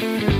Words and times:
Thank 0.00 0.22
you. 0.22 0.39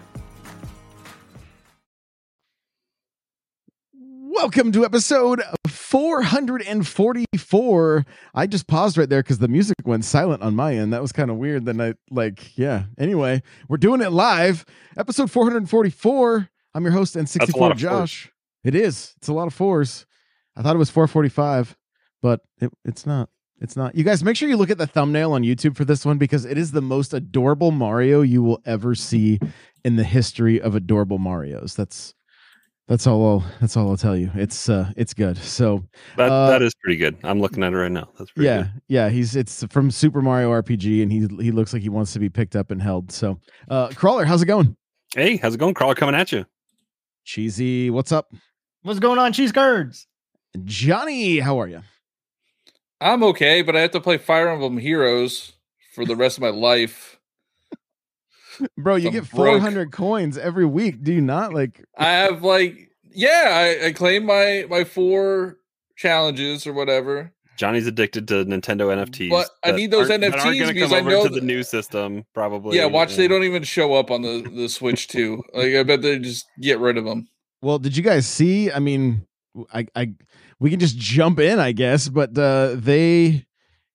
Welcome 4.33 4.71
to 4.71 4.85
episode 4.85 5.41
444. 5.67 8.05
I 8.33 8.47
just 8.47 8.65
paused 8.65 8.97
right 8.97 9.09
there 9.09 9.21
because 9.21 9.39
the 9.39 9.49
music 9.49 9.75
went 9.83 10.05
silent 10.05 10.41
on 10.41 10.55
my 10.55 10.73
end. 10.73 10.93
That 10.93 11.01
was 11.01 11.11
kind 11.11 11.29
of 11.29 11.35
weird. 11.35 11.65
Then 11.65 11.81
I, 11.81 11.95
like, 12.09 12.57
yeah. 12.57 12.83
Anyway, 12.97 13.43
we're 13.67 13.75
doing 13.75 13.99
it 13.99 14.13
live. 14.13 14.63
Episode 14.97 15.29
444. 15.29 16.49
I'm 16.73 16.83
your 16.83 16.93
host, 16.93 17.15
N64 17.15 17.75
Josh. 17.75 18.23
Fours. 18.23 18.31
It 18.63 18.73
is. 18.73 19.13
It's 19.17 19.27
a 19.27 19.33
lot 19.33 19.47
of 19.47 19.53
fours. 19.53 20.05
I 20.55 20.61
thought 20.61 20.75
it 20.75 20.79
was 20.79 20.89
445, 20.89 21.75
but 22.21 22.39
it, 22.61 22.71
it's 22.85 23.05
not. 23.05 23.27
It's 23.59 23.75
not. 23.75 23.95
You 23.95 24.05
guys, 24.05 24.23
make 24.23 24.37
sure 24.37 24.47
you 24.47 24.55
look 24.55 24.71
at 24.71 24.77
the 24.77 24.87
thumbnail 24.87 25.33
on 25.33 25.43
YouTube 25.43 25.75
for 25.75 25.83
this 25.83 26.05
one 26.05 26.17
because 26.17 26.45
it 26.45 26.57
is 26.57 26.71
the 26.71 26.81
most 26.81 27.13
adorable 27.13 27.71
Mario 27.71 28.21
you 28.21 28.41
will 28.41 28.61
ever 28.65 28.95
see 28.95 29.41
in 29.83 29.97
the 29.97 30.05
history 30.05 30.61
of 30.61 30.73
adorable 30.73 31.19
Marios. 31.19 31.75
That's 31.75 32.13
that's 32.91 33.07
all. 33.07 33.25
I'll, 33.25 33.51
that's 33.61 33.77
all 33.77 33.89
I'll 33.89 33.95
tell 33.95 34.17
you. 34.17 34.29
It's 34.35 34.67
uh, 34.67 34.91
it's 34.97 35.13
good. 35.13 35.37
So 35.37 35.81
that 36.17 36.29
uh, 36.29 36.47
that 36.47 36.61
is 36.61 36.73
pretty 36.75 36.97
good. 36.97 37.17
I'm 37.23 37.39
looking 37.39 37.63
at 37.63 37.71
it 37.71 37.77
right 37.77 37.91
now. 37.91 38.09
That's 38.19 38.31
pretty 38.31 38.47
yeah, 38.47 38.63
good. 38.63 38.71
yeah. 38.89 39.09
He's 39.09 39.33
it's 39.37 39.63
from 39.69 39.89
Super 39.91 40.21
Mario 40.21 40.51
RPG, 40.51 41.01
and 41.01 41.09
he 41.09 41.19
he 41.41 41.51
looks 41.51 41.71
like 41.71 41.81
he 41.81 41.89
wants 41.89 42.11
to 42.13 42.19
be 42.19 42.29
picked 42.29 42.53
up 42.53 42.69
and 42.69 42.81
held. 42.81 43.09
So, 43.09 43.39
uh, 43.69 43.87
Crawlr, 43.89 44.25
how's 44.25 44.41
it 44.41 44.47
going? 44.47 44.75
Hey, 45.15 45.37
how's 45.37 45.55
it 45.55 45.57
going, 45.57 45.73
Crawlr? 45.73 45.95
Coming 45.95 46.15
at 46.15 46.33
you. 46.33 46.45
Cheesy, 47.23 47.89
what's 47.89 48.11
up? 48.11 48.33
What's 48.81 48.99
going 48.99 49.19
on, 49.19 49.31
Cheese 49.31 49.53
Curds? 49.53 50.07
Johnny, 50.65 51.39
how 51.39 51.61
are 51.61 51.67
you? 51.67 51.81
I'm 52.99 53.23
okay, 53.23 53.61
but 53.61 53.75
I 53.75 53.81
have 53.81 53.91
to 53.91 54.01
play 54.01 54.17
Fire 54.17 54.49
Emblem 54.49 54.77
Heroes 54.77 55.53
for 55.93 56.03
the 56.03 56.17
rest 56.17 56.37
of 56.37 56.41
my 56.41 56.49
life. 56.49 57.10
Bro, 58.77 58.97
you 58.97 59.07
I'm 59.07 59.13
get 59.13 59.27
400 59.27 59.73
broke. 59.85 59.91
coins 59.91 60.37
every 60.37 60.65
week. 60.65 61.03
Do 61.03 61.13
you 61.13 61.21
not 61.21 61.53
like 61.53 61.83
I 61.97 62.11
have 62.11 62.43
like 62.43 62.89
yeah, 63.13 63.77
I, 63.81 63.87
I 63.87 63.91
claim 63.93 64.25
my 64.25 64.65
my 64.69 64.83
four 64.83 65.57
challenges 65.95 66.65
or 66.65 66.73
whatever. 66.73 67.33
Johnny's 67.57 67.85
addicted 67.85 68.27
to 68.29 68.45
Nintendo 68.45 68.87
NFTs. 69.05 69.29
But 69.29 69.49
I 69.63 69.71
need 69.73 69.91
those 69.91 70.09
NFTs 70.09 70.73
because 70.73 70.93
I 70.93 71.01
know 71.01 71.23
to 71.23 71.29
the 71.29 71.41
new 71.41 71.63
system 71.63 72.25
probably. 72.33 72.77
Yeah, 72.77 72.85
watch 72.85 73.15
they 73.15 73.27
don't 73.27 73.43
even 73.43 73.63
show 73.63 73.93
up 73.93 74.09
on 74.09 74.21
the 74.21 74.41
the 74.41 74.67
Switch 74.67 75.07
too. 75.07 75.43
Like 75.53 75.73
I 75.75 75.83
bet 75.83 76.01
they 76.01 76.17
just 76.19 76.45
get 76.59 76.79
rid 76.79 76.97
of 76.97 77.05
them. 77.05 77.27
Well, 77.61 77.77
did 77.77 77.95
you 77.95 78.03
guys 78.03 78.25
see? 78.25 78.71
I 78.71 78.79
mean, 78.79 79.27
I 79.73 79.85
I 79.95 80.13
we 80.59 80.69
can 80.69 80.79
just 80.79 80.97
jump 80.97 81.39
in, 81.39 81.59
I 81.59 81.71
guess, 81.71 82.09
but 82.09 82.37
uh 82.37 82.75
they 82.75 83.45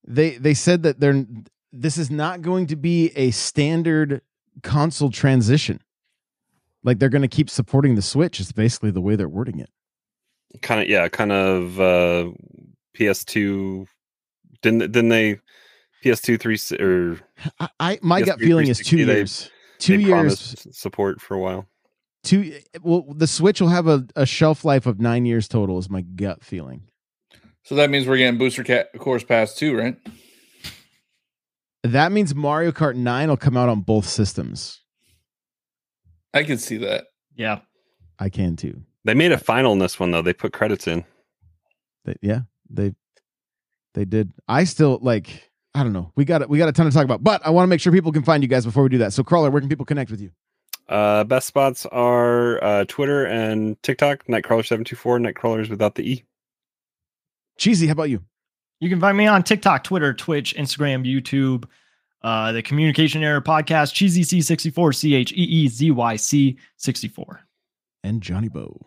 they 0.06 0.36
they 0.36 0.54
said 0.54 0.82
that 0.84 1.00
they're 1.00 1.26
this 1.72 1.98
is 1.98 2.10
not 2.10 2.42
going 2.42 2.66
to 2.68 2.76
be 2.76 3.10
a 3.16 3.30
standard 3.32 4.22
console 4.62 5.10
transition. 5.10 5.80
Like 6.82 6.98
they're 6.98 7.08
going 7.08 7.22
to 7.22 7.28
keep 7.28 7.50
supporting 7.50 7.94
the 7.94 8.02
Switch. 8.02 8.40
Is 8.40 8.52
basically 8.52 8.90
the 8.90 9.00
way 9.00 9.16
they're 9.16 9.28
wording 9.28 9.58
it. 9.58 9.70
Kind 10.62 10.80
of, 10.80 10.88
yeah, 10.88 11.08
kind 11.08 11.32
of. 11.32 11.80
uh 11.80 12.30
PS2 12.96 13.86
didn't 14.62 14.78
didn't 14.92 15.08
they 15.08 15.40
PS2 16.04 16.40
three 16.40 16.58
or 16.84 17.20
I, 17.60 17.68
I 17.78 17.98
my 18.02 18.22
PS3, 18.22 18.26
gut 18.26 18.40
feeling 18.40 18.68
is 18.68 18.78
two 18.78 18.98
years. 18.98 19.50
Two 19.78 20.00
years 20.00 20.66
support 20.72 21.20
for 21.20 21.34
a 21.34 21.38
while. 21.38 21.66
Two 22.22 22.54
well, 22.82 23.04
the 23.14 23.26
Switch 23.26 23.60
will 23.60 23.68
have 23.68 23.86
a, 23.86 24.06
a 24.16 24.26
shelf 24.26 24.64
life 24.64 24.86
of 24.86 25.00
nine 25.00 25.26
years 25.26 25.48
total. 25.48 25.78
Is 25.78 25.90
my 25.90 26.00
gut 26.00 26.42
feeling. 26.42 26.82
So 27.62 27.74
that 27.74 27.90
means 27.90 28.06
we're 28.06 28.16
getting 28.16 28.38
Booster 28.38 28.64
Cat 28.64 28.88
of 28.94 29.00
Course 29.00 29.24
Pass 29.24 29.54
two, 29.54 29.76
right? 29.76 29.96
That 31.92 32.12
means 32.12 32.34
Mario 32.34 32.72
Kart 32.72 32.96
9 32.96 33.28
will 33.28 33.36
come 33.36 33.56
out 33.56 33.68
on 33.68 33.80
both 33.80 34.06
systems. 34.06 34.80
I 36.32 36.44
can 36.44 36.58
see 36.58 36.76
that. 36.78 37.06
Yeah. 37.34 37.60
I 38.18 38.28
can 38.28 38.56
too. 38.56 38.82
They 39.04 39.14
made 39.14 39.32
a 39.32 39.38
final 39.38 39.72
in 39.72 39.78
this 39.78 40.00
one 40.00 40.10
though. 40.10 40.22
They 40.22 40.32
put 40.32 40.52
credits 40.52 40.86
in. 40.86 41.04
They, 42.04 42.16
yeah, 42.22 42.40
they 42.68 42.92
they 43.94 44.04
did. 44.04 44.32
I 44.48 44.64
still 44.64 44.98
like 45.00 45.50
I 45.74 45.82
don't 45.82 45.92
know. 45.92 46.12
We 46.16 46.24
got 46.24 46.48
we 46.48 46.58
got 46.58 46.68
a 46.68 46.72
ton 46.72 46.86
to 46.86 46.92
talk 46.92 47.04
about, 47.04 47.22
but 47.22 47.44
I 47.46 47.50
want 47.50 47.64
to 47.64 47.68
make 47.68 47.80
sure 47.80 47.92
people 47.92 48.12
can 48.12 48.22
find 48.22 48.42
you 48.42 48.48
guys 48.48 48.64
before 48.64 48.82
we 48.82 48.88
do 48.88 48.98
that. 48.98 49.12
So 49.12 49.22
Crawlr, 49.22 49.52
where 49.52 49.60
can 49.60 49.68
people 49.68 49.84
connect 49.84 50.10
with 50.10 50.20
you? 50.20 50.30
Uh, 50.88 51.24
best 51.24 51.46
spots 51.46 51.84
are 51.86 52.62
uh, 52.62 52.84
Twitter 52.86 53.26
and 53.26 53.80
TikTok. 53.82 54.24
Nightcrawlr724. 54.26 55.32
Nightcrawlers 55.32 55.68
without 55.68 55.96
the 55.96 56.08
E. 56.08 56.24
Cheesy, 57.58 57.86
how 57.86 57.92
about 57.92 58.10
you? 58.10 58.22
You 58.80 58.90
can 58.90 59.00
find 59.00 59.16
me 59.16 59.26
on 59.26 59.42
TikTok, 59.42 59.84
Twitter, 59.84 60.12
Twitch, 60.12 60.54
Instagram, 60.54 61.06
YouTube, 61.06 61.64
uh, 62.22 62.52
the 62.52 62.62
Communication 62.62 63.22
Error 63.22 63.40
Podcast, 63.40 63.94
Cheezy 63.94 64.20
C64, 64.20 64.94
C 64.94 65.14
H 65.14 65.32
E 65.32 65.36
E 65.36 65.68
Z 65.68 65.90
Y 65.90 66.16
C 66.16 66.58
64. 66.76 67.40
And 68.04 68.20
Johniibo. 68.20 68.82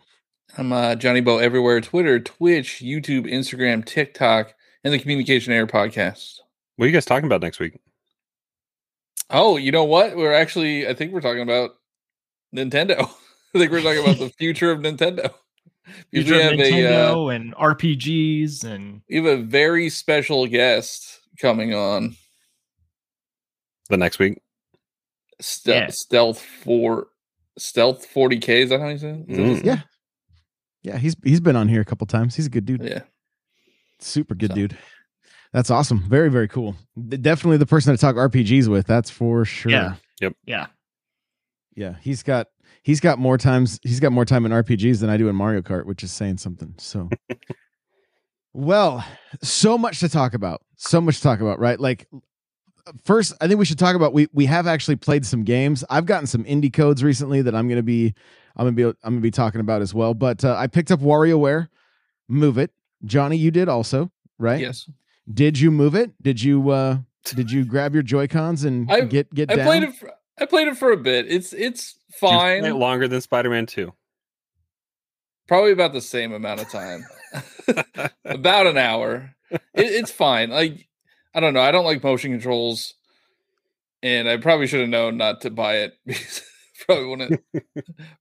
I'm 0.56 0.72
uh, 0.72 0.94
Johniibo 0.94 1.42
everywhere 1.42 1.80
Twitter, 1.80 2.20
Twitch, 2.20 2.80
YouTube, 2.84 3.30
Instagram, 3.30 3.84
TikTok, 3.84 4.54
and 4.84 4.94
the 4.94 4.98
Communication 4.98 5.52
Error 5.52 5.66
Podcast. 5.66 6.38
What 6.76 6.84
are 6.84 6.88
you 6.88 6.92
guys 6.92 7.04
talking 7.04 7.26
about 7.26 7.42
next 7.42 7.58
week? 7.58 7.78
Oh, 9.28 9.56
you 9.56 9.72
know 9.72 9.84
what? 9.84 10.16
We're 10.16 10.32
actually, 10.32 10.88
I 10.88 10.94
think 10.94 11.12
we're 11.12 11.20
talking 11.20 11.42
about 11.42 11.70
Nintendo. 12.54 13.00
I 13.54 13.58
think 13.58 13.72
we're 13.72 13.82
talking 13.82 14.02
about 14.02 14.18
the 14.18 14.28
future 14.38 14.70
of 14.70 14.80
Nintendo. 14.80 15.32
Because 16.10 16.28
Future 16.28 16.34
we 16.34 16.40
of 16.40 16.50
have 16.50 16.60
a 16.60 16.62
uh, 16.62 17.14
Nintendo 17.14 17.34
and 17.36 17.54
RPGs 17.56 18.64
and 18.64 19.02
we 19.08 19.16
have 19.16 19.26
a 19.26 19.42
very 19.42 19.88
special 19.90 20.46
guest 20.46 21.20
coming 21.38 21.74
on. 21.74 22.16
The 23.88 23.96
next 23.96 24.18
week. 24.18 24.38
Ste- 25.40 25.66
Yeah. 25.68 25.86
Stealth 25.90 26.40
four, 26.40 27.08
Stealth 27.58 28.06
forty 28.06 28.38
K. 28.38 28.62
Is 28.62 28.70
that 28.70 28.80
how 28.80 28.88
you 28.88 28.98
say? 28.98 29.10
it? 29.10 29.30
Is 29.30 29.36
that 29.36 29.42
his 29.44 29.60
Mm. 29.60 29.64
Yeah. 29.64 29.80
Yeah, 30.82 30.96
he's 30.98 31.16
he's 31.24 31.40
been 31.40 31.56
on 31.56 31.68
here 31.68 31.80
a 31.80 31.84
couple 31.84 32.06
times. 32.06 32.36
He's 32.36 32.46
a 32.46 32.50
good 32.50 32.64
dude. 32.66 32.82
Yeah. 32.84 33.02
Super 33.98 34.34
good 34.34 34.50
So- 34.50 34.54
dude. 34.54 34.78
That's 35.52 35.68
awesome. 35.68 36.08
Very, 36.08 36.30
very 36.30 36.46
cool. 36.46 36.76
Definitely 37.08 37.56
the 37.56 37.66
person 37.66 37.92
to 37.92 38.00
talk 38.00 38.14
RPGs 38.14 38.68
with, 38.68 38.86
that's 38.86 39.10
for 39.10 39.44
sure. 39.44 39.72
Yeah. 39.72 39.94
Yep. 40.20 40.34
yeah. 40.46 40.66
Yeah, 41.74 41.96
he's 42.00 42.22
got 42.22 42.46
he's 42.82 43.00
got 43.00 43.18
more 43.18 43.38
times 43.38 43.78
he's 43.82 44.00
got 44.00 44.12
more 44.12 44.24
time 44.24 44.46
in 44.46 44.52
RPGs 44.52 45.00
than 45.00 45.10
I 45.10 45.16
do 45.16 45.28
in 45.28 45.36
Mario 45.36 45.62
Kart, 45.62 45.86
which 45.86 46.02
is 46.02 46.12
saying 46.12 46.38
something. 46.38 46.74
So 46.78 47.08
well, 48.52 49.04
so 49.42 49.78
much 49.78 50.00
to 50.00 50.08
talk 50.08 50.34
about. 50.34 50.62
So 50.76 51.00
much 51.00 51.16
to 51.16 51.22
talk 51.22 51.40
about, 51.40 51.58
right? 51.58 51.78
Like 51.78 52.08
first, 53.04 53.34
I 53.40 53.48
think 53.48 53.58
we 53.58 53.64
should 53.64 53.78
talk 53.78 53.96
about 53.96 54.12
we 54.12 54.28
we 54.32 54.46
have 54.46 54.66
actually 54.66 54.96
played 54.96 55.24
some 55.24 55.44
games. 55.44 55.84
I've 55.90 56.06
gotten 56.06 56.26
some 56.26 56.44
indie 56.44 56.72
codes 56.72 57.04
recently 57.04 57.42
that 57.42 57.54
I'm 57.54 57.68
going 57.68 57.76
to 57.76 57.82
be 57.82 58.14
I'm 58.56 58.64
going 58.64 58.76
to 58.76 58.92
be 58.92 58.98
I'm 59.04 59.12
going 59.12 59.20
to 59.20 59.26
be 59.26 59.30
talking 59.30 59.60
about 59.60 59.82
as 59.82 59.94
well. 59.94 60.14
But 60.14 60.44
uh, 60.44 60.56
I 60.56 60.66
picked 60.66 60.90
up 60.90 61.00
WarioWare 61.00 61.68
Move 62.28 62.58
It. 62.58 62.72
Johnny, 63.04 63.36
you 63.36 63.50
did 63.50 63.68
also, 63.68 64.10
right? 64.38 64.60
Yes. 64.60 64.88
Did 65.32 65.58
you 65.58 65.70
move 65.70 65.94
it? 65.94 66.10
Did 66.22 66.42
you 66.42 66.70
uh 66.70 66.98
did 67.24 67.50
you 67.50 67.64
grab 67.64 67.94
your 67.94 68.02
Joy-Cons 68.02 68.64
and 68.64 68.90
I- 68.90 69.02
get 69.02 69.32
get 69.32 69.50
I 69.50 69.56
down? 69.56 69.66
played 69.66 69.82
it. 69.84 69.94
For, 69.94 70.12
I 70.40 70.46
played 70.46 70.68
it 70.68 70.76
for 70.76 70.90
a 70.90 70.96
bit. 70.96 71.26
It's 71.28 71.52
it's 71.52 71.98
fine. 72.12 72.60
play 72.60 72.70
it 72.70 72.74
longer 72.74 73.06
than 73.06 73.20
Spider 73.20 73.50
Man 73.50 73.66
2. 73.66 73.92
Probably 75.46 75.72
about 75.72 75.92
the 75.92 76.00
same 76.00 76.32
amount 76.32 76.60
of 76.60 76.70
time. 76.70 77.04
about 78.24 78.66
an 78.66 78.78
hour. 78.78 79.34
It, 79.50 79.60
it's 79.74 80.10
fine. 80.10 80.50
Like 80.50 80.88
I 81.34 81.40
don't 81.40 81.54
know. 81.54 81.60
I 81.60 81.70
don't 81.70 81.84
like 81.84 82.02
motion 82.02 82.32
controls, 82.32 82.94
and 84.02 84.28
I 84.28 84.38
probably 84.38 84.66
should 84.66 84.80
have 84.80 84.88
known 84.88 85.16
not 85.16 85.42
to 85.42 85.50
buy 85.50 85.78
it 85.78 85.92
because 86.06 86.42
probably 86.86 87.06
wouldn't. 87.06 87.40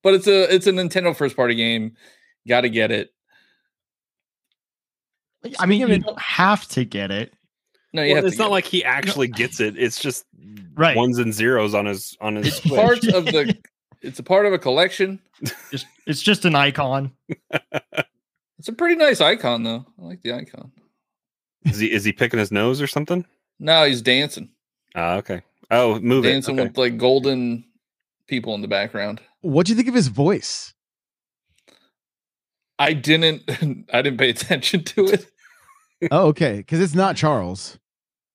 but 0.04 0.14
it's 0.14 0.28
a 0.28 0.54
it's 0.54 0.68
a 0.68 0.72
Nintendo 0.72 1.16
first 1.16 1.36
party 1.36 1.56
game. 1.56 1.96
Got 2.48 2.62
to 2.62 2.70
get 2.70 2.92
it. 2.92 3.10
I 5.60 5.66
mean, 5.66 5.88
you 5.88 6.00
don't 6.00 6.20
have 6.20 6.68
to 6.70 6.84
get 6.84 7.12
it. 7.12 7.34
No, 7.94 8.04
you 8.04 8.14
Well, 8.16 8.26
it's 8.26 8.38
not 8.38 8.46
get 8.46 8.52
like 8.52 8.66
he 8.66 8.84
actually 8.84 9.28
gets 9.28 9.60
it. 9.60 9.78
It's 9.78 10.00
just 10.00 10.26
Right. 10.76 10.96
ones 10.96 11.18
and 11.18 11.34
zeros 11.34 11.74
on 11.74 11.86
his 11.86 12.16
on 12.22 12.36
his 12.36 12.46
it. 12.46 12.48
it's 12.50 12.58
Switch. 12.64 12.76
part 12.80 13.04
of 13.08 13.26
the. 13.26 13.58
It's 14.02 14.18
a 14.18 14.24
part 14.24 14.46
of 14.46 14.54
a 14.54 14.58
collection. 14.58 15.20
Just, 15.72 15.86
it's 16.08 16.22
just 16.22 16.46
an 16.46 16.56
icon. 16.56 17.12
It's 18.58 18.68
a 18.68 18.74
pretty 18.74 18.96
nice 18.96 19.20
icon 19.22 19.64
though. 19.64 19.86
I 20.02 20.06
like 20.06 20.22
the 20.22 20.34
icon. 20.34 20.72
Is 21.66 21.80
he 21.80 21.92
is 21.92 22.04
he 22.06 22.12
picking 22.14 22.40
his 22.40 22.52
nose 22.52 22.82
or 22.82 22.88
something? 22.88 23.26
No, 23.60 23.86
he's 23.86 24.02
dancing, 24.02 24.50
Ah, 24.96 25.16
okay. 25.16 25.42
Oh, 25.72 26.00
move 26.00 26.24
dancing. 26.26 26.60
Okay. 26.60 26.68
with 26.68 26.78
like 26.78 26.98
golden 26.98 27.64
people 28.28 28.54
in 28.56 28.62
the 28.62 28.68
background. 28.70 29.22
What 29.42 29.66
do 29.66 29.72
you 29.72 29.76
think 29.78 29.88
of 29.90 29.94
his 29.96 30.08
voice? 30.10 30.74
I 32.78 32.94
didn't. 32.94 33.44
I 33.94 34.02
didn't 34.02 34.18
pay 34.20 34.30
attention 34.30 34.84
to 34.86 35.06
it. 35.08 35.26
Oh, 36.12 36.28
okay. 36.28 36.58
Because 36.58 36.80
it's 36.80 36.96
not 36.96 37.16
Charles. 37.16 37.78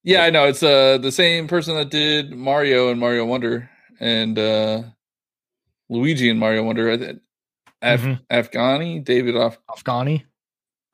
Yeah, 0.02 0.24
I 0.24 0.30
know. 0.30 0.44
It's 0.46 0.62
uh 0.62 0.98
the 0.98 1.12
same 1.12 1.48
person 1.48 1.74
that 1.76 1.90
did 1.90 2.32
Mario 2.34 2.90
and 2.90 3.00
Mario 3.00 3.24
Wonder 3.24 3.70
and 4.00 4.38
uh 4.38 4.82
Luigi 5.88 6.28
and 6.30 6.38
Mario 6.38 6.62
Wonder. 6.62 6.90
I 6.90 6.96
thi- 6.98 7.18
Af- 7.82 8.00
Mhm. 8.02 8.20
Afghani, 8.30 9.04
David 9.04 9.36
off. 9.36 9.58
Afghani. 9.70 10.24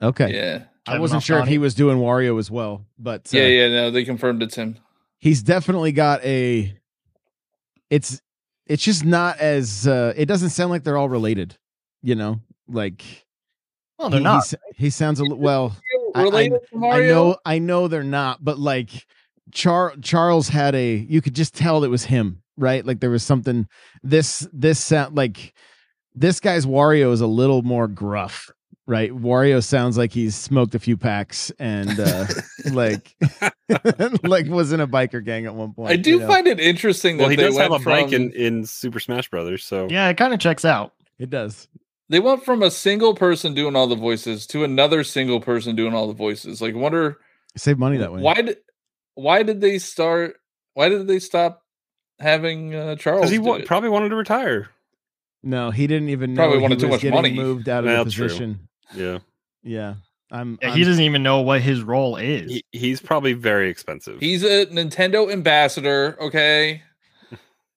Okay. 0.02 0.32
Yeah. 0.34 0.64
I 0.86 0.98
wasn't 0.98 1.22
sure 1.22 1.38
if 1.38 1.46
he 1.46 1.58
was 1.58 1.74
doing 1.74 1.98
Wario 1.98 2.38
as 2.38 2.50
well, 2.50 2.84
but 2.98 3.32
uh, 3.32 3.38
Yeah, 3.38 3.46
yeah, 3.46 3.68
no, 3.68 3.90
they 3.92 4.02
confirmed 4.04 4.42
it's 4.42 4.56
him. 4.56 4.76
he's 5.20 5.42
definitely 5.42 5.92
got 5.92 6.24
a. 6.24 6.74
It's 7.90 8.20
it's 8.66 8.82
just 8.82 9.04
not 9.04 9.38
as 9.38 9.86
uh 9.86 10.12
it 10.16 10.26
doesn't 10.26 10.50
sound 10.50 10.70
like 10.70 10.84
they're 10.84 10.96
all 10.96 11.08
related, 11.08 11.56
you 12.02 12.14
know. 12.14 12.40
Like 12.68 13.04
Well, 13.98 14.10
they're 14.10 14.18
he, 14.20 14.24
not. 14.24 14.44
he's- 14.46 14.54
He, 14.76 14.90
sounds 14.90 15.20
a 15.20 15.24
little 15.24 15.38
well. 15.50 15.76
I- 16.14 16.20
I- 16.20 16.24
Related 16.24 16.60
to 16.72 16.86
I 16.86 17.00
know, 17.06 17.36
I 17.44 17.58
know 17.58 17.88
they're 17.88 18.02
not, 18.02 18.44
but 18.44 18.58
like 18.58 19.06
Char 19.52 19.94
Charles 20.02 20.48
had 20.48 20.74
a, 20.74 20.94
you 20.94 21.20
could 21.20 21.34
just 21.34 21.54
tell 21.54 21.82
it 21.84 21.88
was 21.88 22.04
him, 22.04 22.42
right? 22.56 22.84
Like 22.84 23.00
there 23.00 23.10
was 23.10 23.22
something. 23.22 23.66
This 24.02 24.46
this 24.52 24.78
sound 24.78 25.16
like 25.16 25.54
this 26.14 26.40
guy's 26.40 26.66
Wario 26.66 27.12
is 27.12 27.20
a 27.20 27.26
little 27.26 27.62
more 27.62 27.88
gruff, 27.88 28.50
right? 28.86 29.10
Wario 29.10 29.62
sounds 29.64 29.96
like 29.98 30.12
he's 30.12 30.34
smoked 30.36 30.74
a 30.74 30.78
few 30.78 30.96
packs 30.96 31.50
and 31.58 31.98
uh 31.98 32.26
like 32.72 33.16
like 34.22 34.46
was 34.48 34.72
in 34.72 34.80
a 34.80 34.86
biker 34.88 35.24
gang 35.24 35.46
at 35.46 35.54
one 35.54 35.72
point. 35.72 35.90
I 35.92 35.96
do 35.96 36.10
you 36.10 36.18
know? 36.20 36.26
find 36.28 36.46
it 36.46 36.60
interesting 36.60 37.16
that 37.16 37.22
Well, 37.24 37.30
he 37.30 37.36
they 37.36 37.42
does 37.44 37.56
have 37.58 37.68
a 37.70 37.74
went 37.74 37.84
bike 37.84 38.12
in, 38.12 38.32
in 38.32 38.64
Super 38.66 39.00
Smash 39.00 39.28
Brothers, 39.30 39.64
so 39.64 39.88
Yeah, 39.90 40.08
it 40.08 40.16
kind 40.16 40.32
of 40.34 40.40
checks 40.40 40.64
out. 40.64 40.92
it 41.18 41.30
does. 41.30 41.68
They 42.10 42.20
went 42.20 42.44
from 42.44 42.62
a 42.62 42.70
single 42.70 43.14
person 43.14 43.54
doing 43.54 43.74
all 43.74 43.86
the 43.86 43.96
voices 43.96 44.46
to 44.48 44.64
another 44.64 45.02
single 45.04 45.40
person 45.40 45.74
doing 45.76 45.94
all 45.94 46.06
the 46.06 46.12
voices. 46.12 46.60
Like, 46.60 46.74
wonder 46.74 47.16
Save 47.56 47.78
money 47.78 47.96
that 47.96 48.12
way. 48.12 48.20
why 48.20 48.34
did 48.42 48.58
why 49.14 49.42
did 49.42 49.62
they 49.62 49.78
start? 49.78 50.34
Why 50.74 50.88
did 50.90 51.06
they 51.06 51.18
stop 51.20 51.62
having 52.18 52.74
uh, 52.74 52.96
Charles? 52.96 53.30
he 53.30 53.36
do 53.38 53.42
wa- 53.44 53.54
it? 53.54 53.66
probably 53.66 53.88
wanted 53.88 54.10
to 54.10 54.16
retire. 54.16 54.68
No, 55.42 55.70
he 55.70 55.86
didn't 55.86 56.10
even 56.10 56.34
know 56.34 56.42
Probably 56.42 56.58
he 56.58 56.62
wanted 56.62 56.78
too 56.80 56.88
was 56.88 57.02
much 57.02 57.12
money. 57.12 57.32
moved 57.32 57.66
out 57.68 57.84
of 57.84 57.86
Well, 57.86 58.04
the 58.04 58.10
true. 58.10 58.26
position. 58.26 58.68
Yeah, 58.94 59.18
Yeah. 59.62 59.94
I'm, 60.30 60.58
Yeah, 60.60 60.68
I'm 60.72 60.76
he 60.76 60.84
doesn't 60.84 61.02
even 61.02 61.22
know 61.22 61.40
what 61.40 61.60
his 61.62 61.82
role 61.82 62.16
is. 62.16 62.50
he, 62.52 62.64
he's 62.72 63.00
probably 63.00 63.32
very 63.32 63.70
expensive. 63.70 64.20
He's 64.20 64.44
a 64.44 64.66
Nintendo 64.66 65.32
ambassador. 65.32 66.16
Okay, 66.20 66.82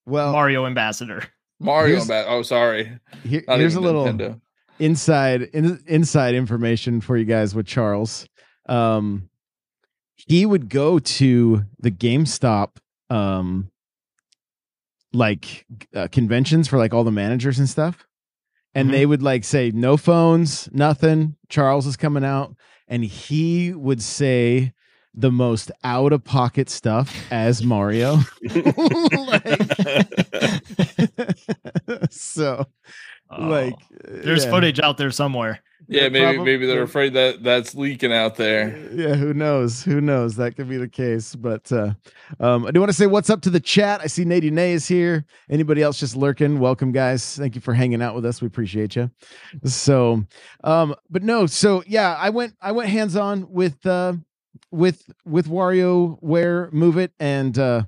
well 0.06 0.34
Mario 0.34 0.66
ambassador. 0.66 1.24
Mario. 1.64 1.96
Here's-Amba- 1.96 2.26
oh, 2.30 2.42
sorry. 2.44 3.00
here- 3.24 3.44
here's 3.48 3.76
a 3.76 3.80
little 3.82 4.06
Nintendo. 4.06 4.40
inside 4.80 5.44
in, 5.54 5.80
inside 5.88 6.36
information 6.36 7.02
for 7.02 7.18
you 7.18 7.26
guys 7.26 7.56
with 7.56 7.66
Charles. 7.66 8.28
Um, 8.68 9.30
he 10.16 10.46
would 10.46 10.70
go 10.70 11.00
to 11.00 11.64
the 11.80 11.92
GameStop, 11.92 12.78
um, 13.10 13.70
like 15.12 15.66
uh, 15.96 16.08
conventions 16.12 16.68
for 16.68 16.78
like 16.78 16.94
all 16.94 17.04
the 17.04 17.12
managers 17.12 17.60
and 17.60 17.70
stuff, 17.70 18.06
and 18.74 18.92
they 18.92 19.06
would 19.06 19.22
like 19.22 19.44
say 19.44 19.72
no 19.72 19.98
phones, 19.98 20.70
nothing. 20.72 21.36
Charles 21.50 21.86
is 21.86 21.98
coming 21.98 22.24
out, 22.24 22.56
and 22.88 23.04
he 23.04 23.74
would 23.74 24.02
say 24.02 24.74
the 25.16 25.32
most 25.32 25.72
out 25.84 26.12
of 26.14 26.24
pocket 26.24 26.70
stuff 26.70 27.16
as 27.32 27.64
Mario. 27.64 28.18
Like- 29.14 29.62
so, 32.10 32.66
Oh, 33.36 33.48
like, 33.48 33.74
there's 34.06 34.46
yeah. 34.46 34.52
footage 34.52 34.80
out 34.80 34.98
there 34.98 35.10
somewhere. 35.10 35.60
Yeah, 35.88 36.04
Yeah, 36.04 36.10
maybe 36.10 36.38
probab- 36.38 36.46
maybe 36.46 36.66
they're 36.68 36.84
afraid 36.84 37.14
that 37.14 37.42
that's 37.42 37.74
leaking 37.74 38.14
out 38.14 38.36
there. 38.36 38.78
yeah 38.94 39.16
who 39.16 39.34
knows? 39.34 39.84
Who 39.84 40.02
knows? 40.02 40.36
That 40.36 40.56
could 40.56 40.70
be 40.70 40.78
the 40.78 40.88
case 40.88 41.36
but 41.36 41.70
uh 41.72 41.94
um 42.40 42.66
i 42.68 42.72
do 42.72 42.80
want 42.80 42.90
to 42.92 42.96
say 42.98 43.08
what's 43.08 43.30
up 43.32 43.42
to 43.42 43.50
the 43.50 43.60
chat. 43.60 44.02
I 44.02 44.08
see 44.08 44.24
nady 44.24 44.52
nay 44.52 44.74
is 44.74 44.88
here. 44.88 45.26
Anybody 45.50 45.82
else 45.82 46.00
just 46.00 46.16
lurking? 46.16 46.60
Welcome 46.60 46.92
guys. 46.92 47.36
Thank 47.36 47.56
you 47.56 47.62
for 47.62 47.74
hanging 47.74 48.02
out 48.04 48.14
with 48.16 48.26
us. 48.26 48.40
We 48.42 48.48
appreciate 48.48 48.96
you 48.96 49.10
so 49.66 50.24
um 50.64 50.94
but 51.10 51.24
no 51.24 51.46
so 51.48 51.84
yeah 51.88 52.16
i 52.20 52.30
went 52.30 52.56
i 52.62 52.72
went 52.72 52.90
hands 52.90 53.16
on 53.16 53.52
with 53.52 53.84
uh 53.86 54.14
with 54.72 55.04
with 55.26 55.48
WarioWare 55.48 56.72
move 56.74 56.98
it 56.98 57.12
and 57.20 57.58
uh 57.58 57.84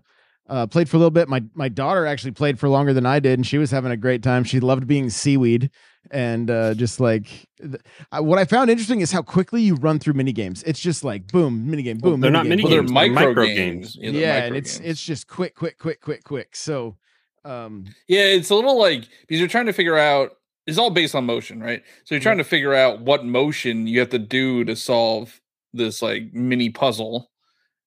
uh, 0.48 0.68
played 0.68 0.88
for 0.88 0.96
a 0.98 1.00
little 1.00 1.10
bit. 1.10 1.28
My 1.28 1.42
my 1.56 1.70
daughter 1.70 2.06
actually 2.06 2.30
played 2.32 2.60
for 2.60 2.70
longer 2.70 2.94
than 2.94 3.04
I 3.08 3.20
did, 3.20 3.40
and 3.40 3.48
she 3.48 3.58
was 3.58 3.72
having 3.72 3.92
a 3.92 3.98
great 3.98 4.22
time. 4.22 4.44
She 4.44 4.60
loved 4.60 4.86
being 4.86 5.10
seaweed, 5.10 5.72
and 6.12 6.52
uh, 6.52 6.76
just 6.76 7.00
like 7.00 7.48
th- 7.60 7.82
I, 8.12 8.20
what 8.20 8.38
I 8.38 8.46
found 8.46 8.70
interesting 8.70 9.02
is 9.02 9.12
how 9.12 9.24
quickly 9.24 9.64
you 9.64 9.74
run 9.74 9.98
through 9.98 10.14
mini 10.14 10.32
games. 10.34 10.62
It's 10.62 10.80
just 10.80 11.04
like 11.04 11.26
boom, 11.32 11.68
mini 11.68 11.82
game, 11.82 11.98
Well, 12.00 12.12
boom. 12.12 12.22
they're 12.22 12.30
not 12.30 12.46
mini 12.46 12.62
Well, 12.62 12.70
they're 12.74 12.82
games, 12.82 12.92
boom. 12.92 12.96
they're 12.96 13.10
micro, 13.10 13.30
micro 13.30 13.46
games. 13.48 13.96
games. 13.96 14.14
Yeah, 14.16 14.22
Yeah, 14.22 14.34
micro 14.36 14.48
and 14.50 14.56
it's 14.58 14.78
games. 14.78 14.90
it's 14.92 15.04
just 15.04 15.28
quick, 15.28 15.56
quick, 15.56 15.80
quick, 15.80 16.00
quick, 16.02 16.24
quick. 16.24 16.56
So, 16.56 16.96
Um, 17.44 17.86
yeah, 18.08 18.26
it's 18.26 18.52
a 18.52 18.56
little 18.56 18.78
like 18.78 19.08
because 19.22 19.40
you're 19.40 19.50
trying 19.50 19.66
to 19.66 19.74
figure 19.74 19.98
out. 19.98 20.34
It's 20.68 20.78
all 20.78 20.92
based 20.92 21.16
on 21.16 21.26
motion, 21.26 21.60
right? 21.60 21.82
So 22.04 22.14
you're 22.14 22.22
trying 22.22 22.38
to 22.38 22.44
figure 22.44 22.76
out 22.76 23.02
what 23.02 23.26
motion 23.26 23.88
you 23.88 24.00
have 24.00 24.10
to 24.10 24.20
do 24.20 24.64
to 24.66 24.76
solve 24.76 25.42
this 25.76 26.02
like 26.02 26.34
mini 26.34 26.70
puzzle, 26.70 27.30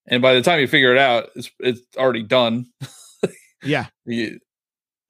and 0.07 0.21
by 0.21 0.33
the 0.33 0.41
time 0.41 0.59
you 0.59 0.67
figure 0.67 0.91
it 0.93 0.97
out, 0.99 1.29
it's 1.35 1.49
it's 1.59 1.81
already 1.97 2.23
done. 2.23 2.67
yeah. 3.63 3.87
You- 4.05 4.39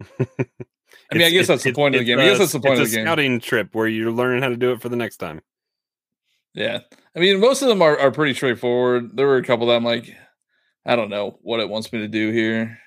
I 0.19 1.15
mean, 1.15 1.25
I 1.25 1.29
guess 1.31 1.47
that's 1.47 1.63
the 1.63 1.73
point 1.73 1.95
of 1.95 1.99
the 1.99 2.05
game. 2.05 2.19
I 2.19 2.25
guess 2.25 2.37
that's 2.37 2.51
the 2.51 2.59
point 2.59 2.79
of 2.79 2.89
the 2.89 2.95
game. 2.95 3.05
Scouting 3.05 3.39
trip 3.39 3.73
where 3.73 3.87
you're 3.87 4.11
learning 4.11 4.43
how 4.43 4.49
to 4.49 4.55
do 4.57 4.71
it 4.71 4.81
for 4.81 4.89
the 4.89 4.95
next 4.95 5.17
time. 5.17 5.41
Yeah. 6.53 6.79
I 7.15 7.19
mean, 7.19 7.39
most 7.39 7.61
of 7.63 7.67
them 7.67 7.81
are, 7.81 7.97
are 7.97 8.11
pretty 8.11 8.33
straightforward. 8.35 9.15
There 9.17 9.25
were 9.27 9.37
a 9.37 9.43
couple 9.43 9.67
that 9.67 9.75
I'm 9.75 9.83
like, 9.83 10.15
I 10.85 10.95
don't 10.95 11.09
know 11.09 11.39
what 11.41 11.59
it 11.59 11.67
wants 11.69 11.91
me 11.91 11.99
to 11.99 12.07
do 12.07 12.31
here. 12.31 12.77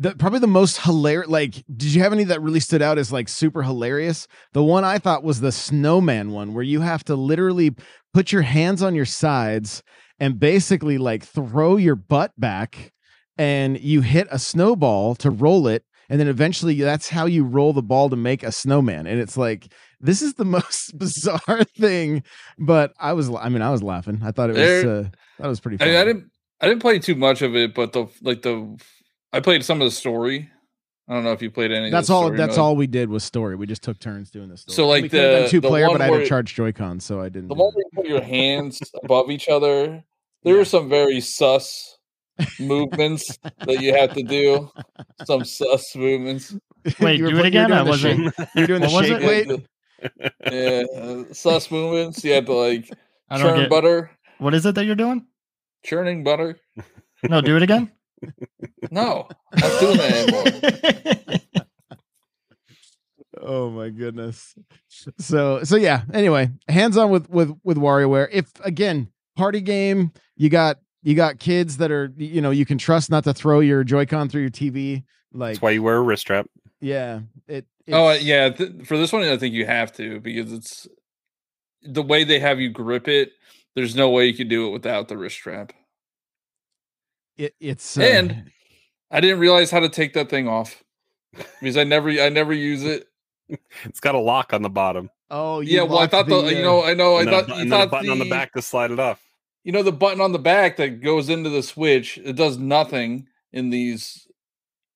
the 0.00 0.16
probably 0.16 0.40
the 0.40 0.46
most 0.48 0.80
hilarious 0.82 1.30
like 1.30 1.54
did 1.76 1.94
you 1.94 2.02
have 2.02 2.12
any 2.12 2.24
that 2.24 2.42
really 2.42 2.60
stood 2.60 2.82
out 2.82 2.98
as 2.98 3.12
like 3.12 3.28
super 3.28 3.62
hilarious 3.62 4.26
the 4.52 4.62
one 4.62 4.82
i 4.84 4.98
thought 4.98 5.22
was 5.22 5.40
the 5.40 5.52
snowman 5.52 6.32
one 6.32 6.52
where 6.54 6.64
you 6.64 6.80
have 6.80 7.04
to 7.04 7.14
literally 7.14 7.70
put 8.14 8.32
your 8.32 8.42
hands 8.42 8.82
on 8.82 8.94
your 8.94 9.04
sides 9.04 9.82
and 10.18 10.40
basically 10.40 10.96
like 10.96 11.22
throw 11.24 11.76
your 11.76 11.96
butt 11.96 12.32
back 12.38 12.92
and 13.36 13.78
you 13.80 14.00
hit 14.00 14.26
a 14.30 14.38
snowball 14.38 15.14
to 15.16 15.30
roll 15.30 15.66
it 15.66 15.84
and 16.08 16.20
then 16.20 16.28
eventually 16.28 16.80
that's 16.80 17.08
how 17.08 17.26
you 17.26 17.44
roll 17.44 17.72
the 17.72 17.82
ball 17.82 18.08
to 18.08 18.16
make 18.16 18.42
a 18.42 18.52
snowman 18.52 19.06
and 19.06 19.20
it's 19.20 19.36
like 19.36 19.72
this 20.00 20.22
is 20.22 20.34
the 20.34 20.44
most 20.56 20.96
bizarre 20.96 21.64
thing 21.76 22.22
but 22.58 22.94
i 22.98 23.12
was 23.12 23.28
i 23.34 23.50
mean 23.50 23.60
i 23.60 23.70
was 23.70 23.82
laughing 23.82 24.20
i 24.24 24.30
thought 24.30 24.48
it 24.48 24.56
was 24.56 24.84
uh, 24.84 25.08
that 25.38 25.48
was 25.48 25.60
pretty 25.60 25.76
I, 25.82 25.86
mean, 25.86 25.96
I 25.96 26.04
didn't 26.04 26.30
I 26.64 26.68
didn't 26.68 26.80
play 26.80 26.98
too 26.98 27.14
much 27.14 27.42
of 27.42 27.54
it, 27.54 27.74
but 27.74 27.92
the 27.92 28.06
like 28.22 28.40
the 28.40 28.78
I 29.34 29.40
played 29.40 29.64
some 29.64 29.82
of 29.82 29.86
the 29.86 29.90
story. 29.90 30.48
I 31.08 31.12
don't 31.14 31.24
know 31.24 31.32
if 31.32 31.42
you 31.42 31.50
played 31.50 31.70
any. 31.70 31.86
of 31.86 31.92
That's 31.92 32.08
the 32.08 32.14
all. 32.14 32.22
story 32.24 32.36
That's 32.38 32.56
mode. 32.56 32.64
all 32.64 32.76
we 32.76 32.86
did 32.86 33.10
was 33.10 33.24
story. 33.24 33.56
We 33.56 33.66
just 33.66 33.82
took 33.82 33.98
turns 33.98 34.30
doing 34.30 34.48
this. 34.48 34.64
So, 34.68 34.86
like, 34.88 35.02
we 35.02 35.08
the- 35.08 35.46
two 35.50 35.60
the 35.60 35.68
player, 35.68 35.86
but 35.88 36.00
I 36.00 36.06
had 36.06 36.20
to 36.20 36.26
charge 36.26 36.54
Joy 36.54 36.72
Con, 36.72 36.98
so 37.00 37.20
I 37.20 37.28
didn't. 37.28 37.48
The 37.48 37.54
do 37.54 37.60
one 37.60 37.72
where 37.74 37.84
you 37.84 37.90
put 37.94 38.06
your 38.06 38.22
hands 38.36 38.80
above 39.02 39.30
each 39.30 39.48
other. 39.48 40.02
There 40.44 40.56
were 40.56 40.64
some 40.64 40.88
very 40.88 41.20
sus 41.20 41.98
movements 42.58 43.38
that 43.66 43.80
you 43.80 43.94
have 43.94 44.14
to 44.14 44.22
do. 44.22 44.70
Some 45.24 45.44
sus 45.44 45.94
movements. 45.94 46.54
Wait, 47.00 47.18
You 47.18 47.24
were 47.24 47.30
do 47.30 47.38
it 47.38 47.46
again? 47.46 47.72
I 47.72 47.82
wasn't. 47.82 48.34
You're 48.54 48.66
doing 48.66 48.80
the 48.82 48.88
was 48.92 49.06
shake 49.06 49.22
it? 49.22 49.48
weight. 49.48 49.66
Yeah, 50.52 50.82
uh, 51.00 51.32
sus 51.32 51.70
movements. 51.70 52.22
You 52.24 52.32
had 52.32 52.46
to 52.46 52.52
like 52.52 52.90
I 53.30 53.38
don't 53.38 53.46
churn 53.46 53.60
get- 53.60 53.70
butter, 53.70 54.10
What 54.38 54.52
is 54.54 54.66
it 54.66 54.74
that 54.74 54.84
you're 54.84 54.96
doing? 54.96 55.26
churning 55.84 56.24
butter. 56.24 56.58
No, 57.28 57.40
do 57.40 57.56
it 57.56 57.62
again. 57.62 57.90
No, 58.90 59.28
I'm 59.52 59.60
not 59.60 59.80
doing 59.80 59.96
that 59.96 60.12
anymore. 60.12 61.40
Oh 63.46 63.70
my 63.70 63.90
goodness. 63.90 64.54
So 65.18 65.62
so 65.64 65.76
yeah. 65.76 66.02
Anyway, 66.12 66.50
hands 66.68 66.96
on 66.96 67.10
with 67.10 67.28
with 67.28 67.52
with 67.62 67.76
WarioWare. 67.76 68.28
If 68.32 68.50
again 68.64 69.08
party 69.36 69.60
game, 69.60 70.12
you 70.36 70.48
got 70.48 70.78
you 71.02 71.14
got 71.14 71.38
kids 71.38 71.76
that 71.78 71.90
are 71.90 72.12
you 72.16 72.40
know 72.40 72.50
you 72.50 72.64
can 72.64 72.78
trust 72.78 73.10
not 73.10 73.24
to 73.24 73.34
throw 73.34 73.60
your 73.60 73.84
Joy-Con 73.84 74.28
through 74.28 74.42
your 74.42 74.50
TV. 74.50 75.04
Like 75.32 75.54
That's 75.54 75.62
why 75.62 75.70
you 75.72 75.82
wear 75.82 75.96
a 75.96 76.02
wrist 76.02 76.22
strap. 76.22 76.46
yeah, 76.80 77.20
it. 77.48 77.66
Oh 77.90 78.08
uh, 78.08 78.12
yeah, 78.14 78.48
th- 78.50 78.86
for 78.86 78.96
this 78.96 79.12
one, 79.12 79.24
I 79.24 79.36
think 79.36 79.54
you 79.54 79.66
have 79.66 79.92
to 79.94 80.20
because 80.20 80.52
it's 80.52 80.88
the 81.82 82.02
way 82.02 82.24
they 82.24 82.38
have 82.38 82.60
you 82.60 82.70
grip 82.70 83.08
it. 83.08 83.32
There's 83.74 83.96
no 83.96 84.08
way 84.08 84.26
you 84.26 84.34
can 84.34 84.48
do 84.48 84.68
it 84.68 84.70
without 84.70 85.08
the 85.08 85.18
wrist 85.18 85.36
strap. 85.36 85.72
It, 87.36 87.54
it's 87.60 87.98
uh, 87.98 88.02
And 88.02 88.50
I 89.10 89.20
didn't 89.20 89.38
realize 89.40 89.70
how 89.70 89.80
to 89.80 89.88
take 89.88 90.14
that 90.14 90.30
thing 90.30 90.48
off 90.48 90.82
because 91.60 91.76
I 91.76 91.84
never, 91.84 92.10
I 92.10 92.28
never 92.28 92.52
use 92.52 92.82
it. 92.84 93.06
It's 93.84 94.00
got 94.00 94.14
a 94.14 94.18
lock 94.20 94.52
on 94.52 94.62
the 94.62 94.70
bottom. 94.70 95.10
oh 95.30 95.60
you 95.60 95.76
Yeah, 95.76 95.82
well, 95.82 95.98
I 95.98 96.06
thought 96.06 96.26
the, 96.26 96.38
uh, 96.38 96.48
you 96.48 96.62
know, 96.62 96.82
I 96.84 96.94
know, 96.94 97.16
I 97.16 97.20
and 97.22 97.28
then 97.28 97.34
a 97.34 97.38
thought 97.42 97.46
bu- 97.48 97.54
you 97.54 97.60
and 97.62 97.72
then 97.72 97.78
a 97.80 97.82
thought 97.82 97.90
button 97.90 98.10
on 98.10 98.18
the 98.18 98.30
back 98.30 98.52
to 98.54 98.62
slide 98.62 98.90
it 98.90 98.98
off. 99.00 99.20
You 99.64 99.72
know, 99.72 99.82
the 99.82 99.92
button 99.92 100.20
on 100.20 100.32
the 100.32 100.38
back 100.38 100.76
that 100.78 101.00
goes 101.02 101.28
into 101.28 101.50
the 101.50 101.62
switch. 101.62 102.18
It 102.18 102.36
does 102.36 102.58
nothing 102.58 103.26
in 103.52 103.70
these 103.70 104.26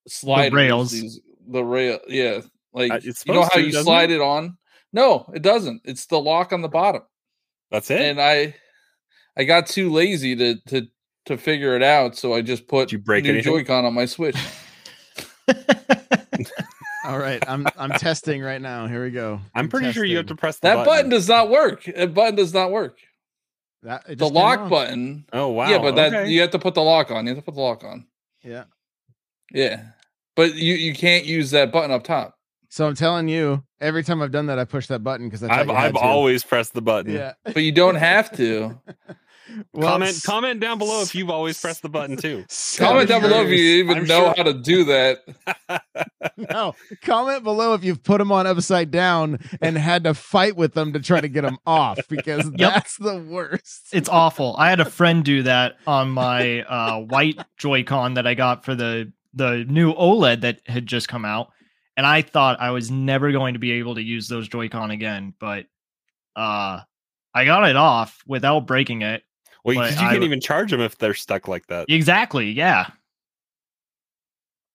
sliders. 0.07 0.53
rails. 0.55 0.91
These, 0.93 1.21
the 1.47 1.65
rail, 1.65 1.99
yeah. 2.09 2.41
Like 2.73 2.93
Uh, 2.93 3.01
it's 3.03 3.25
you 3.27 3.33
know 3.33 3.43
how 3.43 3.49
to, 3.51 3.63
you 3.63 3.73
slide 3.73 4.11
it? 4.11 4.17
it 4.17 4.21
on. 4.21 4.59
No, 4.93 5.27
it 5.35 5.43
doesn't. 5.43 5.83
It's 5.85 6.07
the 6.07 6.19
lock 6.21 6.53
on 6.53 6.61
the 6.63 6.69
bottom. 6.69 7.03
That's 7.71 7.91
it. 7.91 8.01
and 8.01 8.21
I 8.21 8.55
I 9.37 9.45
got 9.45 9.67
too 9.67 9.91
lazy 9.93 10.35
to 10.37 10.57
to 10.69 10.87
to 11.29 11.39
figure 11.39 11.75
it 11.77 11.83
out, 11.83 12.17
so 12.17 12.35
I 12.35 12.43
just 12.43 12.67
put 12.69 12.89
Did 12.89 12.93
you 12.93 12.99
break 12.99 13.25
new 13.25 13.31
anything? 13.31 13.53
Joy-Con 13.53 13.85
on 13.85 13.95
my 13.95 14.05
Switch. 14.07 14.37
All 17.05 17.19
right, 17.19 17.43
I'm 17.49 17.67
I'm 17.79 17.91
testing 17.93 18.43
right 18.43 18.61
now. 18.61 18.87
Here 18.87 19.03
we 19.03 19.11
go. 19.11 19.41
I'm 19.55 19.69
pretty 19.69 19.93
sure 19.93 20.05
you 20.05 20.17
have 20.19 20.27
to 20.27 20.35
press 20.35 20.59
the 20.59 20.69
that 20.69 20.85
button. 20.85 21.09
does 21.11 21.29
not 21.29 21.49
work. 21.49 21.85
That 21.85 22.13
button 22.13 22.35
does 22.35 22.53
not 22.53 22.71
work. 22.71 22.99
That, 23.83 24.03
it 24.09 24.19
The 24.19 24.25
just 24.27 24.35
lock 24.35 24.59
off. 24.61 24.71
button. 24.71 25.25
Oh 25.33 25.49
wow. 25.49 25.71
yeah, 25.71 25.79
but 25.79 25.95
that 25.95 26.29
you 26.29 26.41
have 26.43 26.51
to 26.51 26.59
put 26.59 26.75
the 26.75 26.83
lock 26.83 27.11
on. 27.11 27.25
You 27.27 27.31
have 27.35 27.39
to 27.39 27.45
put 27.45 27.55
the 27.55 27.61
lock 27.63 27.83
on. 27.85 28.07
Yeah. 28.43 28.65
Yeah, 29.53 29.83
but 30.37 30.55
you 30.57 30.75
you 30.75 30.93
can't 30.93 31.25
use 31.25 31.51
that 31.53 31.73
button 31.73 31.91
up 31.91 32.05
top. 32.05 32.35
So 32.69 32.87
I'm 32.87 32.95
telling 32.95 33.29
you, 33.29 33.63
every 33.81 34.05
time 34.05 34.21
I've 34.21 34.33
done 34.33 34.47
that, 34.47 34.59
I 34.59 34.65
push 34.65 34.89
that 34.89 34.99
button 35.03 35.27
because 35.29 35.43
I've 35.43 35.71
I've 35.71 35.97
always 35.97 36.45
pressed 36.45 36.75
the 36.75 36.83
button. 36.83 37.15
yeah. 37.15 37.33
But 37.45 37.63
you 37.63 37.73
don't 37.73 37.95
have 37.95 38.31
to. 38.37 38.79
Well, 39.73 39.89
comment 39.91 40.11
s- 40.11 40.25
comment 40.27 40.61
down 40.61 40.79
below 40.79 41.03
if 41.03 41.15
you've 41.15 41.31
always 41.31 41.61
pressed 41.61 41.83
the 41.83 41.89
button 41.89 42.17
too. 42.17 42.45
Comment 42.79 43.09
down 43.09 43.23
below 43.23 43.43
if 43.43 43.49
you 43.51 43.57
even 43.83 43.99
I'm 43.99 44.05
know 44.07 44.25
sure- 44.27 44.35
how 44.37 44.43
to 44.45 44.53
do 44.55 44.85
that. 44.85 45.25
No, 46.37 46.75
comment 47.03 47.43
below 47.43 47.75
if 47.75 47.83
you've 47.83 48.03
put 48.03 48.19
them 48.19 48.31
on 48.31 48.47
upside 48.47 48.93
down 48.93 49.39
and 49.61 49.77
had 49.77 50.05
to 50.05 50.15
fight 50.15 50.55
with 50.57 50.73
them 50.75 50.93
to 50.93 51.01
try 51.01 51.21
to 51.21 51.27
get 51.29 51.41
them 51.43 51.59
off 51.67 51.99
because 52.09 52.49
that's 52.53 52.97
the 52.97 53.19
worst. 53.19 53.89
It's 53.93 54.09
awful. 54.09 54.55
I 54.57 54.71
had 54.71 54.79
a 54.79 54.85
friend 54.85 55.25
do 55.25 55.43
that 55.43 55.77
on 55.87 56.11
my 56.11 56.63
uh, 56.63 57.01
white 57.01 57.41
Joy-Con 57.57 58.15
that 58.15 58.27
I 58.27 58.35
got 58.35 58.65
for 58.65 58.75
the 58.77 59.13
the 59.35 59.65
new 59.69 59.93
OLED 59.95 60.43
that 60.43 60.61
had 60.67 60.87
just 60.87 61.09
come 61.09 61.25
out, 61.25 61.51
and 61.97 62.07
I 62.07 62.23
thought 62.23 62.61
I 62.61 62.71
was 62.71 62.89
never 62.91 63.33
going 63.33 63.55
to 63.55 63.61
be 63.61 63.73
able 63.73 63.97
to 63.97 64.03
use 64.03 64.29
those 64.29 64.49
Joy-Con 64.49 64.91
again. 64.93 65.35
But 65.41 65.67
uh, 66.37 66.81
I 67.35 67.45
got 67.45 67.69
it 67.69 67.77
off 67.77 68.23
without 68.27 68.67
breaking 68.67 69.03
it. 69.03 69.23
Well, 69.65 69.75
you 69.75 69.83
I- 69.83 69.91
can't 69.93 70.23
even 70.25 70.41
charge 70.41 70.71
them 70.71 70.81
if 70.81 70.97
they're 70.99 71.15
stuck 71.15 71.49
like 71.49 71.67
that. 71.69 71.87
Exactly. 71.89 72.51
Yeah. 72.51 72.89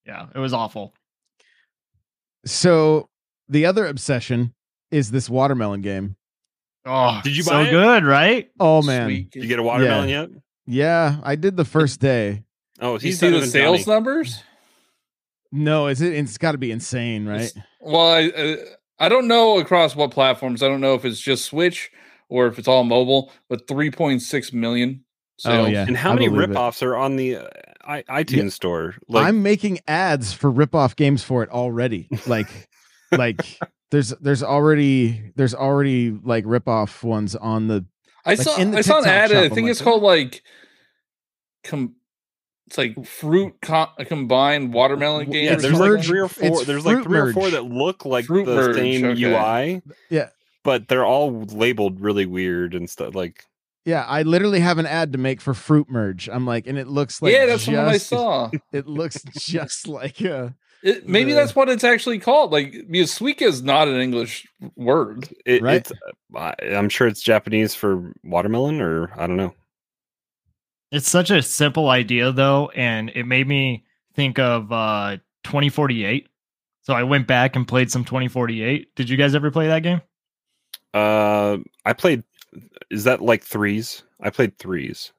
Yeah. 0.06 0.28
It 0.36 0.40
was 0.40 0.54
awful. 0.54 0.94
So 2.46 3.10
the 3.48 3.66
other 3.66 3.88
obsession 3.88 4.54
is 4.92 5.12
this 5.12 5.30
watermelon 5.30 5.82
game. 5.82 6.16
Oh, 6.86 7.22
Did 7.24 7.38
you 7.38 7.44
so 7.44 7.52
buy 7.52 7.68
it? 7.68 7.72
good, 7.72 8.04
right? 8.04 8.50
Oh 8.60 8.82
man, 8.82 9.08
Sweet. 9.08 9.32
Did 9.32 9.44
you 9.44 9.50
get 9.50 9.60
a 9.60 9.64
watermelon 9.64 10.10
yet? 10.10 10.30
yeah, 10.66 11.18
I 11.24 11.36
did 11.36 11.56
the 11.56 11.64
first 11.64 12.02
day. 12.02 12.44
Oh, 12.82 12.98
Do 12.98 13.06
you 13.06 13.12
he's 13.12 13.20
see 13.20 13.30
the 13.30 13.48
sales 13.48 13.86
Johnny. 13.86 13.96
numbers? 13.96 14.44
No, 15.54 15.88
is 15.88 16.02
it? 16.02 16.12
It's 16.14 16.38
got 16.38 16.52
to 16.54 16.58
be 16.58 16.72
insane, 16.72 17.26
right? 17.26 17.42
It's- 17.44 17.64
Well, 17.80 18.02
I 18.12 18.28
uh, 18.28 18.56
I 19.00 19.08
don't 19.08 19.30
know 19.30 19.60
across 19.60 19.96
what 19.96 20.12
platforms. 20.12 20.62
I 20.62 20.68
don't 20.68 20.82
know 20.82 20.94
if 20.96 21.06
it's 21.06 21.22
just 21.22 21.46
Switch 21.46 21.90
or 22.34 22.48
if 22.48 22.58
it's 22.58 22.68
all 22.68 22.84
mobile. 22.84 23.32
But 23.48 23.68
3.6 23.68 24.54
million. 24.54 25.04
Oh 25.46 25.66
yeah, 25.66 25.86
And 25.88 25.96
how 25.98 26.12
I 26.12 26.16
many 26.16 26.30
believe 26.30 26.50
it. 26.50 26.54
ripoffs 26.56 26.82
are 26.82 26.96
on 26.96 27.16
the 27.16 27.38
uh, 27.38 27.48
I, 27.86 28.04
iTunes 28.04 28.54
store? 28.54 28.96
Like, 29.08 29.26
I'm 29.28 29.44
making 29.44 29.80
ads 29.88 30.32
for 30.34 30.50
rip-off 30.50 30.96
games 30.96 31.24
for 31.24 31.44
it 31.44 31.50
already. 31.50 32.08
Like, 32.28 32.48
like 33.12 33.42
there's 33.92 34.10
there's 34.22 34.42
already 34.44 35.32
there's 35.36 35.54
already 35.54 36.12
like 36.12 36.44
rip-off 36.48 37.04
ones 37.04 37.36
on 37.36 37.68
the 37.68 37.86
I 38.26 38.32
Like, 38.32 38.40
saw 38.42 38.58
in 38.58 38.72
the 38.72 38.78
I 38.78 38.82
saw 38.82 39.00
an 39.00 39.06
ad. 39.08 39.32
I 39.32 39.50
think 39.50 39.64
like, 39.66 39.72
it's 39.72 39.82
called 39.82 40.02
like 40.04 40.44
com. 41.64 41.96
It's 42.68 42.78
like 42.78 43.06
fruit 43.06 43.56
co- 43.62 43.90
combined 44.08 44.74
watermelon 44.74 45.30
game. 45.30 45.46
yeah, 45.46 45.56
there's 45.56 45.78
something 45.78 45.96
like 45.96 46.04
three 46.06 46.20
or 46.22 46.26
it's 46.26 46.34
four. 46.36 46.64
There's 46.64 46.86
like 46.86 46.96
fruit 46.96 47.04
three 47.04 47.20
or 47.20 47.34
four 47.34 47.50
that 47.52 47.66
look 47.66 48.06
like 48.06 48.26
Fruit 48.26 48.46
the 48.46 48.56
merge, 48.56 48.76
same 48.78 49.06
okay. 49.06 49.22
UI. 49.76 49.82
Yeah. 50.10 50.30
But 50.64 50.88
they're 50.88 51.06
all 51.06 51.44
labeled 51.44 52.00
really 52.02 52.26
weird 52.26 52.74
and 52.74 52.90
stuff. 52.90 53.16
Like, 53.16 53.46
yeah. 53.86 54.04
I 54.08 54.22
literally 54.24 54.60
have 54.62 54.78
an 54.78 54.86
ad 54.86 55.12
to 55.14 55.18
make 55.18 55.42
for 55.42 55.54
Fruit 55.54 55.90
Merge. 55.90 56.30
I'm 56.30 56.46
like, 56.46 56.68
and 56.68 56.78
it 56.78 56.88
looks 56.88 57.22
like 57.22 57.34
yeah, 57.34 57.46
that's 57.46 57.66
the 57.66 57.74
one 57.76 57.86
I 57.86 57.98
saw. 57.98 58.50
It 58.72 58.88
looks 58.88 59.22
just 59.38 59.88
like 59.88 60.22
uh 60.22 60.50
It, 60.84 61.08
maybe 61.08 61.32
The- 61.32 61.36
that's 61.40 61.56
what 61.56 61.70
it's 61.70 61.84
actually 61.84 62.20
called. 62.20 62.52
Like 62.52 62.72
because 62.90 63.12
Suika 63.18 63.42
is 63.44 63.62
not 63.62 63.88
an 63.88 64.00
English 64.00 64.48
word. 64.76 65.28
it, 65.46 65.62
Right. 65.62 65.76
it's. 65.78 65.92
I- 66.36 66.56
I'm 66.76 66.90
sure 66.90 67.08
it's 67.08 67.22
Japanese 67.22 67.76
for 67.76 68.14
watermelon, 68.24 68.82
or 68.82 69.12
I 69.18 69.28
don't 69.28 69.38
know. 69.38 69.54
It's 70.92 71.10
such 71.10 71.32
a 71.32 71.42
simple 71.42 71.90
idea 71.90 72.32
though, 72.32 72.70
and 72.76 73.10
it 73.16 73.26
made 73.26 73.48
me 73.48 73.84
think 74.16 74.40
of 74.40 74.72
uh 74.72 75.18
2048. 75.44 76.28
So 76.84 76.94
I 76.94 77.04
went 77.04 77.28
back 77.28 77.56
and 77.56 77.68
played 77.68 77.90
some 77.90 78.04
2048. 78.06 78.94
Did 78.96 79.10
you 79.10 79.18
guys 79.18 79.36
ever 79.36 79.52
play 79.52 79.68
that 79.68 79.80
game? 79.84 80.02
Uh, 80.94 81.58
I 81.86 81.94
played. 81.94 82.24
Is 82.90 83.04
that 83.06 83.22
like 83.22 83.44
threes? 83.44 84.04
I 84.22 84.30
played 84.30 84.58
threes. 84.58 85.12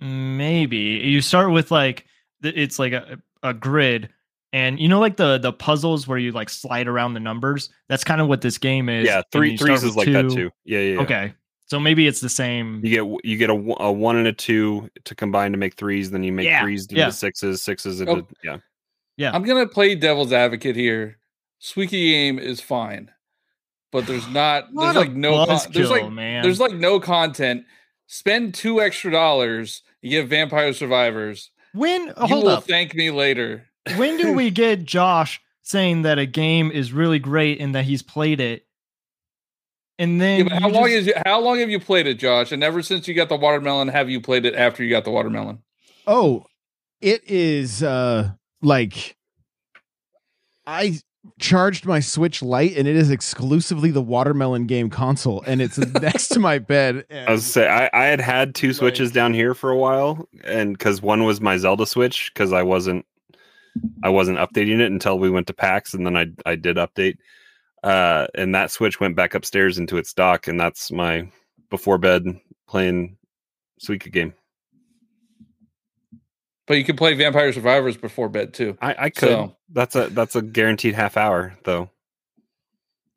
Maybe. 0.00 0.76
You 0.76 1.20
start 1.20 1.52
with 1.52 1.70
like 1.70 2.06
it's 2.42 2.78
like 2.78 2.92
a, 2.92 3.18
a 3.42 3.52
grid 3.54 4.08
And 4.52 4.80
you 4.80 4.88
know, 4.88 4.98
like 4.98 5.16
the 5.16 5.38
the 5.38 5.52
puzzles 5.52 6.08
where 6.08 6.18
you 6.18 6.32
like 6.32 6.48
slide 6.48 6.88
around 6.88 7.14
the 7.14 7.20
numbers. 7.20 7.70
That's 7.88 8.02
kind 8.02 8.20
of 8.20 8.26
what 8.28 8.40
this 8.40 8.58
game 8.58 8.88
is. 8.88 9.06
Yeah, 9.06 9.22
three 9.30 9.56
threes 9.56 9.84
is 9.84 9.96
like 9.96 10.06
two. 10.06 10.12
that 10.12 10.30
too. 10.30 10.50
Yeah, 10.64 10.80
yeah, 10.80 10.94
yeah, 10.94 11.00
Okay, 11.02 11.34
so 11.66 11.78
maybe 11.78 12.08
it's 12.08 12.20
the 12.20 12.28
same. 12.28 12.80
You 12.84 12.90
get 12.90 13.24
you 13.24 13.36
get 13.36 13.50
a, 13.50 13.74
a 13.78 13.92
one 13.92 14.16
and 14.16 14.26
a 14.26 14.32
two 14.32 14.90
to 15.04 15.14
combine 15.14 15.52
to 15.52 15.58
make 15.58 15.74
threes. 15.74 16.10
Then 16.10 16.24
you 16.24 16.32
make 16.32 16.46
yeah, 16.46 16.62
threes 16.62 16.86
into 16.86 16.96
yeah. 16.96 17.10
sixes, 17.10 17.62
sixes 17.62 18.00
into 18.00 18.12
oh, 18.12 18.28
yeah. 18.42 18.56
Yeah, 19.16 19.30
I'm 19.32 19.44
gonna 19.44 19.68
play 19.68 19.94
devil's 19.94 20.32
advocate 20.32 20.74
here. 20.74 21.18
Suika 21.62 21.90
game 21.90 22.38
is 22.40 22.60
fine, 22.60 23.10
but 23.92 24.06
there's 24.06 24.28
not. 24.28 24.68
there's 24.74 24.96
like 24.96 25.12
no. 25.12 25.46
Con- 25.46 25.60
there's 25.72 25.90
like 25.90 26.10
man. 26.10 26.42
there's 26.42 26.60
like 26.60 26.74
no 26.74 27.00
content. 27.00 27.64
Spend 28.06 28.54
two 28.54 28.80
extra 28.80 29.10
dollars. 29.10 29.82
You 30.02 30.10
get 30.10 30.28
Vampire 30.28 30.72
Survivors. 30.72 31.50
When 31.72 32.06
you 32.06 32.12
hold 32.16 32.44
will 32.44 32.50
up. 32.50 32.64
thank 32.64 32.94
me 32.94 33.10
later. 33.10 33.66
when 33.96 34.16
do 34.16 34.32
we 34.32 34.50
get 34.50 34.84
Josh 34.84 35.40
saying 35.62 36.02
that 36.02 36.18
a 36.18 36.26
game 36.26 36.70
is 36.70 36.92
really 36.92 37.18
great 37.18 37.60
and 37.60 37.74
that 37.74 37.84
he's 37.84 38.02
played 38.02 38.40
it? 38.40 38.66
And 39.98 40.20
then 40.20 40.46
yeah, 40.46 40.60
how 40.60 40.68
long 40.70 40.84
just... 40.84 40.94
is 40.94 41.06
you, 41.08 41.14
how 41.26 41.40
long 41.40 41.58
have 41.58 41.68
you 41.68 41.78
played 41.78 42.06
it, 42.06 42.14
Josh? 42.14 42.52
And 42.52 42.64
ever 42.64 42.82
since 42.82 43.06
you 43.06 43.14
got 43.14 43.28
the 43.28 43.36
watermelon, 43.36 43.88
have 43.88 44.08
you 44.08 44.20
played 44.20 44.46
it 44.46 44.54
after 44.54 44.82
you 44.82 44.90
got 44.90 45.04
the 45.04 45.10
watermelon? 45.10 45.62
Oh, 46.06 46.46
it 47.00 47.22
is 47.28 47.82
uh 47.82 48.30
like 48.62 49.16
I 50.66 50.98
charged 51.38 51.86
my 51.86 52.00
Switch 52.00 52.42
Lite, 52.42 52.76
and 52.76 52.86
it 52.88 52.96
is 52.96 53.10
exclusively 53.10 53.90
the 53.90 54.02
Watermelon 54.02 54.66
game 54.66 54.90
console, 54.90 55.42
and 55.46 55.60
it's 55.60 55.78
next 55.78 56.28
to 56.28 56.40
my 56.40 56.58
bed. 56.58 57.04
I 57.10 57.32
was 57.32 57.44
say 57.44 57.68
I, 57.68 57.90
I 57.92 58.06
had 58.06 58.20
had 58.20 58.54
two 58.54 58.72
Switches 58.72 59.12
down 59.12 59.34
here 59.34 59.54
for 59.54 59.70
a 59.70 59.76
while, 59.76 60.28
and 60.44 60.76
because 60.76 61.02
one 61.02 61.24
was 61.24 61.40
my 61.40 61.56
Zelda 61.56 61.86
Switch, 61.86 62.32
because 62.32 62.52
I 62.52 62.62
wasn't 62.62 63.04
I 64.02 64.08
wasn't 64.08 64.38
updating 64.38 64.80
it 64.80 64.90
until 64.90 65.18
we 65.18 65.30
went 65.30 65.46
to 65.48 65.54
PAX, 65.54 65.94
and 65.94 66.06
then 66.06 66.16
I 66.16 66.26
I 66.46 66.56
did 66.56 66.76
update. 66.76 67.16
Uh, 67.82 68.26
and 68.34 68.54
that 68.54 68.70
Switch 68.70 69.00
went 69.00 69.16
back 69.16 69.34
upstairs 69.34 69.78
into 69.78 69.96
its 69.96 70.12
dock, 70.12 70.46
and 70.46 70.60
that's 70.60 70.92
my 70.92 71.30
before 71.70 71.98
bed 71.98 72.24
playing 72.68 73.16
Suika 73.82 74.12
game. 74.12 74.34
But 76.70 76.78
you 76.78 76.84
can 76.84 76.94
play 76.94 77.14
Vampire 77.14 77.52
Survivors 77.52 77.96
before 77.96 78.28
bed 78.28 78.54
too. 78.54 78.78
I, 78.80 78.94
I 78.96 79.10
could. 79.10 79.28
So. 79.28 79.56
That's 79.70 79.96
a 79.96 80.06
that's 80.10 80.36
a 80.36 80.40
guaranteed 80.40 80.94
half 80.94 81.16
hour 81.16 81.58
though. 81.64 81.90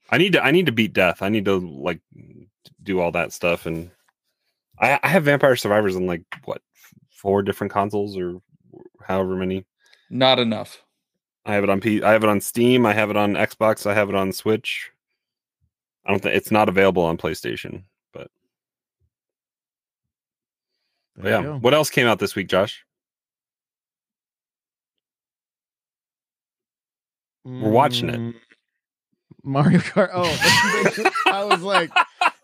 I 0.09 0.17
need 0.17 0.33
to 0.33 0.43
I 0.43 0.49
need 0.49 0.65
to 0.65 0.71
beat 0.71 0.91
death. 0.91 1.21
I 1.21 1.29
need 1.29 1.45
to 1.45 1.59
like 1.59 1.99
do 2.81 2.99
all 2.99 3.11
that 3.11 3.31
stuff, 3.31 3.67
and 3.67 3.91
I, 4.79 4.99
I 5.03 5.07
have 5.07 5.25
Vampire 5.25 5.55
Survivors 5.55 5.95
on 5.95 6.07
like 6.07 6.23
what 6.45 6.63
four 7.11 7.43
different 7.43 7.71
consoles 7.71 8.17
or 8.17 8.41
however 9.05 9.35
many. 9.35 9.65
Not 10.09 10.39
enough. 10.39 10.81
I 11.45 11.53
have 11.53 11.63
it 11.63 11.69
on 11.69 11.79
P. 11.79 12.01
I 12.01 12.13
have 12.13 12.23
it 12.23 12.31
on 12.31 12.41
Steam. 12.41 12.87
I 12.87 12.93
have 12.93 13.11
it 13.11 13.17
on 13.17 13.33
Xbox. 13.33 13.85
I 13.85 13.93
have 13.93 14.09
it 14.09 14.15
on 14.15 14.31
Switch. 14.31 14.89
I 16.07 16.09
don't 16.09 16.23
think 16.23 16.35
it's 16.35 16.49
not 16.49 16.69
available 16.69 17.03
on 17.03 17.19
PlayStation, 17.19 17.83
but, 18.13 18.31
but 21.15 21.29
yeah. 21.29 21.43
Go. 21.43 21.59
What 21.59 21.75
else 21.75 21.91
came 21.91 22.07
out 22.07 22.17
this 22.17 22.33
week, 22.33 22.47
Josh? 22.47 22.83
We're 27.43 27.69
watching 27.69 28.09
it. 28.09 28.19
Mm, 28.19 28.35
Mario 29.43 29.79
Kart. 29.79 30.09
Oh, 30.13 31.13
I 31.27 31.43
was 31.45 31.61
like, 31.61 31.91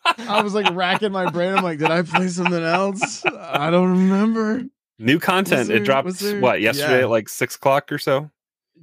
I 0.06 0.42
was 0.42 0.54
like 0.54 0.74
racking 0.74 1.12
my 1.12 1.30
brain. 1.30 1.54
I'm 1.54 1.64
like, 1.64 1.80
did 1.80 1.92
I 1.92 2.02
play 2.02 2.28
something 2.28 2.64
else? 2.64 3.24
I 3.26 3.70
don't 3.70 3.92
remember. 3.92 4.64
New 4.98 5.20
content. 5.20 5.70
There, 5.70 5.78
it 5.78 5.86
dropped 5.86 6.22
what 6.42 6.60
yesterday 6.62 6.98
yeah. 6.98 7.04
at 7.04 7.10
like 7.10 7.30
six 7.30 7.56
o'clock 7.56 7.92
or 7.92 7.98
so. 7.98 8.30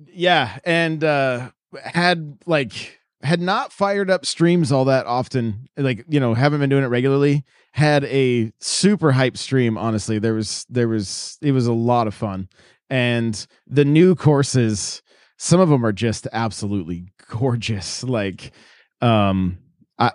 Yeah, 0.08 0.58
and 0.64 1.04
uh 1.04 1.50
had 1.84 2.38
like 2.46 3.00
had 3.22 3.40
not 3.40 3.72
fired 3.72 4.10
up 4.10 4.24
streams 4.24 4.72
all 4.72 4.86
that 4.86 5.06
often. 5.06 5.68
Like 5.76 6.04
you 6.08 6.18
know, 6.18 6.32
haven't 6.32 6.60
been 6.60 6.70
doing 6.70 6.84
it 6.84 6.88
regularly. 6.88 7.44
Had 7.72 8.04
a 8.04 8.50
super 8.60 9.12
hype 9.12 9.36
stream. 9.36 9.76
Honestly, 9.76 10.18
there 10.18 10.32
was 10.32 10.64
there 10.70 10.88
was 10.88 11.38
it 11.42 11.52
was 11.52 11.66
a 11.66 11.74
lot 11.74 12.06
of 12.06 12.14
fun, 12.14 12.48
and 12.88 13.46
the 13.66 13.84
new 13.84 14.14
courses 14.14 15.02
some 15.36 15.60
of 15.60 15.68
them 15.68 15.84
are 15.84 15.92
just 15.92 16.26
absolutely 16.32 17.06
gorgeous 17.28 18.02
like 18.02 18.52
um 19.00 19.58
I, 19.98 20.12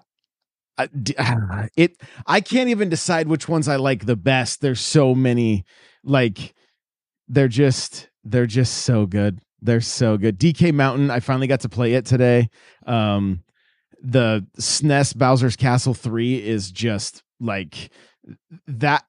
I 0.78 0.90
it 1.76 1.98
i 2.26 2.42
can't 2.42 2.70
even 2.70 2.90
decide 2.90 3.28
which 3.28 3.48
ones 3.48 3.68
i 3.68 3.76
like 3.76 4.06
the 4.06 4.16
best 4.16 4.62
there's 4.62 4.82
so 4.82 5.14
many 5.16 5.66
like 6.04 6.54
they're 7.28 7.48
just 7.48 8.10
they're 8.24 8.46
just 8.46 8.80
so 8.80 9.06
good 9.06 9.40
they're 9.64 9.80
so 9.80 10.18
good. 10.18 10.40
Dk 10.40 10.74
mountain 10.74 11.12
i 11.12 11.20
finally 11.20 11.48
got 11.48 11.62
to 11.62 11.70
play 11.70 11.94
it 11.94 12.06
today 12.06 12.50
um 12.88 13.44
the 14.02 14.46
snes 14.60 15.16
bowser's 15.16 15.56
castle 15.56 15.94
3 15.94 16.44
is 16.44 16.72
just 16.72 17.24
like 17.40 17.92
that 18.68 19.04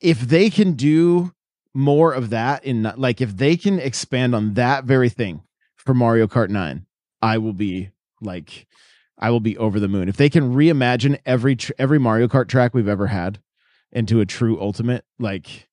if 0.00 0.20
they 0.20 0.50
can 0.50 0.74
do 0.74 1.32
more 1.78 2.12
of 2.12 2.30
that 2.30 2.64
in 2.64 2.92
like 2.96 3.20
if 3.20 3.36
they 3.36 3.56
can 3.56 3.78
expand 3.78 4.34
on 4.34 4.54
that 4.54 4.82
very 4.82 5.08
thing 5.08 5.42
for 5.76 5.94
Mario 5.94 6.26
Kart 6.26 6.48
9, 6.50 6.84
I 7.22 7.38
will 7.38 7.52
be 7.52 7.90
like 8.20 8.66
I 9.16 9.30
will 9.30 9.38
be 9.38 9.56
over 9.56 9.78
the 9.78 9.86
moon. 9.86 10.08
If 10.08 10.16
they 10.16 10.28
can 10.28 10.54
reimagine 10.54 11.20
every 11.24 11.54
tr- 11.54 11.72
every 11.78 12.00
Mario 12.00 12.26
Kart 12.26 12.48
track 12.48 12.74
we've 12.74 12.88
ever 12.88 13.06
had 13.06 13.38
into 13.92 14.20
a 14.20 14.26
true 14.26 14.60
ultimate, 14.60 15.04
like 15.20 15.68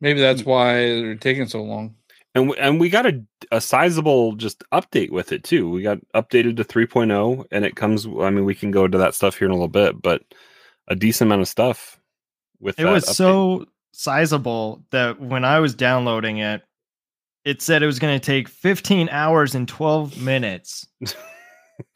maybe 0.00 0.18
that's 0.18 0.42
mm. 0.42 0.46
why 0.46 0.74
they're 0.76 1.14
taking 1.14 1.46
so 1.46 1.62
long. 1.62 1.94
And 2.34 2.48
we, 2.48 2.56
and 2.56 2.80
we 2.80 2.88
got 2.88 3.04
a 3.04 3.22
a 3.52 3.60
sizable 3.60 4.36
just 4.36 4.64
update 4.72 5.10
with 5.10 5.30
it 5.30 5.44
too. 5.44 5.68
We 5.68 5.82
got 5.82 5.98
updated 6.14 6.56
to 6.56 6.64
3.0 6.64 7.44
and 7.50 7.66
it 7.66 7.76
comes 7.76 8.06
I 8.06 8.30
mean 8.30 8.46
we 8.46 8.54
can 8.54 8.70
go 8.70 8.86
into 8.86 8.96
that 8.96 9.14
stuff 9.14 9.36
here 9.36 9.46
in 9.46 9.52
a 9.52 9.54
little 9.54 9.68
bit, 9.68 10.00
but 10.00 10.22
a 10.88 10.96
decent 10.96 11.28
amount 11.28 11.42
of 11.42 11.48
stuff 11.48 12.00
with 12.60 12.80
it 12.80 12.86
was 12.86 13.04
update. 13.04 13.14
so 13.14 13.66
sizable 13.94 14.84
that 14.90 15.20
when 15.20 15.44
I 15.44 15.60
was 15.60 15.74
downloading 15.74 16.38
it, 16.38 16.62
it 17.44 17.62
said 17.62 17.82
it 17.82 17.86
was 17.86 17.98
going 17.98 18.18
to 18.18 18.24
take 18.24 18.48
15 18.48 19.08
hours 19.10 19.54
and 19.54 19.68
12 19.68 20.20
minutes. 20.20 20.86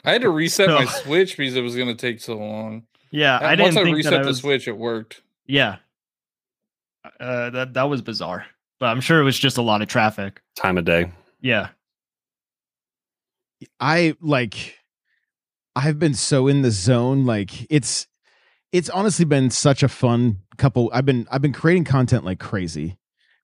I 0.05 0.13
had 0.13 0.23
to 0.23 0.31
reset 0.31 0.69
so, 0.69 0.75
my 0.75 0.85
Switch 0.85 1.37
because 1.37 1.57
it 1.57 1.63
was 1.63 1.77
going 1.77 1.89
to 1.89 1.95
take 1.95 2.21
so 2.21 2.37
long. 2.37 2.85
Yeah, 3.11 3.39
I 3.41 3.57
didn't. 3.57 3.75
Once 3.75 3.89
I 3.89 3.91
reset 3.91 4.25
the 4.25 4.35
Switch, 4.35 4.69
it 4.69 4.77
worked. 4.77 5.23
Yeah, 5.47 5.77
uh, 7.21 7.51
that 7.51 7.75
that 7.75 7.85
was 7.85 8.03
bizarre, 8.03 8.45
but 8.79 8.87
I'm 8.87 9.01
sure 9.01 9.21
it 9.21 9.25
was 9.25 9.39
just 9.39 9.57
a 9.57 9.63
lot 9.63 9.81
of 9.81 9.89
traffic. 9.89 10.43
Time 10.57 10.77
of 10.77 10.85
day. 10.85 11.11
Yeah, 11.41 11.69
I 13.81 14.15
like. 14.21 14.79
I've 15.75 15.99
been 15.99 16.15
so 16.15 16.49
in 16.49 16.63
the 16.63 16.71
zone. 16.71 17.25
Like 17.25 17.71
it's, 17.71 18.09
it's 18.73 18.91
honestly 18.91 19.25
been 19.25 19.51
such 19.51 19.83
a 19.83 19.89
fun 19.89 20.39
couple. 20.59 20.91
I've 20.93 21.07
been 21.07 21.27
I've 21.31 21.43
been 21.43 21.53
creating 21.53 21.85
content 21.85 22.25
like 22.25 22.39
crazy 22.39 22.99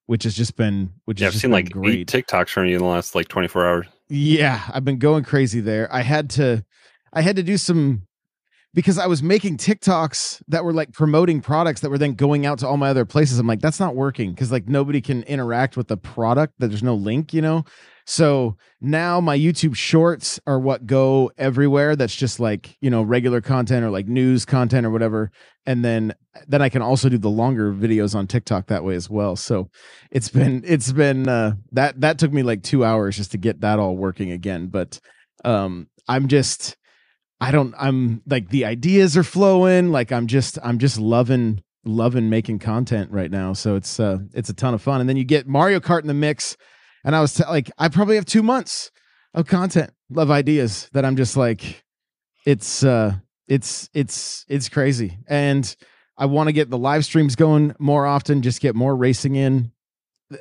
which 0.07 0.23
has 0.23 0.35
just 0.35 0.55
been 0.55 0.91
which 1.05 1.21
yeah, 1.21 1.27
I've 1.27 1.35
seen 1.35 1.51
like 1.51 1.71
great. 1.71 1.99
eight 1.99 2.07
TikToks 2.07 2.49
from 2.49 2.65
you 2.65 2.75
in 2.75 2.81
the 2.81 2.87
last 2.87 3.15
like 3.15 3.27
24 3.27 3.65
hours. 3.65 3.87
Yeah, 4.07 4.61
I've 4.71 4.85
been 4.85 4.99
going 4.99 5.23
crazy 5.23 5.61
there. 5.61 5.91
I 5.93 6.01
had 6.01 6.29
to 6.31 6.63
I 7.13 7.21
had 7.21 7.35
to 7.37 7.43
do 7.43 7.57
some 7.57 8.03
because 8.73 8.97
I 8.97 9.07
was 9.07 9.23
making 9.23 9.57
TikToks 9.57 10.43
that 10.49 10.63
were 10.63 10.73
like 10.73 10.91
promoting 10.91 11.41
products 11.41 11.81
that 11.81 11.89
were 11.89 11.97
then 11.97 12.13
going 12.13 12.45
out 12.45 12.59
to 12.59 12.67
all 12.67 12.77
my 12.77 12.89
other 12.89 13.05
places. 13.05 13.39
I'm 13.39 13.47
like, 13.47 13.61
that's 13.61 13.79
not 13.79 13.95
working 13.95 14.31
because 14.31 14.51
like 14.51 14.67
nobody 14.67 15.01
can 15.01 15.23
interact 15.23 15.77
with 15.77 15.87
the 15.87 15.97
product 15.97 16.53
that 16.59 16.67
there's 16.67 16.83
no 16.83 16.93
link, 16.93 17.33
you 17.33 17.41
know? 17.41 17.63
So 18.05 18.55
now 18.79 19.19
my 19.19 19.37
YouTube 19.37 19.75
shorts 19.75 20.39
are 20.45 20.59
what 20.59 20.85
go 20.85 21.31
everywhere. 21.37 21.95
That's 21.95 22.15
just 22.15 22.39
like, 22.39 22.77
you 22.79 22.91
know, 22.91 23.01
regular 23.01 23.41
content 23.41 23.83
or 23.83 23.89
like 23.89 24.07
news 24.07 24.45
content 24.45 24.85
or 24.85 24.91
whatever. 24.91 25.31
And 25.65 25.83
then 25.83 26.13
then 26.47 26.61
I 26.61 26.69
can 26.69 26.83
also 26.83 27.09
do 27.09 27.17
the 27.17 27.29
longer 27.29 27.73
videos 27.73 28.13
on 28.13 28.27
TikTok 28.27 28.67
that 28.67 28.83
way 28.83 28.93
as 28.95 29.09
well. 29.09 29.35
So 29.35 29.69
it's 30.11 30.29
been 30.29 30.63
it's 30.65 30.91
been 30.91 31.27
uh 31.27 31.53
that 31.71 31.99
that 32.01 32.19
took 32.19 32.31
me 32.31 32.43
like 32.43 32.61
2 32.61 32.85
hours 32.85 33.17
just 33.17 33.31
to 33.31 33.37
get 33.37 33.61
that 33.61 33.79
all 33.79 33.97
working 33.97 34.31
again, 34.31 34.67
but 34.67 34.99
um 35.43 35.87
I'm 36.07 36.27
just 36.27 36.77
I 37.41 37.51
don't 37.51 37.73
I'm 37.77 38.21
like 38.27 38.49
the 38.49 38.65
ideas 38.65 39.17
are 39.17 39.23
flowing, 39.23 39.91
like 39.91 40.11
I'm 40.11 40.27
just 40.27 40.59
I'm 40.63 40.77
just 40.77 40.99
loving 40.99 41.63
loving 41.85 42.29
making 42.29 42.59
content 42.59 43.09
right 43.11 43.31
now. 43.31 43.53
So 43.53 43.75
it's 43.75 43.99
uh 43.99 44.19
it's 44.35 44.49
a 44.49 44.53
ton 44.53 44.75
of 44.75 44.81
fun. 44.83 45.01
And 45.01 45.09
then 45.09 45.17
you 45.17 45.23
get 45.23 45.47
Mario 45.47 45.79
Kart 45.79 46.01
in 46.01 46.07
the 46.07 46.13
mix 46.13 46.55
and 47.05 47.15
I 47.15 47.21
was 47.21 47.35
t- 47.35 47.43
like, 47.47 47.71
I 47.77 47.87
probably 47.87 48.15
have 48.15 48.25
two 48.25 48.43
months 48.43 48.91
of 49.33 49.45
content, 49.45 49.91
love 50.09 50.31
ideas 50.31 50.89
that 50.93 51.05
I'm 51.05 51.15
just 51.15 51.37
like, 51.37 51.83
it's 52.45 52.83
uh, 52.83 53.13
it's 53.47 53.89
it's 53.93 54.45
it's 54.49 54.69
crazy, 54.69 55.19
and 55.27 55.75
I 56.17 56.25
want 56.25 56.47
to 56.47 56.53
get 56.53 56.69
the 56.69 56.77
live 56.77 57.05
streams 57.05 57.35
going 57.35 57.75
more 57.79 58.05
often, 58.05 58.41
just 58.41 58.59
get 58.59 58.75
more 58.75 58.95
racing 58.95 59.35
in. 59.35 59.71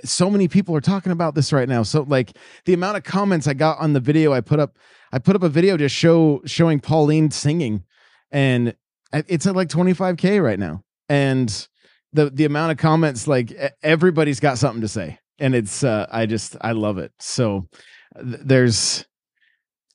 So 0.05 0.31
many 0.31 0.48
people 0.48 0.74
are 0.74 0.81
talking 0.81 1.12
about 1.12 1.35
this 1.35 1.53
right 1.53 1.68
now. 1.68 1.83
So 1.83 2.03
like 2.03 2.37
the 2.64 2.72
amount 2.72 2.96
of 2.96 3.05
comments 3.05 3.46
I 3.46 3.53
got 3.53 3.79
on 3.79 3.92
the 3.92 4.00
video 4.00 4.33
I 4.33 4.40
put 4.40 4.59
up, 4.59 4.79
I 5.12 5.18
put 5.18 5.37
up 5.37 5.42
a 5.42 5.48
video 5.48 5.77
just 5.77 5.94
show 5.94 6.40
showing 6.46 6.81
Pauline 6.81 7.31
singing, 7.31 7.85
and 8.31 8.74
it's 9.12 9.46
at 9.46 9.55
like 9.55 9.68
25k 9.68 10.42
right 10.42 10.59
now, 10.59 10.83
and 11.11 11.68
the 12.14 12.31
the 12.31 12.46
amount 12.46 12.72
of 12.72 12.79
comments 12.79 13.27
like 13.27 13.53
everybody's 13.83 14.40
got 14.40 14.57
something 14.57 14.81
to 14.81 14.88
say 14.88 15.18
and 15.38 15.55
it's 15.55 15.85
uh 15.85 16.07
I 16.11 16.27
just 16.27 16.57
I 16.61 16.73
love 16.73 16.99
it. 16.99 17.12
So 17.18 17.68
th- 18.16 18.40
there's 18.44 19.07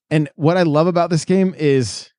and 0.09 0.29
what 0.35 0.57
I 0.57 0.63
love 0.63 0.87
about 0.87 1.09
this 1.09 1.25
game 1.25 1.53
is 1.57 2.11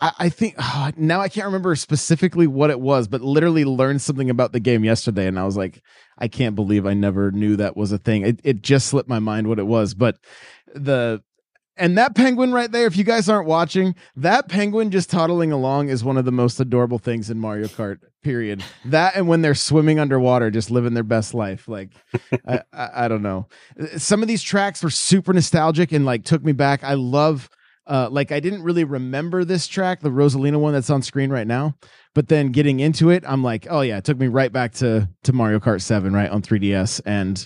I, 0.00 0.12
I 0.18 0.28
think 0.28 0.54
oh, 0.58 0.90
now 0.96 1.20
I 1.20 1.28
can't 1.28 1.46
remember 1.46 1.74
specifically 1.76 2.46
what 2.46 2.70
it 2.70 2.80
was, 2.80 3.08
but 3.08 3.22
literally 3.22 3.64
learned 3.64 4.02
something 4.02 4.30
about 4.30 4.52
the 4.52 4.60
game 4.60 4.84
yesterday, 4.84 5.26
and 5.26 5.38
I 5.38 5.44
was 5.44 5.56
like, 5.56 5.82
I 6.18 6.28
can't 6.28 6.54
believe 6.54 6.86
I 6.86 6.94
never 6.94 7.30
knew 7.30 7.56
that 7.56 7.76
was 7.76 7.92
a 7.92 7.98
thing. 7.98 8.22
It 8.22 8.40
it 8.44 8.62
just 8.62 8.88
slipped 8.88 9.08
my 9.08 9.20
mind 9.20 9.46
what 9.46 9.58
it 9.58 9.66
was, 9.66 9.94
but 9.94 10.16
the 10.74 11.22
and 11.76 11.96
that 11.96 12.14
penguin 12.14 12.52
right 12.52 12.70
there, 12.70 12.86
if 12.86 12.96
you 12.96 13.04
guys 13.04 13.28
aren't 13.28 13.46
watching, 13.46 13.94
that 14.16 14.48
penguin 14.48 14.90
just 14.90 15.10
toddling 15.10 15.52
along 15.52 15.88
is 15.88 16.04
one 16.04 16.16
of 16.16 16.24
the 16.24 16.32
most 16.32 16.60
adorable 16.60 16.98
things 16.98 17.30
in 17.30 17.38
Mario 17.38 17.66
Kart. 17.66 17.98
Period. 18.22 18.62
That 18.84 19.16
and 19.16 19.26
when 19.26 19.42
they're 19.42 19.54
swimming 19.54 19.98
underwater, 19.98 20.50
just 20.50 20.70
living 20.70 20.94
their 20.94 21.02
best 21.02 21.34
life. 21.34 21.66
Like, 21.66 21.90
I, 22.46 22.60
I, 22.72 22.90
I 22.94 23.08
don't 23.08 23.22
know. 23.22 23.48
Some 23.96 24.22
of 24.22 24.28
these 24.28 24.42
tracks 24.42 24.82
were 24.82 24.90
super 24.90 25.32
nostalgic 25.32 25.90
and 25.90 26.04
like 26.04 26.24
took 26.24 26.44
me 26.44 26.52
back. 26.52 26.84
I 26.84 26.94
love. 26.94 27.48
Uh, 27.84 28.08
like 28.08 28.30
I 28.30 28.38
didn't 28.38 28.62
really 28.62 28.84
remember 28.84 29.44
this 29.44 29.66
track, 29.66 30.02
the 30.02 30.08
Rosalina 30.08 30.60
one 30.60 30.72
that's 30.72 30.88
on 30.88 31.02
screen 31.02 31.30
right 31.30 31.48
now. 31.48 31.74
But 32.14 32.28
then 32.28 32.52
getting 32.52 32.78
into 32.78 33.10
it, 33.10 33.24
I'm 33.26 33.42
like, 33.42 33.66
oh 33.68 33.80
yeah, 33.80 33.96
it 33.96 34.04
took 34.04 34.18
me 34.18 34.28
right 34.28 34.52
back 34.52 34.74
to 34.74 35.08
to 35.24 35.32
Mario 35.32 35.58
Kart 35.58 35.82
7, 35.82 36.12
right 36.12 36.30
on 36.30 36.42
3DS, 36.42 37.00
and 37.04 37.44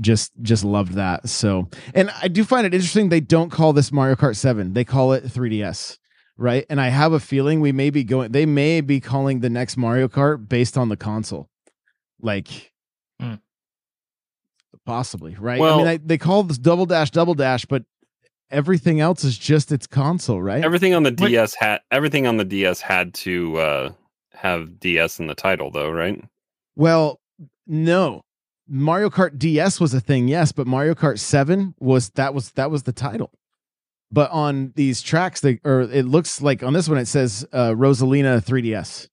just 0.00 0.32
just 0.42 0.64
loved 0.64 0.94
that. 0.94 1.28
So, 1.28 1.68
and 1.94 2.10
I 2.22 2.28
do 2.28 2.44
find 2.44 2.66
it 2.66 2.74
interesting 2.74 3.08
they 3.08 3.20
don't 3.20 3.50
call 3.50 3.72
this 3.72 3.92
Mario 3.92 4.16
Kart 4.16 4.36
7. 4.36 4.72
They 4.72 4.84
call 4.84 5.12
it 5.12 5.24
3DS, 5.24 5.98
right? 6.36 6.66
And 6.68 6.80
I 6.80 6.88
have 6.88 7.12
a 7.12 7.20
feeling 7.20 7.60
we 7.60 7.72
may 7.72 7.90
be 7.90 8.02
going 8.04 8.32
they 8.32 8.46
may 8.46 8.80
be 8.80 9.00
calling 9.00 9.40
the 9.40 9.50
next 9.50 9.76
Mario 9.76 10.08
Kart 10.08 10.48
based 10.48 10.76
on 10.76 10.88
the 10.88 10.96
console. 10.96 11.48
Like 12.20 12.72
Hmm. 13.20 13.34
possibly, 14.86 15.36
right? 15.38 15.58
I 15.58 15.60
Well- 15.60 15.78
mean, 15.78 15.86
I, 15.86 15.96
they 15.98 16.18
call 16.18 16.42
this 16.42 16.58
Double 16.58 16.86
Dash 16.86 17.10
Double 17.10 17.34
Dash, 17.34 17.64
but 17.64 17.84
everything 18.50 19.00
else 19.00 19.24
is 19.24 19.38
just 19.38 19.72
its 19.72 19.86
console, 19.86 20.42
right? 20.42 20.64
Everything 20.64 20.94
on 20.94 21.02
the 21.02 21.10
Wait. 21.18 21.28
DS 21.30 21.54
had 21.54 21.80
everything 21.90 22.26
on 22.26 22.36
the 22.36 22.44
DS 22.44 22.80
had 22.80 23.14
to 23.14 23.56
uh, 23.58 23.92
have 24.34 24.80
DS 24.80 25.20
in 25.20 25.26
the 25.26 25.34
title, 25.34 25.70
though, 25.70 25.90
right? 25.90 26.22
Well, 26.76 27.20
no. 27.66 28.24
Mario 28.68 29.10
Kart 29.10 29.38
DS 29.38 29.78
was 29.80 29.92
a 29.94 30.00
thing, 30.00 30.28
yes, 30.28 30.52
but 30.52 30.66
Mario 30.66 30.94
Kart 30.94 31.18
7 31.18 31.74
was 31.80 32.10
that 32.10 32.32
was 32.34 32.50
that 32.52 32.70
was 32.70 32.84
the 32.84 32.92
title. 32.92 33.30
But 34.10 34.30
on 34.30 34.72
these 34.76 35.02
tracks, 35.02 35.40
they 35.40 35.60
or 35.64 35.82
it 35.82 36.04
looks 36.06 36.40
like 36.40 36.62
on 36.62 36.72
this 36.72 36.88
one 36.88 36.98
it 36.98 37.06
says 37.06 37.46
uh 37.52 37.70
Rosalina 37.70 38.42
3DS. 38.44 39.08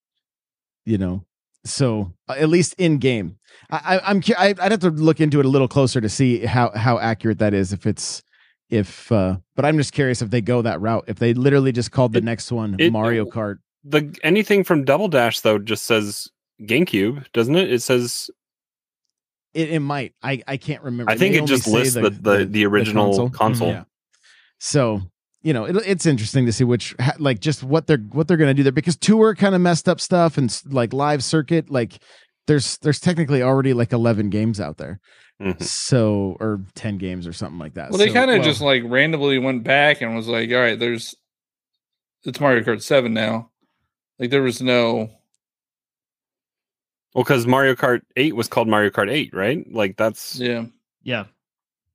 You 0.85 0.97
know. 0.97 1.25
So 1.65 2.13
uh, 2.29 2.33
at 2.39 2.49
least 2.49 2.73
in 2.77 2.97
game. 2.97 3.37
I, 3.69 3.97
I 3.97 4.09
I'm 4.09 4.21
cu- 4.21 4.33
I, 4.37 4.55
I'd 4.59 4.71
have 4.71 4.79
to 4.81 4.89
look 4.89 5.19
into 5.19 5.39
it 5.39 5.45
a 5.45 5.49
little 5.49 5.67
closer 5.67 6.01
to 6.01 6.09
see 6.09 6.39
how 6.45 6.71
how 6.75 6.97
accurate 6.99 7.39
that 7.39 7.53
is 7.53 7.73
if 7.73 7.85
it's 7.85 8.23
if 8.69 9.11
uh 9.11 9.37
but 9.55 9.65
I'm 9.65 9.77
just 9.77 9.91
curious 9.93 10.21
if 10.21 10.29
they 10.29 10.41
go 10.41 10.61
that 10.61 10.79
route. 10.81 11.05
If 11.07 11.19
they 11.19 11.33
literally 11.33 11.71
just 11.71 11.91
called 11.91 12.13
the 12.13 12.19
It- 12.19 12.23
next 12.23 12.51
one 12.51 12.75
it- 12.79 12.91
Mario 12.91 13.25
Kart. 13.25 13.57
The 13.83 14.15
anything 14.23 14.63
from 14.63 14.85
Double 14.85 15.07
Dash 15.07 15.39
though 15.41 15.57
just 15.59 15.83
says 15.85 16.27
GameCube, 16.61 17.25
doesn't 17.33 17.55
it? 17.55 17.71
It 17.71 17.81
says 17.81 18.29
It, 19.53 19.71
it 19.71 19.79
might. 19.79 20.13
I 20.23 20.41
I 20.47 20.57
can't 20.57 20.81
remember. 20.83 21.11
I 21.11 21.17
think 21.17 21.35
may 21.35 21.41
it 21.43 21.45
just 21.45 21.67
lists 21.67 21.95
the 21.95 22.09
the, 22.09 22.45
the, 22.45 22.65
original 22.65 23.29
console. 23.29 23.69
Yeah. 23.69 23.83
So 24.59 25.01
you 25.43 25.53
know, 25.53 25.65
it, 25.65 25.75
it's 25.85 26.05
interesting 26.05 26.45
to 26.45 26.53
see 26.53 26.63
which 26.63 26.95
like 27.19 27.39
just 27.39 27.63
what 27.63 27.87
they're 27.87 27.97
what 27.97 28.27
they're 28.27 28.37
gonna 28.37 28.53
do 28.53 28.63
there 28.63 28.71
because 28.71 28.95
tour 28.95 29.35
kind 29.35 29.55
of 29.55 29.61
messed 29.61 29.89
up 29.89 29.99
stuff 29.99 30.37
and 30.37 30.61
like 30.67 30.93
live 30.93 31.23
circuit 31.23 31.69
like 31.69 31.99
there's 32.47 32.77
there's 32.79 32.99
technically 32.99 33.41
already 33.43 33.73
like 33.73 33.91
11 33.93 34.29
games 34.29 34.59
out 34.59 34.77
there 34.77 34.99
Mhm. 35.41 35.61
so 35.63 36.37
or 36.39 36.61
10 36.75 36.97
games 36.99 37.25
or 37.25 37.33
something 37.33 37.57
like 37.57 37.73
that 37.73 37.89
Well, 37.89 37.97
they 37.97 38.09
So- 38.09 38.13
kind 38.13 38.29
of 38.29 38.37
well, 38.37 38.45
just 38.45 38.61
like 38.61 38.83
randomly 38.85 39.39
went 39.39 39.63
back 39.63 40.01
and 40.01 40.15
was 40.15 40.27
like, 40.27 40.51
"All 40.51 40.57
right, 40.57 40.77
there's 40.77 41.15
it's 42.23 42.39
Mario 42.39 42.63
Kart 42.63 42.81
Seven 42.83 43.13
now." 43.13 43.49
Like 44.19 44.29
there 44.29 44.43
was 44.43 44.61
no 44.61 45.09
Well, 47.13 47.23
because 47.23 47.45
Mario 47.45 47.75
Kart 47.75 48.01
8 48.15 48.35
was 48.35 48.47
called 48.47 48.67
Mario 48.67 48.89
Kart 48.89 49.11
8, 49.11 49.33
right? 49.33 49.65
Like 49.71 49.97
that's 49.97 50.37
yeah. 50.39 50.65
Yeah. 51.03 51.25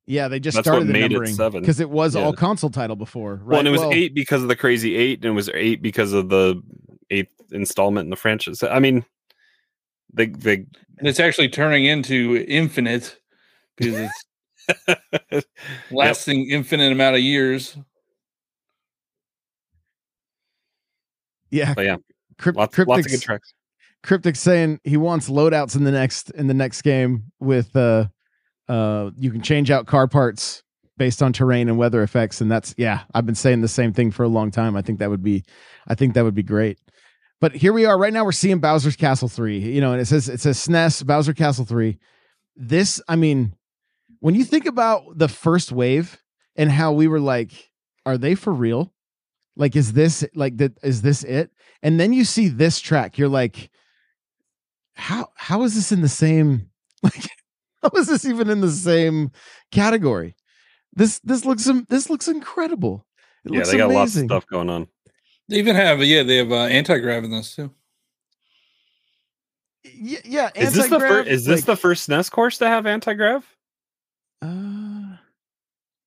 yeah 0.05 0.27
they 0.27 0.39
just 0.39 0.55
That's 0.55 0.67
what 0.67 0.73
started 0.73 0.87
the 0.89 0.93
made 0.93 1.05
it 1.05 1.09
numbering 1.15 1.33
seven. 1.33 1.61
because 1.61 1.79
it 1.79 1.89
was 1.89 2.15
Yeah. 2.15 2.21
all 2.23 2.33
console 2.33 2.69
title 2.69 2.95
before 2.95 3.35
right 3.35 3.45
well, 3.47 3.59
and 3.59 3.67
it 3.67 3.71
was 3.71 3.81
Well, 3.81 3.93
eight 3.93 4.13
because 4.13 4.43
of 4.43 4.47
the 4.49 4.55
crazy 4.55 4.95
eight, 4.95 5.19
and 5.19 5.25
it 5.25 5.35
was 5.35 5.49
eight 5.53 5.81
because 5.81 6.13
of 6.13 6.29
the 6.29 6.61
eighth 7.09 7.31
installment 7.51 8.05
in 8.05 8.09
the 8.11 8.15
franchise. 8.15 8.61
I 8.61 8.79
mean, 8.79 9.05
they 10.13 10.27
they 10.27 10.65
And 10.99 11.07
it's 11.07 11.19
actually 11.19 11.49
turning 11.49 11.85
into 11.85 12.45
infinite 12.47 13.17
because 13.75 14.11
it's 15.29 15.47
lasting 15.91 16.49
infinite 16.49 16.91
amount 16.91 17.15
of 17.15 17.21
years. 17.21 17.75
yeah 21.49 21.73
but 21.73 21.85
yeah, 21.85 21.95
Crypt- 22.37 22.57
lots, 22.57 22.77
lots 22.77 23.05
of 23.05 23.11
good 23.11 23.21
tracks. 23.21 23.53
Cryptic 24.03 24.35
saying 24.35 24.79
he 24.83 24.97
wants 24.97 25.29
loadouts 25.29 25.75
in 25.75 25.83
the 25.83 25.91
next 25.91 26.29
in 26.31 26.47
the 26.47 26.53
next 26.53 26.81
game 26.81 27.31
with 27.39 27.75
uh 27.75 28.07
uh 28.67 29.11
you 29.17 29.31
can 29.31 29.41
change 29.41 29.71
out 29.71 29.87
car 29.87 30.07
parts 30.07 30.63
based 30.97 31.21
on 31.21 31.31
terrain 31.31 31.69
and 31.69 31.77
weather 31.77 32.03
effects. 32.03 32.41
And 32.41 32.51
that's 32.51 32.73
yeah 32.77 33.03
I've 33.13 33.25
been 33.25 33.35
saying 33.35 33.61
the 33.61 33.67
same 33.67 33.93
thing 33.93 34.11
for 34.11 34.23
a 34.23 34.27
long 34.27 34.51
time. 34.51 34.75
I 34.75 34.81
think 34.81 34.99
that 34.99 35.09
would 35.09 35.23
be 35.23 35.43
I 35.87 35.95
think 35.95 36.13
that 36.13 36.23
would 36.23 36.35
be 36.35 36.43
great. 36.43 36.79
But 37.39 37.53
here 37.53 37.71
we 37.71 37.85
are. 37.85 37.97
Right 37.97 38.13
now 38.13 38.25
we're 38.25 38.31
seeing 38.31 38.59
Bowser's 38.59 38.95
Castle 38.95 39.27
3 39.27 39.59
you 39.59 39.81
know 39.81 39.91
and 39.91 40.01
it 40.01 40.05
says 40.05 40.29
it 40.29 40.39
says 40.39 40.57
SNES 40.57 41.05
Bowser 41.05 41.33
Castle 41.33 41.65
3 41.65 41.97
this 42.55 43.01
I 43.07 43.15
mean 43.15 43.53
when 44.19 44.35
you 44.35 44.43
think 44.43 44.65
about 44.65 45.17
the 45.17 45.27
first 45.27 45.71
wave 45.71 46.17
and 46.55 46.71
how 46.71 46.91
we 46.91 47.07
were 47.07 47.19
like 47.19 47.51
are 48.05 48.17
they 48.17 48.35
for 48.35 48.53
real? 48.53 48.93
Like 49.55 49.75
is 49.75 49.93
this 49.93 50.25
like 50.33 50.57
that 50.57 50.77
is 50.83 51.01
this 51.01 51.23
it? 51.23 51.51
And 51.83 51.99
then 51.99 52.13
you 52.13 52.25
see 52.25 52.47
this 52.47 52.79
track 52.79 53.17
you're 53.17 53.27
like 53.27 53.69
how 54.97 55.29
how 55.35 55.63
is 55.63 55.75
this 55.75 55.91
in 55.91 56.01
the 56.01 56.09
same 56.09 56.69
like 57.03 57.29
how 57.81 57.89
is 57.95 58.07
this 58.07 58.25
even 58.25 58.49
in 58.49 58.61
the 58.61 58.71
same 58.71 59.31
category 59.71 60.35
this 60.93 61.19
this 61.19 61.45
looks 61.45 61.69
this 61.87 62.09
looks 62.09 62.27
incredible 62.27 63.05
it 63.45 63.51
Yeah, 63.51 63.59
looks 63.59 63.71
they 63.71 63.77
got 63.77 63.91
lots 63.91 64.15
of 64.15 64.25
stuff 64.25 64.47
going 64.47 64.69
on. 64.69 64.87
They 65.47 65.57
even 65.57 65.75
have 65.75 66.03
yeah, 66.03 66.23
they 66.23 66.37
have 66.37 66.51
uh, 66.51 66.65
anti 66.65 66.97
grav 66.99 67.23
in 67.23 67.31
this 67.31 67.55
too. 67.55 67.71
Y- 69.85 70.17
yeah 70.25 70.49
Is 70.55 70.73
this 70.73 70.87
the 70.89 70.95
anti-grav, 70.95 70.99
first? 70.99 71.29
Is 71.29 71.45
this 71.45 71.59
like, 71.61 71.65
the 71.65 71.75
first 71.77 72.09
SNES 72.09 72.29
course 72.31 72.57
to 72.57 72.67
have 72.67 72.85
anti 72.85 73.13
grav? 73.13 73.45
uh, 74.41 75.15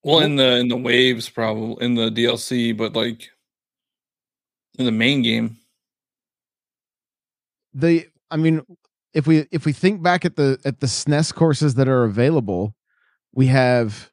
Well, 0.02 0.20
in 0.20 0.36
the 0.36 0.56
in 0.58 0.68
the 0.68 0.76
waves, 0.76 1.30
probably 1.30 1.82
in 1.84 1.94
the 1.94 2.10
DLC, 2.10 2.76
but 2.76 2.94
like 2.94 3.30
in 4.78 4.84
the 4.84 4.92
main 4.92 5.22
game, 5.22 5.56
the 7.72 8.06
i 8.30 8.36
mean 8.36 8.60
if 9.14 9.26
we 9.26 9.46
if 9.50 9.64
we 9.66 9.72
think 9.72 10.02
back 10.02 10.24
at 10.24 10.36
the 10.36 10.58
at 10.64 10.80
the 10.80 10.86
snes 10.86 11.34
courses 11.34 11.74
that 11.74 11.88
are 11.88 12.04
available 12.04 12.74
we 13.34 13.46
have 13.46 14.10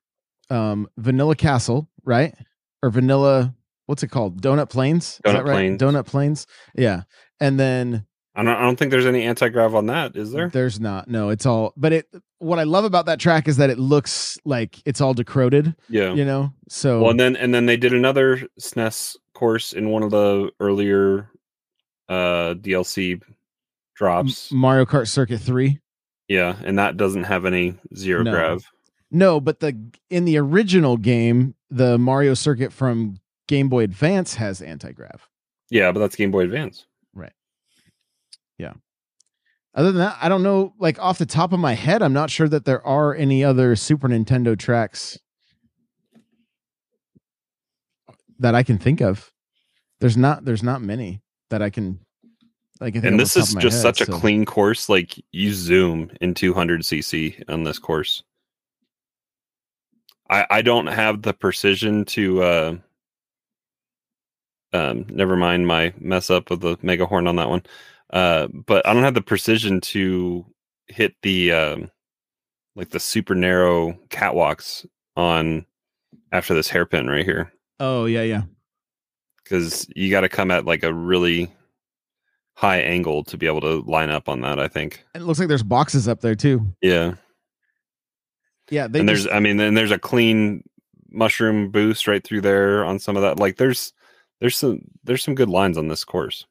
um 0.50 0.88
vanilla 0.98 1.36
castle 1.36 1.90
right 2.04 2.34
or 2.82 2.90
vanilla 2.90 3.54
what's 3.88 4.04
it 4.04 4.08
called 4.10 4.42
donut 4.42 4.70
plains 4.70 5.20
Is 5.26 5.32
Donut 5.32 5.34
that 5.34 5.46
right? 5.46 5.54
Plains. 5.54 5.82
donut 5.82 6.06
plains 6.06 6.48
yeah 6.76 7.04
and 7.40 7.60
then 7.60 8.06
I 8.36 8.44
don't. 8.44 8.56
I 8.56 8.62
don't 8.62 8.76
think 8.78 8.92
there's 8.92 9.08
any 9.08 9.24
anti 9.24 9.50
grav 9.50 9.74
on 9.74 9.88
that. 9.88 10.16
Is 10.16 10.32
there? 10.32 10.48
There's 10.50 10.80
not. 10.80 11.08
No, 11.08 11.30
it's 11.30 11.48
all. 11.48 11.74
But 11.76 11.92
it. 11.92 12.08
What 12.38 12.60
I 12.60 12.66
love 12.66 12.86
about 12.86 13.08
that 13.08 13.20
track 13.20 13.48
is 13.48 13.58
that 13.58 13.72
it 13.72 13.80
looks 13.80 14.38
like 14.46 14.80
it's 14.86 15.02
all 15.02 15.16
decroded. 15.16 15.76
Yeah. 15.90 16.14
You 16.14 16.24
know. 16.24 16.54
So 16.70 17.02
Well, 17.02 17.10
and 17.10 17.20
then 17.20 17.36
and 17.36 17.52
then 17.52 17.66
they 17.66 17.78
did 17.78 17.94
another 17.94 18.48
SNES 18.60 19.16
course 19.34 19.74
in 19.74 19.90
one 19.90 20.04
of 20.04 20.12
the 20.12 20.52
earlier 20.60 21.32
uh 22.10 22.54
DLC 22.54 23.20
M- 24.02 24.06
drops. 24.06 24.52
Mario 24.52 24.86
Kart 24.86 25.08
Circuit 25.08 25.40
Three. 25.40 25.80
yeah, 26.28 26.56
and 26.64 26.78
that 26.80 26.98
doesn't 26.98 27.24
have 27.24 27.46
any 27.46 27.76
zero 27.96 28.24
No. 28.24 28.32
grav. 28.32 28.66
No, 29.12 29.40
but 29.40 29.60
the 29.62 29.78
in 30.10 30.26
the 30.26 30.38
original 30.38 30.98
game, 30.98 31.56
the 31.70 31.98
Mario 31.98 32.34
Circuit 32.34 32.74
from 32.74 33.18
Game 33.48 33.70
Boy 33.70 33.84
Advance 33.84 34.36
has 34.36 34.62
anti 34.62 34.92
grav. 34.92 35.28
Yeah, 35.70 35.92
but 35.92 36.00
that's 36.00 36.16
Game 36.16 36.32
Boy 36.32 36.42
Advance. 36.42 36.86
Right. 37.14 37.32
Yeah. 38.58 38.74
Other 39.74 39.92
than 39.92 40.00
that, 40.00 40.18
I 40.22 40.28
don't 40.28 40.44
know. 40.44 40.74
Like 40.80 41.00
off 41.00 41.18
the 41.20 41.26
top 41.26 41.54
of 41.54 41.60
my 41.60 41.74
head, 41.74 42.02
I'm 42.02 42.14
not 42.14 42.30
sure 42.30 42.48
that 42.50 42.66
there 42.66 42.86
are 42.86 43.14
any 43.16 43.44
other 43.44 43.76
Super 43.76 44.08
Nintendo 44.10 44.58
tracks 44.58 45.18
that 48.40 48.56
I 48.56 48.64
can 48.64 48.78
think 48.78 49.02
of. 49.02 49.32
There's 50.00 50.18
not. 50.18 50.46
There's 50.46 50.64
not 50.64 50.82
many 50.82 51.22
that 51.50 51.62
I 51.62 51.70
can. 51.70 52.00
Think 52.80 52.96
And 53.04 53.20
this 53.20 53.36
is 53.36 53.54
just 53.56 53.84
head, 53.84 53.96
such 53.96 54.02
a 54.02 54.06
clean 54.06 54.46
course. 54.46 54.90
Like 54.90 55.16
you 55.32 55.54
zoom 55.54 56.12
in 56.22 56.34
200 56.34 56.82
cc 56.82 57.44
on 57.50 57.64
this 57.64 57.80
course. 57.80 58.24
I 60.30 60.46
I 60.50 60.62
don't 60.62 60.88
have 60.88 61.22
the 61.22 61.34
precision 61.34 62.06
to. 62.06 62.44
uh 62.44 62.76
um, 64.74 65.06
never 65.10 65.38
mind 65.38 65.66
my 65.66 65.94
mess 65.98 66.30
up 66.30 66.50
with 66.50 66.62
the 66.62 66.78
mega 66.82 67.06
horn 67.06 67.28
on 67.28 67.38
that 67.38 67.50
one. 67.50 67.64
Uh, 68.12 68.48
but 68.48 68.86
I 68.86 68.94
don't 68.94 69.04
have 69.04 69.14
the 69.14 69.22
precision 69.22 69.82
to 69.82 70.46
hit 70.88 71.16
the 71.22 71.52
um, 71.52 71.92
like 72.76 72.90
the 72.90 73.00
super 73.00 73.36
narrow 73.36 73.94
catwalks 74.10 74.86
on 75.16 75.66
after 76.32 76.54
this 76.54 76.70
hairpin 76.70 77.08
right 77.08 77.26
here. 77.26 77.52
Oh 77.80 78.06
yeah, 78.06 78.24
yeah. 78.24 78.44
Because 79.44 79.88
you 79.96 80.12
got 80.12 80.22
to 80.22 80.30
come 80.30 80.52
at 80.52 80.66
like 80.66 80.84
a 80.84 80.94
really 80.94 81.52
high 82.58 82.80
angle 82.80 83.24
to 83.24 83.38
be 83.38 83.46
able 83.46 83.62
to 83.62 83.82
line 83.90 84.10
up 84.10 84.28
on 84.28 84.42
that. 84.42 84.60
I 84.60 84.68
think. 84.68 85.06
And 85.14 85.22
it 85.22 85.26
looks 85.28 85.38
like 85.38 85.48
there's 85.48 85.64
boxes 85.64 86.08
up 86.08 86.22
there 86.22 86.36
too. 86.36 86.74
Yeah. 86.82 87.14
Yeah, 88.70 88.86
and 88.86 89.08
there's 89.08 89.24
just... 89.24 89.34
I 89.34 89.40
mean, 89.40 89.58
then 89.58 89.76
there's 89.76 89.92
a 89.92 90.00
clean 90.00 90.64
mushroom 91.10 91.70
boost 91.72 92.08
right 92.08 92.24
through 92.24 92.42
there 92.42 92.84
on 92.84 93.00
some 93.00 93.16
of 93.16 93.22
that. 93.22 93.40
Like 93.40 93.58
there's 93.58 93.94
there's 94.42 94.58
some 94.58 94.82
there's 95.04 95.24
some 95.24 95.36
good 95.36 95.50
lines 95.50 95.78
on 95.78 95.88
this 95.88 96.04
course. 96.04 96.46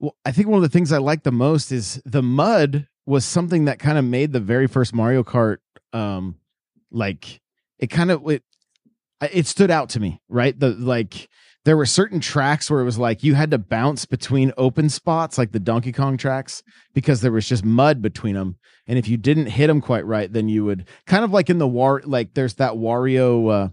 Well, 0.00 0.16
I 0.24 0.32
think 0.32 0.48
one 0.48 0.58
of 0.58 0.62
the 0.62 0.68
things 0.68 0.92
I 0.92 0.98
like 0.98 1.22
the 1.22 1.32
most 1.32 1.72
is 1.72 2.02
the 2.04 2.22
mud 2.22 2.86
was 3.06 3.24
something 3.24 3.64
that 3.64 3.78
kind 3.78 3.96
of 3.96 4.04
made 4.04 4.32
the 4.32 4.40
very 4.40 4.66
first 4.66 4.92
Mario 4.92 5.22
Kart 5.22 5.58
um 5.92 6.36
like 6.90 7.40
it 7.78 7.86
kind 7.86 8.10
of 8.10 8.28
it 8.28 8.42
it 9.32 9.46
stood 9.46 9.70
out 9.70 9.88
to 9.90 10.00
me, 10.00 10.20
right? 10.28 10.58
The 10.58 10.70
like 10.70 11.28
there 11.64 11.76
were 11.76 11.86
certain 11.86 12.20
tracks 12.20 12.70
where 12.70 12.80
it 12.80 12.84
was 12.84 12.98
like 12.98 13.22
you 13.22 13.34
had 13.34 13.50
to 13.50 13.58
bounce 13.58 14.06
between 14.06 14.52
open 14.56 14.88
spots 14.88 15.36
like 15.38 15.52
the 15.52 15.60
Donkey 15.60 15.92
Kong 15.92 16.16
tracks 16.16 16.62
because 16.94 17.20
there 17.20 17.32
was 17.32 17.48
just 17.48 17.64
mud 17.64 18.00
between 18.00 18.34
them 18.34 18.56
and 18.86 18.98
if 18.98 19.08
you 19.08 19.16
didn't 19.16 19.46
hit 19.46 19.66
them 19.66 19.80
quite 19.80 20.06
right 20.06 20.32
then 20.32 20.48
you 20.48 20.64
would 20.64 20.86
kind 21.06 21.24
of 21.24 21.32
like 21.32 21.50
in 21.50 21.58
the 21.58 21.68
war 21.68 22.02
like 22.04 22.34
there's 22.34 22.54
that 22.54 22.72
Wario 22.72 23.50
uh 23.50 23.68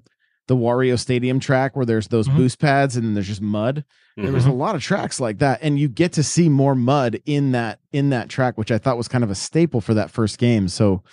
the 0.48 0.56
Wario 0.56 1.00
Stadium 1.00 1.39
track 1.39 1.76
where 1.76 1.86
there's 1.86 2.08
those 2.08 2.28
mm-hmm. 2.28 2.38
boost 2.38 2.60
pads 2.60 2.95
and 2.95 3.15
there's 3.15 3.28
just 3.28 3.41
mud. 3.41 3.78
Mm-hmm. 3.78 4.24
There 4.24 4.34
was 4.34 4.45
a 4.45 4.50
mm-hmm. 4.50 4.60
lot 4.60 4.76
of 4.76 4.82
tracks 4.82 5.19
like 5.19 5.39
that, 5.39 5.60
and 5.62 5.80
you 5.80 5.88
get 5.88 6.13
to 6.13 6.24
see 6.24 6.50
more 6.50 6.76
mud 6.76 7.19
in 7.26 7.52
that 7.54 7.80
in 7.91 8.10
that 8.12 8.30
track, 8.30 8.58
which 8.58 8.71
I 8.71 8.78
thought 8.78 8.98
was 8.98 9.08
kind 9.08 9.24
of 9.24 9.32
a 9.32 9.36
staple 9.36 9.82
for 9.82 9.93
that 9.95 10.12
first 10.12 10.38
game. 10.38 10.67
So, 10.67 11.04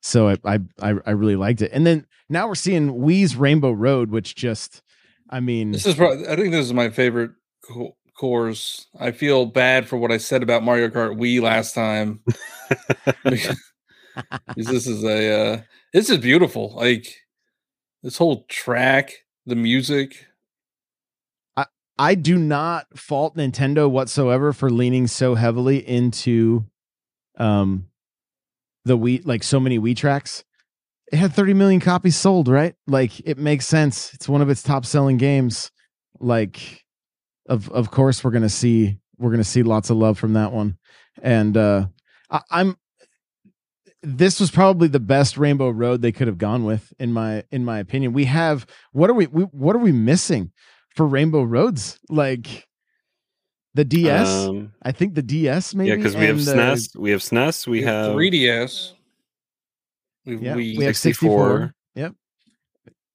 so 0.00 0.28
I 0.44 0.58
I 0.80 0.94
I 1.06 1.10
really 1.10 1.36
liked 1.36 1.62
it. 1.62 1.70
And 1.72 1.86
then 1.86 2.06
now 2.28 2.48
we're 2.48 2.54
seeing 2.54 2.94
Wii's 2.94 3.36
Rainbow 3.36 3.72
Road, 3.72 4.10
which 4.10 4.34
just, 4.34 4.82
I 5.30 5.40
mean, 5.40 5.70
this 5.70 5.86
is 5.86 5.94
probably, 5.94 6.26
I 6.26 6.34
think 6.36 6.50
this 6.50 6.66
is 6.66 6.74
my 6.74 6.90
favorite 6.90 7.30
co- 7.62 7.96
course. 8.18 8.88
I 8.98 9.12
feel 9.12 9.46
bad 9.46 9.88
for 9.88 9.96
what 9.96 10.10
I 10.10 10.18
said 10.18 10.42
about 10.42 10.64
Mario 10.64 10.88
Kart 10.88 11.16
Wii 11.16 11.40
last 11.40 11.74
time. 11.74 12.20
this 14.56 14.86
is 14.86 15.04
a 15.04 15.32
uh, 15.32 15.60
this 15.92 16.10
is 16.10 16.18
beautiful. 16.18 16.74
Like 16.74 17.06
this 18.02 18.18
whole 18.18 18.44
track, 18.48 19.12
the 19.46 19.56
music. 19.56 20.26
I 21.56 21.66
I 21.96 22.16
do 22.16 22.36
not 22.36 22.98
fault 22.98 23.36
Nintendo 23.36 23.88
whatsoever 23.88 24.52
for 24.52 24.68
leaning 24.68 25.06
so 25.06 25.36
heavily 25.36 25.78
into 25.78 26.66
um 27.38 27.86
the 28.84 28.98
Wii 28.98 29.24
like 29.24 29.42
so 29.42 29.60
many 29.60 29.78
Wii 29.78 29.96
tracks. 29.96 30.44
It 31.12 31.16
had 31.16 31.32
30 31.32 31.54
million 31.54 31.80
copies 31.80 32.16
sold, 32.16 32.48
right? 32.48 32.74
Like 32.86 33.20
it 33.20 33.38
makes 33.38 33.66
sense. 33.66 34.14
It's 34.14 34.28
one 34.28 34.42
of 34.42 34.48
its 34.48 34.62
top 34.62 34.86
selling 34.86 35.16
games. 35.16 35.70
Like 36.20 36.84
of 37.48 37.70
of 37.70 37.90
course 37.90 38.22
we're 38.22 38.30
gonna 38.30 38.48
see 38.48 38.98
we're 39.18 39.30
gonna 39.30 39.44
see 39.44 39.62
lots 39.62 39.90
of 39.90 39.96
love 39.96 40.18
from 40.18 40.34
that 40.34 40.52
one. 40.52 40.78
And 41.22 41.56
uh 41.56 41.86
I, 42.30 42.40
I'm 42.50 42.76
this 44.02 44.40
was 44.40 44.50
probably 44.50 44.88
the 44.88 45.00
best 45.00 45.36
Rainbow 45.36 45.68
Road 45.68 46.00
they 46.00 46.12
could 46.12 46.26
have 46.26 46.38
gone 46.38 46.64
with, 46.64 46.92
in 46.98 47.12
my 47.12 47.44
in 47.50 47.64
my 47.64 47.78
opinion. 47.78 48.12
We 48.12 48.24
have 48.26 48.66
what 48.92 49.10
are 49.10 49.14
we, 49.14 49.26
we 49.26 49.44
what 49.44 49.76
are 49.76 49.80
we 49.80 49.92
missing 49.92 50.52
for 50.94 51.06
Rainbow 51.06 51.42
Roads? 51.42 51.98
Like 52.08 52.66
the 53.74 53.84
DS, 53.84 54.28
um, 54.28 54.72
I 54.82 54.92
think 54.92 55.14
the 55.14 55.22
DS 55.22 55.74
maybe. 55.74 55.90
Yeah, 55.90 55.96
because 55.96 56.16
we 56.16 56.26
have 56.26 56.36
SNES, 56.36 56.96
we 56.96 57.10
have 57.10 57.20
SNES, 57.20 57.66
we, 57.66 57.80
we 57.80 57.84
have 57.84 58.14
3DS. 58.14 58.92
We, 60.38 60.46
yeah, 60.46 60.54
we, 60.54 60.78
we 60.78 60.84
have 60.84 60.96
64. 60.96 61.74
Yep. 61.94 62.14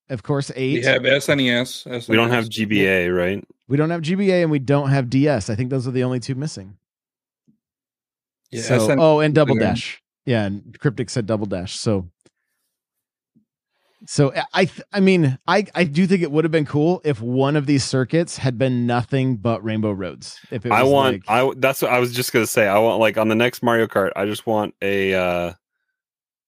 Of 0.10 0.23
course, 0.23 0.51
eight. 0.56 0.80
We 0.80 0.84
have 0.84 1.01
SNES. 1.01 1.88
SNES. 1.88 2.10
We 2.10 2.15
don't 2.15 2.30
have 2.30 2.45
GBA, 2.45 3.15
right? 3.15 3.43
We 3.67 3.78
don't 3.78 3.89
have 3.89 4.01
GBA 4.01 4.43
and 4.43 4.51
we 4.51 4.60
don't 4.60 4.89
have 4.89 5.10
DS. 5.10 5.49
I 5.49 5.56
think 5.56 5.71
those 5.71 5.88
are 5.88 5.91
the 5.91 6.04
only 6.04 6.19
two 6.19 6.36
missing. 6.36 6.78
Yeah. 8.51 8.62
So, 8.62 8.95
oh, 8.99 9.19
and 9.19 9.34
Double 9.34 9.56
Dash. 9.56 10.01
Yeah, 10.25 10.45
and 10.45 10.78
Cryptic 10.80 11.10
said 11.10 11.25
double 11.25 11.45
dash. 11.45 11.78
So 11.78 12.10
so 14.08 14.34
I 14.54 14.69
I 14.91 14.99
mean 14.99 15.38
I 15.47 15.65
I 15.75 15.84
do 15.84 16.08
think 16.08 16.21
it 16.21 16.32
would 16.32 16.43
have 16.43 16.51
been 16.51 16.65
cool 16.65 17.01
if 17.04 17.21
one 17.21 17.56
of 17.56 17.65
these 17.65 17.84
circuits 17.84 18.38
had 18.38 18.58
been 18.58 18.86
nothing 18.86 19.38
but 19.38 19.63
Rainbow 19.63 19.91
Roads. 19.91 20.39
If 20.51 20.65
it 20.65 20.69
was 20.69 20.80
I 20.80 20.84
want 20.84 21.28
like, 21.28 21.30
I 21.30 21.51
that's 21.58 21.82
what 21.82 21.91
I 21.91 21.99
was 21.99 22.13
just 22.13 22.34
gonna 22.34 22.47
say. 22.47 22.67
I 22.67 22.78
want 22.80 22.99
like 22.99 23.17
on 23.17 23.30
the 23.30 23.36
next 23.36 23.63
Mario 23.63 23.88
Kart, 23.88 24.12
I 24.15 24.25
just 24.25 24.45
want 24.45 24.73
a 24.82 25.13
uh 25.13 25.54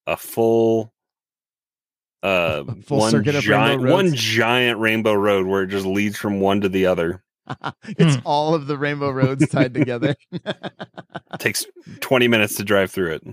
a 0.08 0.17
full 0.17 0.91
uh 2.24 2.63
full 2.84 2.98
one 2.98 3.12
circuit 3.12 3.39
giant 3.41 3.84
one 3.84 4.12
giant 4.15 4.80
rainbow 4.80 5.13
road 5.13 5.46
where 5.46 5.62
it 5.62 5.67
just 5.67 5.86
leads 5.86 6.17
from 6.17 6.39
one 6.39 6.62
to 6.62 6.70
the 6.70 6.88
other. 6.88 7.22
it's 7.86 8.15
hmm. 8.15 8.22
all 8.26 8.56
of 8.56 8.65
the 8.67 8.78
rainbow 8.78 9.12
roads 9.12 9.48
tied 9.50 9.74
together. 9.74 10.15
takes 11.39 11.65
20 12.00 12.28
minutes 12.28 12.56
to 12.56 12.63
drive 12.63 12.91
through 12.91 13.13
it. 13.13 13.24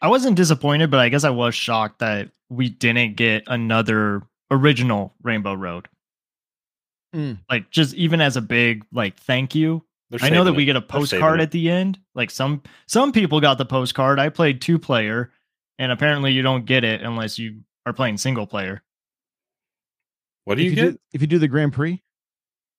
I 0.00 0.08
wasn't 0.08 0.36
disappointed, 0.36 0.90
but 0.90 1.00
I 1.00 1.08
guess 1.08 1.24
I 1.24 1.30
was 1.30 1.54
shocked 1.54 2.00
that 2.00 2.30
we 2.48 2.70
didn't 2.70 3.16
get 3.16 3.44
another 3.46 4.22
original 4.50 5.14
Rainbow 5.22 5.54
Road. 5.54 5.88
Mm. 7.14 7.38
Like 7.50 7.70
just 7.70 7.94
even 7.94 8.20
as 8.20 8.36
a 8.36 8.42
big 8.42 8.84
like 8.92 9.16
thank 9.18 9.54
you. 9.54 9.82
I 10.20 10.30
know 10.30 10.44
that 10.44 10.52
we 10.52 10.64
get 10.64 10.76
a 10.76 10.80
postcard 10.80 11.40
at 11.40 11.50
the 11.50 11.68
end. 11.68 11.98
Like 12.14 12.30
some 12.30 12.62
some 12.86 13.10
people 13.10 13.40
got 13.40 13.58
the 13.58 13.64
postcard. 13.64 14.20
I 14.20 14.28
played 14.28 14.60
two 14.60 14.78
player, 14.78 15.32
and 15.78 15.92
apparently 15.92 16.32
you 16.32 16.42
don't 16.42 16.66
get 16.66 16.84
it 16.84 17.02
unless 17.02 17.38
you 17.38 17.62
are 17.84 17.92
playing 17.92 18.18
single 18.18 18.46
player. 18.46 18.82
What 20.44 20.56
do 20.56 20.62
you, 20.62 20.70
if 20.70 20.76
you 20.76 20.84
get 20.84 20.90
do, 20.92 20.98
if 21.12 21.20
you 21.20 21.26
do 21.26 21.38
the 21.38 21.48
Grand 21.48 21.72
Prix? 21.72 22.02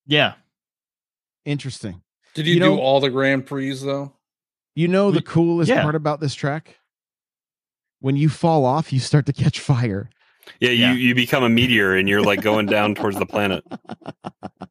Yeah, 0.05 0.33
interesting. 1.45 2.01
Did 2.33 2.47
you, 2.47 2.55
you 2.55 2.59
do 2.59 2.65
know, 2.67 2.79
all 2.79 2.99
the 2.99 3.09
Grand 3.09 3.45
Prix 3.45 3.73
though? 3.79 4.13
You 4.75 4.87
know 4.87 5.11
the 5.11 5.21
coolest 5.21 5.69
yeah. 5.69 5.81
part 5.81 5.95
about 5.95 6.19
this 6.19 6.35
track? 6.35 6.77
when 7.99 8.15
you 8.15 8.29
fall 8.29 8.65
off, 8.65 8.93
you 8.93 8.99
start 8.99 9.25
to 9.25 9.33
catch 9.33 9.59
fire. 9.59 10.09
Yeah, 10.59 10.69
you, 10.69 10.75
yeah. 10.75 10.93
you 10.93 11.15
become 11.15 11.43
a 11.43 11.49
meteor 11.49 11.95
and 11.95 12.07
you're 12.07 12.21
like 12.21 12.41
going 12.41 12.67
down 12.67 12.95
towards 12.95 13.17
the 13.17 13.25
planet. 13.25 13.63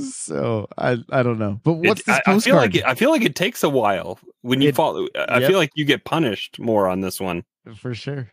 So 0.00 0.68
I 0.78 0.98
I 1.10 1.22
don't 1.22 1.38
know, 1.38 1.60
but 1.62 1.74
what's 1.74 2.00
it, 2.00 2.06
this 2.06 2.20
I, 2.26 2.32
I, 2.34 2.38
feel 2.38 2.56
like 2.56 2.74
it, 2.74 2.84
I 2.84 2.94
feel 2.94 3.10
like 3.10 3.22
it 3.22 3.34
takes 3.34 3.62
a 3.62 3.68
while 3.68 4.18
when 4.42 4.60
you 4.60 4.70
it, 4.70 4.74
fall. 4.74 5.08
I 5.28 5.38
yep. 5.38 5.48
feel 5.48 5.58
like 5.58 5.70
you 5.74 5.84
get 5.84 6.04
punished 6.04 6.58
more 6.58 6.88
on 6.88 7.00
this 7.00 7.20
one 7.20 7.44
for 7.76 7.94
sure. 7.94 8.30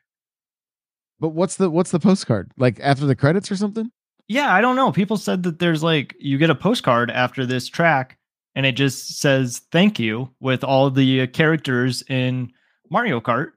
But 1.19 1.29
what's 1.29 1.55
the 1.55 1.69
what's 1.69 1.91
the 1.91 1.99
postcard 1.99 2.51
like 2.57 2.79
after 2.81 3.05
the 3.05 3.15
credits 3.15 3.51
or 3.51 3.55
something? 3.55 3.91
Yeah, 4.27 4.53
I 4.53 4.61
don't 4.61 4.75
know. 4.75 4.91
People 4.91 5.17
said 5.17 5.43
that 5.43 5.59
there's 5.59 5.83
like 5.83 6.15
you 6.19 6.37
get 6.37 6.49
a 6.49 6.55
postcard 6.55 7.11
after 7.11 7.45
this 7.45 7.67
track, 7.67 8.17
and 8.55 8.65
it 8.65 8.73
just 8.73 9.19
says 9.19 9.61
thank 9.71 9.99
you 9.99 10.29
with 10.39 10.63
all 10.63 10.89
the 10.89 11.21
uh, 11.21 11.27
characters 11.27 12.03
in 12.09 12.51
Mario 12.89 13.19
Kart 13.19 13.51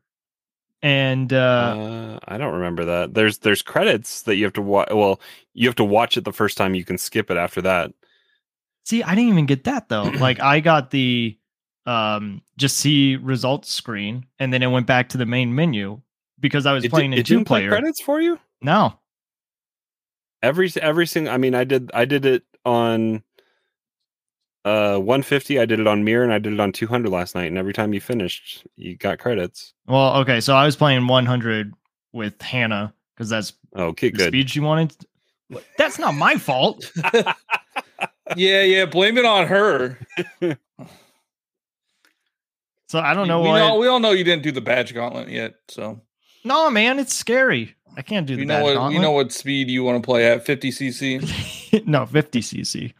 and 0.82 1.32
uh, 1.32 1.36
uh, 1.36 2.18
I 2.26 2.38
don't 2.38 2.54
remember 2.54 2.84
that. 2.86 3.14
There's 3.14 3.38
there's 3.38 3.62
credits 3.62 4.22
that 4.22 4.36
you 4.36 4.44
have 4.44 4.52
to 4.54 4.62
watch. 4.62 4.88
Well, 4.90 5.20
you 5.52 5.68
have 5.68 5.76
to 5.76 5.84
watch 5.84 6.16
it 6.16 6.24
the 6.24 6.32
first 6.32 6.56
time. 6.56 6.74
You 6.74 6.84
can 6.84 6.98
skip 6.98 7.30
it 7.30 7.36
after 7.36 7.60
that. 7.62 7.92
See, 8.84 9.02
I 9.02 9.14
didn't 9.14 9.30
even 9.30 9.46
get 9.46 9.64
that 9.64 9.88
though. 9.88 10.04
like 10.04 10.40
I 10.40 10.60
got 10.60 10.90
the 10.90 11.36
um 11.86 12.42
just 12.56 12.78
see 12.78 13.16
results 13.16 13.72
screen, 13.72 14.26
and 14.38 14.52
then 14.52 14.62
it 14.62 14.68
went 14.68 14.86
back 14.86 15.08
to 15.10 15.18
the 15.18 15.26
main 15.26 15.54
menu 15.54 16.00
because 16.38 16.66
I 16.66 16.72
was 16.72 16.84
it 16.84 16.90
playing 16.90 17.10
did, 17.12 17.18
in 17.20 17.24
two 17.24 17.44
player. 17.44 17.68
Play 17.68 17.78
credits 17.78 18.00
for 18.00 18.20
you? 18.20 18.38
No. 18.62 18.94
Every 20.42 20.70
every 20.80 21.06
single. 21.06 21.32
I 21.32 21.36
mean, 21.36 21.54
I 21.54 21.64
did 21.64 21.90
I 21.92 22.04
did 22.04 22.24
it 22.24 22.44
on 22.64 23.22
uh 24.64 24.98
150 24.98 25.58
i 25.58 25.64
did 25.64 25.80
it 25.80 25.86
on 25.86 26.04
mirror 26.04 26.22
and 26.22 26.32
i 26.32 26.38
did 26.38 26.52
it 26.52 26.60
on 26.60 26.70
200 26.70 27.08
last 27.10 27.34
night 27.34 27.46
and 27.46 27.56
every 27.56 27.72
time 27.72 27.94
you 27.94 28.00
finished 28.00 28.66
you 28.76 28.96
got 28.96 29.18
credits 29.18 29.72
well 29.86 30.16
okay 30.16 30.40
so 30.40 30.54
i 30.54 30.66
was 30.66 30.76
playing 30.76 31.06
100 31.06 31.72
with 32.12 32.40
hannah 32.42 32.92
because 33.14 33.30
that's 33.30 33.54
okay 33.74 34.10
good 34.10 34.28
speed 34.28 34.50
she 34.50 34.60
wanted 34.60 34.94
that's 35.78 35.98
not 35.98 36.14
my 36.14 36.36
fault 36.36 36.92
yeah 38.36 38.62
yeah 38.62 38.84
blame 38.84 39.18
it 39.18 39.24
on 39.24 39.46
her 39.46 39.98
so 42.86 42.98
i 42.98 43.14
don't 43.14 43.28
know 43.28 43.42
we, 43.42 43.48
all, 43.48 43.78
we 43.78 43.86
all 43.86 44.00
know 44.00 44.12
you 44.12 44.24
didn't 44.24 44.42
do 44.42 44.52
the 44.52 44.60
badge 44.60 44.94
gauntlet 44.94 45.28
yet 45.28 45.54
so 45.68 46.00
no 46.44 46.70
man 46.70 46.98
it's 46.98 47.14
scary 47.14 47.74
i 47.96 48.02
can't 48.02 48.26
do 48.26 48.34
the 48.36 48.42
you 48.42 48.46
know 48.46 48.62
what 48.62 48.74
gauntlet. 48.74 48.94
you 48.94 49.00
know 49.00 49.12
what 49.12 49.32
speed 49.32 49.68
you 49.68 49.82
want 49.82 50.02
to 50.02 50.06
play 50.06 50.30
at 50.30 50.44
50 50.44 50.70
cc 50.70 51.86
no 51.86 52.06
50 52.06 52.40
cc 52.40 52.92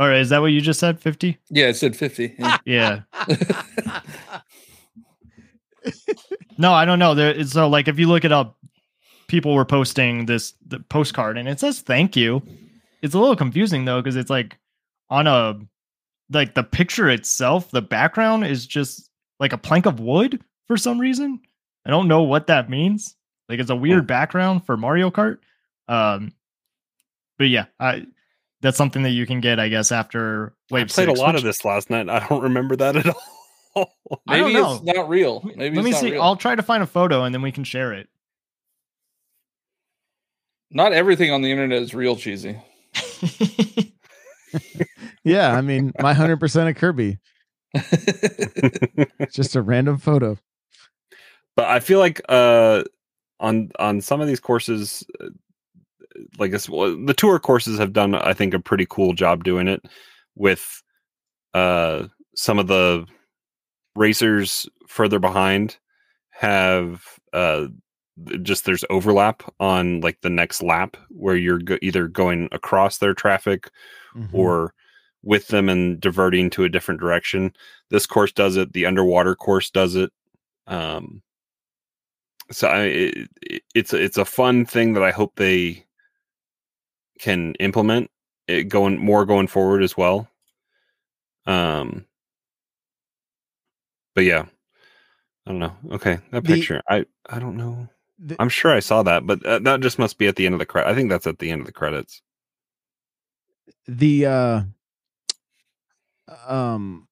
all 0.00 0.08
right, 0.08 0.20
is 0.22 0.30
that 0.30 0.40
what 0.40 0.46
you 0.46 0.62
just 0.62 0.80
said? 0.80 0.98
50? 0.98 1.36
Yeah, 1.50 1.66
it 1.66 1.76
said 1.76 1.94
50. 1.94 2.36
Yeah. 2.38 2.56
yeah. 2.64 3.00
no, 6.56 6.72
I 6.72 6.86
don't 6.86 6.98
know. 6.98 7.14
There 7.14 7.44
so 7.44 7.68
like 7.68 7.86
if 7.86 7.98
you 7.98 8.08
look 8.08 8.24
it 8.24 8.32
up, 8.32 8.56
people 9.28 9.54
were 9.54 9.66
posting 9.66 10.24
this 10.24 10.54
the 10.66 10.80
postcard 10.80 11.36
and 11.36 11.46
it 11.46 11.60
says 11.60 11.80
thank 11.80 12.16
you. 12.16 12.42
It's 13.02 13.14
a 13.14 13.18
little 13.18 13.36
confusing 13.36 13.84
though, 13.84 14.00
because 14.00 14.16
it's 14.16 14.30
like 14.30 14.58
on 15.08 15.26
a 15.26 15.58
like 16.30 16.54
the 16.54 16.62
picture 16.62 17.08
itself, 17.10 17.70
the 17.70 17.82
background 17.82 18.46
is 18.46 18.66
just 18.66 19.08
like 19.38 19.52
a 19.52 19.58
plank 19.58 19.86
of 19.86 20.00
wood 20.00 20.42
for 20.66 20.76
some 20.76 20.98
reason. 20.98 21.40
I 21.86 21.90
don't 21.90 22.08
know 22.08 22.22
what 22.22 22.46
that 22.48 22.68
means. 22.70 23.16
Like 23.48 23.58
it's 23.58 23.70
a 23.70 23.76
weird 23.76 24.06
background 24.06 24.64
for 24.66 24.76
Mario 24.76 25.10
Kart. 25.10 25.38
Um, 25.88 26.32
but 27.38 27.48
yeah, 27.48 27.66
I 27.80 28.06
that's 28.60 28.76
something 28.76 29.02
that 29.04 29.10
you 29.10 29.26
can 29.26 29.40
get, 29.40 29.58
I 29.58 29.68
guess, 29.68 29.90
after 29.90 30.54
Wave. 30.70 30.82
I 30.82 30.84
played 30.84 30.90
six, 31.08 31.18
a 31.18 31.22
lot 31.22 31.34
which- 31.34 31.40
of 31.42 31.44
this 31.46 31.64
last 31.64 31.88
night. 31.90 32.08
I 32.10 32.26
don't 32.28 32.42
remember 32.42 32.76
that 32.76 32.96
at 32.96 33.06
all. 33.08 33.22
I 34.28 34.36
don't 34.36 34.48
Maybe 34.48 34.52
know. 34.54 34.74
it's 34.74 34.82
not 34.84 35.08
real. 35.08 35.40
Maybe 35.56 35.76
Let 35.76 35.78
it's 35.78 35.84
me 35.84 35.90
not 35.92 36.00
see. 36.00 36.10
real. 36.12 36.22
I'll 36.22 36.36
try 36.36 36.54
to 36.54 36.62
find 36.62 36.82
a 36.82 36.86
photo 36.86 37.24
and 37.24 37.34
then 37.34 37.40
we 37.40 37.52
can 37.52 37.64
share 37.64 37.92
it. 37.94 38.08
Not 40.70 40.92
everything 40.92 41.30
on 41.32 41.42
the 41.42 41.50
internet 41.50 41.82
is 41.82 41.94
real 41.94 42.16
cheesy. 42.16 42.60
Yeah, 45.24 45.52
I 45.52 45.60
mean, 45.60 45.92
my 46.00 46.14
hundred 46.14 46.40
percent 46.40 46.68
of 46.68 46.76
Kirby. 46.76 47.18
Just 49.32 49.54
a 49.54 49.62
random 49.62 49.98
photo. 49.98 50.38
but 51.56 51.66
I 51.66 51.80
feel 51.80 51.98
like 51.98 52.20
uh 52.28 52.82
on 53.38 53.70
on 53.78 54.00
some 54.00 54.20
of 54.20 54.26
these 54.26 54.40
courses 54.40 55.04
uh, 55.20 55.28
like 56.38 56.50
this 56.50 56.68
well, 56.68 56.96
the 57.04 57.14
tour 57.14 57.38
courses 57.38 57.78
have 57.78 57.92
done 57.92 58.14
I 58.14 58.32
think 58.32 58.54
a 58.54 58.60
pretty 58.60 58.86
cool 58.88 59.12
job 59.12 59.44
doing 59.44 59.68
it 59.68 59.82
with 60.34 60.82
uh 61.54 62.08
some 62.34 62.58
of 62.58 62.66
the 62.66 63.06
racers 63.94 64.68
further 64.88 65.18
behind 65.18 65.76
have 66.30 67.04
uh 67.32 67.66
just 68.42 68.64
there's 68.64 68.84
overlap 68.90 69.42
on 69.60 70.00
like 70.00 70.20
the 70.20 70.30
next 70.30 70.62
lap 70.62 70.96
where 71.08 71.36
you're 71.36 71.58
go- 71.58 71.78
either 71.82 72.08
going 72.08 72.48
across 72.52 72.98
their 72.98 73.14
traffic 73.14 73.70
Mhm. 74.14 74.28
or 74.32 74.74
with 75.22 75.48
them 75.48 75.68
and 75.68 76.00
diverting 76.00 76.50
to 76.50 76.64
a 76.64 76.68
different 76.68 77.00
direction. 77.00 77.52
This 77.90 78.06
course 78.06 78.32
does 78.32 78.56
it. 78.56 78.72
The 78.72 78.86
underwater 78.86 79.34
course 79.34 79.70
does 79.70 79.94
it. 79.96 80.10
Um, 80.66 81.22
so 82.50 82.68
I, 82.68 82.80
it, 82.84 83.28
it- 83.42 83.62
it's 83.74 83.92
it's 83.94 84.18
a 84.18 84.24
fun 84.24 84.64
thing 84.66 84.94
that 84.94 85.02
I 85.02 85.10
hope 85.12 85.34
they 85.36 85.84
can 87.20 87.54
implement 87.56 88.10
it 88.48 88.64
going 88.64 88.98
more 88.98 89.24
going 89.26 89.46
forward 89.46 89.82
as 89.82 89.96
well. 89.96 90.28
Um, 91.46 92.06
but 94.14 94.24
yeah, 94.24 94.46
I 95.46 95.50
don't 95.50 95.58
know. 95.60 95.76
Okay, 95.92 96.18
that 96.32 96.44
The- 96.44 96.54
picture, 96.54 96.82
I 96.88 97.04
I 97.28 97.38
don't 97.38 97.56
know. 97.56 97.88
The- 98.22 98.36
I'm 98.38 98.48
sure 98.50 98.70
I 98.70 98.80
saw 98.80 99.02
that, 99.04 99.26
but 99.26 99.44
uh, 99.46 99.58
that 99.60 99.80
just 99.80 99.98
must 99.98 100.18
be 100.18 100.26
at 100.26 100.36
the 100.36 100.44
end 100.46 100.54
of 100.54 100.58
the 100.58 100.66
credit. 100.66 100.90
I 100.90 100.94
think 100.94 101.08
that's 101.08 101.26
at 101.26 101.38
the 101.38 101.50
end 101.50 101.60
of 101.62 101.66
the 101.66 101.72
credits. 101.72 102.20
the 103.88 104.26
uh 104.26 104.62
um 106.46 107.08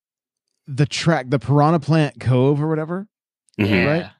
the 0.66 0.86
track 0.86 1.26
the 1.28 1.38
piranha 1.38 1.80
plant 1.80 2.20
cove 2.20 2.62
or 2.62 2.68
whatever 2.68 3.08
Mhm. 3.58 3.86
right 3.86 4.10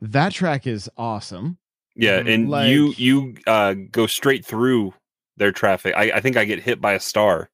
that 0.00 0.32
track 0.32 0.66
is 0.66 0.88
awesome 0.96 1.58
Yeah, 1.96 2.18
and 2.24 2.48
Like- 2.48 2.70
you 2.70 2.94
you 2.96 3.34
uh 3.46 3.74
go 3.90 4.06
straight 4.06 4.44
through 4.46 4.94
their 5.36 5.50
traffic. 5.52 5.94
I, 5.96 6.12
I 6.12 6.20
think 6.20 6.36
I 6.36 6.44
get 6.44 6.60
hit 6.62 6.80
by 6.80 6.92
a 6.94 7.00
star, 7.00 7.50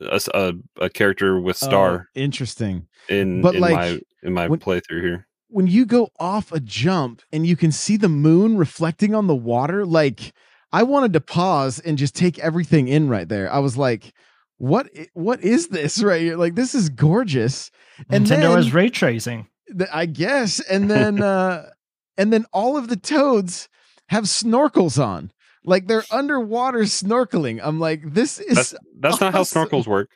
A 0.00 0.54
a 0.80 0.90
character 0.90 1.40
with 1.40 1.56
star 1.56 2.08
Oh, 2.08 2.20
interesting 2.20 2.86
in 3.08 3.40
but 3.42 3.54
in 3.54 3.60
like, 3.60 3.74
my 3.74 4.00
in 4.24 4.32
my 4.32 4.48
when- 4.48 4.58
playthrough 4.60 5.00
here. 5.02 5.26
When 5.50 5.66
you 5.66 5.86
go 5.86 6.10
off 6.18 6.52
a 6.52 6.60
jump 6.60 7.22
and 7.32 7.46
you 7.46 7.56
can 7.56 7.72
see 7.72 7.96
the 7.96 8.08
moon 8.08 8.56
reflecting 8.56 9.14
on 9.14 9.26
the 9.26 9.34
water 9.34 9.84
like 9.84 10.32
i 10.72 10.82
wanted 10.82 11.12
to 11.12 11.20
pause 11.20 11.78
and 11.80 11.98
just 11.98 12.14
take 12.14 12.38
everything 12.38 12.88
in 12.88 13.08
right 13.08 13.28
there. 13.28 13.52
I 13.52 13.58
was 13.58 13.76
like 13.76 14.12
what 14.58 14.88
what 15.14 15.42
is 15.42 15.68
this 15.68 16.02
right 16.02 16.20
here? 16.20 16.36
Like 16.36 16.54
this 16.54 16.74
is 16.74 16.88
gorgeous. 16.88 17.70
And 18.08 18.26
Nintendo 18.26 18.40
then, 18.40 18.56
has 18.56 18.74
ray 18.74 18.90
tracing. 18.90 19.48
i 19.92 20.06
guess 20.06 20.60
and 20.60 20.90
then 20.90 21.22
uh 21.34 21.70
and 22.16 22.32
then 22.32 22.44
all 22.52 22.76
of 22.76 22.88
the 22.88 22.96
toads 22.96 23.68
have 24.08 24.24
snorkels 24.24 25.02
on. 25.02 25.32
Like 25.64 25.86
they're 25.86 26.04
underwater 26.10 26.80
snorkeling. 26.80 27.60
I'm 27.62 27.80
like 27.80 28.14
this 28.14 28.38
is 28.38 28.54
That's 28.54 28.74
that's 28.98 29.20
not 29.20 29.32
how 29.32 29.42
snorkels 29.42 29.86
work. 29.86 30.10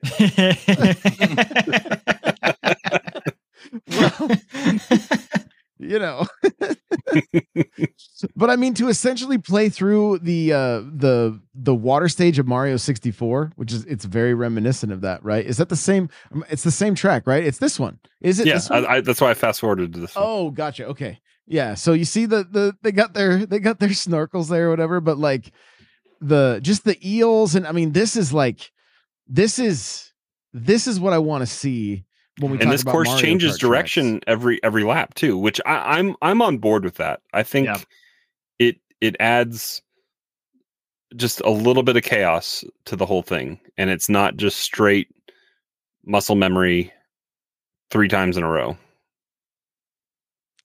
well, 3.88 4.30
you 5.78 5.98
know 5.98 6.26
but 8.36 8.50
i 8.50 8.56
mean 8.56 8.74
to 8.74 8.88
essentially 8.88 9.38
play 9.38 9.68
through 9.68 10.18
the 10.18 10.52
uh 10.52 10.80
the 10.80 11.40
the 11.54 11.74
water 11.74 12.08
stage 12.08 12.38
of 12.38 12.46
mario 12.48 12.76
64 12.76 13.52
which 13.56 13.72
is 13.72 13.84
it's 13.84 14.04
very 14.04 14.34
reminiscent 14.34 14.92
of 14.92 15.02
that 15.02 15.22
right 15.24 15.46
is 15.46 15.56
that 15.58 15.68
the 15.68 15.76
same 15.76 16.08
um, 16.32 16.44
it's 16.50 16.64
the 16.64 16.70
same 16.70 16.94
track 16.94 17.26
right 17.26 17.44
it's 17.44 17.58
this 17.58 17.78
one 17.78 17.98
is 18.20 18.40
it 18.40 18.46
Yeah, 18.48 18.54
this 18.54 18.68
one? 18.70 18.84
I, 18.86 18.94
I, 18.94 19.00
that's 19.00 19.20
why 19.20 19.30
I 19.30 19.34
fast 19.34 19.60
forwarded 19.60 19.92
to 19.94 20.00
this. 20.00 20.14
one. 20.16 20.24
oh 20.26 20.50
gotcha 20.50 20.84
okay 20.86 21.20
yeah 21.46 21.74
so 21.74 21.92
you 21.92 22.04
see 22.04 22.26
the 22.26 22.44
the 22.50 22.74
they 22.82 22.90
got 22.92 23.14
their 23.14 23.46
they 23.46 23.60
got 23.60 23.78
their 23.78 23.90
snorkels 23.90 24.48
there 24.48 24.66
or 24.66 24.70
whatever 24.70 25.00
but 25.00 25.16
like 25.18 25.52
the 26.20 26.58
just 26.62 26.84
the 26.84 26.98
eels 27.08 27.54
and 27.54 27.66
i 27.68 27.72
mean 27.72 27.92
this 27.92 28.16
is 28.16 28.32
like 28.32 28.72
this 29.28 29.60
is 29.60 30.12
this 30.52 30.88
is 30.88 30.98
what 30.98 31.12
i 31.12 31.18
want 31.18 31.42
to 31.42 31.46
see 31.46 32.04
when 32.38 32.52
we 32.52 32.60
and 32.60 32.70
this 32.70 32.82
course 32.84 33.08
Mario 33.08 33.20
changes 33.20 33.56
Kart 33.56 33.60
direction 33.60 34.10
tracks. 34.12 34.24
every 34.26 34.62
every 34.62 34.84
lap 34.84 35.14
too, 35.14 35.36
which 35.36 35.60
I, 35.66 35.98
I'm 35.98 36.16
I'm 36.22 36.42
on 36.42 36.58
board 36.58 36.84
with 36.84 36.94
that. 36.96 37.20
I 37.32 37.42
think 37.42 37.66
Yeah. 37.66 37.78
it 38.58 38.76
it 39.00 39.16
adds 39.20 39.82
just 41.16 41.40
a 41.40 41.50
little 41.50 41.82
bit 41.82 41.96
of 41.96 42.02
chaos 42.02 42.64
to 42.84 42.96
the 42.96 43.06
whole 43.06 43.22
thing, 43.22 43.58
and 43.76 43.90
it's 43.90 44.08
not 44.08 44.36
just 44.36 44.58
straight 44.58 45.08
muscle 46.04 46.36
memory 46.36 46.92
three 47.90 48.08
times 48.08 48.36
in 48.36 48.42
a 48.42 48.48
row. 48.48 48.76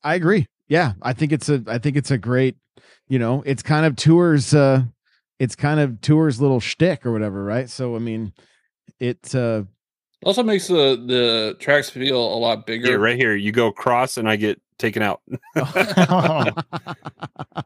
I 0.04 0.16
agree. 0.16 0.48
Yeah, 0.68 0.94
I 1.02 1.14
think 1.14 1.32
it's 1.32 1.50
a 1.50 1.64
I 1.68 1.78
think 1.78 1.96
it's 1.96 2.12
a 2.12 2.18
great, 2.18 2.56
you 3.08 3.20
know, 3.20 3.44
it's 3.46 3.64
kind 3.64 3.86
of 3.86 3.96
tours 3.96 4.54
uh 4.54 4.84
it's 5.40 5.56
kind 5.56 5.80
of 5.80 6.00
tours 6.02 6.42
little 6.42 6.60
shtick 6.60 7.06
or 7.06 7.12
whatever, 7.12 7.44
right? 7.44 7.70
So 7.70 7.96
I 7.96 8.00
mean, 8.00 8.34
it 9.00 9.34
uh 9.36 9.64
also 10.26 10.44
makes 10.44 10.68
the 10.68 11.02
the 11.06 11.56
tracks 11.60 11.90
feel 11.90 12.18
a 12.18 12.38
lot 12.38 12.66
bigger. 12.66 12.90
Yeah, 12.92 12.96
right 12.96 13.18
here, 13.18 13.36
you 13.36 13.52
go 13.52 13.68
across, 13.68 14.18
and 14.18 14.30
I 14.30 14.36
get 14.36 14.62
taken 14.78 15.02
out. 15.02 15.22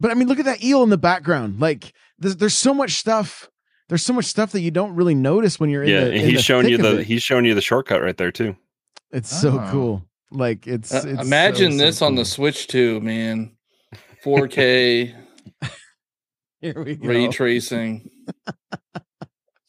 But 0.00 0.10
I 0.10 0.14
mean, 0.14 0.26
look 0.26 0.40
at 0.40 0.46
that 0.46 0.64
eel 0.64 0.82
in 0.82 0.90
the 0.90 0.98
background. 0.98 1.60
Like 1.60 1.92
there's 2.18 2.34
there's 2.36 2.54
so 2.58 2.74
much 2.74 2.94
stuff 2.94 3.48
there's 3.88 4.02
so 4.02 4.12
much 4.12 4.24
stuff 4.24 4.50
that 4.50 4.60
you 4.60 4.72
don't 4.72 4.96
really 4.96 5.14
notice 5.14 5.60
when 5.60 5.70
you're 5.70 5.84
in 5.84 5.90
yeah, 5.90 6.00
the 6.00 6.06
and 6.06 6.14
in 6.16 6.24
he's 6.30 6.38
the 6.38 6.42
showing 6.42 6.68
you 6.68 6.76
the 6.76 7.04
he's 7.04 7.22
showing 7.22 7.44
you 7.44 7.54
the 7.54 7.60
shortcut 7.60 8.02
right 8.02 8.16
there 8.16 8.32
too. 8.32 8.56
It's 9.12 9.30
so 9.30 9.60
Oh. 9.60 9.68
cool. 9.70 10.04
Like 10.32 10.66
it's, 10.66 10.92
Uh, 10.92 11.04
it's 11.06 11.22
imagine 11.22 11.72
so, 11.72 11.78
so 11.78 11.84
this 11.84 12.02
on 12.02 12.14
the. 12.16 12.24
Switch 12.24 12.66
too, 12.66 13.00
man. 13.00 13.52
4K 14.24 15.14
Here 16.60 16.82
we 16.82 16.96
go. 16.96 17.06
ray 17.08 17.28
tracing. 17.28 18.10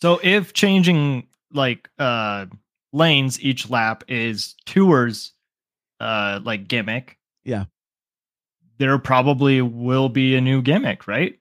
So 0.03 0.19
if 0.21 0.51
changing 0.51 1.27
like 1.53 1.89
uh 1.97 2.47
lanes 2.91 3.41
each 3.41 3.69
lap 3.69 4.03
is 4.09 4.53
tours 4.65 5.31
uh 6.01 6.41
like 6.43 6.67
gimmick. 6.67 7.17
Yeah. 7.45 7.65
There 8.79 8.97
probably 8.99 9.61
will 9.61 10.09
be 10.09 10.35
a 10.35 10.41
new 10.41 10.61
gimmick, 10.61 11.07
right? 11.07 11.39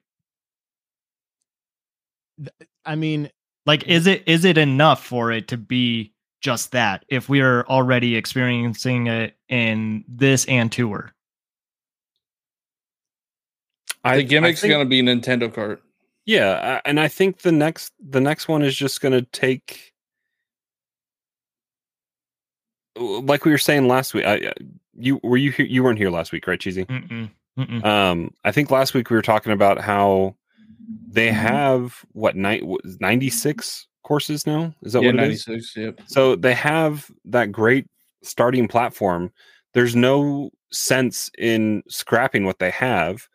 I 2.85 2.95
mean, 2.95 3.29
Like 3.65 3.85
is 3.85 4.07
it 4.07 4.23
is 4.27 4.45
it 4.45 4.57
enough 4.57 5.03
for 5.05 5.29
it 5.29 5.49
to 5.49 5.57
be 5.57 6.13
just 6.39 6.71
that 6.71 7.03
if 7.09 7.27
we 7.27 7.41
are 7.41 7.67
already 7.67 8.15
experiencing 8.15 9.07
it 9.07 9.35
in 9.49 10.05
this 10.07 10.45
and 10.45 10.71
tour? 10.71 11.11
I, 14.05 14.15
the 14.19 14.23
gimmick's 14.23 14.59
I 14.59 14.61
think- 14.61 14.71
gonna 14.73 14.85
be 14.85 15.01
Nintendo 15.01 15.51
Kart. 15.53 15.79
Yeah, 16.25 16.79
and 16.85 16.99
I 16.99 17.09
think 17.09 17.39
the 17.39 17.51
next 17.51 17.91
the 17.99 18.21
next 18.21 18.47
one 18.47 18.63
is 18.63 18.75
just 18.75 19.01
going 19.01 19.11
to 19.11 19.23
take 19.31 19.93
like 22.95 23.45
we 23.45 23.51
were 23.51 23.57
saying 23.57 23.87
last 23.87 24.13
week. 24.13 24.25
I, 24.25 24.53
you 24.95 25.19
were 25.23 25.37
you 25.37 25.51
here, 25.51 25.65
you 25.65 25.83
weren't 25.83 25.97
here 25.97 26.09
last 26.09 26.31
week, 26.31 26.47
right, 26.47 26.59
Cheezy? 26.59 26.85
Mm-mm, 26.85 27.29
mm-mm. 27.57 27.85
Um, 27.85 28.33
I 28.43 28.51
think 28.51 28.71
last 28.71 28.93
week 28.93 29.09
we 29.09 29.15
were 29.15 29.21
talking 29.21 29.51
about 29.51 29.81
how 29.81 30.35
they 31.07 31.31
have 31.31 32.05
what 32.13 32.35
night 32.35 32.63
ninety 32.99 33.29
six 33.29 33.87
courses 34.03 34.45
now. 34.45 34.73
Is 34.81 34.93
that 34.93 35.01
yeah, 35.01 35.11
what 35.11 35.19
it 35.19 35.31
is? 35.31 35.47
96. 35.47 35.77
Yep. 35.77 36.01
So 36.07 36.35
they 36.35 36.53
have 36.53 37.09
that 37.25 37.51
great 37.51 37.87
starting 38.21 38.67
platform. 38.67 39.31
There's 39.73 39.95
no 39.95 40.51
sense 40.71 41.29
in 41.37 41.83
scrapping 41.87 42.45
what 42.45 42.59
they 42.59 42.69
have. 42.71 43.27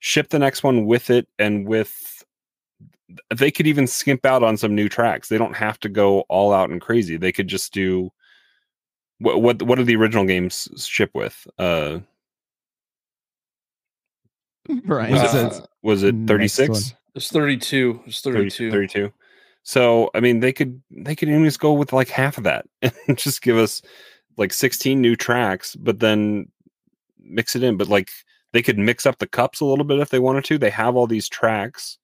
Ship 0.00 0.28
the 0.28 0.38
next 0.38 0.62
one 0.62 0.86
with 0.86 1.10
it 1.10 1.28
and 1.38 1.66
with 1.66 2.24
they 3.34 3.50
could 3.50 3.66
even 3.66 3.86
skimp 3.86 4.24
out 4.24 4.42
on 4.42 4.56
some 4.56 4.74
new 4.74 4.88
tracks. 4.88 5.28
They 5.28 5.38
don't 5.38 5.56
have 5.56 5.78
to 5.80 5.88
go 5.88 6.20
all 6.28 6.52
out 6.52 6.70
and 6.70 6.80
crazy. 6.80 7.16
They 7.16 7.32
could 7.32 7.48
just 7.48 7.72
do 7.72 8.10
what 9.18 9.40
what 9.40 9.62
what 9.62 9.78
do 9.78 9.84
the 9.84 9.96
original 9.96 10.24
games 10.24 10.68
ship 10.76 11.10
with? 11.14 11.46
Uh 11.58 12.00
Brian 14.84 15.12
was, 15.12 15.34
Uh, 15.34 15.50
it, 15.52 15.68
was 15.82 16.02
it 16.02 16.14
36? 16.26 16.94
It's 17.14 17.28
32. 17.28 18.00
It's 18.06 18.20
32. 18.20 18.70
32. 18.70 19.12
So 19.62 20.10
I 20.14 20.20
mean 20.20 20.40
they 20.40 20.52
could 20.52 20.82
they 20.90 21.14
could 21.14 21.28
even 21.28 21.44
just 21.44 21.60
go 21.60 21.72
with 21.72 21.92
like 21.92 22.08
half 22.08 22.38
of 22.38 22.44
that 22.44 22.66
and 22.82 23.16
just 23.16 23.42
give 23.42 23.56
us 23.56 23.82
like 24.36 24.52
16 24.52 25.00
new 25.00 25.16
tracks, 25.16 25.76
but 25.76 26.00
then 26.00 26.48
mix 27.20 27.54
it 27.54 27.62
in. 27.62 27.76
But 27.76 27.88
like 27.88 28.10
they 28.52 28.62
could 28.62 28.78
mix 28.78 29.06
up 29.06 29.18
the 29.18 29.26
cups 29.26 29.60
a 29.60 29.64
little 29.64 29.84
bit 29.84 29.98
if 30.00 30.10
they 30.10 30.18
wanted 30.18 30.44
to. 30.44 30.58
They 30.58 30.70
have 30.70 30.96
all 30.96 31.06
these 31.06 31.28
tracks, 31.28 31.98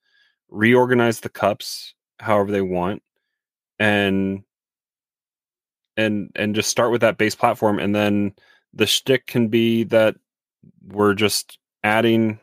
reorganize 0.49 1.21
the 1.21 1.29
cups 1.29 1.95
however 2.21 2.51
they 2.51 2.63
want, 2.63 3.03
and 3.79 4.43
and 5.97 6.31
and 6.35 6.55
just 6.55 6.71
start 6.71 6.91
with 6.91 7.01
that 7.01 7.19
base 7.19 7.35
platform, 7.35 7.79
and 7.79 7.95
then 7.95 8.33
the 8.73 8.87
shtick 8.87 9.27
can 9.27 9.49
be 9.49 9.85
that 9.85 10.17
we're 10.87 11.15
just 11.15 11.59
adding 11.85 12.39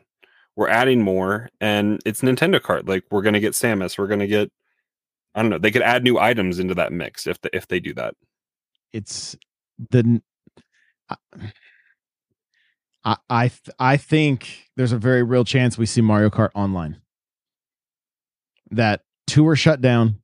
we're 0.56 0.68
adding 0.68 1.02
more 1.02 1.50
and 1.60 2.00
it's 2.06 2.22
Nintendo 2.22 2.58
Kart. 2.58 2.88
Like 2.88 3.04
we're 3.10 3.22
gonna 3.22 3.40
get 3.40 3.52
Samus, 3.52 3.98
we're 3.98 4.06
gonna 4.06 4.26
get 4.26 4.50
I 5.34 5.42
don't 5.42 5.50
know, 5.50 5.58
they 5.58 5.70
could 5.70 5.82
add 5.82 6.02
new 6.02 6.18
items 6.18 6.58
into 6.58 6.74
that 6.74 6.92
mix 6.92 7.26
if 7.26 7.40
the, 7.42 7.54
if 7.54 7.68
they 7.68 7.78
do 7.78 7.92
that. 7.94 8.14
It's 8.92 9.36
the 9.90 10.22
I 13.04 13.16
I 13.28 13.50
I 13.78 13.96
think 13.98 14.70
there's 14.76 14.92
a 14.92 14.98
very 14.98 15.22
real 15.22 15.44
chance 15.44 15.76
we 15.76 15.86
see 15.86 16.00
Mario 16.00 16.30
Kart 16.30 16.50
online. 16.54 17.00
That 18.70 19.02
two 19.26 19.46
are 19.48 19.56
shut 19.56 19.80
down 19.80 20.20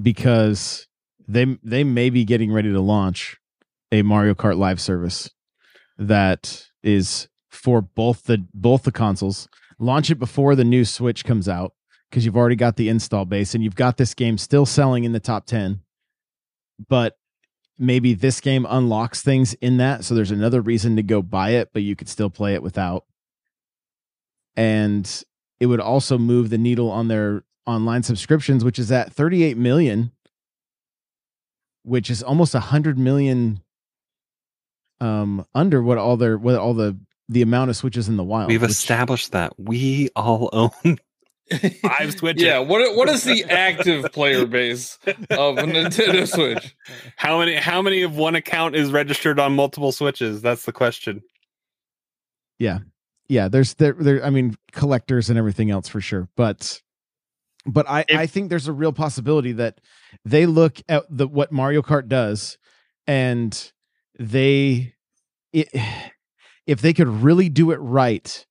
because 0.00 0.86
they 1.28 1.58
they 1.62 1.84
may 1.84 2.10
be 2.10 2.24
getting 2.24 2.52
ready 2.52 2.72
to 2.72 2.80
launch 2.80 3.36
a 3.92 4.02
Mario 4.02 4.34
Kart 4.34 4.58
live 4.58 4.80
service 4.80 5.30
that 5.98 6.66
is 6.82 7.28
for 7.50 7.80
both 7.80 8.24
the 8.24 8.46
both 8.52 8.82
the 8.82 8.92
consoles. 8.92 9.48
Launch 9.78 10.10
it 10.10 10.18
before 10.18 10.54
the 10.54 10.64
new 10.64 10.84
Switch 10.84 11.24
comes 11.24 11.48
out 11.48 11.72
because 12.10 12.24
you've 12.24 12.36
already 12.36 12.56
got 12.56 12.76
the 12.76 12.88
install 12.88 13.24
base 13.24 13.54
and 13.54 13.62
you've 13.62 13.74
got 13.74 13.96
this 13.96 14.14
game 14.14 14.38
still 14.38 14.64
selling 14.66 15.04
in 15.04 15.12
the 15.12 15.20
top 15.20 15.46
10. 15.46 15.80
But 16.88 17.18
maybe 17.78 18.14
this 18.14 18.40
game 18.40 18.66
unlocks 18.68 19.22
things 19.22 19.54
in 19.54 19.76
that 19.76 20.02
so 20.04 20.14
there's 20.14 20.30
another 20.30 20.62
reason 20.62 20.96
to 20.96 21.02
go 21.02 21.20
buy 21.20 21.50
it 21.50 21.68
but 21.74 21.82
you 21.82 21.94
could 21.94 22.08
still 22.08 22.30
play 22.30 22.54
it 22.54 22.62
without. 22.62 23.04
And 24.56 25.22
it 25.60 25.66
would 25.66 25.80
also 25.80 26.18
move 26.18 26.50
the 26.50 26.58
needle 26.58 26.90
on 26.90 27.08
their 27.08 27.42
online 27.66 28.02
subscriptions 28.02 28.64
which 28.64 28.78
is 28.78 28.92
at 28.92 29.12
38 29.12 29.56
million 29.56 30.12
which 31.82 32.10
is 32.10 32.22
almost 32.22 32.54
a 32.54 32.58
100 32.58 32.98
million 32.98 33.60
um 35.00 35.44
under 35.54 35.82
what 35.82 35.98
all 35.98 36.16
their 36.16 36.38
what 36.38 36.54
all 36.54 36.74
the 36.74 36.96
the 37.28 37.42
amount 37.42 37.70
of 37.70 37.76
switches 37.76 38.08
in 38.08 38.16
the 38.16 38.24
wild. 38.24 38.48
We've 38.48 38.62
which... 38.62 38.70
established 38.70 39.32
that 39.32 39.58
we 39.58 40.10
all 40.14 40.48
own 40.52 40.70
five 41.82 42.12
switches. 42.12 42.42
yeah, 42.42 42.58
what 42.58 42.96
what 42.96 43.08
is 43.08 43.24
the 43.24 43.44
active 43.44 44.10
player 44.12 44.46
base 44.46 44.98
of 45.30 45.58
a 45.58 45.62
Nintendo 45.62 46.32
Switch? 46.32 46.74
How 47.16 47.38
many 47.38 47.56
how 47.56 47.82
many 47.82 48.02
of 48.02 48.16
one 48.16 48.34
account 48.34 48.76
is 48.76 48.92
registered 48.92 49.38
on 49.38 49.54
multiple 49.54 49.92
switches? 49.92 50.42
That's 50.42 50.64
the 50.64 50.72
question. 50.72 51.22
Yeah. 52.58 52.78
Yeah, 53.28 53.48
there's 53.48 53.74
there 53.74 53.92
there 53.92 54.24
I 54.24 54.30
mean 54.30 54.56
collectors 54.72 55.30
and 55.30 55.38
everything 55.38 55.70
else 55.70 55.88
for 55.88 56.00
sure, 56.00 56.28
but 56.36 56.80
but 57.66 57.88
I 57.88 58.04
if, 58.08 58.18
I 58.18 58.26
think 58.26 58.50
there's 58.50 58.68
a 58.68 58.72
real 58.72 58.92
possibility 58.92 59.52
that 59.52 59.80
they 60.24 60.46
look 60.46 60.80
at 60.88 61.04
the 61.10 61.26
what 61.26 61.50
Mario 61.50 61.82
Kart 61.82 62.08
does 62.08 62.58
and 63.06 63.72
they 64.18 64.94
it, 65.52 65.68
if 66.66 66.80
they 66.80 66.92
could 66.92 67.08
really 67.08 67.48
do 67.48 67.70
it 67.70 67.76
right, 67.76 68.46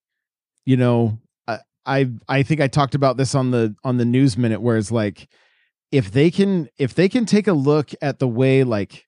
you 0.66 0.78
know, 0.78 1.20
I 1.86 2.12
I 2.28 2.44
think 2.44 2.62
I 2.62 2.68
talked 2.68 2.96
about 2.96 3.18
this 3.18 3.36
on 3.36 3.52
the 3.52 3.76
on 3.84 3.98
the 3.98 4.06
news 4.06 4.38
minute 4.38 4.62
where 4.62 4.78
it's 4.78 4.92
like 4.92 5.28
if 5.92 6.12
they 6.12 6.32
can 6.32 6.68
if 6.78 6.96
they 6.96 7.08
can 7.08 7.26
take 7.26 7.48
a 7.48 7.54
look 7.54 7.92
at 8.02 8.20
the 8.20 8.28
way 8.28 8.64
like 8.64 9.06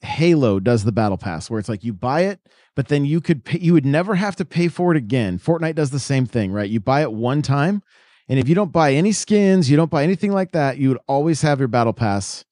Halo 0.00 0.60
does 0.60 0.84
the 0.84 0.92
battle 0.92 1.18
pass 1.18 1.48
where 1.48 1.60
it's 1.60 1.68
like 1.68 1.84
you 1.84 1.92
buy 1.92 2.22
it 2.22 2.40
but 2.80 2.88
then 2.88 3.04
you 3.04 3.20
could 3.20 3.44
pay, 3.44 3.58
you 3.58 3.74
would 3.74 3.84
never 3.84 4.14
have 4.14 4.34
to 4.36 4.44
pay 4.46 4.66
for 4.66 4.90
it 4.90 4.96
again. 4.96 5.38
Fortnite 5.38 5.74
does 5.74 5.90
the 5.90 5.98
same 5.98 6.24
thing, 6.24 6.50
right? 6.50 6.70
You 6.70 6.80
buy 6.80 7.02
it 7.02 7.12
one 7.12 7.42
time 7.42 7.82
and 8.26 8.38
if 8.38 8.48
you 8.48 8.54
don't 8.54 8.72
buy 8.72 8.94
any 8.94 9.12
skins, 9.12 9.70
you 9.70 9.76
don't 9.76 9.90
buy 9.90 10.02
anything 10.02 10.32
like 10.32 10.52
that, 10.52 10.78
you 10.78 10.88
would 10.88 11.00
always 11.06 11.42
have 11.42 11.58
your 11.58 11.68
battle 11.68 11.92
pass 11.92 12.46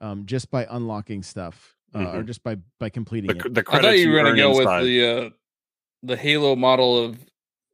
um, 0.00 0.26
just 0.26 0.50
by 0.50 0.66
unlocking 0.68 1.22
stuff 1.22 1.76
uh, 1.94 1.98
mm-hmm. 1.98 2.16
or 2.16 2.22
just 2.24 2.42
by 2.42 2.56
by 2.80 2.88
completing 2.88 3.28
the, 3.28 3.46
it. 3.46 3.54
The 3.54 3.64
I 3.68 3.80
thought 3.80 3.98
you 4.00 4.10
were 4.10 4.20
going 4.20 4.34
to 4.34 4.42
go 4.42 4.56
with 4.56 4.66
the 4.84 5.06
uh, 5.06 5.30
the 6.02 6.16
Halo 6.16 6.56
model 6.56 7.04
of 7.04 7.24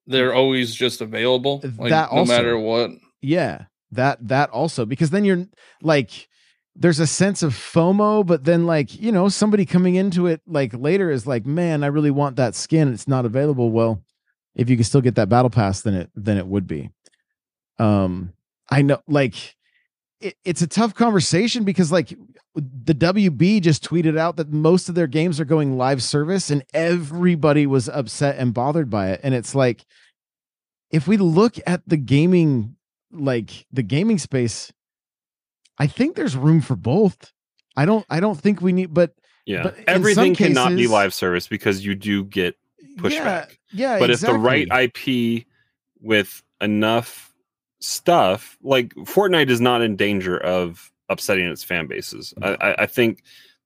they're 0.07 0.35
always 0.35 0.75
just 0.75 1.01
available, 1.01 1.63
like, 1.79 1.89
that 1.89 2.11
also, 2.11 2.31
no 2.31 2.37
matter 2.37 2.59
what. 2.59 2.91
Yeah, 3.23 3.65
that 3.93 4.29
that 4.29 4.51
also 4.51 4.85
because 4.85 5.09
then 5.09 5.25
you're 5.25 5.47
like 5.81 6.29
there's 6.77 7.01
a 7.01 7.07
sense 7.07 7.43
of 7.43 7.55
FOMO, 7.55 8.27
but 8.27 8.45
then 8.45 8.67
like 8.67 9.01
you 9.01 9.13
know 9.13 9.29
somebody 9.29 9.65
coming 9.65 9.95
into 9.95 10.27
it 10.27 10.41
like 10.47 10.73
later 10.75 11.11
is 11.11 11.27
like, 11.27 11.47
man, 11.47 11.85
I 11.85 11.89
really 11.89 12.11
want 12.11 12.37
that 12.37 12.55
skin. 12.55 12.93
It's 12.93 13.09
not 13.09 13.25
available. 13.25 13.71
Well, 13.71 14.03
if 14.55 14.69
you 14.69 14.77
can 14.77 14.85
still 14.85 15.01
get 15.01 15.15
that 15.17 15.29
battle 15.29 15.51
pass, 15.51 15.83
then 15.83 15.95
it 15.95 16.11
then 16.15 16.37
it 16.37 16.47
would 16.47 16.67
be. 16.67 16.91
Um, 17.79 18.33
I 18.71 18.83
know 18.83 19.01
like 19.07 19.57
it, 20.21 20.37
it's 20.45 20.63
a 20.63 20.67
tough 20.67 20.95
conversation 20.95 21.65
because 21.65 21.93
like 21.93 22.17
the 22.55 22.95
WB 22.95 23.61
just 23.61 23.85
tweeted 23.85 24.17
out 24.17 24.37
that 24.37 24.53
most 24.53 24.89
of 24.89 24.95
their 24.95 25.07
games 25.07 25.41
are 25.41 25.45
going 25.45 25.77
live 25.77 26.03
service 26.03 26.51
and 26.51 26.65
everybody 26.73 27.67
was 27.67 27.89
upset 27.89 28.37
and 28.39 28.55
bothered 28.55 28.89
by 28.89 29.11
it. 29.11 29.21
And 29.23 29.35
it's 29.35 29.55
like, 29.55 29.85
if 30.91 31.09
we 31.09 31.17
look 31.17 31.57
at 31.67 31.83
the 31.87 31.97
gaming, 31.97 32.77
like 33.11 33.67
the 33.73 33.83
gaming 33.83 34.19
space, 34.19 34.73
I 35.79 35.87
think 35.87 36.17
there's 36.17 36.37
room 36.37 36.61
for 36.61 36.77
both. 36.77 37.33
I 37.77 37.85
don't, 37.85 38.07
I 38.09 38.21
don't 38.21 38.39
think 38.39 38.61
we 38.61 38.73
need, 38.73 38.95
but 38.95 39.15
yeah, 39.47 39.63
but 39.63 39.77
everything 39.87 40.35
cases, 40.35 40.57
cannot 40.57 40.77
be 40.77 40.87
live 40.87 41.13
service 41.13 41.49
because 41.49 41.85
you 41.85 41.95
do 41.95 42.25
get 42.25 42.57
pushback. 42.97 43.59
Yeah, 43.73 43.95
yeah 43.95 43.99
but 43.99 44.11
exactly. 44.11 44.37
if 44.37 44.43
the 44.43 44.49
right 44.71 44.91
IP 44.99 45.47
with 46.01 46.43
enough 46.61 47.35
stuff, 47.81 48.57
like 48.63 48.95
Fortnite 48.95 49.51
is 49.51 49.61
not 49.61 49.83
in 49.83 49.97
danger 49.97 50.39
of 50.39 50.91
upsetting 51.09 51.47
its 51.47 51.63
fan 51.63 51.87
bases. 51.87 52.33
Mm. 52.41 52.57
I, 52.61 52.75
I 52.81 52.87
think 52.87 53.23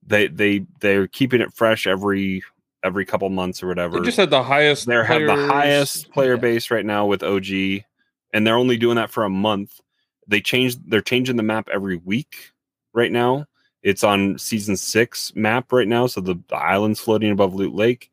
they 0.06 0.28
they 0.28 0.66
they're 0.80 1.06
keeping 1.06 1.40
it 1.40 1.52
fresh 1.52 1.86
every 1.86 2.42
every 2.82 3.04
couple 3.04 3.28
months 3.30 3.62
or 3.62 3.68
whatever. 3.68 3.98
They 3.98 4.06
just 4.06 4.16
had 4.16 4.30
the 4.30 4.42
highest. 4.42 4.86
They 4.86 4.94
have 4.94 5.26
the 5.26 5.46
highest 5.46 6.10
player 6.10 6.34
yeah. 6.34 6.40
base 6.40 6.70
right 6.70 6.84
now 6.84 7.06
with 7.06 7.22
OG, 7.22 7.84
and 8.32 8.46
they're 8.46 8.56
only 8.56 8.76
doing 8.76 8.96
that 8.96 9.10
for 9.10 9.24
a 9.24 9.30
month. 9.30 9.80
They 10.28 10.40
changed. 10.40 10.90
They're 10.90 11.00
changing 11.00 11.36
the 11.36 11.42
map 11.42 11.68
every 11.72 11.96
week 11.96 12.52
right 12.92 13.10
now. 13.10 13.46
It's 13.82 14.04
on 14.04 14.38
season 14.38 14.76
six 14.76 15.32
map 15.34 15.72
right 15.72 15.88
now, 15.88 16.06
so 16.06 16.20
the, 16.20 16.38
the 16.48 16.56
island's 16.56 17.00
floating 17.00 17.30
above 17.30 17.54
Loot 17.54 17.74
Lake. 17.74 18.10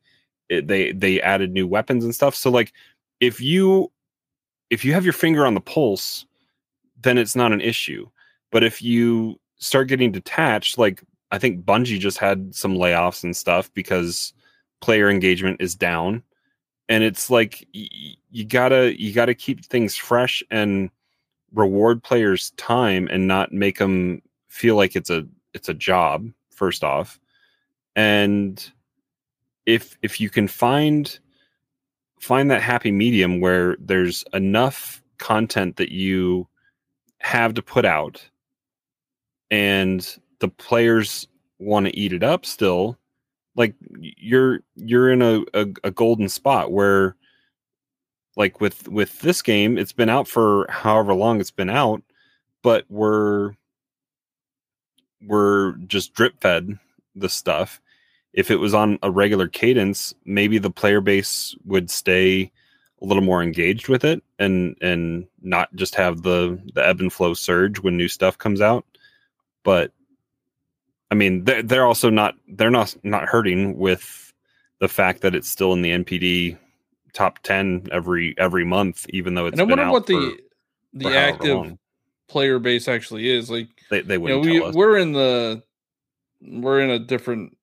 It, 0.48 0.66
they 0.66 0.92
they 0.92 1.20
added 1.20 1.52
new 1.52 1.66
weapons 1.66 2.04
and 2.04 2.14
stuff. 2.14 2.34
So 2.34 2.50
like, 2.50 2.72
if 3.20 3.40
you 3.40 3.90
if 4.70 4.84
you 4.84 4.94
have 4.94 5.04
your 5.04 5.12
finger 5.12 5.46
on 5.46 5.54
the 5.54 5.60
pulse, 5.60 6.26
then 7.02 7.18
it's 7.18 7.36
not 7.36 7.52
an 7.52 7.60
issue. 7.60 8.08
But 8.50 8.64
if 8.64 8.80
you 8.80 9.38
start 9.56 9.88
getting 9.88 10.12
detached, 10.12 10.78
like 10.78 11.02
I 11.30 11.38
think 11.38 11.64
Bungie 11.64 11.98
just 11.98 12.18
had 12.18 12.54
some 12.54 12.74
layoffs 12.74 13.24
and 13.24 13.36
stuff 13.36 13.72
because 13.74 14.32
player 14.80 15.10
engagement 15.10 15.60
is 15.60 15.74
down. 15.74 16.22
And 16.88 17.02
it's 17.02 17.30
like 17.30 17.66
y- 17.74 17.88
you 18.30 18.44
gotta 18.44 19.00
you 19.00 19.12
gotta 19.12 19.34
keep 19.34 19.64
things 19.64 19.96
fresh 19.96 20.42
and 20.50 20.90
reward 21.52 22.02
players 22.02 22.50
time 22.52 23.08
and 23.10 23.26
not 23.26 23.52
make 23.52 23.78
them 23.78 24.22
feel 24.48 24.76
like 24.76 24.96
it's 24.96 25.10
a 25.10 25.26
it's 25.54 25.68
a 25.68 25.74
job 25.74 26.28
first 26.50 26.84
off. 26.84 27.18
And 27.94 28.70
if 29.64 29.96
if 30.02 30.20
you 30.20 30.30
can 30.30 30.48
find 30.48 31.18
find 32.20 32.50
that 32.50 32.62
happy 32.62 32.90
medium 32.90 33.40
where 33.40 33.76
there's 33.78 34.24
enough 34.32 35.02
content 35.18 35.76
that 35.76 35.90
you 35.90 36.48
have 37.18 37.54
to 37.54 37.62
put 37.62 37.84
out 37.84 38.28
and 39.50 40.16
the 40.40 40.48
players 40.48 41.26
want 41.58 41.86
to 41.86 41.96
eat 41.96 42.12
it 42.12 42.22
up 42.22 42.44
still 42.44 42.98
like 43.56 43.74
you're 43.98 44.60
you're 44.76 45.10
in 45.10 45.22
a, 45.22 45.42
a, 45.54 45.66
a 45.84 45.90
golden 45.90 46.28
spot 46.28 46.72
where 46.72 47.16
like 48.36 48.60
with 48.60 48.88
with 48.88 49.20
this 49.20 49.42
game 49.42 49.78
it's 49.78 49.92
been 49.92 50.08
out 50.08 50.28
for 50.28 50.66
however 50.68 51.14
long 51.14 51.40
it's 51.40 51.50
been 51.50 51.70
out 51.70 52.02
but 52.62 52.84
we're 52.88 53.52
we're 55.22 55.72
just 55.86 56.14
drip 56.14 56.40
fed 56.40 56.78
the 57.14 57.28
stuff. 57.28 57.80
If 58.32 58.50
it 58.50 58.56
was 58.56 58.74
on 58.74 58.98
a 59.02 59.10
regular 59.10 59.48
cadence 59.48 60.14
maybe 60.24 60.58
the 60.58 60.70
player 60.70 61.00
base 61.00 61.54
would 61.64 61.90
stay 61.90 62.50
a 63.02 63.04
little 63.04 63.22
more 63.22 63.42
engaged 63.42 63.88
with 63.88 64.04
it 64.04 64.22
and 64.38 64.76
and 64.80 65.26
not 65.42 65.74
just 65.74 65.94
have 65.94 66.22
the 66.22 66.60
the 66.74 66.86
ebb 66.86 67.00
and 67.00 67.12
flow 67.12 67.34
surge 67.34 67.80
when 67.80 67.96
new 67.96 68.08
stuff 68.08 68.36
comes 68.36 68.60
out. 68.60 68.84
But 69.62 69.92
I 71.10 71.14
mean, 71.14 71.44
they're, 71.44 71.62
they're 71.62 71.86
also 71.86 72.10
not 72.10 72.34
they're 72.48 72.70
not 72.70 72.94
not 73.02 73.28
hurting 73.28 73.78
with 73.78 74.32
the 74.80 74.88
fact 74.88 75.22
that 75.22 75.34
it's 75.34 75.48
still 75.48 75.72
in 75.72 75.82
the 75.82 75.90
NPD 75.90 76.58
top 77.16 77.38
ten 77.42 77.88
every 77.90 78.34
every 78.38 78.64
month, 78.64 79.06
even 79.08 79.34
though 79.34 79.46
it's. 79.46 79.58
And 79.58 79.62
I 79.62 79.64
wonder 79.64 79.90
what 79.90 80.06
the 80.06 80.36
for, 80.92 80.98
the 80.98 81.04
for 81.04 81.16
active 81.16 81.78
player 82.28 82.58
base 82.58 82.86
actually 82.86 83.28
is. 83.28 83.50
Like 83.50 83.68
they 83.90 84.02
they 84.02 84.18
would. 84.18 84.44
You 84.44 84.60
know, 84.60 84.66
we, 84.66 84.70
we're 84.72 84.98
in 84.98 85.12
the 85.12 85.62
we're 86.42 86.80
in 86.80 86.90
a 86.90 86.98
different 86.98 87.56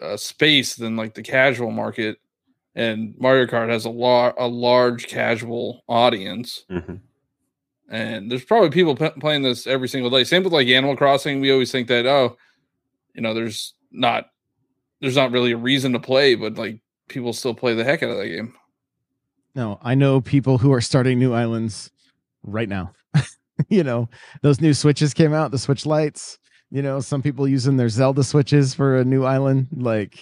uh, 0.00 0.16
space 0.16 0.76
than 0.76 0.96
like 0.96 1.14
the 1.14 1.22
casual 1.22 1.72
market, 1.72 2.18
and 2.74 3.14
Mario 3.18 3.46
Kart 3.46 3.68
has 3.70 3.84
a 3.84 3.90
lar- 3.90 4.34
a 4.38 4.46
large 4.46 5.08
casual 5.08 5.82
audience. 5.88 6.64
Mm-hmm. 6.70 6.94
And 7.88 8.30
there's 8.30 8.44
probably 8.44 8.70
people 8.70 8.96
p- 8.96 9.20
playing 9.20 9.42
this 9.42 9.66
every 9.66 9.88
single 9.88 10.10
day. 10.10 10.24
Same 10.24 10.42
with 10.42 10.52
like 10.52 10.68
Animal 10.68 10.96
Crossing. 10.96 11.40
We 11.40 11.52
always 11.52 11.72
think 11.72 11.88
that 11.88 12.06
oh, 12.06 12.36
you 13.14 13.20
know, 13.20 13.34
there's 13.34 13.74
not 13.90 14.30
there's 15.00 15.16
not 15.16 15.32
really 15.32 15.52
a 15.52 15.56
reason 15.56 15.92
to 15.92 16.00
play, 16.00 16.36
but 16.36 16.54
like 16.54 16.80
people 17.08 17.32
still 17.32 17.54
play 17.54 17.74
the 17.74 17.84
heck 17.84 18.02
out 18.02 18.10
of 18.10 18.18
that 18.18 18.28
game. 18.28 18.54
No, 19.54 19.78
I 19.82 19.94
know 19.94 20.20
people 20.20 20.58
who 20.58 20.72
are 20.72 20.80
starting 20.80 21.18
new 21.18 21.32
islands 21.32 21.90
right 22.42 22.68
now. 22.68 22.92
you 23.68 23.82
know, 23.82 24.08
those 24.42 24.60
new 24.60 24.74
switches 24.74 25.14
came 25.14 25.32
out, 25.32 25.50
the 25.50 25.58
Switch 25.58 25.86
lights. 25.86 26.38
You 26.70 26.82
know, 26.82 27.00
some 27.00 27.22
people 27.22 27.48
using 27.48 27.76
their 27.76 27.88
Zelda 27.88 28.22
switches 28.22 28.74
for 28.74 28.96
a 28.96 29.04
new 29.04 29.24
island. 29.24 29.68
Like, 29.72 30.18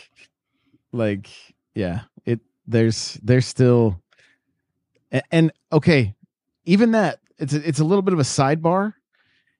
like, 0.92 1.30
yeah, 1.74 2.02
it 2.24 2.40
there's 2.66 3.18
there's 3.22 3.46
still, 3.46 4.00
and, 5.10 5.22
and 5.32 5.52
okay, 5.72 6.14
even 6.64 6.92
that 6.92 7.18
it's 7.38 7.54
a, 7.54 7.68
it's 7.68 7.80
a 7.80 7.84
little 7.84 8.02
bit 8.02 8.14
of 8.14 8.20
a 8.20 8.24
sidebar. 8.24 8.94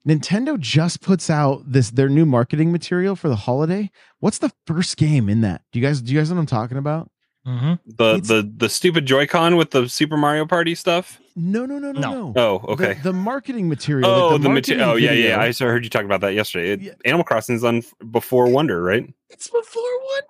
Nintendo 0.07 0.59
just 0.59 1.01
puts 1.01 1.31
out 1.31 1.62
this 1.66 1.91
their 1.91 2.09
new 2.09 2.27
marketing 2.27 2.70
material 2.70 3.16
for 3.16 3.29
the 3.29 3.37
holiday. 3.37 3.91
What's 4.20 4.39
the 4.39 4.53
first 4.66 4.97
game 4.97 5.29
in 5.29 5.41
that? 5.41 5.62
Do 5.72 5.81
you 5.81 5.87
guys 5.87 6.03
do 6.03 6.12
you 6.12 6.20
guys 6.20 6.31
know 6.31 6.37
what 6.37 6.43
I'm 6.43 6.47
talking 6.47 6.79
about? 6.79 7.11
Mm-hmm. 7.47 7.75
The 7.87 8.21
the 8.21 8.53
the 8.57 8.69
stupid 8.69 9.05
Joy-Con 9.05 9.57
with 9.57 9.71
the 9.71 9.89
Super 9.89 10.17
Mario 10.17 10.47
Party 10.47 10.75
stuff. 10.75 11.21
No, 11.37 11.67
no, 11.67 11.79
no, 11.79 11.93
no, 11.93 12.01
no. 12.01 12.33
Oh, 12.37 12.73
okay. 12.73 12.95
The, 12.95 13.11
the 13.11 13.13
marketing 13.13 13.69
material. 13.69 14.09
oh, 14.09 14.29
like 14.29 14.43
the, 14.43 14.49
marketing 14.49 14.55
material. 14.55 14.91
Oh, 14.91 14.95
yeah, 14.95 15.11
video. 15.11 15.29
yeah. 15.31 15.41
I 15.41 15.51
saw, 15.51 15.65
heard 15.65 15.83
you 15.83 15.91
talk 15.91 16.05
about 16.05 16.21
that 16.21 16.33
yesterday. 16.33 16.71
It, 16.71 16.81
Yeah. 16.81 16.93
Animal 17.05 17.25
Crossing 17.25 17.57
is 17.57 17.65
on 17.65 17.83
before 18.11 18.49
Wonder, 18.49 18.83
right? 18.83 19.13
It's 19.31 19.49
before 19.49 19.83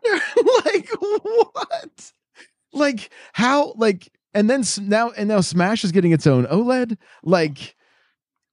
Wonder. 0.03 0.25
like 0.65 0.89
what? 1.53 2.13
Like 2.73 3.11
how? 3.33 3.75
Like 3.77 4.11
and 4.33 4.51
then 4.51 4.65
now 4.81 5.11
and 5.11 5.29
now 5.29 5.41
Smash 5.41 5.85
is 5.85 5.93
getting 5.93 6.13
its 6.13 6.27
own 6.27 6.47
OLED. 6.47 6.97
Like 7.23 7.77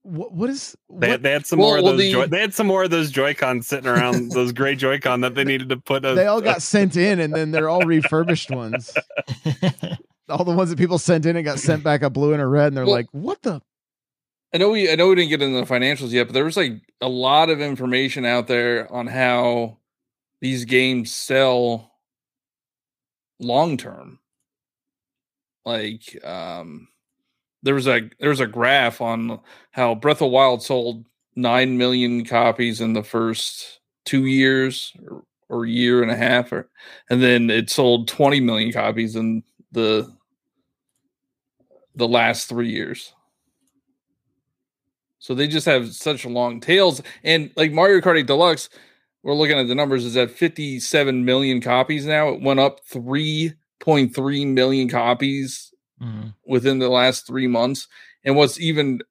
what? 0.03 0.33
What 0.33 0.49
is? 0.49 0.75
They, 0.89 1.09
what- 1.11 1.21
they 1.23 1.31
had 1.31 1.45
some 1.45 1.59
Well, 1.59 1.69
more 1.69 1.77
of 1.77 1.83
well, 1.83 1.93
those. 1.93 2.01
the- 2.01 2.11
Joy, 2.11 2.25
they 2.27 2.41
had 2.41 2.53
some 2.53 2.67
more 2.67 2.83
of 2.83 2.89
those 2.91 3.11
Joy-Con 3.11 3.61
sitting 3.61 3.87
around. 3.87 4.31
those 4.33 4.51
gray 4.51 4.75
Joy-Con 4.75 5.21
that 5.21 5.35
they 5.35 5.43
needed 5.43 5.69
to 5.69 5.77
put. 5.77 6.05
A, 6.05 6.13
they 6.15 6.27
all 6.27 6.41
got 6.41 6.61
sent 6.61 6.95
in, 6.97 7.19
and 7.19 7.33
then 7.33 7.51
they're 7.51 7.69
all 7.69 7.81
refurbished 7.85 8.49
ones. 8.51 8.91
All 10.29 10.45
the 10.45 10.53
ones 10.53 10.69
that 10.69 10.77
people 10.79 10.97
sent 10.97 11.25
in 11.25 11.35
and 11.35 11.43
got 11.43 11.59
sent 11.59 11.83
back 11.83 12.03
a 12.03 12.09
blue 12.09 12.31
and 12.31 12.41
a 12.41 12.47
red, 12.47 12.67
and 12.67 12.77
they're 12.77 12.85
Well- 12.85 12.93
like, 12.95 13.07
"What 13.11 13.41
the?" 13.41 13.61
I 14.53 14.59
know 14.59 14.69
we 14.69 14.89
I 14.89 14.95
know 14.95 15.09
we 15.09 15.15
didn't 15.15 15.29
get 15.29 15.41
into 15.41 15.59
the 15.59 15.65
financials 15.65 16.11
yet, 16.11 16.27
but 16.27 16.33
there 16.33 16.45
was 16.45 16.55
like 16.55 16.81
a 17.01 17.09
lot 17.09 17.49
of 17.49 17.59
information 17.59 18.23
out 18.25 18.47
there 18.47 18.89
on 18.93 19.07
how 19.07 19.77
these 20.39 20.63
games 20.63 21.11
sell 21.11 21.91
long 23.39 23.75
term. 23.75 24.19
Like 25.65 26.17
um 26.25 26.87
there 27.63 27.75
was 27.75 27.87
a 27.87 28.09
there 28.19 28.29
was 28.29 28.39
a 28.39 28.47
graph 28.47 29.01
on 29.01 29.39
how 29.71 29.95
Breath 29.95 30.21
of 30.21 30.31
Wild 30.31 30.63
sold 30.63 31.05
9 31.35 31.77
million 31.77 32.25
copies 32.25 32.81
in 32.81 32.93
the 32.93 33.03
first 33.03 33.79
2 34.05 34.25
years 34.25 34.93
or, 35.07 35.23
or 35.49 35.65
year 35.65 36.01
and 36.01 36.11
a 36.11 36.15
half 36.15 36.51
or 36.51 36.69
and 37.09 37.21
then 37.21 37.49
it 37.49 37.69
sold 37.69 38.07
20 38.07 38.39
million 38.39 38.71
copies 38.71 39.15
in 39.15 39.43
the 39.71 40.11
the 41.95 42.07
last 42.07 42.49
3 42.49 42.69
years. 42.69 43.13
So 45.19 45.35
they 45.35 45.47
just 45.47 45.67
have 45.67 45.93
such 45.93 46.25
long 46.25 46.59
tails. 46.59 47.01
And 47.23 47.51
like 47.55 47.71
Mario 47.71 47.99
Kart 48.01 48.17
8 48.17 48.25
Deluxe, 48.25 48.69
we're 49.21 49.35
looking 49.35 49.59
at 49.59 49.67
the 49.67 49.75
numbers, 49.75 50.03
is 50.03 50.17
at 50.17 50.31
57 50.31 51.23
million 51.23 51.61
copies 51.61 52.07
now. 52.07 52.29
It 52.29 52.41
went 52.41 52.59
up 52.59 52.83
3.3 52.87 54.47
million 54.47 54.89
copies 54.89 55.70
Mhm. 56.01 56.33
within 56.45 56.79
the 56.79 56.89
last 56.89 57.27
three 57.27 57.47
months. 57.47 57.87
And 58.23 58.35
what's 58.35 58.59
even 58.59 59.01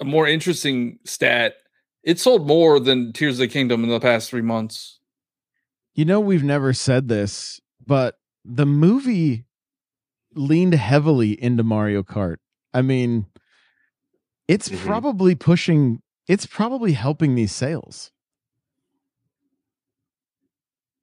a 0.00 0.04
more 0.04 0.26
interesting 0.26 0.98
stat, 1.04 1.54
it 2.02 2.18
sold 2.20 2.46
more 2.46 2.78
than 2.80 3.12
Tears 3.12 3.34
of 3.36 3.38
the 3.38 3.48
Kingdom 3.48 3.82
in 3.84 3.90
the 3.90 4.00
past 4.00 4.28
three 4.28 4.42
months. 4.42 4.98
You 5.94 6.04
know, 6.04 6.20
we've 6.20 6.42
never 6.44 6.72
said 6.72 7.08
this, 7.08 7.60
but 7.84 8.18
the 8.44 8.66
movie 8.66 9.44
leaned 10.34 10.74
heavily 10.74 11.40
into 11.42 11.62
Mario 11.62 12.02
Kart. 12.02 12.36
I 12.74 12.82
mean, 12.82 13.26
it's 14.48 14.68
Mhm. 14.68 14.78
probably 14.78 15.34
pushing, 15.34 16.02
it's 16.26 16.46
probably 16.46 16.92
helping 16.92 17.34
these 17.34 17.52
sales. 17.52 18.10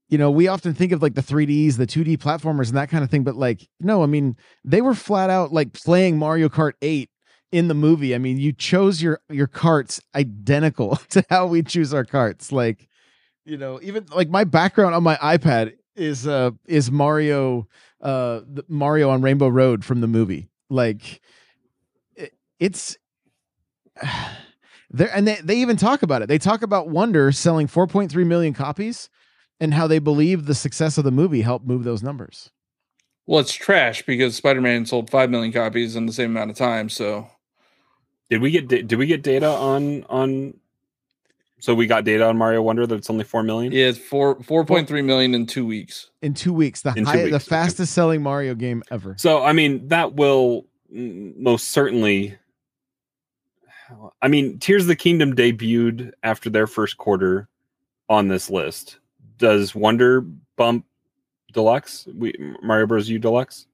You 0.09 0.17
know, 0.17 0.31
we 0.31 0.47
often 0.47 0.73
think 0.73 0.91
of 0.91 1.01
like 1.01 1.13
the 1.13 1.21
3Ds, 1.21 1.77
the 1.77 1.87
2D 1.87 2.17
platformers, 2.17 2.67
and 2.67 2.77
that 2.77 2.89
kind 2.89 3.03
of 3.03 3.09
thing, 3.09 3.23
but 3.23 3.35
like, 3.35 3.67
no, 3.79 4.03
I 4.03 4.07
mean, 4.07 4.35
they 4.65 4.81
were 4.81 4.95
flat 4.95 5.29
out 5.29 5.53
like 5.53 5.73
playing 5.73 6.17
Mario 6.17 6.49
Kart 6.49 6.73
8 6.81 7.09
in 7.51 7.67
the 7.67 7.73
movie. 7.73 8.13
I 8.13 8.17
mean, 8.17 8.37
you 8.37 8.51
chose 8.51 9.01
your 9.01 9.21
your 9.29 9.47
carts 9.47 10.01
identical 10.15 10.95
to 11.09 11.23
how 11.29 11.45
we 11.47 11.61
choose 11.61 11.93
our 11.93 12.05
carts. 12.05 12.51
Like, 12.51 12.89
you 13.49 13.57
know 13.57 13.79
even 13.81 14.05
like 14.13 14.29
my 14.29 14.43
background 14.43 14.95
on 14.95 15.03
my 15.03 15.15
ipad 15.17 15.73
is 15.95 16.27
uh 16.27 16.51
is 16.67 16.91
mario 16.91 17.67
uh 18.01 18.41
mario 18.67 19.09
on 19.09 19.21
rainbow 19.21 19.47
road 19.47 19.83
from 19.83 20.01
the 20.01 20.07
movie 20.07 20.47
like 20.69 21.21
it, 22.15 22.33
it's 22.59 22.97
there 24.91 25.09
and 25.13 25.27
they, 25.27 25.35
they 25.43 25.57
even 25.57 25.75
talk 25.75 26.03
about 26.03 26.21
it 26.21 26.27
they 26.27 26.37
talk 26.37 26.61
about 26.61 26.89
wonder 26.89 27.31
selling 27.31 27.67
4.3 27.67 28.25
million 28.25 28.53
copies 28.53 29.09
and 29.59 29.73
how 29.73 29.87
they 29.87 29.99
believe 29.99 30.45
the 30.45 30.55
success 30.55 30.97
of 30.97 31.03
the 31.03 31.11
movie 31.11 31.41
helped 31.41 31.65
move 31.65 31.83
those 31.83 32.01
numbers 32.03 32.51
Well, 33.25 33.39
it's 33.41 33.53
trash 33.53 34.05
because 34.05 34.35
Spider 34.35 34.61
Man 34.61 34.85
sold 34.85 35.09
5 35.09 35.29
million 35.29 35.51
copies 35.53 35.95
in 35.95 36.05
the 36.05 36.13
same 36.13 36.31
amount 36.31 36.51
of 36.51 36.57
time. 36.57 36.89
So 36.89 37.27
Did 38.29 38.41
we 38.41 38.51
get 38.51 38.67
da- 38.67 38.81
did 38.83 38.97
we 38.97 39.05
get 39.07 39.21
data 39.23 39.47
on 39.47 40.03
on? 40.09 40.53
So 41.61 41.75
we 41.75 41.87
got 41.87 42.05
data 42.05 42.25
on 42.25 42.37
Mario 42.37 42.61
Wonder 42.61 42.87
that 42.87 42.95
it's 42.95 43.09
only 43.09 43.25
four 43.25 43.43
million. 43.43 43.73
yeah, 43.73 43.87
it's 43.87 43.97
four 43.99 44.37
4.3 44.37 45.03
million 45.03 45.35
in 45.35 45.45
two 45.45 45.65
weeks. 45.65 46.09
in 46.21 46.33
two 46.33 46.53
weeks 46.53 46.81
the 46.83 46.89
In 46.95 47.03
two 47.03 47.03
high, 47.05 47.17
the 47.17 47.23
weeks, 47.25 47.35
okay. 47.35 47.49
fastest 47.49 47.93
selling 47.93 48.23
mario 48.23 48.55
game 48.55 48.81
ever 48.91 49.15
So 49.17 49.43
I 49.43 49.51
mean 49.53 49.89
that 49.89 50.13
will 50.13 50.65
mm, 50.93 51.35
most 51.37 51.67
certainly. 51.69 52.37
I 54.21 54.27
mean, 54.27 54.59
Tears 54.59 54.83
of 54.83 54.87
the 54.87 54.95
Kingdom 54.95 55.35
debuted 55.35 56.11
after 56.21 56.49
their 56.51 56.67
first 56.67 56.97
quarter 56.97 57.49
on 58.07 58.27
this 58.27 58.47
list. 58.49 58.98
Does 59.39 59.73
Wonder 59.73 60.21
bump 60.55 60.85
Deluxe? 61.53 62.07
We 62.15 62.33
Mario 62.61 62.85
Bros. 62.85 63.09
U 63.09 63.17
Deluxe? 63.19 63.65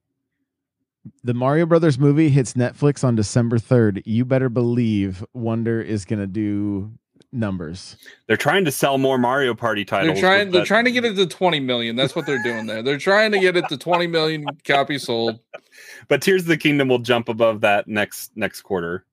the 1.23 1.35
mario 1.35 1.67
brothers 1.67 1.99
movie 1.99 2.29
hits 2.29 2.53
netflix 2.53 3.03
on 3.03 3.15
december 3.15 3.59
3rd 3.59 4.01
you 4.07 4.25
better 4.25 4.49
believe 4.49 5.23
wonder 5.33 5.79
is 5.79 6.03
gonna 6.03 6.25
do 6.25 6.91
numbers 7.31 7.95
They're 8.25 8.35
trying 8.35 8.65
to 8.65 8.71
sell 8.71 8.97
more 8.97 9.19
Mario 9.19 9.53
Party 9.53 9.85
titles. 9.85 10.15
They're 10.19 10.21
trying 10.29 10.49
they're 10.51 10.61
that- 10.61 10.65
trying 10.67 10.85
to 10.85 10.91
get 10.91 11.05
it 11.05 11.13
to 11.17 11.27
20 11.27 11.59
million. 11.59 11.95
That's 11.95 12.15
what 12.15 12.25
they're 12.25 12.41
doing 12.41 12.65
there. 12.65 12.81
They're 12.81 12.97
trying 12.97 13.31
to 13.33 13.39
get 13.39 13.55
it 13.55 13.67
to 13.69 13.77
20 13.77 14.07
million 14.07 14.45
copies 14.63 15.03
sold. 15.03 15.39
but 16.07 16.23
Tears 16.23 16.41
of 16.43 16.47
the 16.47 16.57
Kingdom 16.57 16.87
will 16.87 16.97
jump 16.99 17.29
above 17.29 17.61
that 17.61 17.87
next 17.87 18.31
next 18.35 18.61
quarter. 18.63 19.05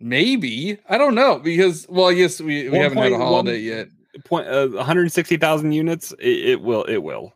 Maybe. 0.00 0.76
I 0.88 0.98
don't 0.98 1.14
know 1.14 1.38
because 1.38 1.86
well, 1.88 2.08
I 2.08 2.14
guess 2.14 2.40
we, 2.40 2.64
we 2.64 2.70
One 2.70 2.80
haven't 2.82 2.98
had 2.98 3.06
a 3.06 3.10
point 3.10 3.20
one- 3.20 3.28
holiday 3.28 3.58
yet. 3.60 3.88
Point 4.24 4.48
uh, 4.48 4.68
160,000 4.68 5.72
units. 5.72 6.12
It, 6.18 6.48
it 6.50 6.60
will. 6.62 6.84
It 6.84 6.98
will. 6.98 7.34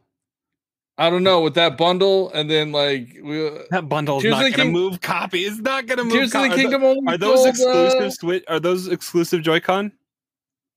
I 0.99 1.09
don't 1.11 1.23
know 1.23 1.41
with 1.41 1.55
that 1.55 1.79
bundle 1.79 2.31
and 2.33 2.51
then 2.51 2.71
like 2.71 3.17
we 3.23 3.51
That 3.71 3.89
bundle 3.89 4.19
is 4.19 4.23
Tears 4.25 4.33
not 4.33 4.41
going 4.41 4.53
to 4.53 4.59
King- 4.59 4.73
move 4.73 5.01
copy. 5.01 5.41
It's 5.45 5.59
not 5.59 5.87
going 5.87 5.99
to 5.99 6.05
move. 6.05 6.13
Tears 6.13 6.33
co- 6.33 6.45
of 6.45 6.51
the 6.51 6.55
are 6.55 6.57
tho- 6.71 6.71
Kingdom 6.79 7.09
Are 7.09 7.17
those 7.19 7.47
exclusive? 7.47 8.01
uh, 8.01 8.11
Switch? 8.11 8.45
Are 8.49 8.61
those 8.61 8.89
exclusive 8.89 9.43
Joy-Con? 9.43 9.93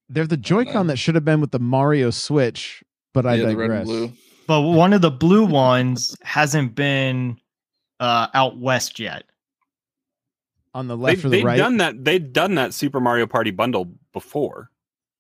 They're 0.10 0.26
the 0.28 0.38
Joy-Con 0.38 0.88
that 0.88 0.98
should 0.98 1.16
have 1.16 1.26
been 1.26 1.42
with 1.42 1.52
the 1.52 1.60
Mario 1.60 2.12
Switch, 2.12 2.84
but 3.14 3.26
I 3.26 3.36
yeah, 3.36 3.48
the 3.48 3.58
red 3.58 3.72
and 3.72 3.80
digress. 3.86 3.86
blue. 3.88 4.12
But 4.48 4.62
one 4.62 4.94
of 4.94 5.02
the 5.02 5.12
blue 5.12 5.46
ones 5.46 6.16
hasn't 6.24 6.76
been 6.76 7.38
uh, 8.00 8.28
out 8.34 8.58
west 8.58 9.00
yet. 9.00 9.24
On 10.74 10.88
the 10.88 10.96
They, 10.96 11.02
left 11.04 11.20
or 11.20 11.30
the 11.30 11.38
they've 11.38 11.46
right, 11.46 11.58
done 11.58 11.78
that. 11.78 12.04
They've 12.06 12.32
done 12.34 12.56
that 12.56 12.74
Super 12.74 13.00
Mario 13.00 13.26
Party 13.28 13.52
bundle 13.52 13.92
before. 14.14 14.70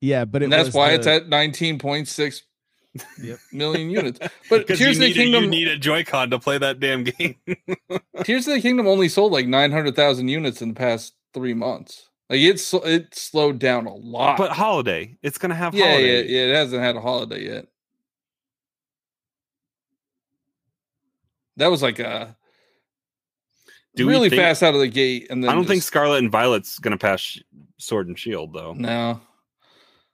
Yeah, 0.02 0.26
but 0.26 0.41
it 0.41 0.46
And 0.46 0.54
that's 0.54 0.68
was 0.68 0.76
why 0.76 0.89
the- 0.89 0.96
it's 0.96 1.08
at 1.08 1.28
19.6 1.30 2.41
Yep. 3.22 3.39
million 3.52 3.89
units. 3.89 4.20
But 4.50 4.60
Because 4.68 4.80
Tears 4.80 4.98
of 4.98 5.02
the 5.02 5.08
need, 5.14 5.18
a, 5.18 5.39
you 5.41 5.48
need 5.48 5.68
a 5.68 5.78
Joy-Con 5.78 6.30
to 6.30 6.39
play 6.39 6.58
that 6.58 6.80
damn 6.80 7.04
game. 7.04 7.36
Tears 8.24 8.48
of 8.48 8.54
the 8.54 8.62
Kingdom 8.62 8.88
only 8.88 9.10
sold 9.10 9.34
like 9.34 9.48
900,000 9.48 10.28
units 10.30 10.62
in 10.62 10.70
the 10.70 10.76
past 10.76 11.14
3 11.34 11.54
months. 11.56 12.10
Like 12.30 12.39
it's 12.39 12.74
it 12.74 13.14
slowed 13.14 13.60
down 13.60 13.86
a 13.86 13.93
lot. 13.93 14.38
but 14.38 14.52
holiday, 14.52 15.16
it's 15.22 15.38
going 15.38 15.50
to 15.50 15.56
have 15.56 15.76
yeah, 15.76 15.86
holiday. 15.91 16.24
yeah, 16.28 16.39
yeah, 16.46 16.54
it 16.54 16.56
hasn't 16.56 16.82
had 16.82 16.96
a 16.96 17.02
holiday 17.02 17.43
yet. 17.46 17.66
That 21.58 21.68
was 21.68 21.82
like 21.82 22.00
a 22.00 22.36
Do 23.96 24.08
really 24.08 24.30
think- 24.30 24.41
fast 24.41 24.64
out 24.64 24.74
of 24.74 24.80
the 24.82 24.88
gate, 24.88 25.28
and 25.30 25.43
then 25.43 25.50
I 25.50 25.54
don't 25.54 25.66
think 25.68 25.84
Scarlet 25.84 26.18
and 26.20 26.32
Violet's 26.32 26.80
going 26.80 26.91
to 26.91 26.98
pass 26.98 27.38
Sword 27.78 28.08
and 28.08 28.18
Shield 28.18 28.54
though. 28.54 28.74
no. 28.74 29.20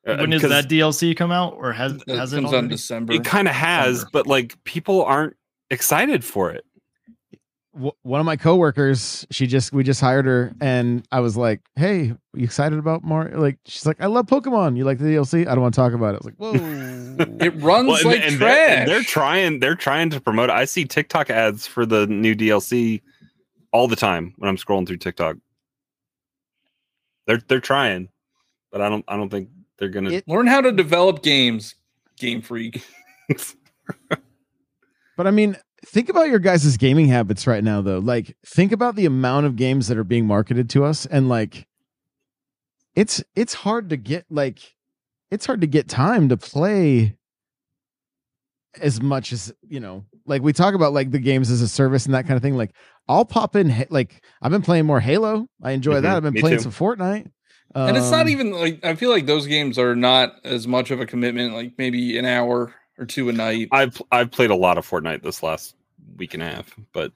Uh, 0.07 0.17
when 0.17 0.29
does 0.31 0.41
'cause 0.41 0.49
that 0.49 0.67
DLC 0.67 1.15
come 1.15 1.31
out, 1.31 1.53
or 1.57 1.73
has 1.73 1.93
It 2.07 2.15
has 2.17 2.33
it 2.33 2.41
comes 2.41 2.53
out 2.53 2.63
in? 2.63 2.69
December. 2.69 3.13
It 3.13 3.23
kind 3.23 3.47
of 3.47 3.53
has, 3.53 3.97
December. 3.97 4.09
but 4.13 4.27
like 4.27 4.63
people 4.63 5.03
aren't 5.03 5.35
excited 5.69 6.23
for 6.25 6.49
it. 6.51 6.65
w- 7.73 7.91
one 8.01 8.19
of 8.19 8.25
my 8.25 8.35
coworkers, 8.35 9.25
she 9.31 9.47
just 9.47 9.71
we 9.71 9.83
just 9.83 10.01
hired 10.01 10.25
her, 10.25 10.53
and 10.59 11.05
I 11.11 11.19
was 11.21 11.37
like, 11.37 11.61
"Hey, 11.75 12.13
you 12.33 12.43
excited 12.43 12.77
about 12.79 13.03
Mario?" 13.03 13.39
Like, 13.39 13.57
she's 13.65 13.85
like, 13.85 14.01
"I 14.01 14.07
love 14.07 14.25
Pokemon. 14.25 14.75
You 14.75 14.83
like 14.85 14.97
the 14.97 15.05
DLC? 15.05 15.41
I 15.47 15.53
don't 15.53 15.61
want 15.61 15.73
to 15.75 15.79
talk 15.79 15.93
about 15.93 16.15
it." 16.15 16.21
I 16.21 16.25
was 16.25 16.25
like, 16.25 16.35
"Whoa." 16.35 16.87
It 17.39 17.53
runs 17.61 17.87
Well, 17.87 17.95
and, 17.97 18.05
like 18.05 18.21
and 18.23 18.37
trash. 18.37 18.39
they're, 18.39 18.77
and 18.79 18.87
they're 18.89 19.03
trying. 19.03 19.59
They're 19.59 19.75
trying 19.75 20.09
to 20.09 20.19
promote. 20.19 20.49
it. 20.49 20.53
I 20.53 20.65
see 20.65 20.85
TikTok 20.85 21.29
ads 21.29 21.67
for 21.67 21.85
the 21.85 22.07
new 22.07 22.33
DLC 22.35 23.01
all 23.71 23.87
the 23.87 23.95
time 23.95 24.33
when 24.37 24.49
I'm 24.49 24.57
scrolling 24.57 24.87
through 24.87 24.97
TikTok. 24.97 25.37
They're 27.27 27.41
they're 27.47 27.59
trying, 27.61 28.09
but 28.71 28.81
I 28.81 28.89
don't. 28.89 29.05
I 29.07 29.15
don't 29.15 29.29
think 29.29 29.49
they're 29.81 29.89
gonna. 29.89 30.11
It- 30.11 30.27
Learn 30.29 30.47
how 30.47 30.61
to 30.61 30.71
develop 30.71 31.21
games, 31.23 31.75
Game 32.17 32.41
Freak. 32.41 32.81
But 35.17 35.27
I 35.27 35.31
mean, 35.31 35.57
think 35.85 36.09
about 36.09 36.29
your 36.29 36.39
guys' 36.39 36.77
gaming 36.77 37.07
habits 37.07 37.45
right 37.45 37.63
now, 37.63 37.81
though. 37.81 37.99
Like, 37.99 38.35
think 38.45 38.71
about 38.71 38.95
the 38.95 39.05
amount 39.05 39.45
of 39.45 39.55
games 39.55 39.87
that 39.89 39.97
are 39.97 40.03
being 40.05 40.25
marketed 40.25 40.69
to 40.71 40.83
us, 40.85 41.05
and 41.05 41.29
like, 41.29 41.67
it's 42.95 43.21
it's 43.35 43.53
hard 43.53 43.89
to 43.89 43.97
get 43.97 44.25
like, 44.31 44.59
it's 45.29 45.45
hard 45.45 45.61
to 45.61 45.67
get 45.67 45.87
time 45.89 46.29
to 46.29 46.37
play 46.37 47.17
as 48.81 49.01
much 49.01 49.31
as 49.33 49.53
you 49.67 49.79
know. 49.79 50.05
Like 50.25 50.41
we 50.41 50.53
talk 50.53 50.73
about 50.73 50.93
like 50.93 51.11
the 51.11 51.19
games 51.19 51.51
as 51.51 51.61
a 51.61 51.67
service 51.67 52.05
and 52.05 52.15
that 52.15 52.23
kind 52.25 52.37
of 52.37 52.41
thing. 52.41 52.55
Like, 52.55 52.71
I'll 53.07 53.25
pop 53.25 53.55
in 53.55 53.85
like 53.89 54.23
I've 54.41 54.51
been 54.51 54.61
playing 54.63 54.85
more 54.85 55.01
Halo. 55.01 55.47
I 55.61 55.71
enjoy 55.71 55.95
Mhm, 55.99 56.01
that. 56.03 56.15
I've 56.17 56.23
been 56.23 56.33
me 56.33 56.41
playing 56.41 56.57
too. 56.57 56.63
some 56.63 56.71
Fortnite. 56.71 57.29
And 57.75 57.97
it's 57.97 58.11
not 58.11 58.21
Um, 58.21 58.29
even 58.29 58.51
like 58.51 58.83
I 58.83 58.95
feel 58.95 59.09
like 59.09 59.25
those 59.25 59.47
games 59.47 59.77
are 59.79 59.95
not 59.95 60.35
as 60.43 60.67
much 60.67 60.91
of 60.91 60.99
a 60.99 61.05
commitment, 61.05 61.53
like 61.53 61.73
maybe 61.77 62.17
an 62.17 62.25
hour 62.25 62.73
or 62.97 63.05
two 63.05 63.29
a 63.29 63.33
night. 63.33 63.69
I've 63.71 64.01
I've 64.11 64.31
played 64.31 64.51
a 64.51 64.55
lot 64.55 64.77
of 64.77 64.87
Fortnite 64.89 65.23
this 65.23 65.41
last 65.43 65.75
week 66.17 66.33
and 66.33 66.43
a 66.43 66.47
half, 66.47 66.75
but 66.93 67.11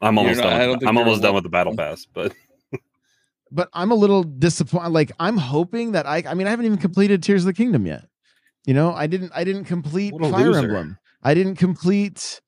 I'm 0.00 0.18
almost 0.18 0.40
not- 0.40 0.50
done. 0.50 0.70
With, 0.70 0.86
I'm 0.86 0.98
almost 0.98 1.22
done 1.22 1.34
with 1.34 1.44
the 1.44 1.50
battle 1.50 1.76
pass, 1.76 2.06
but 2.12 2.32
but 3.50 3.68
I'm 3.72 3.90
a 3.90 3.94
little 3.94 4.22
disappointed. 4.24 4.90
Like 4.90 5.12
I'm 5.20 5.36
hoping 5.36 5.92
that 5.92 6.06
I 6.06 6.22
I 6.26 6.34
mean 6.34 6.46
I 6.46 6.50
haven't 6.50 6.66
even 6.66 6.78
completed 6.78 7.22
Tears 7.22 7.42
of 7.42 7.46
the 7.46 7.52
Kingdom 7.54 7.86
yet. 7.86 8.06
You 8.66 8.74
know, 8.74 8.92
I 8.92 9.06
didn't 9.06 9.32
I 9.34 9.44
didn't 9.44 9.64
complete 9.64 10.12
Fire 10.18 10.30
loser. 10.30 10.58
Emblem. 10.60 10.98
I 11.22 11.34
didn't 11.34 11.56
complete 11.56 12.40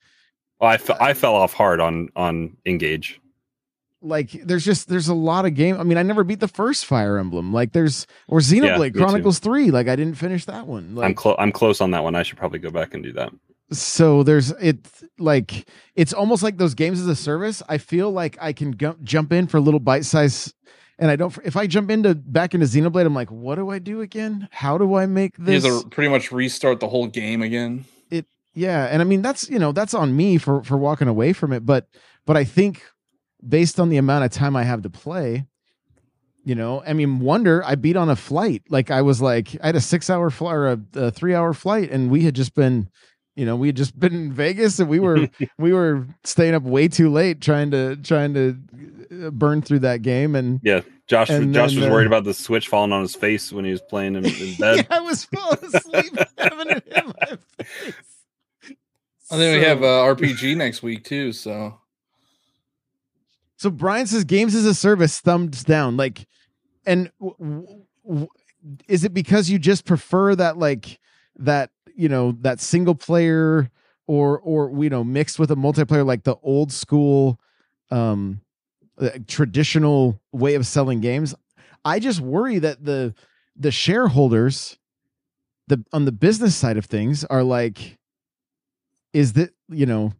well, 0.61 0.71
I, 0.71 0.79
fe- 0.79 0.97
I 0.99 1.13
fell 1.15 1.35
off 1.35 1.53
hard 1.53 1.81
on 1.81 2.09
on 2.17 2.57
engage. 2.67 3.21
Like 4.07 4.31
there's 4.45 4.65
just 4.65 4.89
there's 4.89 5.09
a 5.09 5.15
lot 5.15 5.45
of 5.47 5.55
game. 5.55 5.79
I 5.79 5.83
mean, 5.83 5.99
I 5.99 6.03
never 6.03 6.25
beat 6.25 6.41
the 6.41 6.49
first 6.49 6.87
Fire 6.87 7.19
Emblem. 7.19 7.53
Like 7.53 7.73
there's 7.73 8.07
or 8.29 8.39
Xenoblade 8.41 8.81
me 8.81 8.91
too. 8.93 8.99
Chronicles 9.01 9.39
3. 9.41 9.71
Like 9.71 9.89
I 9.89 9.97
didn't 9.97 10.15
finish 10.15 10.45
that 10.47 10.67
one. 10.67 10.95
Like 10.95 11.05
I'm 11.07 11.15
close. 11.15 11.37
I'm 11.39 11.53
close 11.53 11.81
on 11.81 11.91
that 11.91 12.03
one. 12.05 12.15
I 12.15 12.23
should 12.23 12.39
probably 12.39 12.59
go 12.59 12.71
back 12.71 12.95
and 12.95 13.03
do 13.03 13.13
that. 13.13 13.31
so 13.73 14.23
there's 14.23 14.51
it 14.53 14.79
like 15.19 15.69
it's 15.97 16.13
almost 16.13 16.43
like 16.43 16.57
those 16.57 16.75
games 16.75 17.01
as 17.01 17.09
a 17.09 17.17
service 17.17 17.65
i 17.69 17.79
feel 17.79 18.13
like 18.13 18.37
i 18.41 18.53
can 18.53 18.71
gu- 18.71 18.97
jump 19.03 19.33
in 19.33 19.49
for 19.49 19.57
a 19.57 19.61
little 19.61 19.81
bite 19.81 20.05
size 20.05 20.55
and 21.01 21.11
i 21.11 21.17
don't 21.17 21.37
if 21.45 21.57
i 21.57 21.67
jump 21.67 21.91
into 21.91 22.15
back 22.15 22.55
into 22.55 22.65
xenoblade 22.65 23.05
i'm 23.07 23.15
like 23.15 23.31
what 23.33 23.57
do 23.57 23.69
i 23.71 23.81
do 23.81 24.03
again 24.03 24.47
how 24.53 24.79
do 24.79 24.95
i 24.95 25.05
make 25.05 25.37
You 25.39 25.45
this 25.47 25.65
have 25.67 25.83
to 25.83 25.89
pretty 25.89 26.09
much 26.11 26.31
restart 26.31 26.79
the 26.79 26.87
whole 26.87 27.09
game 27.09 27.43
again. 27.43 27.87
It 28.09 28.27
yeah 28.55 28.85
and 28.87 29.03
i 29.03 29.05
mean 29.05 29.21
that's 29.21 29.51
you 29.51 29.59
know 29.59 29.73
that's 29.73 29.95
on 29.95 30.15
me 30.15 30.39
for 30.39 30.63
for 30.63 30.77
walking 30.77 31.09
away 31.09 31.33
from 31.33 31.53
it 31.53 31.67
but 31.67 31.89
but 32.25 32.37
i 32.37 32.45
think 32.45 32.85
based 33.47 33.79
on 33.81 33.89
the 33.89 33.97
amount 33.97 34.25
of 34.25 34.31
time 34.31 34.57
i 34.57 34.63
have 34.63 34.83
to 34.83 34.91
play 34.91 35.47
you 36.45 36.55
know 36.55 36.83
i 36.87 36.93
mean 36.93 37.19
wonder 37.21 37.63
i 37.65 37.75
beat 37.75 37.97
on 37.97 38.09
a 38.09 38.17
flight 38.17 38.63
like 38.69 38.91
i 38.91 39.03
was 39.03 39.21
like 39.21 39.57
i 39.63 39.67
had 39.67 39.77
a 39.77 39.81
six 39.81 40.09
hour 40.11 40.31
flight 40.31 40.55
or 40.55 40.67
a, 40.69 40.81
a 40.95 41.11
three 41.11 41.35
hour 41.35 41.53
flight 41.53 41.91
and 41.91 42.11
we 42.11 42.23
had 42.23 42.35
just 42.35 42.55
been 42.55 42.89
you 43.35 43.45
know 43.45 43.55
we 43.57 43.69
had 43.69 43.77
just 43.77 43.99
been 43.99 44.15
in 44.15 44.33
vegas 44.33 44.79
and 44.79 44.89
we 44.89 44.99
were 45.01 45.29
we 45.59 45.73
were 45.73 46.07
staying 46.25 46.55
up 46.55 46.63
way 46.63 46.89
too 46.89 47.11
late 47.11 47.41
trying 47.41 47.71
to 47.71 47.97
trying 47.97 48.33
to 48.35 48.57
uh, 49.27 49.31
burn 49.31 49.61
through 49.63 49.79
that 49.81 50.03
game 50.03 50.35
and 50.35 50.61
Yeah, 50.65 50.81
Josh. 51.07 51.31
And 51.31 51.55
Josh 51.55 51.73
then, 51.73 51.83
was 51.83 51.89
uh, 51.89 51.93
worried 51.93 52.09
about 52.09 52.25
the 52.25 52.35
switch 52.35 52.67
falling 52.67 52.93
on 52.93 53.03
his 53.03 53.15
face 53.15 53.53
when 53.53 53.65
he 53.65 53.71
was 53.71 53.83
playing 53.83 54.17
in, 54.17 54.25
in 54.27 54.33
yeah, 54.35 54.57
bed. 54.59 54.87
i 54.91 55.01
was 55.01 55.25
falling 55.27 55.59
asleep 55.63 56.13
having 56.39 56.71
it 56.71 56.87
in 56.89 57.07
my 57.07 57.37
face 57.75 57.95
And 59.31 59.41
then 59.41 59.59
we 59.59 59.65
have 59.65 59.83
uh, 59.83 59.87
RPG 60.15 60.57
next 60.57 60.83
week 60.83 61.05
too. 61.05 61.33
So 61.33 61.79
So 63.57 63.71
Brian 63.71 64.07
says 64.07 64.25
games 64.25 64.55
as 64.55 64.65
a 64.65 64.75
service 64.75 65.21
thumbs 65.21 65.65
down. 65.65 65.97
Like, 65.97 66.27
and 66.85 67.11
w- 67.21 67.79
w- 68.05 68.29
is 68.89 69.05
it 69.05 69.15
because 69.15 69.49
you 69.49 69.59
just 69.59 69.85
prefer 69.85 70.35
that 70.35 70.59
like 70.59 70.99
that 71.37 71.71
you 71.95 72.09
know 72.09 72.33
that 72.41 72.61
single 72.61 72.95
player 72.95 73.71
or 74.07 74.39
or 74.41 74.85
you 74.85 74.91
know 74.91 75.05
mixed 75.05 75.39
with 75.39 75.51
a 75.51 75.57
multiplayer 75.57 76.05
like 76.05 76.25
the 76.25 76.37
old 76.43 76.73
school 76.73 77.41
um 77.91 78.41
uh, 78.99 79.11
traditional 79.27 80.21
way 80.33 80.55
of 80.55 80.67
selling 80.67 81.01
games? 81.01 81.35
I 81.85 81.99
just 81.99 82.21
worry 82.21 82.59
that 82.59 82.85
the 82.85 83.15
the 83.57 83.71
shareholders 83.71 84.79
the 85.69 85.85
on 85.93 86.05
the 86.05 86.13
business 86.13 86.55
side 86.55 86.77
of 86.77 86.85
things 86.85 87.25
are 87.25 87.43
like 87.43 87.99
is 89.13 89.33
that 89.35 89.51
you 89.69 89.87
know 89.87 90.13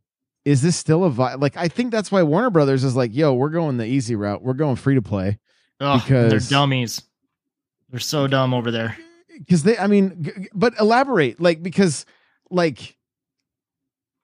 is 0.47 0.63
this 0.63 0.77
still 0.77 1.05
a 1.05 1.11
vi- 1.11 1.35
like 1.35 1.57
I 1.59 1.69
think 1.69 1.91
that's 1.91 2.11
why 2.11 2.23
Warner 2.23 2.49
Brothers 2.51 2.85
is 2.85 2.97
like, 2.97 3.15
yo, 3.15 3.35
we're 3.35 3.51
going 3.51 3.77
the 3.77 3.85
easy 3.85 4.15
route. 4.15 4.43
We're 4.43 4.55
going 4.55 4.77
free 4.77 4.95
to 4.95 5.03
play 5.03 5.39
Ugh, 5.81 6.01
because- 6.03 6.31
they're 6.31 6.59
dummies. 6.59 7.03
They're 7.91 8.01
so 8.01 8.27
dumb 8.27 8.55
over 8.55 8.71
there. 8.71 8.97
because 9.39 9.63
they 9.65 9.77
I 9.77 9.87
mean, 9.89 10.23
g- 10.23 10.31
g- 10.37 10.49
but 10.55 10.73
elaborate 10.81 11.41
like 11.41 11.63
because 11.63 12.07
like 12.51 12.97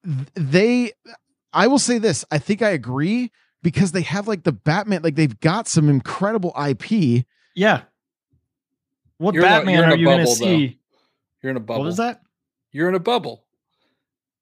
th- 0.05 0.29
they 0.35 0.93
I 1.53 1.66
will 1.66 1.79
say 1.79 1.99
this, 1.99 2.25
I 2.31 2.39
think 2.39 2.62
I 2.62 2.70
agree 2.70 3.31
because 3.62 3.93
they 3.93 4.03
have 4.03 4.27
like 4.29 4.45
the 4.45 4.53
Batman 4.53 5.03
like 5.03 5.14
they've 5.16 5.39
got 5.41 5.68
some 5.68 5.89
incredible 5.89 6.53
IP. 6.57 7.25
Yeah. 7.55 7.83
What 9.18 9.35
You're 9.35 9.45
in 9.45 9.49
a- 9.53 9.57
Batman 9.57 9.75
you're 9.75 9.85
in 9.85 9.93
a 9.93 9.97
you 9.97 10.05
going 10.07 10.18
to 10.18 10.25
bubble, 10.25 10.35
though. 10.37 10.45
see? 10.45 10.79
you're 11.43 11.51
in 11.51 11.57
a 11.57 11.61
bubble. 11.61 11.81
What 11.81 11.87
was 11.87 11.97
that? 11.99 12.23
You're 12.73 12.89
in 12.89 12.95
a 12.95 13.01
bubble. 13.01 13.41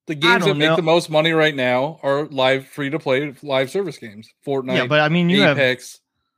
The 0.07 0.15
games 0.15 0.43
that 0.43 0.47
don't 0.47 0.57
make 0.57 0.69
know. 0.69 0.75
the 0.75 0.81
most 0.81 1.09
money 1.09 1.31
right 1.31 1.55
now 1.55 1.99
are 2.01 2.25
live, 2.25 2.67
free 2.67 2.89
to 2.89 2.99
play 2.99 3.33
live 3.43 3.69
service 3.69 3.97
games. 3.97 4.33
Fortnite, 4.45 4.75
yeah, 4.75 4.87
but 4.87 4.99
I 4.99 5.09
mean, 5.09 5.29
you 5.29 5.41
have 5.41 5.57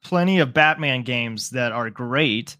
plenty 0.03 0.39
of 0.39 0.53
Batman 0.53 1.03
games 1.03 1.49
that 1.51 1.71
are 1.71 1.89
great. 1.89 2.57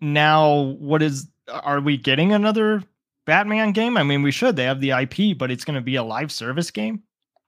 Now, 0.00 0.74
what 0.78 1.02
is? 1.02 1.28
Are 1.48 1.80
we 1.80 1.96
getting 1.96 2.32
another 2.32 2.82
Batman 3.24 3.72
game? 3.72 3.96
I 3.96 4.02
mean, 4.02 4.22
we 4.22 4.30
should. 4.30 4.56
They 4.56 4.64
have 4.64 4.80
the 4.80 4.90
IP, 4.90 5.38
but 5.38 5.50
it's 5.50 5.64
going 5.64 5.76
to 5.76 5.80
be 5.80 5.96
a 5.96 6.02
live 6.02 6.30
service 6.30 6.70
game. 6.70 7.02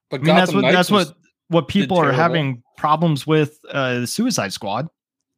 But 0.09 0.21
I 0.21 0.23
mean, 0.23 0.35
that's 0.35 0.53
what 0.53 0.61
Knights 0.61 0.75
that's 0.75 0.91
what 0.91 1.13
what 1.49 1.67
people 1.67 1.97
are 1.97 2.11
having 2.11 2.63
problems 2.77 3.27
with. 3.27 3.59
Uh, 3.69 3.99
the 4.01 4.07
Suicide 4.07 4.53
Squad. 4.53 4.89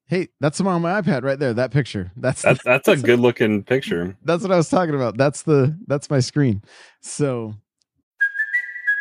Hey, 0.08 0.30
that's 0.40 0.62
on 0.62 0.82
my 0.82 1.02
iPad 1.02 1.24
right 1.24 1.38
there. 1.38 1.54
That 1.54 1.72
picture. 1.72 2.12
That's 2.16 2.42
That's 2.42 2.64
that's 2.66 2.88
a 2.88 2.98
good 2.98 3.20
looking 3.20 3.64
picture. 3.64 4.18
that's 4.24 4.44
what 4.44 4.52
I 4.52 4.58
was 4.58 4.70
talking 4.70 4.96
about. 4.96 5.18
That's 5.18 5.44
the 5.44 5.78
that's 5.88 6.10
my 6.10 6.20
screen. 6.20 6.64
So 7.02 7.54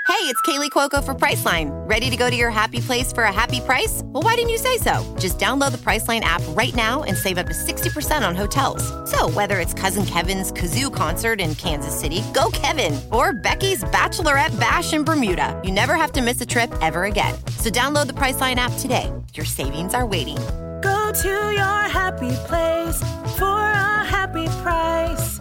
Hey, 0.09 0.23
it's 0.33 0.41
Kaley 0.43 0.71
Cuoco 0.71 1.03
for 1.05 1.15
Priceline. 1.15 1.71
Ready 1.89 2.11
to 2.11 2.17
go 2.17 2.31
to 2.31 2.37
your 2.37 2.51
happy 2.51 2.79
place 2.79 3.13
for 3.13 3.25
a 3.25 3.33
happy 3.33 3.59
price? 3.61 4.03
Well, 4.05 4.23
why 4.23 4.37
didn't 4.37 4.51
you 4.51 4.59
say 4.59 4.79
so? 4.79 5.03
Just 5.19 5.39
download 5.41 5.73
the 5.73 5.79
Priceline 5.79 6.21
app 6.21 6.43
right 6.51 6.75
now 6.77 7.03
and 7.03 7.17
save 7.17 7.39
up 7.39 7.47
to 7.49 7.53
60% 7.53 8.27
on 8.27 8.37
hotels. 8.37 8.83
So, 9.11 9.29
whether 9.31 9.59
it's 9.59 9.75
Cousin 9.75 10.07
Kevin's 10.07 10.53
Kazoo 10.53 10.95
concert 10.95 11.41
in 11.41 11.57
Kansas 11.57 11.99
City, 11.99 12.23
go 12.33 12.51
Kevin, 12.53 12.99
or 13.13 13.33
Becky's 13.33 13.83
Bachelorette 13.85 14.59
Bash 14.61 14.93
in 14.93 15.03
Bermuda, 15.03 15.61
you 15.65 15.73
never 15.73 15.97
have 15.97 16.13
to 16.13 16.23
miss 16.23 16.41
a 16.41 16.47
trip 16.47 16.73
ever 16.81 17.05
again. 17.05 17.35
So, 17.59 17.69
download 17.69 18.07
the 18.07 18.15
Priceline 18.15 18.57
app 18.57 18.73
today. 18.79 19.13
Your 19.35 19.45
savings 19.45 19.93
are 19.93 20.07
waiting. 20.07 20.39
Go 20.87 21.13
to 21.13 21.35
your 21.63 21.81
happy 22.01 22.35
place 22.49 22.99
for 23.39 23.61
a 23.89 24.05
happy 24.15 24.47
price. 24.63 25.39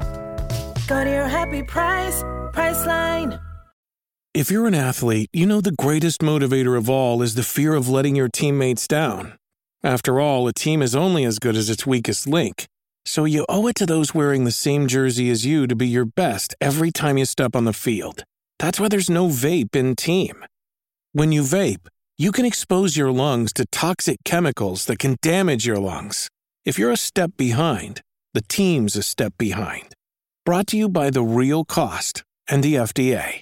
Go 0.87 1.03
to 1.03 1.09
your 1.09 1.27
happy 1.27 1.61
price, 1.61 2.23
Priceline. 2.55 3.39
If 4.33 4.49
you're 4.51 4.67
an 4.67 4.75
athlete, 4.75 5.29
you 5.31 5.45
know 5.45 5.61
the 5.61 5.71
greatest 5.85 6.21
motivator 6.21 6.77
of 6.77 6.89
all 6.89 7.21
is 7.21 7.35
the 7.35 7.43
fear 7.43 7.75
of 7.75 7.87
letting 7.87 8.15
your 8.15 8.27
teammates 8.27 8.87
down. 8.87 9.37
After 9.83 10.19
all, 10.19 10.47
a 10.47 10.53
team 10.53 10.81
is 10.81 10.95
only 10.95 11.23
as 11.23 11.37
good 11.39 11.55
as 11.55 11.69
its 11.69 11.85
weakest 11.85 12.27
link. 12.27 12.65
So 13.05 13.25
you 13.25 13.45
owe 13.47 13.67
it 13.67 13.75
to 13.75 13.85
those 13.85 14.15
wearing 14.15 14.45
the 14.45 14.51
same 14.65 14.87
jersey 14.87 15.29
as 15.29 15.45
you 15.45 15.67
to 15.67 15.75
be 15.75 15.87
your 15.87 16.05
best 16.05 16.55
every 16.59 16.91
time 16.91 17.19
you 17.19 17.25
step 17.25 17.55
on 17.55 17.65
the 17.65 17.71
field. 17.71 18.23
That's 18.57 18.79
why 18.79 18.87
there's 18.87 19.11
no 19.11 19.27
vape 19.27 19.75
in 19.75 19.95
team. 19.95 20.43
When 21.13 21.31
you 21.31 21.43
vape, 21.43 21.87
you 22.17 22.31
can 22.31 22.45
expose 22.45 22.95
your 22.95 23.11
lungs 23.11 23.51
to 23.53 23.65
toxic 23.71 24.17
chemicals 24.23 24.85
that 24.85 24.99
can 24.99 25.17
damage 25.21 25.65
your 25.65 25.79
lungs. 25.79 26.29
If 26.63 26.79
you're 26.79 26.91
a 26.91 26.97
step 26.97 27.31
behind, 27.35 28.01
the 28.33 28.41
team's 28.41 28.95
a 28.95 29.03
step 29.03 29.33
behind. 29.37 29.93
Brought 30.45 30.67
to 30.67 30.77
you 30.77 30.87
by 30.87 31.09
The 31.09 31.23
Real 31.23 31.65
Cost 31.65 32.23
and 32.47 32.63
the 32.63 32.75
FDA. 32.75 33.41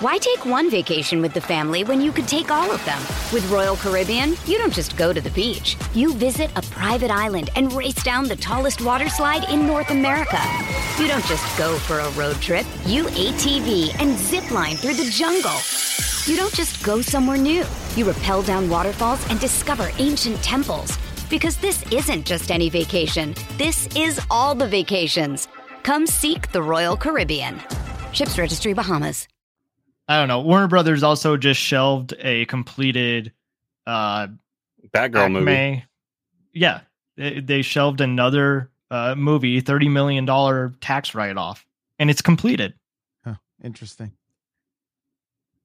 Why 0.00 0.18
take 0.18 0.44
one 0.44 0.70
vacation 0.70 1.20
with 1.20 1.34
the 1.34 1.40
family 1.40 1.82
when 1.82 2.00
you 2.00 2.12
could 2.12 2.28
take 2.28 2.50
all 2.50 2.70
of 2.70 2.84
them? 2.84 3.00
With 3.32 3.48
Royal 3.50 3.76
Caribbean, 3.76 4.34
you 4.44 4.58
don't 4.58 4.72
just 4.72 4.96
go 4.96 5.12
to 5.12 5.20
the 5.20 5.30
beach. 5.30 5.76
You 5.94 6.14
visit 6.14 6.50
a 6.56 6.62
private 6.62 7.10
island 7.10 7.50
and 7.56 7.72
race 7.72 8.02
down 8.04 8.28
the 8.28 8.36
tallest 8.36 8.82
water 8.82 9.08
slide 9.08 9.48
in 9.50 9.66
North 9.66 9.90
America. 9.90 10.40
You 10.98 11.08
don't 11.08 11.24
just 11.26 11.58
go 11.58 11.76
for 11.78 12.00
a 12.00 12.10
road 12.12 12.36
trip. 12.36 12.66
You 12.86 13.04
ATV 13.04 14.00
and 14.00 14.16
zip 14.18 14.50
line 14.52 14.76
through 14.76 14.94
the 14.94 15.10
jungle. 15.10 15.58
You 16.26 16.36
don't 16.36 16.54
just 16.54 16.82
go 16.82 17.00
somewhere 17.02 17.36
new. 17.36 17.64
You 17.96 18.10
rappel 18.10 18.42
down 18.42 18.70
waterfalls 18.70 19.28
and 19.30 19.38
discover 19.40 19.90
ancient 19.98 20.36
temples. 20.42 20.96
Because 21.28 21.56
this 21.58 21.82
isn't 21.92 22.24
just 22.26 22.50
any 22.50 22.68
vacation. 22.70 23.34
This 23.58 23.88
is 23.96 24.20
all 24.30 24.54
the 24.54 24.66
vacations. 24.66 25.48
Come 25.82 26.06
seek 26.06 26.50
the 26.52 26.62
Royal 26.62 26.96
Caribbean. 26.96 27.60
Ships 28.12 28.38
Registry 28.38 28.72
Bahamas. 28.72 29.28
I 30.08 30.18
don't 30.18 30.28
know. 30.28 30.40
Warner 30.40 30.68
Brothers 30.68 31.02
also 31.02 31.36
just 31.36 31.60
shelved 31.60 32.14
a 32.18 32.44
completed 32.46 33.32
uh 33.86 34.28
Batgirl 34.94 35.30
movie. 35.32 35.50
Acme- 35.52 35.84
Yeah, 36.52 36.80
they, 37.16 37.40
they 37.40 37.62
shelved 37.62 38.00
another 38.00 38.70
uh, 38.90 39.14
movie, 39.16 39.60
thirty 39.60 39.88
million 39.88 40.24
dollar 40.24 40.72
tax 40.80 41.14
write 41.14 41.36
off, 41.36 41.66
and 41.98 42.10
it's 42.10 42.22
completed. 42.22 42.74
Huh, 43.24 43.34
interesting. 43.62 44.12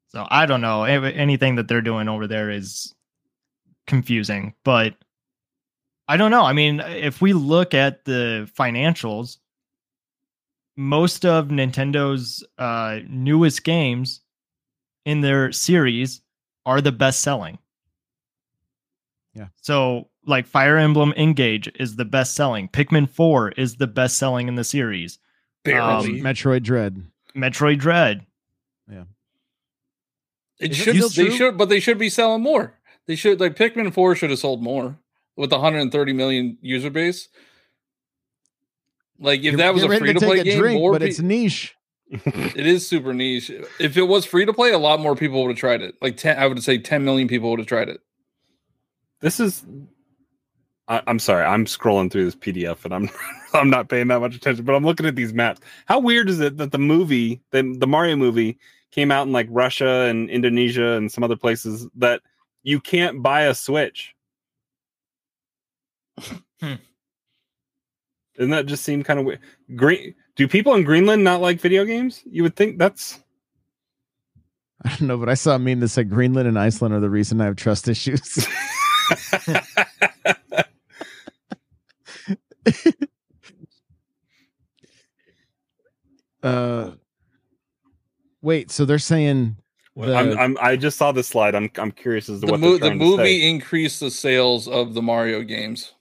So 0.10 0.26
I 0.30 0.46
don't 0.46 0.62
know. 0.62 0.84
Anything 0.84 1.56
that 1.56 1.68
they're 1.68 1.82
doing 1.82 2.10
over 2.10 2.28
there 2.28 2.50
is 2.50 2.94
confusing, 3.86 4.56
but 4.64 4.96
I 6.08 6.18
don't 6.18 6.32
know. 6.32 6.44
I 6.44 6.54
mean, 6.54 6.80
if 6.80 7.22
we 7.22 7.34
look 7.34 7.76
at 7.76 8.06
the 8.06 8.50
financials, 8.58 9.38
most 10.76 11.26
of 11.26 11.50
Nintendo's 11.50 12.44
uh, 12.58 13.00
newest 13.08 13.64
games 13.64 14.22
in 15.06 15.22
their 15.22 15.52
series 15.52 16.22
are 16.66 16.82
the 16.82 16.92
best 16.92 17.22
selling. 17.22 17.60
Yeah. 19.36 19.48
So, 19.62 20.10
like 20.26 20.48
Fire 20.48 20.78
Emblem 20.78 21.14
Engage 21.16 21.72
is 21.80 21.96
the 21.96 22.06
best 22.06 22.34
selling. 22.34 22.68
Pikmin 22.68 23.08
4 23.08 23.52
is 23.52 23.76
the 23.76 23.88
best 23.88 24.18
selling 24.18 24.48
in 24.48 24.56
the 24.56 24.64
series. 24.64 25.20
Barely. 25.64 26.22
Metroid 26.22 26.64
Dread. 26.64 27.04
Metroid 27.36 27.78
Dread. 27.78 28.26
It 30.60 30.72
Is 30.72 30.80
it 30.80 30.84
should 30.84 30.96
still 31.04 31.10
they 31.10 31.30
true? 31.30 31.38
should 31.38 31.58
but 31.58 31.70
they 31.70 31.80
should 31.80 31.98
be 31.98 32.10
selling 32.10 32.42
more. 32.44 32.74
They 33.06 33.16
should 33.16 33.40
like 33.40 33.56
Pikmin 33.56 33.94
4 33.94 34.16
should 34.16 34.30
have 34.30 34.40
sold 34.40 34.62
more 34.62 34.98
with 35.36 35.50
the 35.50 35.56
130 35.58 36.14
million 36.14 36.58
user 36.62 36.90
base. 36.90 37.30
Like 39.20 39.40
if 39.40 39.46
You're- 39.46 39.58
that 39.58 39.74
was 39.74 39.84
a 39.84 39.88
free 39.88 40.14
to 40.14 40.20
play 40.20 40.38
take 40.38 40.46
game, 40.46 40.60
drink, 40.60 40.80
more 40.80 40.92
but 40.94 41.02
pe- 41.02 41.10
it's 41.10 41.20
niche. 41.20 41.76
it 42.12 42.66
is 42.66 42.88
super 42.88 43.14
niche. 43.14 43.52
If 43.80 43.98
it 43.98 44.04
was 44.04 44.26
free 44.26 44.46
to 44.46 44.54
play, 44.54 44.72
a 44.72 44.78
lot 44.80 45.00
more 45.00 45.16
people 45.16 45.42
would 45.44 45.50
have 45.52 45.58
tried 45.58 45.82
it. 45.82 45.96
Like 46.02 46.18
10 46.18 46.38
I 46.38 46.48
would 46.48 46.64
say 46.64 46.78
10 46.78 47.04
million 47.06 47.28
people 47.28 47.50
would 47.52 47.60
have 47.60 47.68
tried 47.68 47.90
it. 47.90 48.00
This 49.22 49.40
is. 49.40 49.66
I, 50.88 51.02
I'm 51.06 51.20
sorry. 51.20 51.44
I'm 51.46 51.66
scrolling 51.66 52.10
through 52.12 52.26
this 52.26 52.36
PDF 52.36 52.86
and 52.86 52.94
I'm 52.94 53.10
I'm 53.54 53.70
not 53.70 53.90
paying 53.90 54.08
that 54.08 54.20
much 54.22 54.36
attention, 54.36 54.66
but 54.66 54.74
I'm 54.76 54.86
looking 54.86 55.06
at 55.06 55.16
these 55.16 55.34
maps. 55.34 55.62
How 55.86 56.00
weird 56.00 56.30
is 56.30 56.40
it 56.40 56.58
that 56.58 56.72
the 56.72 56.78
movie, 56.80 57.42
the 57.52 57.76
the 57.78 57.88
Mario 57.88 58.16
movie, 58.16 58.58
came 58.92 59.12
out 59.12 59.28
in 59.28 59.34
like 59.34 59.48
Russia 59.50 60.08
and 60.10 60.30
Indonesia 60.30 60.94
and 60.94 61.12
some 61.12 61.24
other 61.24 61.36
places 61.36 61.88
that 61.96 62.22
you 62.64 62.80
can't 62.80 63.22
buy 63.22 63.44
a 63.44 63.54
Switch? 63.54 64.16
Hmm. 66.62 66.76
Doesn't 68.36 68.52
that 68.52 68.66
just 68.66 68.84
seem 68.84 69.04
kind 69.04 69.20
of 69.20 69.26
weird? 69.26 69.40
Green. 69.76 70.16
Do 70.36 70.48
people 70.48 70.74
in 70.76 70.84
Greenland 70.84 71.24
not 71.24 71.42
like 71.42 71.60
video 71.60 71.86
games? 71.86 72.22
You 72.26 72.44
would 72.44 72.56
think 72.56 72.78
that's. 72.78 73.20
I 74.86 74.90
don't 74.90 75.08
know, 75.08 75.18
but 75.18 75.28
I 75.28 75.34
saw 75.34 75.56
a 75.56 75.60
meme 75.60 75.82
that 75.82 75.90
said 75.90 76.10
Greenland 76.10 76.48
and 76.48 76.58
Iceland 76.58 76.94
are 76.94 77.02
the 77.02 77.10
reason 77.10 77.42
I 77.42 77.46
have 77.46 77.58
trust 77.58 77.90
issues. 77.90 78.48
uh, 86.44 86.92
wait, 88.42 88.72
so 88.72 88.86
they're 88.86 89.00
saying 89.00 89.58
the, 89.96 90.16
I'm, 90.16 90.38
I'm. 90.38 90.58
I 90.62 90.76
just 90.78 90.98
saw 90.98 91.12
this 91.12 91.28
slide. 91.28 91.56
I'm. 91.56 91.70
I'm 91.78 91.92
curious 91.92 92.30
as 92.30 92.40
to 92.42 92.46
The, 92.46 92.52
what 92.54 92.60
mo- 92.62 92.72
the 92.74 92.80
trying 92.80 93.00
to 93.00 93.06
say. 93.06 93.18
movie 93.18 93.50
increased 93.50 94.00
the 94.00 94.12
sales 94.12 94.68
of 94.68 94.94
the 94.94 95.02
Mario 95.02 95.44
games 95.44 95.94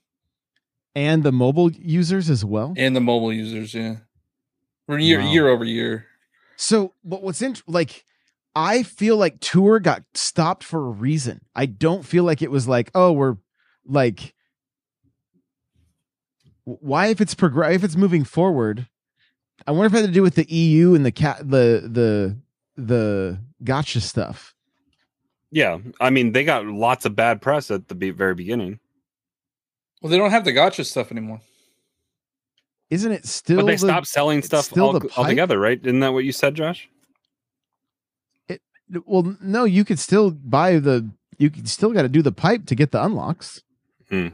and 0.94 1.22
the 1.22 1.32
mobile 1.32 1.70
users 1.72 2.30
as 2.30 2.44
well. 2.44 2.74
and 2.76 2.94
the 2.94 3.00
mobile 3.00 3.32
users, 3.32 3.74
yeah. 3.74 3.96
For 4.86 4.98
year 4.98 5.20
Wow. 5.20 5.32
year 5.32 5.48
over 5.48 5.64
year. 5.64 6.06
So, 6.56 6.94
but 7.04 7.22
what's 7.22 7.42
in 7.42 7.56
like, 7.66 8.04
I 8.56 8.82
feel 8.82 9.16
like 9.16 9.38
tour 9.40 9.78
got 9.80 10.02
stopped 10.14 10.64
for 10.64 10.86
a 10.86 10.90
reason. 10.90 11.40
I 11.54 11.66
don't 11.66 12.04
feel 12.04 12.24
like 12.24 12.40
it 12.42 12.50
was 12.50 12.66
like, 12.66 12.90
oh, 12.94 13.12
we're 13.12 13.36
like, 13.84 14.34
why 16.64 17.08
if 17.08 17.20
it's 17.20 17.34
progress 17.34 17.74
if 17.74 17.84
it's 17.84 17.96
moving 17.96 18.24
forward? 18.24 18.86
I 19.68 19.70
wonder 19.70 19.86
if 19.86 19.92
it 19.92 20.00
had 20.00 20.06
to 20.06 20.12
do 20.12 20.22
with 20.22 20.34
the 20.34 20.50
EU 20.50 20.94
and 20.94 21.04
the 21.04 21.12
cat 21.12 21.40
the 21.40 21.82
the 21.92 22.36
the 22.82 23.38
gacha 23.62 24.00
stuff. 24.00 24.54
Yeah, 25.50 25.78
I 26.00 26.08
mean 26.08 26.32
they 26.32 26.42
got 26.42 26.64
lots 26.64 27.04
of 27.04 27.14
bad 27.14 27.42
press 27.42 27.70
at 27.70 27.88
the 27.88 28.10
very 28.12 28.34
beginning, 28.34 28.80
Well, 30.00 30.10
they 30.10 30.16
don't 30.16 30.30
have 30.30 30.46
the 30.46 30.52
gacha 30.52 30.86
stuff 30.86 31.12
anymore. 31.12 31.42
Isn't 32.88 33.12
it 33.12 33.26
still? 33.26 33.58
but 33.58 33.66
they 33.66 33.72
the- 33.72 33.78
stopped 33.88 34.06
selling 34.06 34.40
stuff 34.40 34.64
still 34.64 34.86
all, 34.86 34.98
the 34.98 35.10
altogether, 35.18 35.58
right? 35.58 35.78
Isn't 35.84 36.00
that 36.00 36.14
what 36.14 36.24
you 36.24 36.32
said, 36.32 36.54
Josh? 36.54 36.88
Well, 39.04 39.36
no, 39.42 39.64
you 39.64 39.84
could 39.84 39.98
still 39.98 40.30
buy 40.30 40.78
the. 40.78 41.10
You 41.36 41.50
could 41.50 41.68
still 41.68 41.92
got 41.92 42.02
to 42.02 42.08
do 42.08 42.22
the 42.22 42.32
pipe 42.32 42.64
to 42.66 42.74
get 42.74 42.90
the 42.90 43.04
unlocks, 43.04 43.62
Hmm. 44.08 44.28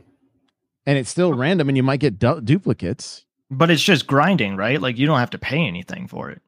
and 0.86 0.96
it's 0.96 1.10
still 1.10 1.34
random, 1.34 1.68
and 1.68 1.76
you 1.76 1.82
might 1.82 1.98
get 1.98 2.20
du- 2.20 2.40
duplicates. 2.40 3.24
But 3.54 3.70
it's 3.70 3.82
just 3.82 4.06
grinding, 4.06 4.56
right? 4.56 4.80
Like 4.80 4.98
you 4.98 5.06
don't 5.06 5.18
have 5.18 5.30
to 5.30 5.38
pay 5.38 5.66
anything 5.66 6.08
for 6.08 6.30
it. 6.30 6.42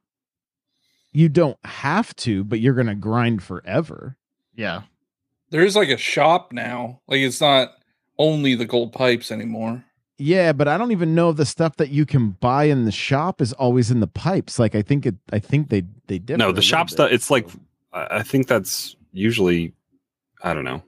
You 1.11 1.29
don't 1.29 1.57
have 1.63 2.15
to, 2.17 2.43
but 2.43 2.59
you're 2.59 2.73
gonna 2.73 2.95
grind 2.95 3.43
forever. 3.43 4.17
Yeah. 4.55 4.81
There 5.49 5.63
is 5.63 5.75
like 5.75 5.89
a 5.89 5.97
shop 5.97 6.51
now. 6.51 7.01
Like 7.07 7.19
it's 7.19 7.41
not 7.41 7.71
only 8.17 8.55
the 8.55 8.65
gold 8.65 8.93
pipes 8.93 9.31
anymore. 9.31 9.83
Yeah, 10.19 10.51
but 10.51 10.67
I 10.67 10.77
don't 10.77 10.91
even 10.91 11.13
know 11.13 11.29
if 11.29 11.37
the 11.37 11.45
stuff 11.45 11.77
that 11.77 11.89
you 11.89 12.05
can 12.05 12.31
buy 12.31 12.65
in 12.65 12.85
the 12.85 12.91
shop 12.91 13.39
is 13.39 13.53
always 13.53 13.91
in 13.91 13.99
the 13.99 14.07
pipes. 14.07 14.57
Like 14.57 14.73
I 14.73 14.81
think 14.81 15.05
it. 15.05 15.15
I 15.31 15.39
think 15.39 15.69
they 15.69 15.83
they 16.07 16.17
differ. 16.19 16.35
a 16.35 16.37
no, 16.37 16.45
the 16.45 16.55
little 16.55 16.61
shop 16.63 16.89
stuff. 16.89 17.11
It's 17.11 17.29
like 17.29 17.47
I 17.93 18.17
I 18.17 18.23
think 18.23 18.47
that's 18.47 18.95
usually, 19.13 19.73
I 20.43 20.53
don't 20.53 20.63
know. 20.63 20.83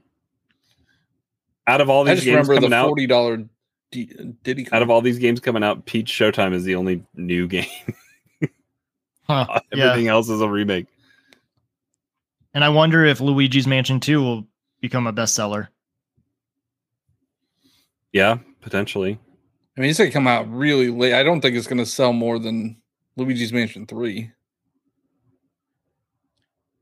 Out 1.68 1.82
of 1.82 1.90
all 1.90 2.08
I 2.08 2.12
these 2.12 2.24
just 2.24 2.26
games 2.26 2.48
remember 2.48 2.68
coming 2.68 2.70
the 2.72 2.88
forty 2.88 3.08
dollar 3.08 3.46
D- 3.92 4.14
Diddy. 4.44 4.68
out 4.72 4.82
of 4.82 4.90
all 4.90 5.02
these 5.02 5.20
games 5.20 5.40
coming 5.40 5.64
out, 5.64 5.86
Peach 5.86 6.12
Showtime 6.12 6.54
is 6.54 6.64
the 6.64 6.76
only 6.76 7.04
new 7.16 7.48
game. 7.48 7.66
Huh. 9.30 9.46
Uh, 9.48 9.60
yeah. 9.72 9.92
Everything 9.92 10.08
else 10.08 10.28
is 10.28 10.42
a 10.42 10.50
remake. 10.50 10.88
And 12.56 12.64
I 12.64 12.70
wonder 12.70 13.06
if 13.06 13.22
Luigi's 13.22 13.68
Mansion 13.68 14.00
2 14.00 14.20
will 14.20 14.48
become 14.82 15.06
a 15.06 15.14
bestseller. 15.14 15.68
Yeah, 18.12 18.40
potentially. 18.62 19.20
I 19.78 19.82
mean, 19.82 19.92
it's 19.92 20.00
gonna 20.00 20.10
come 20.10 20.28
out 20.28 20.52
really 20.52 20.90
late. 20.90 21.14
I 21.14 21.22
don't 21.22 21.42
think 21.42 21.56
it's 21.56 21.68
gonna 21.68 21.86
sell 21.86 22.12
more 22.12 22.40
than 22.40 22.82
Luigi's 23.18 23.54
Mansion 23.54 23.86
Three. 23.86 24.32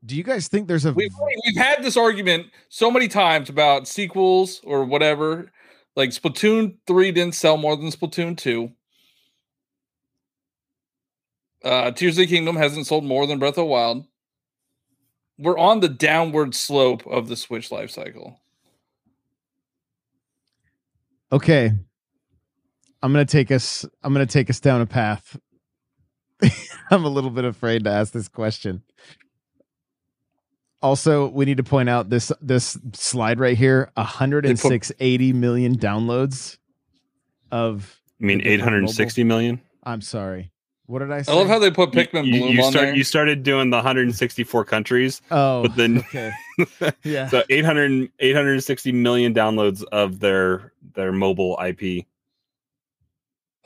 Do 0.06 0.16
you 0.16 0.22
guys 0.22 0.48
think 0.48 0.68
there's 0.68 0.86
a? 0.86 0.92
We've 0.94 1.12
we've 1.44 1.56
had 1.56 1.82
this 1.82 1.98
argument 1.98 2.46
so 2.70 2.90
many 2.90 3.08
times 3.08 3.50
about 3.50 3.86
sequels 3.86 4.62
or 4.64 4.84
whatever. 4.84 5.52
Like 5.98 6.10
Splatoon 6.10 6.76
three 6.86 7.10
didn't 7.10 7.34
sell 7.34 7.56
more 7.56 7.76
than 7.76 7.88
Splatoon 7.88 8.36
two. 8.36 8.70
Uh, 11.64 11.90
Tears 11.90 12.16
of 12.16 12.18
the 12.18 12.26
Kingdom 12.28 12.54
hasn't 12.54 12.86
sold 12.86 13.02
more 13.02 13.26
than 13.26 13.40
Breath 13.40 13.54
of 13.54 13.56
the 13.56 13.64
Wild. 13.64 14.06
We're 15.38 15.58
on 15.58 15.80
the 15.80 15.88
downward 15.88 16.54
slope 16.54 17.04
of 17.04 17.26
the 17.26 17.34
Switch 17.34 17.72
life 17.72 17.90
cycle. 17.90 18.38
Okay. 21.32 21.72
I'm 23.02 23.12
gonna 23.12 23.24
take 23.24 23.50
us. 23.50 23.84
I'm 24.04 24.12
gonna 24.12 24.24
take 24.24 24.50
us 24.50 24.60
down 24.60 24.80
a 24.80 24.86
path. 24.86 25.36
I'm 26.92 27.04
a 27.04 27.08
little 27.08 27.30
bit 27.30 27.44
afraid 27.44 27.82
to 27.82 27.90
ask 27.90 28.12
this 28.12 28.28
question. 28.28 28.84
Also, 30.80 31.28
we 31.28 31.44
need 31.44 31.56
to 31.56 31.64
point 31.64 31.88
out 31.88 32.08
this 32.10 32.30
this 32.40 32.78
slide 32.92 33.40
right 33.40 33.56
here: 33.56 33.90
106 33.94 34.92
80 35.00 35.32
million 35.32 35.76
downloads 35.76 36.58
of. 37.50 38.00
I 38.20 38.24
mean, 38.24 38.38
the 38.38 38.44
different 38.44 38.60
eight 38.60 38.64
hundred 38.64 38.90
sixty 38.90 39.24
million. 39.24 39.60
I'm 39.84 40.00
sorry. 40.00 40.50
What 40.86 41.00
did 41.00 41.12
I 41.12 41.22
say? 41.22 41.32
I 41.32 41.34
love 41.36 41.48
how 41.48 41.58
they 41.58 41.70
put 41.70 41.90
Pikmin 41.92 42.24
You, 42.26 42.40
Bloom 42.40 42.52
you 42.56 42.62
on 42.64 42.70
start. 42.72 42.86
there. 42.86 42.94
You 42.96 43.04
started 43.04 43.42
doing 43.42 43.68
the 43.68 43.76
164 43.76 44.64
countries, 44.64 45.20
Oh, 45.30 45.62
but 45.64 45.76
then 45.76 45.98
okay. 45.98 46.32
Yeah. 47.04 47.28
so 47.28 47.42
800 47.50 48.10
860 48.18 48.92
million 48.92 49.34
downloads 49.34 49.84
of 49.92 50.20
their 50.20 50.72
their 50.94 51.12
mobile 51.12 51.58
IP. 51.64 52.06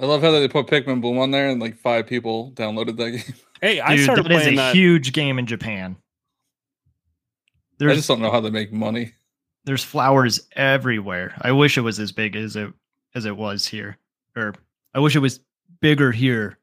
I 0.00 0.06
love 0.06 0.20
how 0.20 0.32
they 0.32 0.48
put 0.48 0.66
Pikmin 0.66 1.00
Bloom 1.00 1.18
on 1.18 1.30
there, 1.30 1.48
and 1.48 1.60
like 1.60 1.76
five 1.76 2.06
people 2.06 2.50
downloaded 2.52 2.96
that 2.96 3.10
game. 3.12 3.34
Hey, 3.60 3.78
I 3.80 3.94
Dude, 3.94 4.04
started 4.04 4.24
that 4.24 4.32
is 4.32 4.42
playing 4.42 4.54
a 4.54 4.62
that. 4.62 4.74
huge 4.74 5.12
game 5.12 5.38
in 5.38 5.46
Japan. 5.46 5.96
I 7.90 7.94
just 7.94 8.08
don't 8.08 8.20
know 8.20 8.30
how 8.30 8.40
they 8.40 8.50
make 8.50 8.72
money. 8.72 9.12
There's 9.64 9.84
flowers 9.84 10.48
everywhere. 10.56 11.34
I 11.40 11.52
wish 11.52 11.78
it 11.78 11.82
was 11.82 11.98
as 11.98 12.12
big 12.12 12.36
as 12.36 12.56
it 12.56 12.72
as 13.14 13.24
it 13.24 13.36
was 13.36 13.66
here, 13.66 13.98
or 14.36 14.54
I 14.94 15.00
wish 15.00 15.14
it 15.16 15.20
was 15.20 15.40
bigger 15.80 16.12
here, 16.12 16.58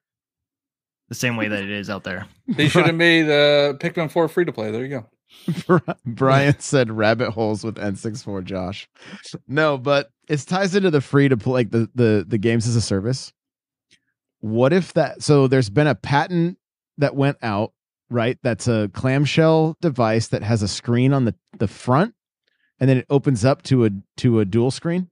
the 1.08 1.16
same 1.16 1.38
way 1.38 1.48
that 1.48 1.64
it 1.64 1.70
is 1.70 1.90
out 1.90 2.04
there. 2.04 2.26
They 2.48 2.68
should 2.68 2.88
have 2.88 2.96
made 2.96 3.26
uh, 3.26 3.74
Pikmin 3.74 4.10
4 4.10 4.28
free 4.28 4.46
to 4.46 4.52
play. 4.52 4.72
There 4.72 4.84
you 4.84 4.90
go. 4.90 5.82
Brian 6.04 6.56
said 6.60 6.92
rabbit 6.92 7.30
holes 7.30 7.64
with 7.64 7.76
N64 7.76 8.44
Josh. 8.44 8.90
No, 9.48 9.78
but 9.78 10.10
it 10.28 10.40
ties 10.40 10.74
into 10.74 10.90
the 10.90 11.02
free 11.02 11.30
to 11.30 11.38
play 11.38 11.54
like 11.54 11.72
the, 11.72 11.90
the 11.94 12.26
the 12.28 12.38
games 12.38 12.68
as 12.68 12.76
a 12.76 12.82
service. 12.82 13.32
What 14.40 14.74
if 14.74 14.94
that 14.94 15.22
so 15.22 15.48
there's 15.48 15.70
been 15.70 15.88
a 15.88 15.96
patent 15.96 16.58
that 16.98 17.16
went 17.16 17.38
out, 17.42 17.74
right? 18.10 18.38
That's 18.44 18.68
a 18.68 18.90
clamshell 18.94 19.78
device 19.82 20.28
that 20.28 20.44
has 20.44 20.62
a 20.62 20.68
screen 20.68 21.14
on 21.14 21.26
the, 21.26 21.36
the 21.58 21.68
front 21.68 22.14
and 22.80 22.90
then 22.90 22.98
it 22.98 23.06
opens 23.10 23.44
up 23.44 23.62
to 23.64 23.86
a 23.86 23.90
to 24.18 24.40
a 24.40 24.46
dual 24.46 24.72
screen. 24.72 25.10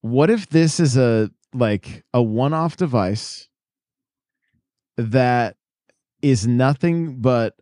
What 0.00 0.30
if 0.30 0.48
this 0.48 0.80
is 0.80 0.96
a 0.96 1.30
like 1.52 2.04
a 2.12 2.22
one-off 2.22 2.76
device 2.76 3.48
that 4.96 5.56
is 6.22 6.46
nothing 6.46 7.20
but 7.20 7.54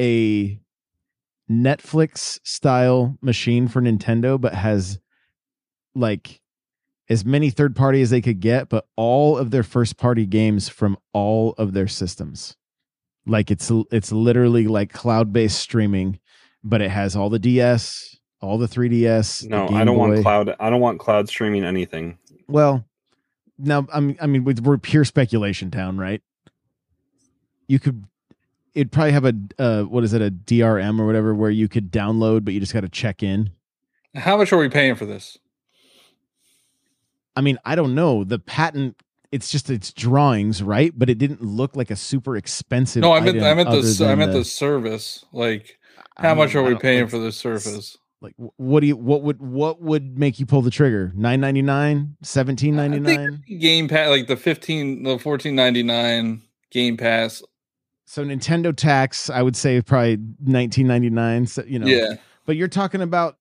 a 0.00 0.58
Netflix 1.50 2.40
style 2.44 3.16
machine 3.20 3.68
for 3.68 3.80
Nintendo, 3.80 4.40
but 4.40 4.54
has 4.54 4.98
like 5.94 6.40
as 7.08 7.24
many 7.24 7.50
third 7.50 7.74
party 7.74 8.02
as 8.02 8.10
they 8.10 8.20
could 8.20 8.40
get, 8.40 8.68
but 8.68 8.86
all 8.96 9.38
of 9.38 9.50
their 9.50 9.62
first 9.62 9.96
party 9.96 10.26
games 10.26 10.68
from 10.68 10.96
all 11.12 11.54
of 11.58 11.72
their 11.72 11.88
systems. 11.88 12.56
Like 13.28 13.50
it's 13.50 13.70
it's 13.90 14.10
literally 14.10 14.66
like 14.66 14.92
cloud 14.92 15.32
based 15.32 15.58
streaming, 15.60 16.18
but 16.64 16.80
it 16.80 16.90
has 16.90 17.14
all 17.14 17.28
the 17.28 17.38
DS, 17.38 18.16
all 18.40 18.58
the 18.58 18.66
3DS. 18.66 19.48
No, 19.48 19.68
the 19.68 19.74
I 19.74 19.84
don't 19.84 19.96
Game 19.96 19.98
want 19.98 20.22
cloud. 20.22 20.56
I 20.58 20.70
don't 20.70 20.80
want 20.80 20.98
cloud 20.98 21.28
streaming 21.28 21.64
anything. 21.64 22.18
Well, 22.48 22.84
now 23.58 23.86
I'm 23.92 24.16
I 24.20 24.26
mean 24.26 24.44
we're 24.44 24.78
pure 24.78 25.04
speculation 25.04 25.70
town, 25.70 25.98
right? 25.98 26.22
You 27.66 27.78
could 27.78 28.04
it'd 28.74 28.92
probably 28.92 29.12
have 29.12 29.24
a 29.26 29.34
uh 29.58 29.82
what 29.82 30.04
is 30.04 30.14
it 30.14 30.22
a 30.22 30.30
DRM 30.30 30.98
or 30.98 31.06
whatever 31.06 31.34
where 31.34 31.50
you 31.50 31.68
could 31.68 31.90
download 31.92 32.44
but 32.44 32.54
you 32.54 32.60
just 32.60 32.72
got 32.72 32.80
to 32.80 32.88
check 32.88 33.22
in. 33.22 33.50
How 34.14 34.38
much 34.38 34.52
are 34.52 34.58
we 34.58 34.68
paying 34.68 34.94
for 34.94 35.04
this? 35.04 35.36
I 37.36 37.40
mean, 37.40 37.58
I 37.64 37.76
don't 37.76 37.94
know. 37.94 38.24
The 38.24 38.38
patent 38.38 38.96
it's 39.32 39.50
just 39.50 39.68
it's 39.70 39.92
drawings, 39.92 40.62
right? 40.62 40.92
But 40.96 41.10
it 41.10 41.18
didn't 41.18 41.42
look 41.42 41.76
like 41.76 41.90
a 41.90 41.96
super 41.96 42.36
expensive 42.36 43.02
No, 43.02 43.12
I 43.12 43.20
meant 43.20 43.42
I 43.42 43.54
meant 43.54 43.70
the 43.70 44.06
I 44.08 44.14
meant 44.14 44.32
the 44.32 44.44
service. 44.44 45.24
Like, 45.32 45.78
how 46.16 46.34
much 46.34 46.54
are 46.54 46.62
we 46.62 46.76
paying 46.76 47.08
for 47.08 47.18
the 47.18 47.32
service? 47.32 47.96
like 48.20 48.34
what 48.56 48.80
do 48.80 48.88
you 48.88 48.96
what 48.96 49.22
would 49.22 49.40
what 49.40 49.80
would 49.80 50.18
make 50.18 50.40
you 50.40 50.44
pull 50.46 50.60
the 50.60 50.72
trigger 50.72 51.12
999 51.14 52.16
1799 52.18 53.44
Game 53.60 53.86
Pass, 53.86 54.08
like 54.08 54.26
the 54.26 54.36
fifteen, 54.36 55.04
the 55.04 55.20
fourteen 55.20 55.54
ninety 55.54 55.84
nine 55.84 56.42
Game 56.72 56.96
Pass. 56.96 57.44
so 58.06 58.24
nintendo 58.24 58.74
tax 58.74 59.30
i 59.30 59.40
would 59.40 59.54
say 59.54 59.80
probably 59.80 60.16
1999 60.16 61.46
so, 61.46 61.62
you 61.64 61.78
know 61.78 61.86
Yeah. 61.86 62.16
but 62.44 62.56
you're 62.56 62.66
talking 62.66 63.02
about 63.02 63.36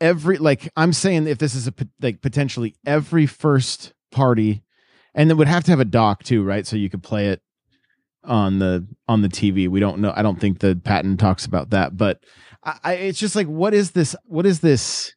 every 0.00 0.38
like 0.38 0.70
i'm 0.76 0.94
saying 0.94 1.26
if 1.26 1.36
this 1.36 1.54
is 1.54 1.68
a 1.68 1.74
like 2.00 2.22
potentially 2.22 2.74
every 2.86 3.26
first 3.26 3.92
party. 4.12 4.62
And 5.14 5.30
it 5.30 5.34
would 5.34 5.48
have 5.48 5.64
to 5.64 5.72
have 5.72 5.80
a 5.80 5.84
dock 5.84 6.22
too 6.22 6.42
right? 6.42 6.66
So 6.66 6.76
you 6.76 6.88
could 6.88 7.02
play 7.02 7.28
it 7.28 7.42
on 8.24 8.60
the 8.60 8.86
on 9.08 9.20
the 9.20 9.28
tv 9.28 9.66
we 9.66 9.80
don't 9.80 9.98
know 9.98 10.12
i 10.14 10.22
don't 10.22 10.40
think 10.40 10.60
the 10.60 10.80
patent 10.84 11.18
talks 11.18 11.44
about 11.44 11.70
that 11.70 11.96
but 11.96 12.20
I, 12.62 12.78
I 12.84 12.92
it's 12.94 13.18
just 13.18 13.34
like 13.34 13.46
what 13.46 13.74
is 13.74 13.92
this 13.92 14.14
what 14.24 14.46
is 14.46 14.60
this? 14.60 15.14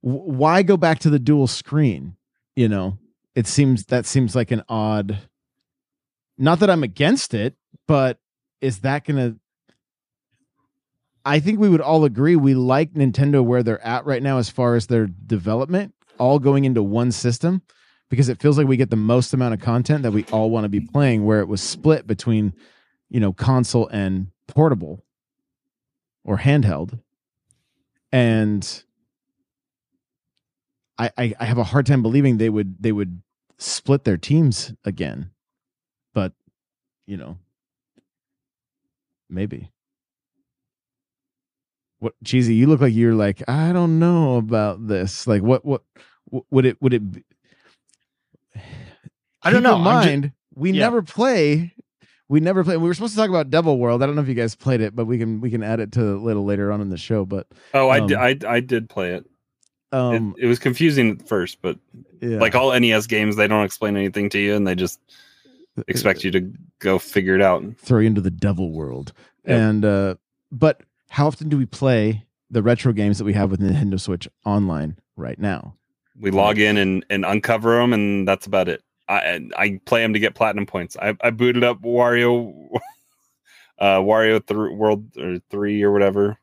Why 0.00 0.62
go 0.62 0.78
back 0.78 1.00
to 1.00 1.10
the 1.10 1.18
dual 1.18 1.46
screen? 1.46 2.16
You 2.56 2.68
know 2.68 2.98
it 3.34 3.46
seems 3.46 3.86
that 3.86 4.06
seems 4.06 4.34
like 4.34 4.50
an 4.50 4.62
odd 4.68 5.18
not 6.36 6.60
that 6.60 6.70
i'm 6.70 6.82
against 6.82 7.34
it 7.34 7.54
but 7.86 8.18
is 8.60 8.80
that 8.80 9.04
gonna 9.04 9.36
I 11.22 11.38
think 11.38 11.60
we 11.60 11.68
would 11.68 11.82
all 11.82 12.04
agree 12.04 12.34
we 12.34 12.54
like 12.54 12.94
Nintendo 12.94 13.44
where 13.44 13.62
they're 13.62 13.86
at 13.86 14.06
right 14.06 14.22
now 14.22 14.38
as 14.38 14.48
far 14.48 14.74
as 14.74 14.86
their 14.86 15.06
development, 15.06 15.94
all 16.18 16.38
going 16.38 16.64
into 16.64 16.82
one 16.82 17.12
system 17.12 17.60
because 18.10 18.28
it 18.28 18.40
feels 18.40 18.58
like 18.58 18.66
we 18.66 18.76
get 18.76 18.90
the 18.90 18.96
most 18.96 19.32
amount 19.32 19.54
of 19.54 19.60
content 19.60 20.02
that 20.02 20.10
we 20.10 20.24
all 20.32 20.50
want 20.50 20.64
to 20.64 20.68
be 20.68 20.80
playing 20.80 21.24
where 21.24 21.40
it 21.40 21.48
was 21.48 21.62
split 21.62 22.06
between, 22.06 22.52
you 23.08 23.20
know, 23.20 23.32
console 23.32 23.86
and 23.88 24.26
portable 24.48 25.04
or 26.24 26.36
handheld. 26.38 27.00
And 28.12 28.84
I, 30.98 31.10
I 31.16 31.34
I 31.38 31.44
have 31.44 31.58
a 31.58 31.64
hard 31.64 31.86
time 31.86 32.02
believing 32.02 32.36
they 32.36 32.50
would 32.50 32.82
they 32.82 32.92
would 32.92 33.22
split 33.56 34.04
their 34.04 34.16
teams 34.18 34.74
again. 34.84 35.30
But, 36.12 36.32
you 37.06 37.16
know, 37.16 37.38
maybe. 39.28 39.70
What 42.00 42.14
Cheezy? 42.24 42.56
You 42.56 42.66
look 42.66 42.80
like 42.80 42.94
you're 42.94 43.14
like 43.14 43.48
I 43.48 43.72
don't 43.72 44.00
know 44.00 44.36
about 44.36 44.88
this. 44.88 45.28
Like 45.28 45.42
what? 45.42 45.64
What 45.64 45.82
would 46.50 46.64
it? 46.64 46.82
Would 46.82 46.94
it? 46.94 47.02
Be? 49.42 49.48
I 49.48 49.50
don't 49.50 49.60
Keep 49.60 49.64
know. 49.64 49.74
In 49.76 49.78
I'm 49.78 49.84
mind, 49.84 50.32
we 50.54 50.70
Yeah. 50.72 50.84
never 50.84 51.02
play. 51.02 51.74
We 52.28 52.40
never 52.40 52.62
play. 52.62 52.76
We 52.76 52.86
were 52.86 52.94
supposed 52.94 53.14
to 53.14 53.18
talk 53.18 53.28
about 53.28 53.50
Devil 53.50 53.78
World. 53.78 54.02
I 54.02 54.06
don't 54.06 54.14
know 54.14 54.22
if 54.22 54.28
you 54.28 54.34
guys 54.34 54.54
played 54.54 54.80
it, 54.80 54.94
but 54.94 55.06
we 55.06 55.18
can 55.18 55.40
we 55.40 55.50
can 55.50 55.62
add 55.62 55.80
it 55.80 55.92
to 55.92 56.14
a 56.14 56.16
little 56.16 56.44
later 56.44 56.70
on 56.70 56.80
in 56.80 56.88
the 56.90 56.96
show. 56.98 57.24
But 57.24 57.46
Oh, 57.74 57.88
I 57.88 58.00
um, 58.00 58.06
did. 58.06 58.16
I 58.18 58.36
I 58.48 58.60
did 58.60 58.88
play 58.88 59.14
it. 59.14 59.26
Um, 59.92 60.34
it, 60.38 60.44
it 60.44 60.46
was 60.46 60.60
confusing 60.60 61.10
at 61.20 61.26
first, 61.28 61.58
but 61.62 61.76
Yeah. 62.20 62.38
like 62.38 62.54
all 62.54 62.70
NES 62.78 63.08
games, 63.08 63.34
they 63.34 63.48
don't 63.48 63.64
explain 63.64 63.96
anything 63.96 64.28
to 64.30 64.38
you, 64.38 64.54
and 64.54 64.64
they 64.66 64.76
just 64.76 65.00
expect 65.88 66.22
you 66.22 66.30
to 66.30 66.52
go 66.78 66.98
figure 67.00 67.34
it 67.34 67.42
out. 67.42 67.62
And 67.62 67.76
throw 67.78 67.98
you 67.98 68.06
into 68.06 68.20
the 68.20 68.30
Devil 68.30 68.70
World. 68.70 69.12
Yep. 69.46 69.58
And 69.58 69.84
uh, 69.84 70.14
but 70.52 70.82
how 71.08 71.26
often 71.26 71.48
do 71.48 71.56
we 71.58 71.66
play 71.66 72.24
the 72.50 72.62
retro 72.62 72.92
games 72.92 73.18
that 73.18 73.24
we 73.24 73.32
have 73.32 73.50
with 73.50 73.58
Nintendo 73.60 73.98
Switch 73.98 74.28
online 74.44 74.96
right 75.16 75.38
now? 75.40 75.74
We 76.20 76.30
log 76.30 76.58
in 76.58 76.76
and, 76.76 77.04
and 77.10 77.24
uncover 77.24 77.78
them, 77.78 77.92
and 77.92 78.28
that's 78.28 78.46
about 78.46 78.68
it. 78.68 78.82
I 79.10 79.40
I 79.56 79.80
play 79.84 80.02
them 80.02 80.12
to 80.12 80.18
get 80.20 80.34
platinum 80.34 80.66
points. 80.66 80.96
I, 81.00 81.16
I 81.20 81.30
booted 81.30 81.64
up 81.64 81.80
Wario, 81.82 82.68
uh, 83.78 83.98
Wario 83.98 84.44
th- 84.44 84.72
World 84.76 85.04
or 85.18 85.38
three 85.50 85.82
or 85.82 85.90
whatever, 85.92 86.38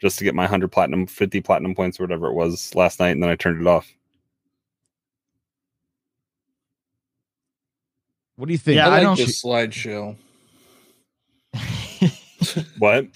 just 0.00 0.18
to 0.18 0.24
get 0.24 0.34
my 0.34 0.46
hundred 0.46 0.70
platinum, 0.72 1.06
fifty 1.06 1.40
platinum 1.40 1.74
points 1.74 1.98
or 1.98 2.02
whatever 2.04 2.26
it 2.26 2.34
was 2.34 2.74
last 2.74 3.00
night, 3.00 3.10
and 3.10 3.22
then 3.22 3.30
I 3.30 3.36
turned 3.36 3.60
it 3.60 3.66
off. 3.66 3.90
What 8.36 8.46
do 8.46 8.52
you 8.52 8.58
think? 8.58 8.76
Yeah, 8.76 8.88
I 8.88 8.98
I 8.98 9.02
like 9.02 9.02
don't- 9.02 9.16
the 9.18 9.24
slideshow. 9.32 10.16
What? 12.78 13.06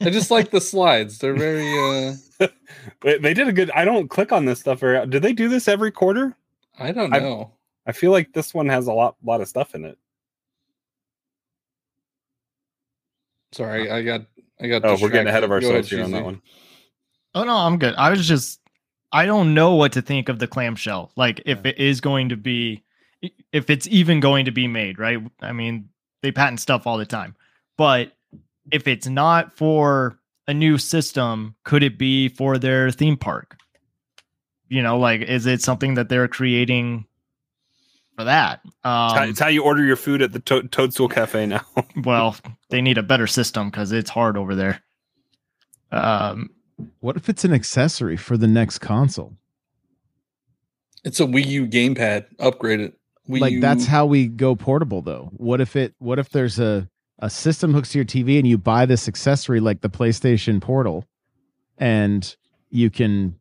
I 0.00 0.10
just 0.10 0.30
like 0.30 0.50
the 0.52 0.60
slides. 0.60 1.18
They're 1.18 1.34
very. 1.34 2.14
uh 2.40 2.46
they 3.02 3.34
did 3.34 3.48
a 3.48 3.52
good. 3.52 3.70
I 3.72 3.84
don't 3.84 4.08
click 4.08 4.30
on 4.32 4.44
this 4.44 4.60
stuff 4.60 4.78
very. 4.80 5.04
Do 5.06 5.18
they 5.18 5.32
do 5.32 5.48
this 5.48 5.66
every 5.68 5.90
quarter? 5.90 6.36
I 6.78 6.92
don't 6.92 7.12
I've- 7.12 7.24
know. 7.24 7.50
I 7.86 7.92
feel 7.92 8.10
like 8.10 8.32
this 8.32 8.54
one 8.54 8.68
has 8.68 8.86
a 8.86 8.92
lot 8.92 9.16
lot 9.22 9.40
of 9.40 9.48
stuff 9.48 9.74
in 9.74 9.84
it. 9.84 9.98
Sorry, 13.52 13.90
I 13.90 14.02
got. 14.02 14.22
I 14.60 14.68
got. 14.68 14.84
Oh, 14.84 14.96
we're 15.00 15.08
getting 15.08 15.28
ahead 15.28 15.44
of 15.44 15.50
distracted. 15.50 15.68
Go 15.68 15.76
ourselves 15.76 15.90
here 15.90 16.04
on 16.04 16.10
that 16.12 16.24
one. 16.24 16.42
Oh 17.34 17.44
no, 17.44 17.56
I'm 17.56 17.78
good. 17.78 17.94
I 17.94 18.10
was 18.10 18.26
just 18.26 18.60
I 19.12 19.26
don't 19.26 19.54
know 19.54 19.74
what 19.74 19.92
to 19.92 20.02
think 20.02 20.28
of 20.28 20.38
the 20.38 20.46
clamshell. 20.46 21.12
Like 21.16 21.42
if 21.46 21.64
it 21.64 21.78
is 21.78 22.00
going 22.00 22.28
to 22.28 22.36
be 22.36 22.84
if 23.52 23.70
it's 23.70 23.86
even 23.88 24.20
going 24.20 24.44
to 24.44 24.50
be 24.50 24.66
made, 24.66 24.98
right? 24.98 25.18
I 25.40 25.52
mean, 25.52 25.88
they 26.22 26.32
patent 26.32 26.60
stuff 26.60 26.86
all 26.86 26.98
the 26.98 27.06
time. 27.06 27.34
But 27.76 28.12
if 28.70 28.86
it's 28.86 29.06
not 29.06 29.56
for 29.56 30.18
a 30.46 30.54
new 30.54 30.78
system, 30.78 31.54
could 31.64 31.82
it 31.82 31.98
be 31.98 32.28
for 32.28 32.58
their 32.58 32.90
theme 32.90 33.16
park? 33.16 33.58
You 34.68 34.82
know, 34.82 34.98
like 34.98 35.22
is 35.22 35.46
it 35.46 35.60
something 35.60 35.94
that 35.94 36.08
they're 36.08 36.28
creating 36.28 37.06
for 38.20 38.24
that? 38.24 38.60
It's 38.64 38.74
how- 38.84 39.22
Um, 39.22 39.28
it's 39.30 39.40
how 39.40 39.48
you 39.48 39.62
order 39.62 39.84
your 39.84 39.96
food 39.96 40.22
at 40.22 40.32
the 40.32 40.40
to- 40.40 40.68
Toadstool 40.68 41.08
Cafe 41.08 41.46
now. 41.46 41.64
well, 42.04 42.36
they 42.68 42.80
need 42.80 42.98
a 42.98 43.02
better 43.02 43.26
system 43.26 43.70
because 43.70 43.92
it's 43.92 44.10
hard 44.10 44.36
over 44.36 44.54
there. 44.54 44.82
Um, 45.92 46.50
What 47.00 47.16
if 47.16 47.28
it's 47.28 47.44
an 47.44 47.52
accessory 47.52 48.16
for 48.16 48.36
the 48.36 48.46
next 48.46 48.78
console? 48.78 49.36
It's 51.04 51.20
a 51.20 51.24
Wii 51.24 51.46
U 51.46 51.66
gamepad. 51.66 52.26
Upgrade 52.38 52.80
it. 52.80 52.94
Wii 53.28 53.40
like 53.40 53.52
U- 53.54 53.60
that's 53.60 53.86
how 53.86 54.06
we 54.06 54.26
go 54.28 54.54
portable 54.56 55.02
though. 55.02 55.30
What 55.32 55.60
if 55.60 55.76
it 55.76 55.94
what 55.98 56.18
if 56.18 56.30
there's 56.30 56.58
a 56.58 56.88
a 57.18 57.28
system 57.30 57.74
hooks 57.74 57.90
to 57.92 57.98
your 57.98 58.04
TV 58.06 58.38
and 58.38 58.46
you 58.46 58.56
buy 58.56 58.86
this 58.86 59.06
accessory 59.08 59.60
like 59.60 59.82
the 59.82 59.90
PlayStation 59.90 60.60
Portal 60.60 61.04
and 61.76 62.34
you 62.70 62.88
can 62.90 63.38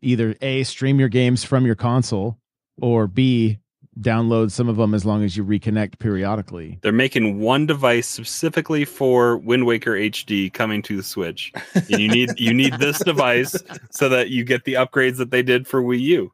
either 0.00 0.34
A 0.42 0.64
stream 0.64 0.98
your 0.98 1.08
games 1.08 1.44
from 1.44 1.64
your 1.64 1.76
console 1.76 2.38
or 2.80 3.06
B 3.06 3.58
download 4.00 4.50
some 4.50 4.68
of 4.68 4.76
them 4.76 4.94
as 4.94 5.04
long 5.04 5.22
as 5.22 5.36
you 5.36 5.44
reconnect 5.44 5.98
periodically. 5.98 6.78
They're 6.82 6.92
making 6.92 7.40
one 7.40 7.66
device 7.66 8.08
specifically 8.08 8.84
for 8.84 9.36
Wind 9.38 9.66
Waker 9.66 9.92
HD 9.92 10.52
coming 10.52 10.82
to 10.82 10.96
the 10.96 11.02
Switch. 11.02 11.52
And 11.74 12.00
you 12.00 12.08
need 12.08 12.38
you 12.38 12.54
need 12.54 12.74
this 12.78 12.98
device 13.00 13.54
so 13.90 14.08
that 14.08 14.30
you 14.30 14.44
get 14.44 14.64
the 14.64 14.74
upgrades 14.74 15.18
that 15.18 15.30
they 15.30 15.42
did 15.42 15.66
for 15.66 15.82
Wii 15.82 16.00
U. 16.00 16.32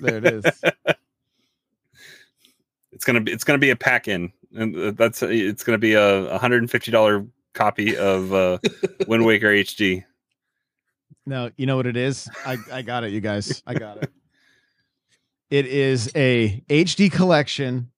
there 0.00 0.16
it 0.16 0.26
is. 0.26 0.44
It's 2.92 3.06
gonna 3.06 3.22
be 3.22 3.32
it's 3.32 3.44
gonna 3.44 3.58
be 3.58 3.70
a 3.70 3.76
pack 3.76 4.08
in, 4.08 4.30
and 4.54 4.76
uh, 4.76 4.90
that's 4.90 5.22
it's 5.22 5.64
gonna 5.64 5.78
be 5.78 5.94
a 5.94 6.36
hundred 6.36 6.58
and 6.58 6.70
fifty 6.70 6.90
dollar 6.90 7.26
copy 7.54 7.96
of 7.96 8.34
uh, 8.34 8.58
Wind 9.06 9.24
Waker 9.24 9.46
HD. 9.46 10.04
No, 11.24 11.50
you 11.56 11.64
know 11.64 11.76
what 11.76 11.86
it 11.86 11.96
is? 11.96 12.28
I, 12.44 12.58
I 12.70 12.82
got 12.82 13.04
it, 13.04 13.12
you 13.12 13.22
guys. 13.22 13.62
I 13.66 13.72
got 13.72 14.02
it. 14.02 14.10
It 15.50 15.66
is 15.66 16.10
a 16.14 16.62
HD 16.68 17.10
collection 17.10 17.90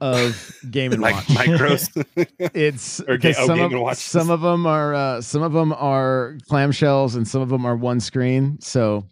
of 0.00 0.52
Game 0.70 0.92
and 0.92 1.00
Like 1.02 1.14
Watch 1.14 1.24
micros. 1.26 2.06
it's 2.54 3.00
Or 3.00 3.16
ga- 3.16 3.34
oh, 3.38 3.46
some 3.46 3.56
Game 3.58 3.66
of 3.66 3.72
and 3.72 3.80
Watches. 3.82 4.00
some 4.02 4.30
of 4.30 4.40
them 4.40 4.66
are 4.66 4.94
uh, 4.94 5.20
some 5.20 5.42
of 5.42 5.52
them 5.52 5.72
are 5.72 6.36
clamshells 6.50 7.16
and 7.16 7.26
some 7.26 7.42
of 7.42 7.48
them 7.48 7.64
are 7.64 7.76
one 7.76 8.00
screen. 8.00 8.58
So 8.60 9.06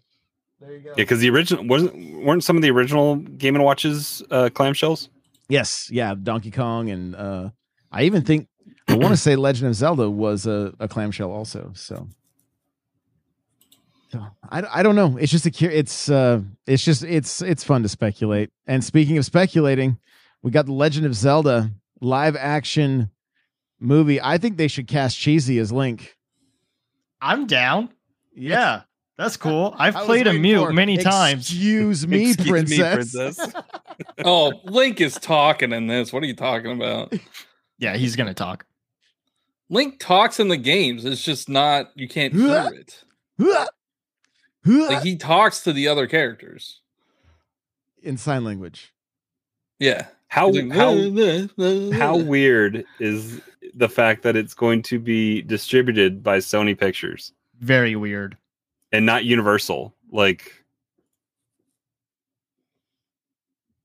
Yeah, 0.61 0.93
because 0.95 1.19
the 1.19 1.29
original 1.29 1.65
wasn't 1.65 2.23
weren't 2.23 2.43
some 2.43 2.55
of 2.55 2.61
the 2.61 2.71
original 2.71 3.15
Game 3.17 3.55
and 3.55 3.63
Watches 3.63 4.21
uh, 4.31 4.49
clamshells. 4.53 5.09
yes, 5.49 5.89
yeah, 5.91 6.15
Donkey 6.21 6.51
Kong 6.51 6.89
and 6.89 7.15
uh, 7.15 7.49
I 7.91 8.03
even 8.03 8.23
think 8.23 8.47
I 8.87 8.95
want 8.95 9.09
to 9.11 9.17
say 9.17 9.35
Legend 9.35 9.69
of 9.69 9.75
Zelda 9.75 10.09
was 10.09 10.45
a, 10.45 10.73
a 10.79 10.87
clamshell 10.87 11.31
also. 11.31 11.71
So. 11.75 12.07
So 14.13 14.23
I, 14.47 14.61
I 14.71 14.83
don't 14.83 14.95
know. 14.95 15.17
It's 15.17 15.31
just 15.31 15.47
a 15.47 15.51
cur- 15.51 15.71
it's 15.71 16.07
uh 16.07 16.41
it's 16.67 16.85
just 16.85 17.03
it's 17.03 17.41
it's 17.41 17.63
fun 17.63 17.81
to 17.81 17.89
speculate. 17.89 18.51
And 18.67 18.83
speaking 18.83 19.17
of 19.17 19.25
speculating, 19.25 19.97
we 20.43 20.51
got 20.51 20.67
the 20.67 20.71
Legend 20.71 21.07
of 21.07 21.15
Zelda 21.15 21.71
live 21.99 22.35
action 22.35 23.09
movie. 23.79 24.21
I 24.21 24.37
think 24.37 24.57
they 24.57 24.67
should 24.67 24.87
cast 24.87 25.17
Cheezy 25.17 25.59
as 25.59 25.71
Link. 25.71 26.15
I'm 27.23 27.47
down. 27.47 27.89
Yeah, 28.35 28.81
that's 29.17 29.35
cool. 29.35 29.73
I've 29.79 29.95
I 29.95 30.05
played 30.05 30.27
a 30.27 30.33
mute 30.33 30.63
for, 30.63 30.73
many 30.73 30.97
times. 30.97 31.49
Excuse 31.49 32.05
me, 32.07 32.29
Excuse 32.29 32.45
me, 32.45 32.51
princess. 32.51 33.13
princess. 33.13 33.53
oh, 34.23 34.53
Link 34.65 35.01
is 35.01 35.15
talking 35.15 35.71
in 35.71 35.87
this. 35.87 36.13
What 36.13 36.21
are 36.21 36.27
you 36.27 36.35
talking 36.35 36.71
about? 36.71 37.15
Yeah, 37.79 37.97
he's 37.97 38.15
gonna 38.15 38.35
talk. 38.35 38.67
Link 39.71 39.97
talks 39.99 40.39
in 40.39 40.49
the 40.49 40.57
games. 40.57 41.03
It's 41.03 41.23
just 41.23 41.49
not 41.49 41.89
you 41.95 42.07
can't 42.07 42.31
hear 42.35 42.69
it. 42.75 43.03
Like 44.65 45.03
he 45.03 45.15
talks 45.15 45.61
to 45.61 45.73
the 45.73 45.87
other 45.87 46.07
characters. 46.07 46.81
in 48.01 48.17
sign 48.17 48.43
language. 48.43 48.93
Yeah. 49.79 50.07
How 50.27 50.49
like, 50.49 50.71
how 50.71 50.93
how 51.97 52.17
weird 52.17 52.85
is 52.99 53.41
the 53.75 53.89
fact 53.89 54.23
that 54.23 54.35
it's 54.35 54.53
going 54.53 54.81
to 54.83 54.99
be 54.99 55.41
distributed 55.41 56.23
by 56.23 56.37
Sony 56.39 56.77
Pictures 56.77 57.33
Very 57.59 57.95
weird. 57.95 58.37
and 58.91 59.05
not 59.05 59.25
Universal? 59.25 59.93
Like 60.11 60.63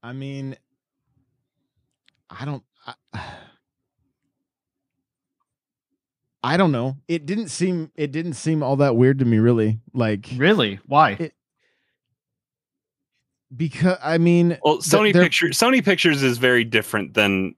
I 0.03 0.13
mean, 0.13 0.57
I 2.31 2.45
don't. 2.45 2.63
I, 2.87 2.95
I 6.43 6.57
don't 6.57 6.73
know. 6.73 6.97
It 7.09 7.27
didn't 7.27 7.49
seem. 7.49 7.91
It 7.97 8.13
didn't 8.13 8.35
seem 8.35 8.63
all 8.63 8.77
that 8.77 8.97
weird 8.97 9.19
to 9.19 9.25
me, 9.25 9.39
really. 9.39 9.81
Like 9.93 10.29
Really? 10.37 10.79
Why? 10.87 11.13
It- 11.19 11.35
because 13.57 13.97
I 14.03 14.19
mean, 14.19 14.59
well, 14.63 14.79
Sony 14.79 15.13
they're- 15.13 15.23
Pictures 15.23 15.59
Sony 15.59 15.83
Pictures 15.85 16.23
is 16.23 16.39
very 16.39 16.65
different 16.65 17.15
than 17.15 17.55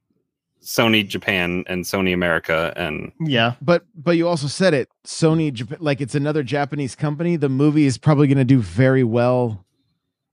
Sony 0.63 1.07
Japan 1.07 1.65
and 1.67 1.85
Sony 1.85 2.15
America 2.15 2.73
and 2.77 3.13
Yeah. 3.21 3.55
But 3.61 3.85
but 3.95 4.13
you 4.17 4.29
also 4.29 4.47
said 4.47 4.73
it. 4.75 4.89
Sony, 5.05 5.53
Jap- 5.53 5.79
like 5.81 6.01
it's 6.01 6.15
another 6.15 6.43
Japanese 6.43 6.95
company. 6.95 7.37
The 7.37 7.49
movie 7.49 7.87
is 7.87 7.99
probably 7.99 8.29
going 8.29 8.39
to 8.39 8.45
do 8.45 8.61
very 8.61 9.03
well 9.05 9.65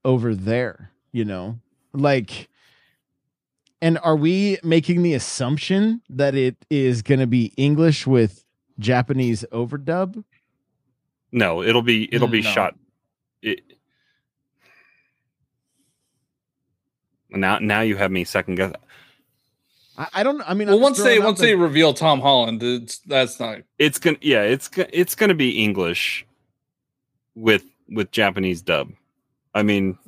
over 0.04 0.34
there. 0.34 0.92
You 1.12 1.24
know, 1.24 1.58
like. 1.92 2.48
And 3.80 3.98
are 4.02 4.16
we 4.16 4.58
making 4.64 5.02
the 5.02 5.14
assumption 5.14 6.02
that 6.10 6.34
it 6.34 6.56
is 6.68 7.02
going 7.02 7.20
to 7.20 7.26
be 7.28 7.52
English 7.56 8.06
with 8.06 8.44
Japanese 8.78 9.44
overdub? 9.52 10.24
no, 11.30 11.62
it'll 11.62 11.82
be 11.82 12.12
it'll 12.12 12.26
be 12.28 12.40
No. 12.42 12.50
shot. 12.50 12.74
It, 13.42 13.60
now 17.30 17.58
now 17.58 17.80
you 17.82 17.96
have 17.96 18.10
me 18.10 18.24
second 18.24 18.54
guess. 18.56 18.72
I, 19.96 20.08
I 20.14 20.22
don't. 20.22 20.40
I 20.48 20.54
mean, 20.54 20.68
Well, 20.68 20.76
I'm 20.76 20.82
once 20.82 21.02
they 21.02 21.18
once 21.18 21.38
the- 21.38 21.46
they 21.46 21.54
reveal 21.54 21.92
Tom 21.92 22.20
Holland, 22.20 22.62
it's 22.62 22.98
that's 23.00 23.38
not 23.38 23.58
It's 23.78 23.98
gonna 23.98 24.16
yeah, 24.20 24.42
it's 24.42 24.68
go- 24.68 24.86
it's 24.92 25.14
gonna 25.14 25.34
be 25.34 25.62
English 25.62 26.26
with 27.34 27.64
with 27.88 28.10
Japanese 28.10 28.62
dub. 28.62 28.90
I 29.54 29.62
mean, 29.62 29.98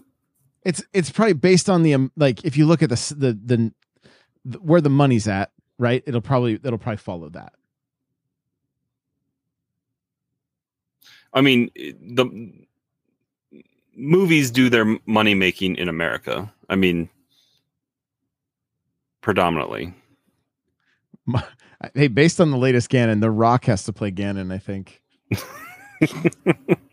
it's 0.65 0.83
it's 0.93 1.11
probably 1.11 1.33
based 1.35 1.71
on 1.71 1.83
the 1.83 1.95
um, 1.95 2.13
like 2.17 2.45
if 2.45 2.57
you 2.57 2.67
look 2.67 2.83
at 2.83 2.91
the 2.91 3.15
the 3.17 3.33
the, 3.33 3.73
the 4.45 4.59
where 4.59 4.81
the 4.81 4.91
money's 4.91 5.29
at, 5.29 5.51
right? 5.79 6.03
It'll 6.07 6.21
probably 6.21 6.55
it'll 6.55 6.79
probably 6.79 6.99
follow 6.99 7.29
that. 7.31 7.53
I 11.33 11.41
mean 11.41 11.71
the 11.75 12.53
movies 13.97 14.51
do 14.51 14.69
their 14.69 14.99
money 15.07 15.35
making 15.35 15.77
in 15.77 15.89
America. 15.89 16.53
I 16.69 16.77
mean, 16.77 17.09
predominantly. 19.21 19.95
Hey, 21.95 22.09
based 22.09 22.43
on 22.43 22.51
the 22.51 22.59
latest 22.59 22.91
Ganon, 22.91 23.23
The 23.23 23.31
Rock 23.31 23.65
has 23.65 23.85
to 23.85 23.93
play 23.95 24.13
Ganon. 24.13 24.53
I 24.53 24.59
think. 24.59 25.01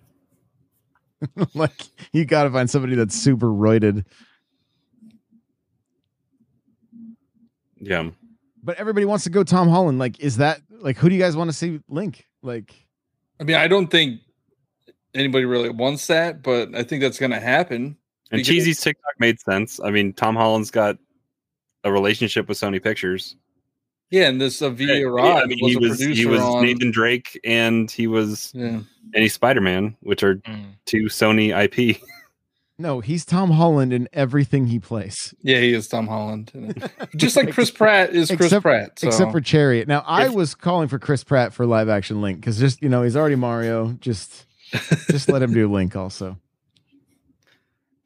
like 1.53 1.71
you 2.11 2.25
got 2.25 2.43
to 2.43 2.51
find 2.51 2.69
somebody 2.69 2.95
that's 2.95 3.15
super 3.15 3.47
roided. 3.47 4.05
Yeah. 7.79 8.09
But 8.63 8.77
everybody 8.77 9.05
wants 9.05 9.23
to 9.25 9.29
go 9.29 9.43
Tom 9.43 9.69
Holland. 9.69 9.99
Like, 9.99 10.19
is 10.19 10.37
that 10.37 10.61
like 10.69 10.97
who 10.97 11.09
do 11.09 11.15
you 11.15 11.21
guys 11.21 11.35
want 11.35 11.49
to 11.49 11.55
see 11.55 11.79
Link? 11.87 12.25
Like, 12.41 12.73
I 13.39 13.43
mean, 13.43 13.55
I 13.55 13.67
don't 13.67 13.87
think 13.87 14.21
anybody 15.13 15.45
really 15.45 15.69
wants 15.69 16.07
that, 16.07 16.41
but 16.41 16.75
I 16.75 16.83
think 16.83 17.01
that's 17.01 17.19
gonna 17.19 17.39
happen. 17.39 17.97
And 18.31 18.39
Because- 18.39 18.47
Cheezy's 18.47 18.81
TikTok 18.81 19.13
made 19.19 19.39
sense. 19.39 19.79
I 19.79 19.89
mean, 19.91 20.13
Tom 20.13 20.35
Holland's 20.35 20.71
got 20.71 20.97
a 21.83 21.91
relationship 21.91 22.49
with 22.49 22.57
Sony 22.57 22.83
Pictures. 22.83 23.37
Yeah, 24.09 24.29
and 24.29 24.39
this 24.39 24.61
uh, 24.61 24.67
Avia 24.67 24.95
Yeah, 24.95 25.05
Rod 25.05 25.43
I 25.43 25.45
mean, 25.45 25.59
was 25.61 25.71
he 25.71 25.77
was 25.77 25.97
producer 25.97 26.21
he 26.21 26.25
was 26.25 26.41
on. 26.41 26.63
Nathan 26.63 26.91
Drake 26.91 27.39
and 27.43 27.91
he 27.91 28.07
was 28.07 28.51
Yeah. 28.55 28.67
and 28.67 28.85
he's 29.15 29.33
Spider 29.33 29.61
Man, 29.61 29.95
which 30.01 30.23
are 30.23 30.35
hmm. 30.45 30.63
two 30.85 31.03
Sony 31.05 31.51
IP. 31.51 32.01
no, 32.77 33.01
he's 33.01 33.25
Tom 33.25 33.51
Holland 33.51 33.91
in 33.91 34.07
everything 34.13 34.67
he 34.67 34.79
plays. 34.79 35.33
Yeah, 35.41 35.59
he 35.59 35.73
is 35.73 35.87
Tom 35.87 36.07
Holland. 36.07 36.51
Just 37.17 37.35
like 37.35 37.51
Chris 37.51 37.69
Pratt 37.71 38.11
is 38.11 38.29
Chris 38.29 38.47
except, 38.47 38.63
Pratt. 38.63 38.99
So. 38.99 39.07
except 39.07 39.31
for 39.31 39.41
Chariot. 39.41 39.87
Now, 39.87 40.03
I 40.05 40.27
If- 40.27 40.33
was 40.33 40.55
calling 40.55 40.87
for 40.87 40.99
Chris 40.99 41.23
Pratt 41.23 41.53
for 41.53 41.65
live 41.65 41.89
action 41.89 42.21
Link 42.21 42.39
because 42.39 42.59
just 42.59 42.81
you 42.81 42.89
know 42.89 43.03
he's 43.03 43.17
already 43.17 43.35
Mario. 43.35 43.93
Just 43.93 44.45
just 45.09 45.27
let 45.29 45.41
him 45.41 45.53
do 45.53 45.69
Link 45.71 45.95
also. 45.95 46.37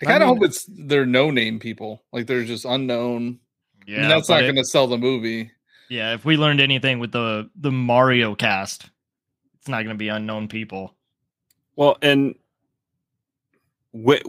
I 0.01 0.05
kind 0.05 0.23
of 0.23 0.29
mean- 0.29 0.37
hope 0.37 0.45
it's 0.45 0.65
they're 0.67 1.05
no 1.05 1.29
name 1.29 1.59
people, 1.59 2.01
like 2.11 2.25
they're 2.25 2.43
just 2.43 2.65
unknown. 2.65 3.39
Yeah, 3.85 4.01
and 4.01 4.11
that's 4.11 4.29
not 4.29 4.41
going 4.41 4.55
to 4.55 4.63
sell 4.63 4.87
the 4.87 4.97
movie. 4.97 5.51
Yeah, 5.91 6.13
if 6.13 6.23
we 6.23 6.37
learned 6.37 6.61
anything 6.61 6.99
with 6.99 7.11
the 7.11 7.49
the 7.53 7.71
Mario 7.71 8.33
cast, 8.33 8.89
it's 9.59 9.67
not 9.67 9.83
going 9.83 9.93
to 9.93 9.99
be 9.99 10.07
unknown 10.07 10.47
people. 10.47 10.95
Well, 11.75 11.97
and 12.01 12.35
what 13.91 14.21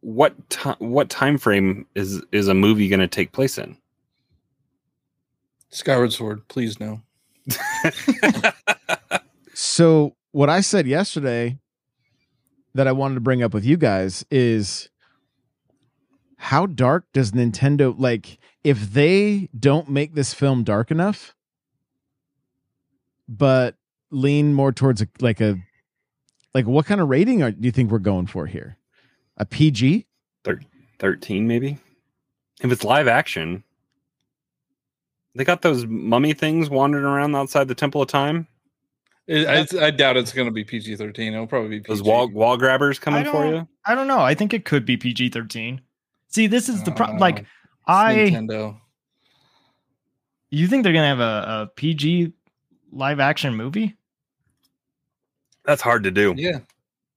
what 0.00 0.50
time 0.50 0.76
what 0.80 1.08
time 1.08 1.38
frame 1.38 1.86
is 1.94 2.20
is 2.32 2.48
a 2.48 2.54
movie 2.54 2.88
going 2.88 2.98
to 2.98 3.06
take 3.06 3.30
place 3.30 3.58
in? 3.58 3.76
Skyward 5.70 6.12
Sword, 6.12 6.48
please 6.48 6.80
no. 6.80 7.00
So 9.54 10.16
what 10.32 10.50
I 10.50 10.60
said 10.60 10.86
yesterday 10.86 11.58
that 12.74 12.88
I 12.88 12.92
wanted 12.92 13.14
to 13.14 13.20
bring 13.20 13.42
up 13.42 13.54
with 13.54 13.64
you 13.64 13.76
guys 13.76 14.26
is 14.32 14.88
how 16.44 16.66
dark 16.66 17.06
does 17.14 17.32
Nintendo 17.32 17.94
like 17.98 18.38
if 18.62 18.92
they 18.92 19.48
don't 19.58 19.88
make 19.88 20.14
this 20.14 20.34
film 20.34 20.62
dark 20.62 20.90
enough 20.90 21.34
but 23.26 23.76
lean 24.10 24.52
more 24.52 24.70
towards 24.70 25.00
a, 25.00 25.08
like 25.20 25.40
a 25.40 25.56
like 26.52 26.66
what 26.66 26.84
kind 26.84 27.00
of 27.00 27.08
rating 27.08 27.42
are, 27.42 27.50
do 27.50 27.64
you 27.64 27.72
think 27.72 27.90
we're 27.90 27.98
going 27.98 28.26
for 28.26 28.44
here? 28.44 28.76
A 29.38 29.46
PG? 29.46 30.06
Thir- 30.44 30.60
Thirteen, 30.98 31.48
maybe. 31.48 31.78
If 32.60 32.70
it's 32.70 32.84
live 32.84 33.08
action, 33.08 33.64
they 35.34 35.44
got 35.44 35.62
those 35.62 35.86
mummy 35.86 36.34
things 36.34 36.68
wandering 36.68 37.06
around 37.06 37.34
outside 37.34 37.68
the 37.68 37.74
Temple 37.74 38.02
of 38.02 38.08
Time. 38.08 38.46
It, 39.26 39.48
I, 39.48 39.86
I 39.86 39.90
doubt 39.90 40.18
it's 40.18 40.34
going 40.34 40.46
to 40.46 40.52
be 40.52 40.62
PG 40.62 40.96
thirteen. 40.96 41.32
It'll 41.32 41.46
probably 41.46 41.70
be 41.70 41.80
PG. 41.80 41.88
Those 41.88 42.02
wall 42.02 42.28
wall 42.28 42.58
grabbers 42.58 42.98
coming 42.98 43.24
for 43.24 43.46
you. 43.46 43.66
I 43.86 43.94
don't 43.94 44.08
know. 44.08 44.20
I 44.20 44.34
think 44.34 44.52
it 44.52 44.66
could 44.66 44.84
be 44.84 44.98
PG 44.98 45.30
thirteen. 45.30 45.80
See, 46.34 46.48
this 46.48 46.68
is 46.68 46.82
the 46.82 46.90
Uh, 46.90 46.94
problem. 46.96 47.18
Like, 47.18 47.46
I 47.86 48.14
Nintendo. 48.32 48.76
you 50.50 50.66
think 50.66 50.82
they're 50.82 50.92
gonna 50.92 51.06
have 51.06 51.20
a, 51.20 51.62
a 51.62 51.70
PG 51.76 52.32
live 52.90 53.20
action 53.20 53.54
movie? 53.54 53.96
That's 55.64 55.80
hard 55.80 56.02
to 56.02 56.10
do. 56.10 56.34
Yeah. 56.36 56.58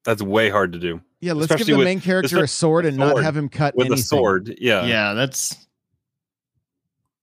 That's 0.05 0.21
way 0.21 0.49
hard 0.51 0.71
to 0.73 0.79
do. 0.79 1.01
Yeah, 1.19 1.33
let's 1.33 1.45
Especially 1.45 1.65
give 1.65 1.73
the 1.73 1.77
with- 1.79 1.85
main 1.85 1.99
character 1.99 2.43
a 2.43 2.47
sword 2.47 2.85
and 2.85 2.95
not 2.95 3.23
have 3.23 3.35
him 3.35 3.49
cut 3.49 3.75
with 3.75 3.87
anything. 3.87 3.99
a 3.99 4.03
sword. 4.03 4.55
Yeah. 4.61 4.85
Yeah, 4.85 5.13
that's 5.15 5.65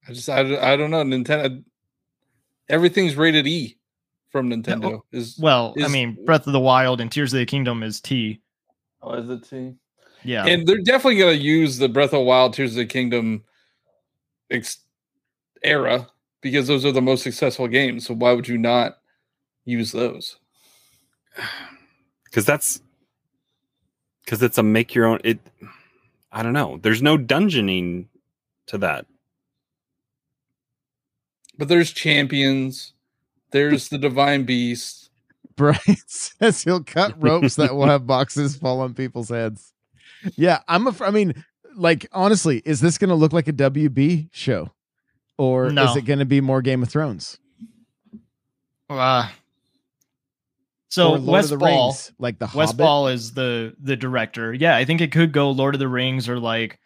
I 0.09 0.13
just 0.15 0.29
I, 0.29 0.73
I 0.73 0.77
don't 0.77 0.91
know 0.91 1.05
Nintendo. 1.05 1.63
Everything's 2.69 3.15
rated 3.15 3.47
E 3.47 3.79
from 4.31 4.51
Nintendo. 4.51 5.03
Is 5.13 5.39
well, 5.39 5.75
I 5.81 5.87
mean, 5.87 6.19
Breath 6.25 6.49
of 6.49 6.53
the 6.53 6.59
Wild 6.61 7.01
and 7.01 7.11
Tears 7.13 7.33
of 7.33 7.39
the 7.39 7.47
Kingdom 7.47 7.85
is 7.85 8.01
T. 8.01 8.41
Oh, 9.01 9.13
is 9.15 9.31
it 9.31 9.49
T? 9.49 9.75
Yeah, 10.25 10.47
And 10.47 10.67
they're 10.67 10.79
definitely 10.79 11.19
going 11.19 11.37
to 11.37 11.43
use 11.45 11.79
the 11.79 11.89
Breath 11.89 12.07
of 12.07 12.11
the 12.13 12.21
Wild, 12.21 12.55
Tears 12.55 12.73
of 12.73 12.77
the 12.77 12.87
Kingdom 12.87 13.45
ex- 14.51 14.79
era 15.63 16.09
because 16.41 16.67
those 16.67 16.85
are 16.85 16.93
the 16.93 17.03
most 17.03 17.23
successful 17.23 17.69
games. 17.69 18.07
So 18.07 18.15
why 18.15 18.33
would 18.33 18.49
you 18.49 18.59
not 18.59 18.99
use 19.65 19.93
those? 19.93 20.37
because 22.25 22.45
that's 22.47 22.81
because 24.25 24.43
it's 24.43 24.59
a 24.59 24.63
make 24.63 24.95
your 24.95 25.07
own 25.07 25.21
it 25.23 25.39
i 26.33 26.43
don't 26.43 26.53
know 26.53 26.79
there's 26.83 27.03
no 27.03 27.17
dungeoning 27.19 28.07
to 28.67 28.79
that 28.79 29.07
But 31.57 31.69
there's 31.69 31.93
champions. 31.93 32.95
There's 33.51 33.89
the 33.91 33.99
Divine 33.99 34.45
Beast. 34.45 35.11
Brian 35.57 35.79
says 36.07 36.65
he'll 36.65 36.83
cut 36.83 37.15
ropes 37.23 37.55
that 37.57 37.75
will 37.75 37.87
have 37.95 38.07
boxes 38.07 38.57
fall 38.57 38.81
on 38.81 38.95
people's 38.95 39.29
heads. 39.29 39.74
Yeah, 40.37 40.61
I'm 40.69 40.87
a. 40.87 40.95
I 41.01 41.11
mean, 41.11 41.45
like 41.77 42.07
honestly, 42.13 42.63
is 42.65 42.81
this 42.81 42.99
going 42.99 43.09
to 43.11 43.15
look 43.15 43.33
like 43.33 43.49
a 43.49 43.53
WB 43.53 44.29
show, 44.33 44.71
or 45.39 45.71
No. 45.71 45.85
is 45.85 45.97
it 45.97 46.03
going 46.03 46.19
to 46.21 46.25
be 46.25 46.41
more 46.41 46.63
Game 46.63 46.83
of 46.83 46.89
Thrones? 46.89 47.39
Uh, 48.89 49.29
so 50.89 51.19
Wes 51.21 51.51
Ball, 51.51 51.87
Rings, 51.89 52.13
like 52.19 52.39
the 52.39 52.47
Wes 52.55 52.69
Hobbit? 52.71 52.79
Ball 52.79 53.09
is 53.09 53.33
the 53.33 53.75
the 53.81 53.97
director. 53.97 54.53
Yeah, 54.55 54.77
I 54.77 54.85
think 54.85 55.01
it 55.01 55.11
could 55.13 55.33
go 55.33 55.51
Lord 55.51 55.75
of 55.75 55.79
the 55.79 55.89
Rings 55.89 56.29
or 56.29 56.39
like 56.39 56.79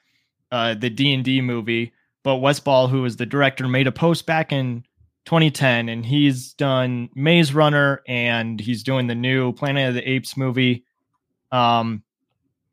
uh 0.51 0.75
the 0.75 0.89
D 0.91 1.13
and 1.13 1.25
D 1.25 1.41
movie. 1.41 1.93
But 2.25 2.37
Wes 2.37 2.61
Ball, 2.61 2.89
who 2.89 3.05
is 3.05 3.17
the 3.17 3.27
director, 3.27 3.69
made 3.69 3.87
a 3.87 3.93
post 3.93 4.27
back 4.27 4.53
in 4.53 4.85
2010, 5.27 5.89
and 5.89 6.05
he's 6.05 6.53
done 6.55 7.11
Maze 7.15 7.53
Runner 7.55 8.03
and 8.09 8.59
he's 8.61 8.83
doing 8.83 9.07
the 9.07 9.15
new 9.15 9.53
Planet 9.53 9.91
of 9.91 9.95
the 9.95 10.09
Apes 10.09 10.37
movie. 10.37 10.85
Um, 11.53 12.03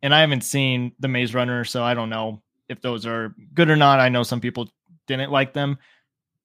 and 0.05 0.13
I 0.13 0.21
haven't 0.21 0.41
seen 0.41 0.91
the 0.99 1.07
Maze 1.07 1.33
Runner, 1.33 1.65
so 1.65 1.83
I 1.83 1.95
don't 1.95 2.11
know 2.11 2.43
if 2.69 2.79
those 2.79 3.07
are 3.07 3.33
good 3.55 3.71
or 3.71 3.75
not. 3.75 3.99
I 3.99 4.07
know 4.07 4.21
some 4.21 4.39
people 4.39 4.69
didn't 5.07 5.31
like 5.31 5.53
them. 5.53 5.79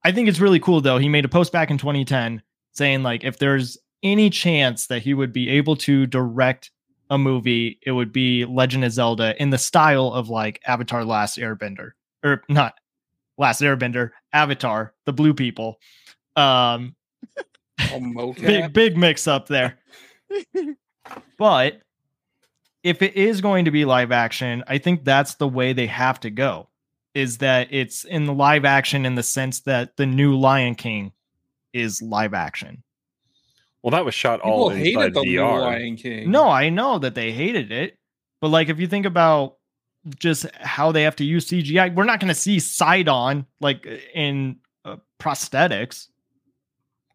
I 0.03 0.13
think 0.13 0.31
it's 0.31 0.41
really 0.41 0.59
cool 0.59 0.81
though. 0.81 0.97
He 0.97 1.11
made 1.11 1.27
a 1.27 1.29
post 1.29 1.53
back 1.53 1.71
in 1.71 1.77
2010 1.77 2.43
saying 2.73 3.03
like 3.03 3.23
if 3.23 3.39
there's 3.39 3.77
any 4.03 4.31
chance 4.31 4.87
that 4.87 5.03
he 5.03 5.13
would 5.13 5.35
be 5.35 5.51
able 5.51 5.77
to 5.77 6.07
direct 6.07 6.71
a 7.11 7.19
movie, 7.19 7.79
it 7.85 7.93
would 7.93 8.13
be 8.13 8.47
Legend 8.47 8.83
of 8.83 8.93
Zelda 8.93 9.41
in 9.41 9.51
the 9.51 9.59
style 9.59 10.11
of 10.15 10.31
like 10.31 10.59
Avatar 10.67 11.05
Last 11.05 11.37
Airbender 11.37 11.91
or 12.25 12.43
not 12.49 12.73
Last 13.37 13.61
Airbender, 13.61 14.13
Avatar, 14.33 14.95
the 15.05 15.13
blue 15.13 15.35
people. 15.35 15.79
Um 16.35 16.97
Oh, 17.93 18.33
big 18.41 18.73
big 18.73 18.97
mix 18.97 19.29
up 19.29 19.49
there. 19.49 19.79
but 21.39 21.83
if 22.83 23.03
it 23.03 23.17
is 23.17 23.41
going 23.41 23.67
to 23.67 23.71
be 23.71 23.85
live 23.85 24.13
action, 24.13 24.65
I 24.67 24.79
think 24.79 25.05
that's 25.05 25.35
the 25.35 25.49
way 25.49 25.73
they 25.73 25.87
have 25.87 26.21
to 26.21 26.31
go. 26.31 26.69
Is 27.15 27.39
that 27.39 27.69
it's 27.71 28.05
in 28.05 28.27
the 28.27 28.33
live 28.33 28.65
action 28.65 29.05
in 29.05 29.17
the 29.17 29.23
sense 29.23 29.61
that 29.61 29.97
the 29.97 30.07
new 30.07 30.39
Lion 30.39 30.77
King 30.77 31.13
is 31.73 32.01
live 32.01 32.35
action. 32.35 32.83
well 33.83 33.91
that 33.91 34.05
was 34.05 34.15
shot 34.15 34.41
People 34.41 34.53
all 34.53 34.69
hated 34.71 34.95
inside 34.95 35.15
the 35.15 35.23
new 35.23 35.41
vr 35.41 35.61
Lion 35.61 35.97
King. 35.97 36.31
No, 36.31 36.49
I 36.49 36.69
know 36.69 36.99
that 36.99 37.15
they 37.15 37.33
hated 37.33 37.73
it, 37.73 37.99
but 38.41 38.49
like 38.49 38.69
if 38.69 38.79
you 38.79 38.87
think 38.87 39.07
about 39.07 39.57
just 40.19 40.47
how 40.57 40.93
they 40.93 41.03
have 41.03 41.17
to 41.17 41.25
use 41.25 41.47
CGI, 41.49 41.95
we're 41.95 42.05
not 42.05 42.21
going 42.21 42.29
to 42.29 42.35
see 42.35 42.59
Sidon 42.59 43.47
like 43.61 43.87
in 44.15 44.57
uh, 44.85 44.97
prosthetics. 45.21 46.09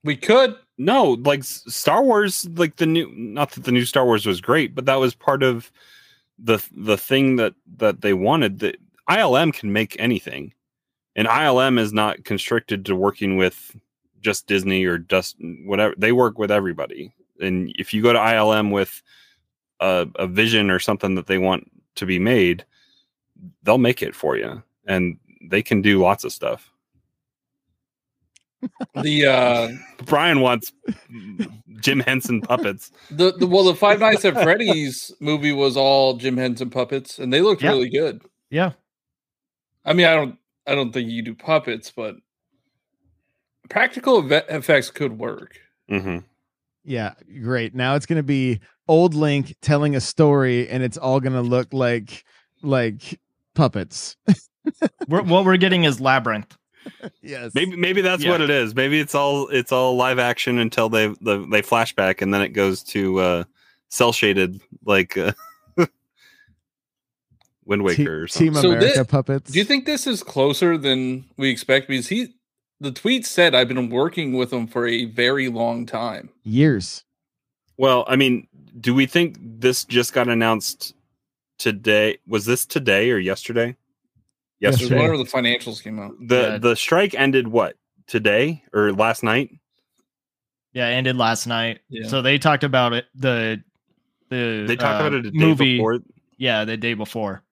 We 0.05 0.15
could. 0.15 0.55
no 0.77 1.17
like 1.23 1.43
star 1.43 2.03
wars 2.03 2.47
like 2.55 2.77
the 2.77 2.85
new 2.85 3.11
not 3.15 3.51
that 3.51 3.63
the 3.65 3.71
new 3.71 3.85
star 3.85 4.05
wars 4.05 4.25
was 4.25 4.39
great 4.39 4.73
but 4.73 4.85
that 4.85 4.99
was 4.99 5.13
part 5.15 5.43
of 5.43 5.71
the 6.39 6.63
the 6.75 6.97
thing 6.97 7.35
that 7.37 7.53
that 7.77 8.01
they 8.01 8.13
wanted 8.13 8.59
that 8.59 8.77
ilm 9.09 9.53
can 9.53 9.71
make 9.71 9.95
anything. 9.99 10.53
And 11.15 11.27
ilm 11.27 11.79
is 11.79 11.93
not 11.93 12.25
constricted 12.25 12.85
to 12.85 12.95
working 12.95 13.37
with 13.37 13.75
just 14.21 14.47
disney 14.47 14.83
or 14.85 14.97
just 14.97 15.37
whatever 15.65 15.93
they 15.97 16.11
work 16.11 16.37
with 16.37 16.51
everybody. 16.51 17.13
And 17.39 17.73
if 17.77 17.93
you 17.93 18.01
go 18.01 18.13
to 18.13 18.19
ilm 18.19 18.71
with 18.71 19.01
a, 19.79 20.07
a 20.15 20.27
vision 20.27 20.69
or 20.69 20.79
something 20.79 21.15
that 21.15 21.27
they 21.27 21.37
want 21.37 21.69
to 21.95 22.05
be 22.05 22.19
made 22.19 22.65
they'll 23.63 23.77
make 23.77 24.01
it 24.01 24.15
for 24.15 24.37
you. 24.37 24.63
And 24.85 25.17
they 25.49 25.61
can 25.61 25.81
do 25.81 26.01
lots 26.01 26.23
of 26.23 26.31
stuff 26.31 26.71
The 29.03 29.25
uh 29.27 29.69
brian 30.05 30.39
wants 30.39 30.71
jim 31.81 31.99
henson 31.99 32.41
puppets 32.41 32.91
the, 33.11 33.33
the 33.33 33.45
well 33.45 33.63
the 33.63 33.75
Five 33.75 33.99
Nights 33.99 34.25
at 34.25 34.33
Freddy's 34.41 35.11
movie 35.19 35.51
was 35.51 35.77
all 35.77 36.15
Jim 36.17 36.37
Henson 36.37 36.69
puppets 36.69 37.19
and 37.19 37.31
they 37.31 37.41
looked 37.41 37.61
Yeah. 37.61 37.71
really 37.71 37.89
good. 37.89 38.21
Yeah. 38.49 38.71
I 39.83 39.93
mean, 39.93 40.07
I 40.07 40.15
don't 40.15 40.37
I 40.65 40.73
don't 40.73 40.91
think 40.91 41.09
you 41.11 41.21
do 41.21 41.35
puppets, 41.35 41.91
but 41.95 42.15
practical 43.69 44.23
eve- 44.25 44.43
effects 44.49 44.89
could 44.89 45.17
work. 45.19 45.59
mm-hmm. 45.89 46.19
Yeah, 46.83 47.13
great. 47.41 47.73
Now 47.73 47.95
it's 47.95 48.05
going 48.05 48.17
to 48.17 48.23
be 48.23 48.59
old 48.87 49.13
Link 49.15 49.55
telling 49.61 49.95
a 49.95 50.01
story, 50.01 50.69
and 50.69 50.83
it's 50.83 50.97
all 50.97 51.19
going 51.19 51.33
to 51.33 51.41
look 51.41 51.73
like 51.73 52.23
like 52.61 53.19
puppets. 53.55 54.15
We're, 55.07 55.21
what 55.23 55.45
we're 55.45 55.57
getting 55.57 55.83
is 55.83 55.99
Labyrinth. 56.01 56.55
Yes, 57.21 57.51
Maybe 57.55 57.75
maybe 57.75 58.01
that's 58.01 58.23
Yeah. 58.23 58.31
what 58.31 58.41
it 58.41 58.49
is. 58.49 58.75
Maybe 58.75 58.99
it's 58.99 59.15
all 59.15 59.47
it's 59.49 59.71
all 59.71 59.95
live 59.95 60.19
action 60.19 60.59
until 60.59 60.89
they 60.89 61.07
the, 61.21 61.45
they 61.51 61.61
flashback 61.61 62.21
and 62.21 62.33
then 62.33 62.41
it 62.41 62.49
goes 62.49 62.83
to 62.83 63.19
uh 63.19 63.43
cell 63.89 64.11
shaded 64.11 64.61
like 64.85 65.17
uh, 65.17 65.31
Wind 67.65 67.81
Te- 67.81 67.83
Waker 67.85 68.23
or 68.23 68.27
something. 68.27 68.53
Team 68.53 68.61
So 68.61 68.71
America 68.71 69.05
puppets. 69.05 69.51
Do 69.51 69.59
you 69.59 69.65
think 69.65 69.85
this 69.85 70.05
is 70.07 70.23
closer 70.23 70.77
than 70.77 71.25
we 71.37 71.49
expect? 71.49 71.87
Because 71.87 72.07
he 72.09 72.33
the 72.79 72.91
tweet 72.91 73.25
said 73.25 73.55
I've 73.55 73.67
been 73.69 73.89
working 73.89 74.33
with 74.33 74.51
him 74.51 74.67
for 74.67 74.87
a 74.87 75.05
very 75.05 75.47
long 75.49 75.85
time. 75.85 76.29
years? 76.43 77.03
Well, 77.77 78.05
I 78.07 78.15
mean, 78.15 78.47
do 78.79 78.93
we 78.93 79.05
think 79.05 79.37
this 79.41 79.83
just 79.85 80.13
got 80.13 80.27
announced 80.29 80.93
today? 81.57 82.17
Was 82.27 82.45
this 82.45 82.65
today 82.65 83.11
or 83.11 83.17
yesterday? 83.17 83.75
It 84.61 84.65
Yesterday. 84.71 84.95
Whenever 84.95 85.17
the 85.17 85.23
financials 85.25 85.83
came 85.83 85.99
out. 85.99 86.13
The 86.19 86.35
Yeah. 86.41 86.57
the 86.57 86.75
strike 86.75 87.13
ended 87.13 87.47
what? 87.47 87.75
Today 88.07 88.63
or 88.73 88.91
last 88.93 89.23
night? 89.23 89.49
Yeah, 90.73 90.89
it 90.89 90.93
ended 90.93 91.15
last 91.17 91.47
night. 91.47 91.79
Yeah. 91.89 92.07
So 92.07 92.21
they 92.21 92.37
talked 92.37 92.63
about 92.63 92.93
it 92.93 93.05
the 93.15 93.63
the 94.29 94.65
They 94.67 94.75
talked 94.75 95.01
uh, 95.01 95.05
about 95.07 95.13
it 95.13 95.25
a 95.25 95.31
day 95.31 95.37
movie. 95.37 95.77
before, 95.77 95.99
Yeah, 96.37 96.65
the 96.65 96.77
day 96.77 96.93
before. 96.93 97.43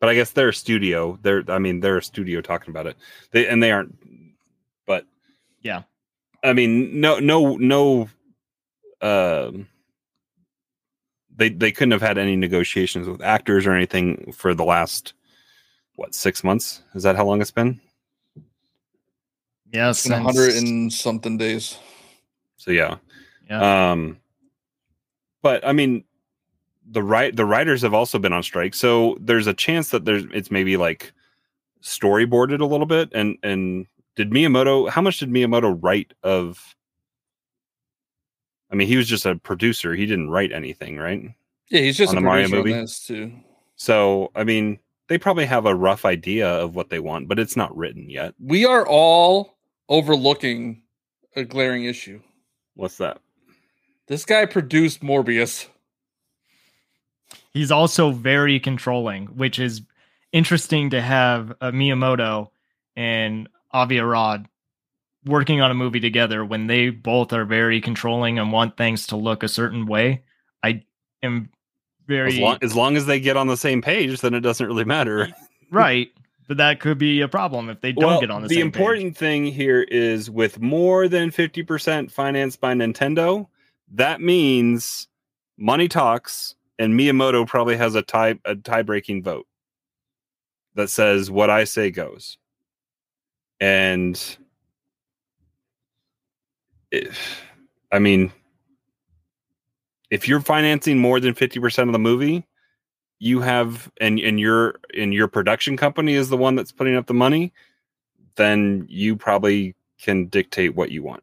but 0.00 0.08
I 0.08 0.14
guess 0.14 0.32
they're 0.32 0.48
a 0.50 0.54
studio. 0.54 1.18
They're 1.22 1.44
I 1.48 1.58
mean, 1.58 1.80
they're 1.80 1.98
a 1.98 2.02
studio 2.02 2.40
talking 2.40 2.70
about 2.70 2.86
it. 2.86 2.96
They 3.30 3.46
and 3.46 3.62
they 3.62 3.70
aren't 3.72 3.96
but 4.86 5.06
Yeah. 5.62 5.82
I 6.44 6.52
mean, 6.54 7.00
no, 7.00 7.18
no, 7.20 7.56
no. 7.56 8.08
Um, 9.00 9.68
they 11.36 11.48
they 11.48 11.72
couldn't 11.72 11.92
have 11.92 12.02
had 12.02 12.18
any 12.18 12.36
negotiations 12.36 13.08
with 13.08 13.22
actors 13.22 13.66
or 13.66 13.72
anything 13.72 14.32
for 14.32 14.54
the 14.54 14.64
last 14.64 15.14
what 15.96 16.14
six 16.14 16.42
months? 16.44 16.82
Is 16.94 17.02
that 17.02 17.16
how 17.16 17.24
long 17.24 17.40
it's 17.40 17.50
been? 17.50 17.80
Yeah, 19.72 19.90
It's 19.90 20.06
been 20.06 20.22
hundred 20.22 20.54
and 20.54 20.92
something 20.92 21.38
days. 21.38 21.78
So 22.56 22.70
yeah, 22.70 22.96
yeah. 23.48 23.92
um, 23.92 24.18
but 25.42 25.66
I 25.66 25.72
mean, 25.72 26.04
the 26.88 27.02
right 27.02 27.34
the 27.34 27.46
writers 27.46 27.82
have 27.82 27.94
also 27.94 28.18
been 28.18 28.32
on 28.32 28.42
strike, 28.42 28.74
so 28.74 29.16
there's 29.20 29.46
a 29.46 29.54
chance 29.54 29.90
that 29.90 30.04
there's 30.04 30.24
it's 30.32 30.50
maybe 30.50 30.76
like 30.76 31.12
storyboarded 31.82 32.60
a 32.60 32.66
little 32.66 32.86
bit. 32.86 33.10
And 33.12 33.38
and 33.42 33.86
did 34.14 34.30
Miyamoto? 34.30 34.90
How 34.90 35.00
much 35.00 35.18
did 35.18 35.30
Miyamoto 35.30 35.78
write 35.80 36.12
of? 36.22 36.76
I 38.72 38.74
mean, 38.74 38.88
he 38.88 38.96
was 38.96 39.06
just 39.06 39.26
a 39.26 39.36
producer. 39.36 39.94
He 39.94 40.06
didn't 40.06 40.30
write 40.30 40.50
anything, 40.50 40.96
right? 40.96 41.22
Yeah, 41.68 41.80
he's 41.80 41.96
just 41.96 42.10
On 42.10 42.16
a 42.16 42.20
the 42.20 42.24
Mario 42.24 42.48
producer 42.48 42.56
on 42.58 42.64
movie? 42.64 42.80
this 42.80 43.06
too. 43.06 43.32
So, 43.76 44.32
I 44.34 44.44
mean, 44.44 44.78
they 45.08 45.18
probably 45.18 45.44
have 45.44 45.66
a 45.66 45.74
rough 45.74 46.04
idea 46.04 46.48
of 46.48 46.74
what 46.74 46.88
they 46.88 46.98
want, 46.98 47.28
but 47.28 47.38
it's 47.38 47.56
not 47.56 47.76
written 47.76 48.08
yet. 48.08 48.34
We 48.40 48.64
are 48.64 48.86
all 48.86 49.58
overlooking 49.88 50.82
a 51.36 51.44
glaring 51.44 51.84
issue. 51.84 52.20
What's 52.74 52.96
that? 52.96 53.20
This 54.06 54.24
guy 54.24 54.46
produced 54.46 55.02
Morbius. 55.02 55.68
He's 57.52 57.70
also 57.70 58.10
very 58.10 58.58
controlling, 58.58 59.26
which 59.26 59.58
is 59.58 59.82
interesting 60.32 60.90
to 60.90 61.02
have 61.02 61.50
a 61.60 61.70
Miyamoto 61.72 62.48
and 62.96 63.48
Avi 63.72 63.98
Arad 63.98 64.46
working 65.24 65.60
on 65.60 65.70
a 65.70 65.74
movie 65.74 66.00
together 66.00 66.44
when 66.44 66.66
they 66.66 66.90
both 66.90 67.32
are 67.32 67.44
very 67.44 67.80
controlling 67.80 68.38
and 68.38 68.52
want 68.52 68.76
things 68.76 69.06
to 69.08 69.16
look 69.16 69.42
a 69.42 69.48
certain 69.48 69.86
way. 69.86 70.22
I 70.62 70.82
am 71.22 71.50
very 72.06 72.28
as 72.28 72.38
long, 72.38 72.58
as 72.62 72.74
long 72.76 72.96
as 72.96 73.06
they 73.06 73.20
get 73.20 73.36
on 73.36 73.46
the 73.46 73.56
same 73.56 73.82
page, 73.82 74.20
then 74.20 74.34
it 74.34 74.40
doesn't 74.40 74.66
really 74.66 74.84
matter. 74.84 75.28
right. 75.70 76.10
But 76.48 76.56
that 76.56 76.80
could 76.80 76.98
be 76.98 77.20
a 77.20 77.28
problem 77.28 77.70
if 77.70 77.80
they 77.80 77.92
don't 77.92 78.04
Well, 78.04 78.20
get 78.20 78.30
on 78.30 78.42
the, 78.42 78.48
same 78.48 78.56
page. 78.56 78.72
the 78.72 78.78
same 78.78 78.84
important 78.86 79.16
thing 79.16 79.46
here 79.46 79.82
is 79.82 80.28
with 80.30 80.60
more 80.60 81.08
than 81.08 81.30
50% 81.30 82.10
financed 82.10 82.60
by 82.60 82.74
Nintendo, 82.74 83.46
that 83.92 84.20
means 84.20 85.06
money 85.56 85.88
talks 85.88 86.56
and 86.78 86.98
Miyamoto 86.98 87.46
probably 87.46 87.76
has 87.76 87.94
a 87.94 88.02
tie 88.02 88.38
a 88.44 88.56
tie-breaking 88.56 89.22
vote 89.22 89.46
that 90.74 90.90
says 90.90 91.30
what 91.30 91.48
I 91.50 91.64
say 91.64 91.90
goes. 91.90 92.38
And 93.60 94.20
if, 96.92 97.42
I 97.90 97.98
mean 97.98 98.30
if 100.10 100.28
you're 100.28 100.40
financing 100.42 100.98
more 100.98 101.18
than 101.20 101.34
50% 101.34 101.86
of 101.86 101.92
the 101.92 101.98
movie, 101.98 102.46
you 103.18 103.40
have 103.40 103.90
and 104.00 104.18
and 104.20 104.38
your 104.38 104.78
and 104.96 105.14
your 105.14 105.26
production 105.28 105.76
company 105.76 106.14
is 106.14 106.28
the 106.28 106.36
one 106.36 106.54
that's 106.54 106.70
putting 106.72 106.96
up 106.96 107.06
the 107.06 107.14
money, 107.14 107.52
then 108.36 108.84
you 108.90 109.16
probably 109.16 109.74
can 110.00 110.26
dictate 110.26 110.74
what 110.74 110.90
you 110.90 111.02
want. 111.02 111.22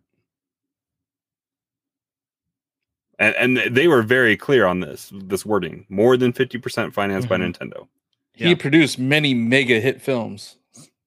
And 3.19 3.35
and 3.57 3.75
they 3.75 3.87
were 3.87 4.01
very 4.01 4.37
clear 4.37 4.65
on 4.65 4.79
this 4.79 5.11
this 5.13 5.45
wording. 5.45 5.85
More 5.89 6.15
than 6.17 6.31
50% 6.33 6.93
financed 6.93 7.27
by 7.27 7.37
Mhm. 7.37 7.53
Nintendo. 7.53 7.87
He 8.33 8.55
produced 8.55 8.97
many 8.97 9.33
mega 9.33 9.79
hit 9.81 10.01
films. 10.01 10.55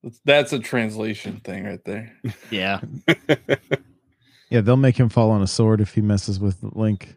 That's- 0.03 0.21
That's 0.25 0.53
a 0.53 0.59
translation 0.59 1.41
thing 1.43 1.65
right 1.65 1.83
there. 1.85 2.13
Yeah. 2.51 2.81
Yeah, 4.53 4.61
they'll 4.61 4.77
make 4.77 4.99
him 4.99 5.09
fall 5.09 5.31
on 5.31 5.43
a 5.43 5.47
sword 5.47 5.81
if 5.81 5.95
he 5.95 6.01
messes 6.01 6.39
with 6.39 6.59
Link. 6.63 7.17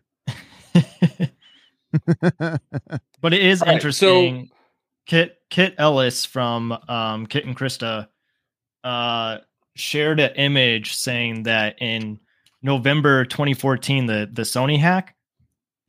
But 3.21 3.33
it 3.33 3.41
is 3.41 3.61
All 3.61 3.67
right, 3.67 3.75
interesting. 3.75 4.51
Kit 5.05 5.37
Kit 5.49 5.75
Ellis 5.77 6.25
from 6.25 6.77
um, 6.87 7.25
Kit 7.25 7.45
and 7.45 7.57
Krista 7.57 8.07
uh, 8.83 9.37
shared 9.75 10.19
an 10.19 10.35
image 10.35 10.95
saying 10.95 11.43
that 11.43 11.81
in 11.81 12.19
November 12.61 13.25
2014, 13.25 14.05
the 14.05 14.29
the 14.31 14.43
Sony 14.43 14.79
hack, 14.79 15.15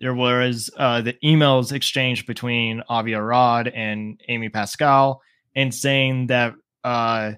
there 0.01 0.15
was 0.15 0.71
uh, 0.77 1.01
the 1.01 1.15
emails 1.25 1.73
exchanged 1.73 2.27
between 2.27 2.83
Avi 2.89 3.15
Arad 3.15 3.69
and 3.69 4.21
Amy 4.29 4.49
Pascal, 4.49 5.21
and 5.55 5.75
saying 5.75 6.29
that 6.29 6.55
uh, 6.85 7.33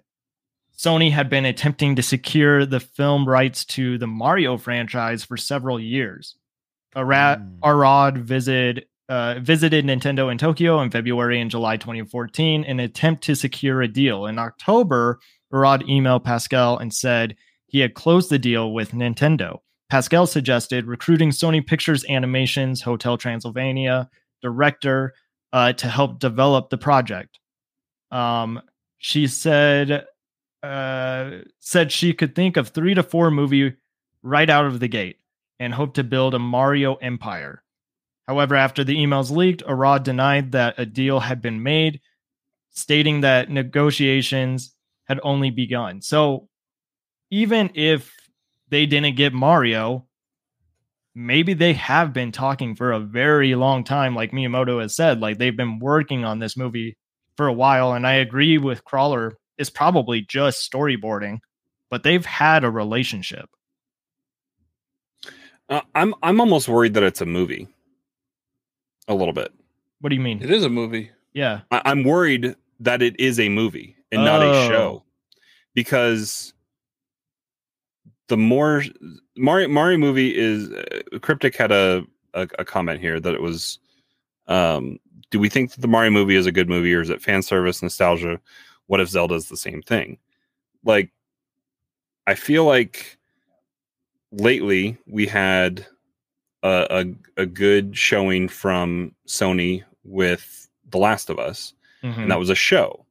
Sony 0.79 1.11
had 1.11 1.29
been 1.29 1.45
attempting 1.45 1.97
to 1.97 2.03
secure 2.03 2.65
the 2.65 2.81
film 2.81 3.29
rights 3.29 3.65
to 3.65 3.99
the 3.99 4.07
Mario 4.07 4.57
franchise 4.57 5.25
for 5.25 5.37
several 5.37 5.81
years. 5.81 6.37
Arad, 6.95 7.59
Arad 7.65 8.19
visited 8.19 8.87
uh, 9.09 9.39
visited 9.41 9.87
Nintendo 9.87 10.31
in 10.31 10.37
Tokyo 10.37 10.81
in 10.81 10.91
February 10.91 11.41
and 11.41 11.51
July 11.51 11.79
2014 11.79 12.63
in 12.63 12.71
an 12.79 12.81
attempt 12.81 13.25
to 13.25 13.35
secure 13.35 13.81
a 13.81 13.89
deal. 13.89 14.27
In 14.27 14.39
October, 14.39 15.19
Arad 15.51 15.81
emailed 15.83 16.25
Pascal 16.25 16.77
and 16.77 16.93
said 16.93 17.35
he 17.67 17.81
had 17.81 17.95
closed 17.95 18.29
the 18.29 18.39
deal 18.39 18.73
with 18.73 18.93
Nintendo. 18.93 19.61
Pascal 19.89 20.27
suggested 20.27 20.87
recruiting 20.87 21.31
Sony 21.31 21.67
Pictures 21.67 22.05
Animations, 22.09 22.83
Hotel 22.83 23.17
Transylvania 23.17 24.11
director 24.43 25.15
uh, 25.53 25.73
to 25.73 25.89
help 25.89 26.19
develop 26.19 26.71
the 26.71 26.79
project. 26.79 27.41
Um, 28.11 28.61
she 28.99 29.27
said 29.27 30.05
uh, 30.63 31.31
said 31.61 31.93
she 31.93 32.13
could 32.13 32.35
think 32.35 32.57
of 32.57 32.69
three 32.69 32.95
to 32.95 33.03
four 33.03 33.31
movie 33.31 33.75
right 34.23 34.49
out 34.51 34.67
of 34.67 34.81
the 34.81 34.89
gate 34.89 35.19
and 35.59 35.75
hoped 35.75 35.97
to 35.97 36.05
build 36.05 36.35
a 36.35 36.39
Mario 36.39 36.95
empire. 36.97 37.63
However, 38.27 38.55
after 38.55 38.85
the 38.85 38.97
emails 38.97 39.31
leaked, 39.31 39.63
Arad 39.67 40.03
denied 40.03 40.53
that 40.53 40.75
a 40.79 40.85
deal 40.85 41.21
had 41.21 41.41
been 41.41 41.63
made, 41.63 42.01
stating 42.71 43.23
that 43.23 43.51
negotiations 43.51 44.75
had 45.05 45.19
only 45.23 45.51
begun. 45.51 46.03
So, 46.03 46.49
even 47.31 47.71
if 47.75 48.13
they 48.69 48.87
didn't 48.87 49.17
get 49.17 49.33
Mario, 49.33 50.07
maybe 51.15 51.55
they 51.55 51.73
have 51.73 52.13
been 52.13 52.33
talking 52.33 52.75
for 52.75 52.93
a 52.93 53.01
very 53.01 53.55
long 53.55 53.83
time, 53.83 54.15
like 54.15 54.31
Miyamoto 54.31 54.81
has 54.81 54.95
said. 54.95 55.21
Like 55.21 55.39
they've 55.39 55.57
been 55.57 55.79
working 55.79 56.25
on 56.25 56.39
this 56.39 56.57
movie 56.57 56.97
for 57.37 57.49
a 57.49 57.53
while. 57.53 57.93
And 57.93 58.07
I 58.07 58.15
agree 58.15 58.57
with 58.57 58.85
Crawlr, 58.85 59.33
it's 59.59 59.71
probably 59.71 60.21
just 60.23 60.71
storyboarding, 60.71 61.41
but 61.91 62.03
they've 62.03 62.25
had 62.25 62.65
a 62.65 62.71
relationship. 62.71 63.49
Uh, 65.69 65.81
I'm 65.95 66.15
I'm 66.23 66.41
almost 66.41 66.69
worried 66.69 66.95
that 66.95 67.03
it's 67.03 67.21
a 67.21 67.27
movie. 67.27 67.69
A 69.09 69.15
little 69.15 69.35
bit. 69.35 69.53
What 70.01 70.11
do 70.11 70.17
you 70.17 70.21
mean? 70.23 70.43
It 70.43 70.51
is 70.51 70.65
a 70.65 70.69
movie. 70.69 71.11
Yeah. 71.33 71.61
I, 71.71 71.83
I'm 71.87 72.05
worried 72.05 72.55
that 72.81 73.03
it 73.03 73.19
is 73.19 73.41
a 73.41 73.49
movie 73.49 73.97
and 74.13 74.25
not 74.25 74.43
a 74.43 74.47
Oh. 74.51 74.69
show, 74.69 75.05
because 75.75 76.53
the 78.29 78.37
more 78.37 78.85
Mario 79.37 79.69
Mario 79.69 79.99
movie 79.99 80.37
is 80.37 80.71
uh, 80.71 81.19
Cryptic 81.21 81.57
had 81.57 81.73
a, 81.73 82.05
a 82.35 82.49
a 82.59 82.65
comment 82.65 83.01
here 83.01 83.19
that 83.21 83.35
it 83.35 83.43
was. 83.43 83.79
Um, 84.47 84.99
do 85.31 85.39
we 85.39 85.51
think 85.51 85.73
that 85.73 85.83
the 85.83 85.89
Mario 85.89 86.11
movie 86.11 86.37
is 86.37 86.47
a 86.47 86.53
good 86.53 86.71
movie 86.71 86.95
or 86.95 87.03
is 87.03 87.11
it 87.11 87.21
fan 87.21 87.43
service 87.43 87.83
nostalgia? 87.83 88.41
What 88.89 89.01
if 89.01 89.09
Zelda's 89.09 89.49
the 89.49 89.57
same 89.57 89.81
thing? 89.83 90.19
Like, 90.85 91.11
I 92.27 92.35
feel 92.35 92.65
like 92.65 93.17
lately 94.33 94.99
we 95.07 95.27
had 95.27 95.87
a, 96.63 96.87
a, 97.39 97.43
a 97.43 97.47
good 97.47 97.97
showing 97.97 98.49
from 98.49 99.15
Sony 99.27 99.85
with 100.05 100.69
The 100.91 100.99
Last 100.99 101.31
of 101.31 101.39
Us, 101.39 101.75
Mhm. 102.03 102.19
and 102.23 102.31
that 102.31 102.39
was 102.39 102.51
a 102.51 102.55
show. 102.55 103.05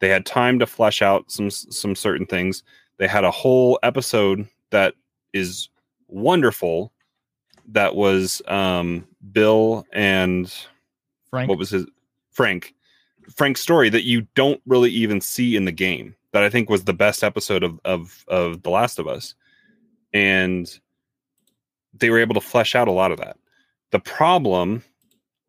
They 0.00 0.08
had 0.08 0.26
time 0.26 0.58
to 0.58 0.66
flesh 0.66 1.00
out 1.02 1.30
some 1.30 1.48
some 1.50 1.94
certain 1.94 2.26
things. 2.26 2.62
They 2.98 3.06
had 3.06 3.22
a 3.24 3.30
whole 3.30 3.78
episode 3.84 4.48
that 4.70 4.94
is 5.32 5.68
wonderful. 6.08 6.92
That 7.68 7.94
was 7.94 8.42
um, 8.48 9.06
Bill 9.32 9.86
and 9.92 10.52
Frank. 11.30 11.48
What 11.48 11.58
was 11.58 11.70
his 11.70 11.86
Frank? 12.32 12.74
Frank's 13.34 13.60
story 13.60 13.88
that 13.90 14.04
you 14.04 14.26
don't 14.34 14.60
really 14.66 14.90
even 14.90 15.20
see 15.20 15.56
in 15.56 15.64
the 15.64 15.72
game. 15.72 16.14
That 16.32 16.42
I 16.42 16.50
think 16.50 16.70
was 16.70 16.84
the 16.84 16.94
best 16.94 17.22
episode 17.22 17.62
of 17.62 17.78
of 17.84 18.24
of 18.28 18.62
The 18.62 18.70
Last 18.70 18.98
of 18.98 19.06
Us, 19.06 19.34
and 20.12 20.68
they 21.94 22.10
were 22.10 22.18
able 22.18 22.34
to 22.34 22.40
flesh 22.40 22.74
out 22.74 22.88
a 22.88 22.92
lot 22.92 23.12
of 23.12 23.18
that. 23.18 23.36
The 23.90 24.00
problem 24.00 24.82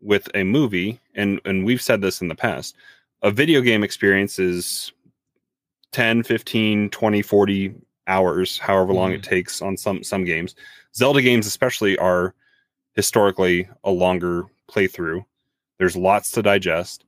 with 0.01 0.29
a 0.35 0.43
movie, 0.43 0.99
and 1.15 1.39
and 1.45 1.65
we've 1.65 1.81
said 1.81 2.01
this 2.01 2.21
in 2.21 2.27
the 2.27 2.35
past, 2.35 2.75
a 3.21 3.31
video 3.31 3.61
game 3.61 3.83
experience 3.83 4.39
is 4.39 4.91
10, 5.93 6.23
15, 6.23 6.89
20, 6.89 7.21
40 7.21 7.75
hours, 8.07 8.57
however 8.57 8.93
long 8.93 9.13
it 9.13 9.21
mm-hmm. 9.21 9.29
takes 9.29 9.61
on 9.61 9.77
some 9.77 10.03
some 10.03 10.25
games. 10.25 10.55
Zelda 10.93 11.21
games 11.21 11.47
especially 11.47 11.97
are 11.97 12.35
historically 12.93 13.67
a 13.83 13.91
longer 13.91 14.43
playthrough. 14.69 15.25
There's 15.79 15.95
lots 15.95 16.31
to 16.31 16.43
digest. 16.43 17.05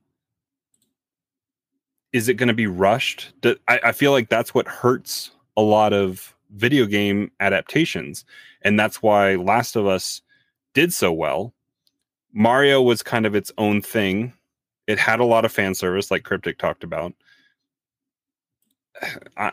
Is 2.16 2.30
it 2.30 2.38
going 2.38 2.48
to 2.48 2.54
be 2.54 2.66
rushed? 2.66 3.34
I, 3.68 3.78
I 3.84 3.92
feel 3.92 4.10
like 4.10 4.30
that's 4.30 4.54
what 4.54 4.66
hurts 4.66 5.32
a 5.54 5.60
lot 5.60 5.92
of 5.92 6.34
video 6.54 6.86
game 6.86 7.30
adaptations. 7.40 8.24
And 8.62 8.80
that's 8.80 9.02
why 9.02 9.34
Last 9.34 9.76
of 9.76 9.86
Us 9.86 10.22
did 10.72 10.94
so 10.94 11.12
well. 11.12 11.52
Mario 12.32 12.80
was 12.80 13.02
kind 13.02 13.26
of 13.26 13.34
its 13.34 13.52
own 13.58 13.82
thing. 13.82 14.32
It 14.86 14.98
had 14.98 15.20
a 15.20 15.26
lot 15.26 15.44
of 15.44 15.52
fan 15.52 15.74
service, 15.74 16.10
like 16.10 16.22
Cryptic 16.22 16.56
talked 16.56 16.84
about. 16.84 17.12
I, 19.36 19.52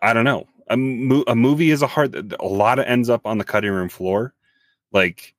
I 0.00 0.14
don't 0.14 0.24
know. 0.24 0.46
A, 0.68 0.78
mo- 0.78 1.24
a 1.26 1.36
movie 1.36 1.70
is 1.70 1.82
a 1.82 1.86
hard. 1.86 2.34
A 2.40 2.46
lot 2.46 2.78
of 2.78 2.86
ends 2.86 3.10
up 3.10 3.26
on 3.26 3.36
the 3.36 3.44
cutting 3.44 3.72
room 3.72 3.90
floor. 3.90 4.32
Like 4.92 5.34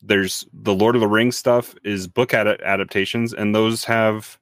there's 0.00 0.46
the 0.52 0.74
Lord 0.74 0.94
of 0.94 1.00
the 1.00 1.08
Rings 1.08 1.36
stuff 1.36 1.74
is 1.82 2.06
book 2.06 2.32
ad- 2.34 2.62
adaptations, 2.62 3.34
and 3.34 3.52
those 3.52 3.82
have 3.86 4.38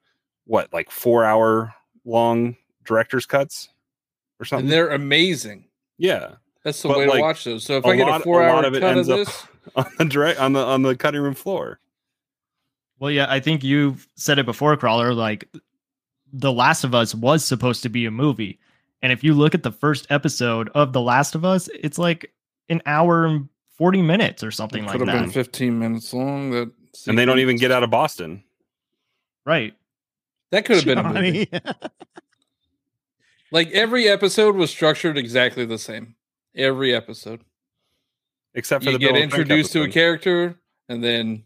what 0.50 0.72
like 0.72 0.90
four 0.90 1.24
hour 1.24 1.72
long 2.04 2.56
director's 2.84 3.24
cuts 3.24 3.68
or 4.40 4.44
something. 4.44 4.64
And 4.66 4.72
they're 4.72 4.88
amazing. 4.90 5.66
yeah, 5.96 6.32
That's 6.64 6.82
the 6.82 6.88
But, 6.88 6.98
way 6.98 7.06
like, 7.06 7.16
to 7.18 7.22
watch 7.22 7.44
those. 7.44 7.62
So 7.64 7.76
if 7.76 7.86
I 7.86 7.94
get 7.94 8.08
lot- 8.08 8.20
a 8.20 8.24
four 8.24 8.42
a 8.42 8.46
hour 8.46 8.54
lot 8.56 8.64
cut 8.64 8.66
of 8.66 8.74
of, 8.74 8.82
it 8.82 8.86
ends 8.86 9.08
up 9.08 9.18
this, 9.18 9.46
on 9.76 9.86
the 9.98 10.04
direct 10.06 10.40
on 10.40 10.52
the 10.54 10.60
on 10.64 10.82
the 10.82 10.96
cutting 10.96 11.20
room 11.20 11.34
floor. 11.34 11.78
Well, 12.98 13.10
yeah, 13.12 13.26
I 13.30 13.38
think 13.40 13.62
you've 13.62 14.08
said 14.16 14.38
it 14.40 14.44
before, 14.44 14.76
Crawlr. 14.76 15.14
Like, 15.16 15.48
The 16.32 16.52
Last 16.52 16.84
of 16.84 16.94
Us 16.94 17.14
was 17.14 17.42
supposed 17.44 17.82
to 17.84 17.88
be 17.88 18.04
a 18.04 18.10
movie. 18.10 18.58
And 19.02 19.10
if 19.12 19.24
you 19.24 19.32
look 19.32 19.54
at 19.54 19.62
the 19.62 19.70
first 19.72 20.06
episode 20.10 20.68
of 20.74 20.92
The 20.92 21.00
Last 21.00 21.34
of 21.34 21.42
Us, 21.44 21.68
it's 21.72 21.96
like 21.96 22.30
an 22.68 22.82
hour 22.84 23.24
and 23.24 23.48
40 23.78 24.02
minutes 24.02 24.42
or 24.44 24.50
something 24.50 24.82
it 24.84 24.88
like 24.88 24.98
could 24.98 25.08
have 25.08 25.16
that. 25.16 25.22
been 25.22 25.30
15 25.32 25.78
minutes 25.78 26.12
long. 26.12 26.50
That 26.50 26.70
and 27.06 27.16
they 27.18 27.24
don't 27.24 27.38
even 27.38 27.56
get 27.56 27.70
out 27.72 27.82
of 27.82 27.88
Boston. 27.90 28.42
Right. 29.46 29.72
That 30.50 30.64
could 30.64 30.76
have 30.76 30.84
been 30.84 30.98
a 30.98 31.02
Johnny. 31.02 31.30
movie. 31.30 31.50
Like 33.52 33.72
every 33.72 34.06
episode 34.08 34.54
was 34.54 34.70
structured 34.70 35.18
exactly 35.18 35.64
the 35.64 35.76
same. 35.76 36.14
Every 36.54 36.94
episode. 36.94 37.40
Except 38.54 38.84
for 38.84 38.90
you 38.90 38.98
the 38.98 39.04
get 39.04 39.14
Bill 39.14 39.22
introduced 39.24 39.72
to 39.72 39.82
a 39.82 39.88
character, 39.88 40.54
and 40.88 41.02
then 41.02 41.42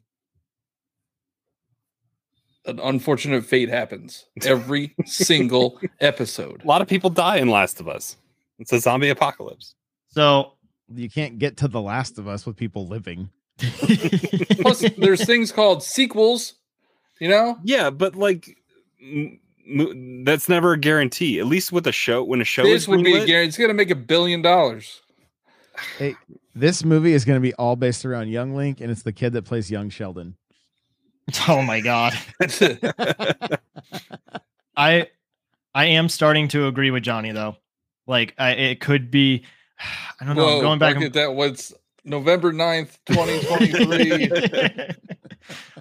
an 2.66 2.78
unfortunate 2.80 3.44
fate 3.46 3.68
happens 3.70 4.26
every 4.44 4.94
single 5.06 5.80
episode. 6.00 6.62
A 6.62 6.66
lot 6.66 6.82
of 6.82 6.88
people 6.88 7.08
die 7.10 7.36
in 7.36 7.48
Last 7.48 7.80
of 7.80 7.88
Us. 7.88 8.16
It's 8.58 8.72
a 8.72 8.80
zombie 8.80 9.08
apocalypse. 9.08 9.74
So 10.08 10.52
you 10.94 11.08
can't 11.10 11.38
get 11.38 11.56
to 11.58 11.68
The 11.68 11.80
Last 11.80 12.18
of 12.18 12.28
Us 12.28 12.44
with 12.44 12.56
people 12.56 12.86
living. 12.86 13.30
Plus, 13.58 14.84
there's 14.98 15.24
things 15.26 15.52
called 15.52 15.82
sequels. 15.82 16.54
You 17.20 17.28
know, 17.28 17.58
Yeah, 17.64 17.90
but 17.90 18.14
like 18.16 18.46
m- 18.48 18.54
m- 18.54 18.63
that's 20.24 20.48
never 20.48 20.72
a 20.72 20.78
guarantee. 20.78 21.38
At 21.38 21.46
least 21.46 21.72
with 21.72 21.86
a 21.86 21.92
show, 21.92 22.22
when 22.22 22.40
a 22.40 22.44
show 22.44 22.62
this 22.62 22.82
is 22.82 22.88
would 22.88 23.04
be 23.04 23.16
a 23.16 23.26
guarantee. 23.26 23.48
It's 23.48 23.58
gonna 23.58 23.74
make 23.74 23.90
a 23.90 23.96
billion 23.96 24.42
dollars. 24.42 25.00
Hey, 25.98 26.16
this 26.54 26.84
movie 26.84 27.12
is 27.12 27.24
going 27.24 27.36
to 27.36 27.40
be 27.40 27.52
all 27.54 27.76
based 27.76 28.04
around 28.04 28.28
young 28.28 28.54
Link, 28.54 28.80
and 28.80 28.90
it's 28.90 29.02
the 29.02 29.12
kid 29.12 29.32
that 29.32 29.44
plays 29.44 29.70
young 29.70 29.90
Sheldon. 29.90 30.36
Oh 31.48 31.62
my 31.62 31.80
god. 31.80 32.12
I 34.76 35.08
I 35.74 35.84
am 35.86 36.08
starting 36.08 36.48
to 36.48 36.66
agree 36.66 36.90
with 36.90 37.02
Johnny 37.02 37.32
though. 37.32 37.56
Like 38.06 38.34
I, 38.38 38.50
it 38.50 38.80
could 38.80 39.10
be 39.10 39.44
I 40.20 40.24
don't 40.26 40.36
know, 40.36 40.44
Whoa, 40.44 40.60
going 40.60 40.78
back 40.78 40.96
look 40.96 41.04
and, 41.04 41.06
at 41.06 41.12
that. 41.14 41.34
What's 41.34 41.72
November 42.04 42.52
9th, 42.52 42.98
2023? 43.06 44.90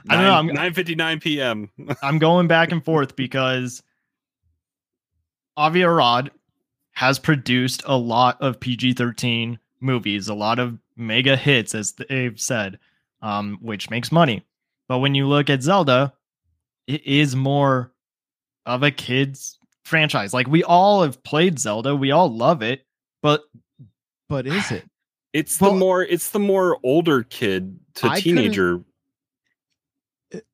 I 0.10 0.16
don't 0.16 0.24
know, 0.24 0.34
I'm- 0.34 0.48
nine 0.48 0.74
fifty 0.74 0.96
nine 0.96 1.20
p.m. 1.20 1.70
I'm 2.04 2.20
going 2.20 2.48
back 2.48 2.72
and 2.72 2.84
forth 2.84 3.16
because 3.16 3.82
Avi 5.58 5.84
Arad 5.84 6.32
has 6.94 7.20
produced 7.20 7.82
a 7.86 7.98
lot 7.98 8.40
of 8.42 8.60
PG-13 8.60 9.58
movies, 9.80 10.28
a 10.28 10.34
lot 10.34 10.60
of 10.60 10.78
mega 10.96 11.36
hits, 11.36 11.74
as 11.74 11.94
they've 11.94 12.40
said, 12.40 12.78
um, 13.22 13.58
which 13.62 13.90
makes 13.90 14.12
money. 14.12 14.46
But 14.88 15.00
when 15.00 15.16
you 15.16 15.28
look 15.28 15.50
at 15.50 15.64
Zelda, 15.64 16.14
it 16.88 17.06
is 17.06 17.36
more 17.36 17.92
of 18.66 18.84
a 18.84 18.92
kids 18.92 19.58
franchise. 19.86 20.34
Like 20.34 20.48
we 20.48 20.64
all 20.64 21.04
have 21.04 21.24
played 21.24 21.58
Zelda, 21.60 21.96
we 21.96 22.12
all 22.12 22.34
love 22.36 22.62
it, 22.62 22.86
but 23.22 23.44
But 24.30 24.46
is 24.48 24.72
it? 24.72 24.86
It's 25.34 25.58
the 25.58 25.72
more 25.72 26.04
it's 26.04 26.30
the 26.30 26.40
more 26.40 26.78
older 26.84 27.24
kid 27.24 27.80
to 27.96 28.08
I 28.08 28.20
teenager. 28.20 28.84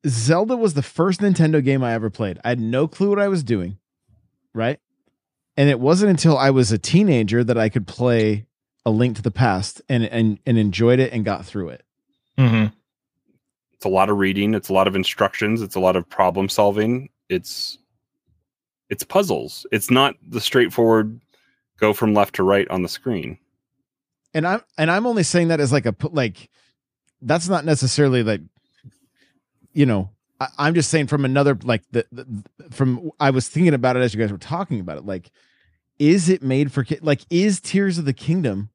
Zelda 0.06 0.56
was 0.56 0.74
the 0.74 0.82
first 0.82 1.20
Nintendo 1.20 1.64
game 1.64 1.82
I 1.82 1.94
ever 1.94 2.10
played. 2.10 2.38
I 2.44 2.50
had 2.50 2.60
no 2.60 2.88
clue 2.88 3.10
what 3.10 3.18
I 3.18 3.28
was 3.28 3.42
doing, 3.42 3.78
right? 4.54 4.78
And 5.56 5.68
it 5.68 5.80
wasn't 5.80 6.10
until 6.10 6.36
I 6.38 6.50
was 6.50 6.72
a 6.72 6.78
teenager 6.78 7.44
that 7.44 7.58
I 7.58 7.68
could 7.68 7.86
play 7.86 8.46
A 8.84 8.90
Link 8.90 9.16
to 9.16 9.22
the 9.22 9.30
Past 9.30 9.82
and 9.88 10.04
and 10.04 10.38
and 10.46 10.58
enjoyed 10.58 11.00
it 11.00 11.12
and 11.12 11.24
got 11.24 11.44
through 11.44 11.70
it. 11.70 11.84
Mm-hmm. 12.38 12.74
It's 13.74 13.84
a 13.84 13.88
lot 13.88 14.10
of 14.10 14.18
reading. 14.18 14.54
It's 14.54 14.68
a 14.68 14.72
lot 14.72 14.88
of 14.88 14.94
instructions. 14.94 15.62
It's 15.62 15.74
a 15.74 15.80
lot 15.80 15.96
of 15.96 16.08
problem 16.08 16.48
solving. 16.48 17.08
It's 17.28 17.78
it's 18.88 19.04
puzzles. 19.04 19.66
It's 19.72 19.90
not 19.90 20.16
the 20.26 20.40
straightforward 20.40 21.20
go 21.78 21.92
from 21.92 22.12
left 22.12 22.34
to 22.36 22.42
right 22.42 22.68
on 22.68 22.82
the 22.82 22.88
screen. 22.88 23.38
And 24.34 24.46
I'm 24.46 24.62
and 24.78 24.90
I'm 24.90 25.06
only 25.06 25.22
saying 25.22 25.48
that 25.48 25.60
as 25.60 25.72
like 25.72 25.86
a 25.86 25.94
like 26.10 26.50
that's 27.22 27.48
not 27.48 27.64
necessarily 27.64 28.22
like 28.22 28.42
you 29.72 29.86
know 29.86 30.10
I, 30.40 30.48
I'm 30.58 30.74
just 30.74 30.90
saying 30.90 31.06
from 31.06 31.24
another 31.24 31.56
like 31.62 31.82
the, 31.92 32.06
the 32.10 32.26
from 32.70 33.10
I 33.20 33.30
was 33.30 33.48
thinking 33.48 33.74
about 33.74 33.96
it 33.96 34.00
as 34.00 34.14
you 34.14 34.20
guys 34.20 34.32
were 34.32 34.38
talking 34.38 34.80
about 34.80 34.98
it 34.98 35.06
like 35.06 35.30
is 35.98 36.28
it 36.28 36.42
made 36.42 36.72
for 36.72 36.82
kids 36.82 37.02
like 37.02 37.20
is 37.30 37.60
Tears 37.60 37.98
of 37.98 38.04
the 38.04 38.12
Kingdom 38.12 38.70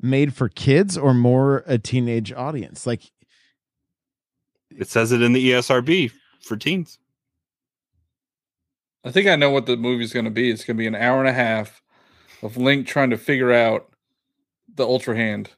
made 0.00 0.32
for 0.32 0.48
kids 0.48 0.96
or 0.96 1.12
more 1.12 1.64
a 1.66 1.78
teenage 1.78 2.32
audience 2.32 2.86
like 2.86 3.02
It 4.70 4.88
says 4.88 5.12
it 5.12 5.22
in 5.22 5.32
the 5.32 5.50
ESRB 5.50 6.12
for 6.40 6.56
teens. 6.56 6.98
I 9.04 9.10
think 9.10 9.28
I 9.28 9.36
know 9.36 9.50
what 9.50 9.66
the 9.66 9.76
movie's 9.76 10.12
going 10.12 10.24
to 10.24 10.30
be. 10.30 10.50
It's 10.50 10.64
going 10.64 10.76
to 10.76 10.78
be 10.78 10.86
an 10.86 10.94
hour 10.94 11.20
and 11.20 11.28
a 11.28 11.32
half 11.32 11.82
of 12.42 12.56
Link 12.56 12.86
trying 12.86 13.10
to 13.10 13.16
figure 13.16 13.52
out 13.52 13.88
the 14.74 14.84
Ultra 14.84 15.16
Hand. 15.16 15.50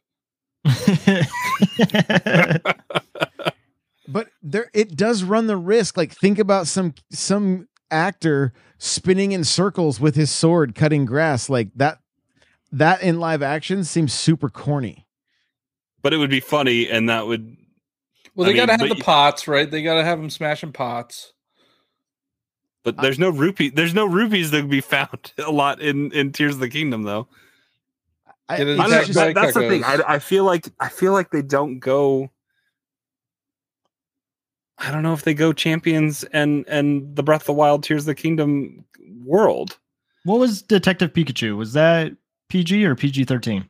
but 4.13 4.29
there 4.43 4.71
it 4.75 4.97
does 4.97 5.23
run 5.23 5.47
the 5.47 5.57
risk 5.57 5.97
like 5.97 6.13
think 6.13 6.39
about 6.39 6.67
some 6.67 6.95
some 7.11 7.69
actor 7.91 8.53
spinning 8.79 9.33
in 9.33 9.45
circles 9.45 10.01
with 10.01 10.15
his 10.15 10.31
sword 10.31 10.75
cutting 10.75 11.05
grass 11.05 11.49
like 11.51 11.69
that 11.77 11.99
that 12.73 13.03
in 13.03 13.19
live 13.21 13.43
action 13.43 13.83
seems 13.85 14.13
super 14.13 14.49
corny 14.49 15.07
But 16.03 16.13
it 16.15 16.17
would 16.19 16.31
be 16.31 16.41
funny, 16.41 16.89
and 16.89 17.09
that 17.11 17.27
would. 17.27 17.57
Well, 18.35 18.49
I 18.49 18.53
they 18.53 18.57
got 18.57 18.67
to 18.67 18.73
mean, 18.73 18.79
have 18.81 18.89
but- 18.89 18.99
the 18.99 19.05
pots, 19.05 19.47
right? 19.49 19.71
They 19.71 19.83
got 19.83 19.95
to 19.95 20.05
have 20.05 20.19
them 20.19 20.31
smashing 20.31 20.73
pots. 20.73 21.33
But 22.85 22.97
there's 22.97 23.19
no 23.19 23.29
rupee. 23.29 23.69
There's 23.69 23.93
no 23.93 24.07
rupees 24.07 24.51
that 24.53 24.63
would 24.63 24.71
be 24.71 24.81
found 24.97 25.33
a 25.37 25.51
lot 25.51 25.83
in 25.83 26.11
in 26.13 26.33
Tears 26.33 26.55
of 26.55 26.61
the 26.61 26.71
Kingdom, 26.71 27.03
though. 27.03 27.29
I, 28.49 28.57
Get 28.57 28.67
I 28.67 28.75
don't 28.77 28.77
know, 28.79 28.85
attacked 28.87 29.15
by 29.15 29.25
that- 29.27 29.35
that's 29.35 29.55
the 29.55 29.69
thing. 29.69 29.85
I. 29.85 29.99
I 30.07 30.19
feel 30.21 30.45
like 30.45 30.67
I 30.81 30.89
feel 30.89 31.13
like 31.13 31.31
they 31.31 31.43
don't 31.43 31.81
go. 31.81 32.31
I 34.81 34.91
don't 34.91 35.03
know 35.03 35.13
if 35.13 35.23
they 35.23 35.35
go 35.35 35.53
champions 35.53 36.25
and 36.25 36.65
and 36.69 37.15
the 37.15 37.23
Breath 37.23 37.43
of 37.43 37.47
the 37.47 37.53
Wild 37.53 37.85
Tears 37.85 38.03
of 38.03 38.07
the 38.07 38.15
Kingdom 38.15 38.85
world. 39.25 39.79
what 40.25 40.39
was 40.39 40.63
Detective 40.63 41.13
Pikachu? 41.13 41.57
Was 41.57 41.73
that 41.75 42.13
PG 42.49 42.85
or 42.85 42.95
PG-13? 42.97 43.67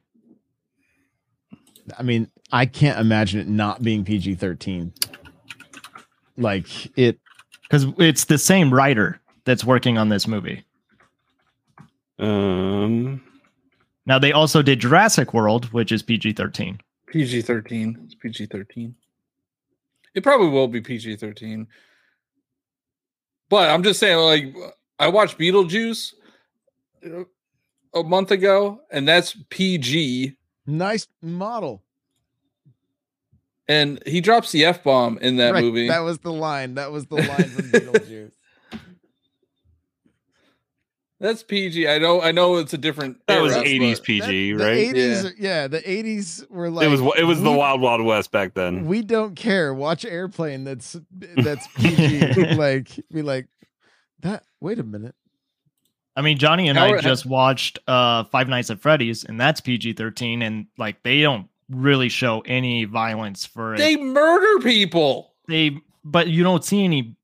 i 1.99 2.03
mean 2.05 2.31
i 2.53 2.65
can't 2.65 3.01
imagine 3.01 3.41
it 3.41 3.49
not 3.49 3.83
being 3.83 4.05
pg-13 4.05 4.93
like 6.37 6.67
it 6.97 7.19
Because 7.63 7.87
it's 7.99 8.27
the 8.27 8.39
same 8.39 8.73
writer 8.73 9.21
that's 9.45 9.65
working 9.65 9.99
on 9.99 10.09
this 10.09 10.29
movie. 10.29 10.65
Um, 12.21 13.21
Now 14.07 14.19
they 14.21 14.31
also 14.33 14.63
did 14.63 14.79
Jurassic 14.81 15.35
World, 15.35 15.67
which 15.73 15.91
is 15.91 16.03
PG-13. 16.03 16.79
PG 17.09 17.43
13. 17.43 17.99
It's 18.05 18.15
PG 18.15 18.47
13. 18.47 18.95
It 20.15 20.23
probably 20.23 20.49
will 20.49 20.69
be 20.69 20.81
PG 20.81 21.17
13. 21.17 21.67
But 23.49 23.69
I'm 23.71 23.83
just 23.83 24.01
saying, 24.01 24.17
like, 24.19 24.55
I 24.99 25.09
watched 25.09 25.39
Beetlejuice 25.39 26.15
uh, 27.05 27.25
a 27.95 28.03
month 28.03 28.31
ago, 28.31 28.81
and 28.91 29.07
that's 29.09 29.37
PG. 29.51 30.37
nice 30.67 31.07
model 31.23 31.83
And 33.69 34.01
he 34.07 34.21
drops 34.21 34.53
the 34.53 34.65
F 34.65 34.83
bomb 34.85 35.19
in 35.19 35.37
that 35.37 35.53
Right, 35.55 35.65
movie. 35.65 35.89
that 35.89 36.01
was 36.01 36.19
the 36.19 36.33
line 36.33 36.75
that 36.75 36.91
was 36.93 37.07
the 37.07 37.17
line 37.17 37.49
from 37.51 37.71
beetlejuice 37.71 38.33
That's 41.21 41.43
PG. 41.43 41.87
I 41.87 41.99
know. 41.99 42.23
I 42.23 42.33
know 42.33 42.57
it's 42.57 42.73
a 42.73 42.79
different. 42.79 43.19
that 43.27 43.43
was 43.43 43.53
80s 43.53 44.03
PG, 44.03 44.53
the 44.55 44.65
right? 44.65 44.95
80s 44.95 45.35
yeah. 45.39 45.69
the 45.69 45.81
80s 45.81 46.51
were 46.51 46.71
like 46.71 46.87
it 46.87 46.89
was 46.89 47.01
it 47.19 47.25
was 47.25 47.43
the 47.43 47.53
Wild 47.53 47.83
Wild 47.83 48.03
West 48.03 48.33
back 48.33 48.55
then. 48.55 48.87
we 48.87 49.03
don't 49.03 49.35
care 49.35 49.75
watch 49.75 50.07
airplane 50.07 50.65
that's 50.65 50.97
that's 51.11 51.67
pg 51.75 52.55
like 52.57 52.89
be 53.13 53.21
like 53.21 53.49
that 54.21 54.45
wait 54.61 54.79
a 54.79 54.83
minute 54.83 55.15
I 56.17 56.23
mean, 56.23 56.39
Johnny 56.39 56.69
and 56.69 56.77
How 56.77 56.87
I 56.87 57.01
just 57.01 57.25
watched 57.25 57.79
uh 57.87 58.25
Five 58.25 58.49
Nights 58.49 58.69
at 58.69 58.81
Freddy's, 58.81 59.25
and 59.25 59.41
that's 59.41 59.61
PG-13, 59.61 60.43
and 60.43 60.67
like 60.77 61.03
they 61.05 61.23
don't 61.23 61.49
really 61.71 62.09
show 62.09 62.41
any 62.41 62.85
violence 62.85 63.47
for 63.47 63.75
it. 63.75 63.79
They 63.79 63.97
murder 63.97 64.63
people. 64.63 65.35
they 65.49 65.81
but 66.05 66.27
you 66.27 66.43
don't 66.43 66.65
see 66.65 66.85
any 66.85 67.17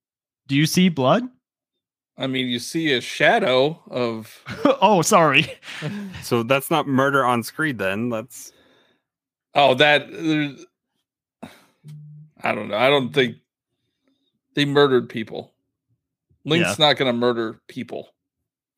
do 0.47 0.55
you 0.57 0.67
see 0.67 0.89
blood 0.89 1.29
I 2.19 2.27
mean, 2.27 2.47
you 2.49 2.59
see 2.59 2.93
a 2.95 3.01
shadow 3.01 3.83
of. 3.91 4.43
oh 4.81 5.03
sorry 5.03 5.53
So 6.23 6.43
that's 6.43 6.71
not 6.71 6.87
murder 6.89 7.25
on 7.25 7.43
screen. 7.43 7.77
Then 7.77 8.09
that's 8.09 8.53
Oh, 9.55 9.75
that. 9.75 10.11
there's- 10.11 10.65
I 12.43 12.55
don't 12.55 12.69
know. 12.69 12.77
I 12.77 12.89
don't 12.91 13.13
think 13.13 13.37
they 14.55 14.65
murdered 14.65 15.09
people. 15.09 15.53
Link's 16.45 16.79
Yeah. 16.79 16.87
not 16.87 16.97
going 16.97 17.13
to 17.13 17.19
murder 17.19 17.61
people. 17.69 18.15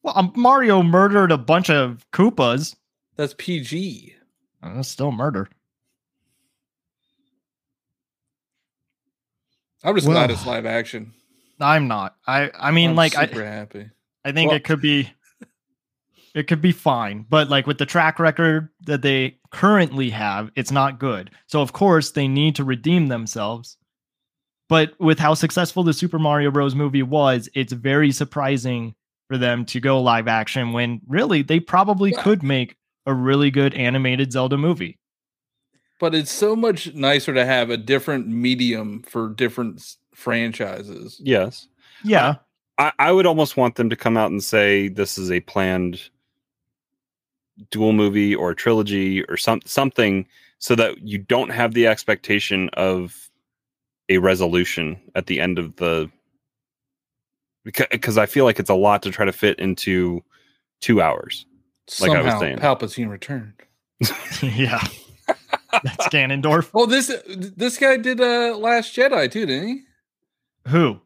well 0.03 0.15
um, 0.17 0.33
mario 0.37 0.83
murdered 0.83 1.31
a 1.33 1.39
bunch 1.39 1.69
of 1.71 2.05
koopas 2.13 2.75
That's 3.17 3.35
PG. 3.39 4.15
Uh, 4.63 4.75
that's 4.75 4.89
still 4.89 5.13
murder 5.13 5.49
I'm 9.85 9.95
just 9.95 10.07
glad 10.07 10.31
Well- 10.31 10.39
it's 10.39 10.47
live 10.47 10.67
action. 10.67 11.13
I'm 11.61 11.89
not 11.89 12.17
i 12.27 12.51
i 12.59 12.71
mean 12.71 12.91
I'm 12.91 12.97
like 12.97 13.17
i 13.17 13.27
happy. 13.27 13.91
i 14.25 14.33
think 14.33 14.49
Well- 14.49 14.57
it 14.57 14.65
could 14.65 14.81
be 14.81 15.11
it 16.35 16.47
could 16.47 16.61
be 16.63 16.73
fine 16.73 17.27
but 17.29 17.49
like 17.49 17.67
with 17.67 17.79
the 17.79 17.87
track 17.87 18.19
record 18.19 18.69
that 18.83 19.03
they 19.03 19.39
currently 19.51 20.11
have 20.11 20.51
it's 20.57 20.71
not 20.71 20.99
good 21.01 21.31
so 21.47 21.63
of 21.63 21.73
course 21.73 22.13
they 22.13 22.29
need 22.29 22.55
to 22.57 22.65
redeem 22.65 23.09
themselves 23.09 23.77
But 24.69 24.93
with 25.01 25.19
how 25.19 25.33
successful 25.35 25.83
the 25.83 25.95
Super 25.95 26.19
Mario 26.19 26.51
Bros. 26.51 26.75
movie 26.75 27.03
was, 27.03 27.49
it's 27.55 27.73
very 27.73 28.13
surprising 28.13 28.95
for 29.27 29.39
them 29.39 29.65
to 29.65 29.81
go 29.81 29.99
live 30.03 30.29
action 30.29 30.73
when 30.75 31.01
really 31.09 31.41
they 31.43 31.59
probably 31.59 32.11
yeah. 32.11 32.23
could 32.23 32.43
make 32.43 32.77
a 33.07 33.15
really 33.15 33.51
good 33.51 33.73
animated 33.73 34.31
Zelda 34.31 34.59
movie. 34.59 34.99
But 35.99 36.15
it's 36.15 36.31
so 36.31 36.55
much 36.55 36.93
nicer 36.95 37.33
to 37.33 37.47
have 37.47 37.71
a 37.71 37.79
different 37.79 38.29
medium 38.29 39.03
for 39.09 39.31
different 39.31 39.81
franchises. 40.19 41.21
Yes. 41.23 41.69
Yeah. 42.03 42.37
I, 42.77 42.93
I 42.99 43.13
would 43.13 43.27
almost 43.27 43.57
want 43.57 43.77
them 43.77 43.89
to 43.89 43.97
come 43.97 44.17
out 44.17 44.31
and 44.31 44.43
say 44.43 44.89
this 44.89 45.17
is 45.17 45.31
a 45.31 45.41
planned 45.41 46.11
dual 47.71 47.93
movie 47.93 48.35
or 48.35 48.55
trilogy 48.55 49.25
or 49.25 49.37
some 49.37 49.61
something 49.65 50.27
so 50.59 50.75
that 50.75 50.99
you 51.07 51.19
don't 51.19 51.51
have 51.51 51.75
the 51.75 51.87
expectation 51.87 52.69
of 52.75 53.31
a 54.09 54.19
resolution 54.19 55.01
at 55.15 55.27
the 55.27 55.41
end 55.41 55.59
of 55.59 55.77
the 55.77 56.11
because 57.65 58.19
I 58.19 58.27
feel 58.27 58.45
like 58.45 58.59
it's 58.59 58.71
a 58.71 58.75
lot 58.75 59.03
to 59.03 59.11
try 59.11 59.25
to 59.25 59.33
fit 59.33 59.59
into 59.59 60.23
two 60.81 61.01
hours. 61.01 61.47
Somehow, 61.87 62.15
like 62.15 62.23
I 62.23 62.33
was 62.33 62.41
saying, 62.41 62.59
Palpatine 62.59 63.09
returned. 63.09 63.53
yeah, 64.43 64.83
that's 65.83 66.09
Ganondorf. 66.13 66.73
Well, 66.73 66.87
this 66.87 67.13
this 67.27 67.79
guy 67.79 67.97
did 67.97 68.21
uh 68.21 68.57
Last 68.57 68.97
Jedi 68.97 69.31
too, 69.31 69.47
didn't 69.47 69.69
he? 69.69 69.83
Who? 70.67 71.01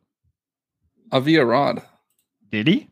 Avi 1.12 1.37
Arad. 1.37 1.83
Did 2.51 2.66
he? 2.66 2.89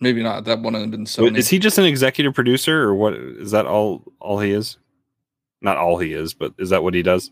Maybe 0.00 0.22
not. 0.22 0.44
That 0.44 0.60
one 0.60 0.74
have 0.74 0.90
been 0.90 1.06
so. 1.06 1.24
Wait, 1.24 1.36
is 1.36 1.48
he 1.48 1.58
just 1.58 1.78
an 1.78 1.84
executive 1.84 2.34
producer, 2.34 2.82
or 2.82 2.94
what? 2.94 3.14
Is 3.14 3.50
that 3.50 3.66
all? 3.66 4.04
All 4.20 4.38
he 4.38 4.52
is? 4.52 4.78
Not 5.62 5.78
all 5.78 5.98
he 5.98 6.12
is, 6.12 6.34
but 6.34 6.52
is 6.58 6.70
that 6.70 6.82
what 6.82 6.94
he 6.94 7.02
does? 7.02 7.30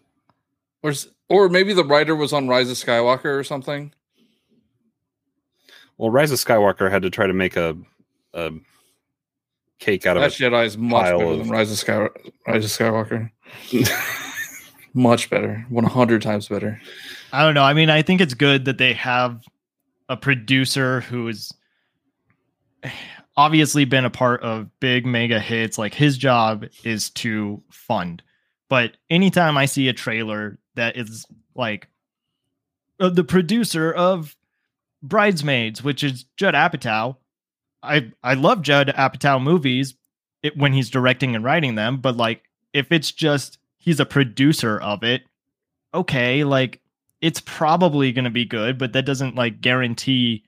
Or 0.82 0.92
or 1.28 1.48
maybe 1.48 1.74
the 1.74 1.84
writer 1.84 2.16
was 2.16 2.32
on 2.32 2.48
Rise 2.48 2.70
of 2.70 2.76
Skywalker 2.76 3.38
or 3.38 3.44
something. 3.44 3.92
Well, 5.98 6.10
Rise 6.10 6.30
of 6.30 6.38
Skywalker 6.38 6.90
had 6.90 7.02
to 7.02 7.10
try 7.10 7.26
to 7.26 7.32
make 7.32 7.56
a, 7.56 7.76
a 8.32 8.50
cake 9.78 10.06
out 10.06 10.16
of 10.16 10.22
that 10.22 10.32
Jedi 10.32 10.66
is 10.66 10.76
much 10.76 11.04
better 11.04 11.24
of... 11.24 11.38
than 11.38 11.48
Rise 11.48 11.70
of 11.70 11.78
Sky 11.78 12.08
Rise 12.46 12.64
of 12.64 12.70
Skywalker. 12.70 13.30
much 14.94 15.28
better, 15.28 15.66
one 15.68 15.84
hundred 15.84 16.22
times 16.22 16.48
better. 16.48 16.80
I 17.34 17.42
don't 17.42 17.54
know. 17.54 17.64
I 17.64 17.74
mean, 17.74 17.90
I 17.90 18.02
think 18.02 18.20
it's 18.20 18.34
good 18.34 18.66
that 18.66 18.78
they 18.78 18.92
have 18.92 19.42
a 20.08 20.16
producer 20.16 21.00
who 21.00 21.26
is 21.26 21.52
obviously 23.36 23.84
been 23.84 24.04
a 24.04 24.10
part 24.10 24.40
of 24.42 24.68
big 24.78 25.04
mega 25.04 25.40
hits. 25.40 25.76
Like 25.76 25.94
his 25.94 26.16
job 26.16 26.66
is 26.84 27.10
to 27.10 27.60
fund. 27.72 28.22
But 28.68 28.96
anytime 29.10 29.58
I 29.58 29.66
see 29.66 29.88
a 29.88 29.92
trailer 29.92 30.60
that 30.76 30.96
is 30.96 31.26
like 31.56 31.88
uh, 33.00 33.08
the 33.08 33.24
producer 33.24 33.92
of 33.92 34.36
Bridesmaids, 35.02 35.82
which 35.82 36.04
is 36.04 36.26
Judd 36.36 36.54
Apatow, 36.54 37.16
I 37.82 38.12
I 38.22 38.34
love 38.34 38.62
Judd 38.62 38.94
Apatow 38.96 39.42
movies 39.42 39.94
it, 40.44 40.56
when 40.56 40.72
he's 40.72 40.88
directing 40.88 41.34
and 41.34 41.44
writing 41.44 41.74
them. 41.74 41.96
But 41.96 42.16
like 42.16 42.44
if 42.72 42.92
it's 42.92 43.10
just 43.10 43.58
he's 43.76 43.98
a 43.98 44.06
producer 44.06 44.78
of 44.78 45.02
it, 45.02 45.22
okay, 45.92 46.44
like 46.44 46.80
it's 47.24 47.40
probably 47.40 48.12
going 48.12 48.26
to 48.26 48.30
be 48.30 48.44
good, 48.44 48.76
but 48.76 48.92
that 48.92 49.06
doesn't 49.06 49.34
like 49.34 49.62
guarantee 49.62 50.44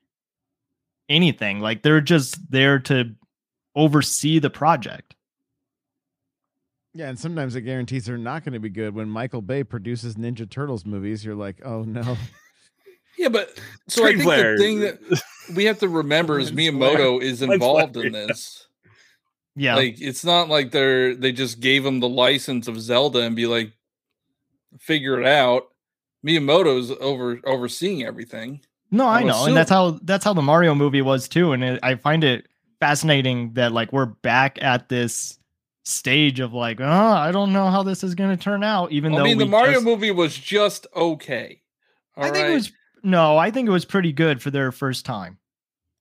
anything. 1.09 1.59
Like 1.59 1.81
they're 1.81 2.03
just 2.03 2.51
there 2.51 2.79
to 2.81 3.15
oversee 3.75 4.39
the 4.41 4.51
project. 4.51 5.15
Yeah, 6.93 7.09
and 7.09 7.19
sometimes 7.19 7.57
it 7.57 7.63
guarantees 7.63 8.05
they're 8.05 8.19
not 8.19 8.45
going 8.45 8.53
to 8.53 8.61
be 8.61 8.69
good. 8.69 8.95
When 8.95 9.09
Michael 9.09 9.41
Bay 9.41 9.65
produces 9.65 10.17
Ninja 10.17 10.49
Turtles 10.49 10.85
movies, 10.85 11.25
you're 11.25 11.35
like, 11.35 11.65
oh 11.65 11.83
no. 11.83 12.17
Yeah, 13.19 13.31
but 13.31 13.59
so 13.89 14.05
I 14.05 14.09
think 14.15 14.25
the 14.25 14.57
thing 14.59 14.81
that 14.81 15.23
we 15.55 15.65
have 15.65 15.79
to 15.79 15.89
remember 15.89 16.39
is 16.39 16.53
Miyamoto 16.53 17.23
is 17.23 17.41
involved 17.41 17.97
in 17.97 18.13
this. 18.13 18.69
Yeah, 19.55 19.77
like 19.77 19.99
it's 20.03 20.23
not 20.23 20.51
like 20.51 20.71
they're 20.71 21.15
they 21.15 21.33
just 21.33 21.61
gave 21.61 21.87
him 21.87 22.01
the 22.01 22.11
license 22.11 22.69
of 22.69 22.79
Zelda 22.79 23.21
and 23.21 23.35
be 23.35 23.47
like, 23.47 23.73
figure 24.79 25.19
it 25.19 25.27
out. 25.27 25.69
Miyamoto's 26.27 26.91
over 27.01 27.41
overseeing 27.45 28.03
everything. 28.03 28.61
No, 28.91 29.07
I 29.07 29.23
know, 29.23 29.35
assume. 29.35 29.49
and 29.49 29.57
that's 29.57 29.71
how 29.71 29.99
that's 30.03 30.25
how 30.25 30.33
the 30.33 30.43
Mario 30.43 30.75
movie 30.75 31.03
was 31.03 31.29
too. 31.29 31.53
And 31.53 31.63
it, 31.63 31.81
I 31.83 31.95
find 31.95 32.25
it 32.25 32.47
fascinating 32.81 33.55
that 33.55 33.73
like 33.73 33.93
we're 33.93 34.07
back 34.07 34.59
at 34.63 34.89
this 34.89 35.39
stage 35.85 36.41
of 36.41 36.53
like, 36.53 36.81
oh, 36.81 36.85
I 36.85 37.31
don't 37.31 37.53
know 37.53 37.71
how 37.71 37.83
this 37.83 38.03
is 38.03 38.15
going 38.15 38.37
to 38.37 38.43
turn 38.43 38.65
out. 38.65 38.93
Even 38.93 39.13
though 39.13 39.21
I 39.21 39.25
mean, 39.25 39.39
the 39.39 39.47
Mario 39.47 39.75
just... 39.75 39.85
movie 39.85 40.11
was 40.11 40.37
just 40.37 40.87
okay. 40.95 41.63
All 42.17 42.25
I 42.25 42.31
think 42.31 42.45
right? 42.45 42.51
it 42.53 42.55
was 42.55 42.73
no, 43.03 43.39
I 43.39 43.51
think 43.51 43.69
it 43.69 43.73
was 43.73 43.85
pretty 43.85 44.13
good 44.13 44.43
for 44.43 44.51
their 44.51 44.73
first 44.73 45.05
time. 45.05 45.39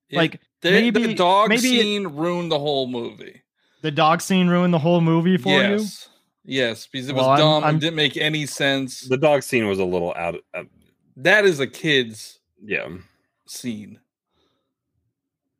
It, 0.10 0.18
like 0.18 0.42
the, 0.62 0.72
maybe 0.72 1.06
the 1.06 1.14
dog 1.14 1.50
maybe 1.50 1.62
scene 1.62 2.06
it, 2.06 2.12
ruined 2.12 2.52
the 2.52 2.60
whole 2.60 2.88
movie. 2.88 3.44
The 3.82 3.92
dog 3.92 4.22
scene 4.22 4.48
ruined 4.48 4.74
the 4.74 4.80
whole 4.80 5.02
movie 5.02 5.38
for 5.38 5.50
yes. 5.50 6.08
you. 6.08 6.12
Yes, 6.46 6.88
because 6.88 7.10
it 7.10 7.16
was 7.16 7.26
well, 7.26 7.38
dumb 7.38 7.58
I'm, 7.58 7.64
I'm, 7.64 7.70
and 7.72 7.82
didn't 7.82 7.96
make 7.96 8.18
any 8.18 8.46
sense. 8.46 9.02
The 9.02 9.18
dog 9.18 9.44
scene 9.44 9.68
was 9.68 9.80
a 9.80 9.86
little 9.86 10.14
out. 10.16 10.36
Of, 10.36 10.42
uh, 10.54 10.64
that 11.18 11.46
is 11.46 11.60
a 11.60 11.68
kid's 11.68 12.40
yeah 12.64 12.88
scene. 13.48 14.00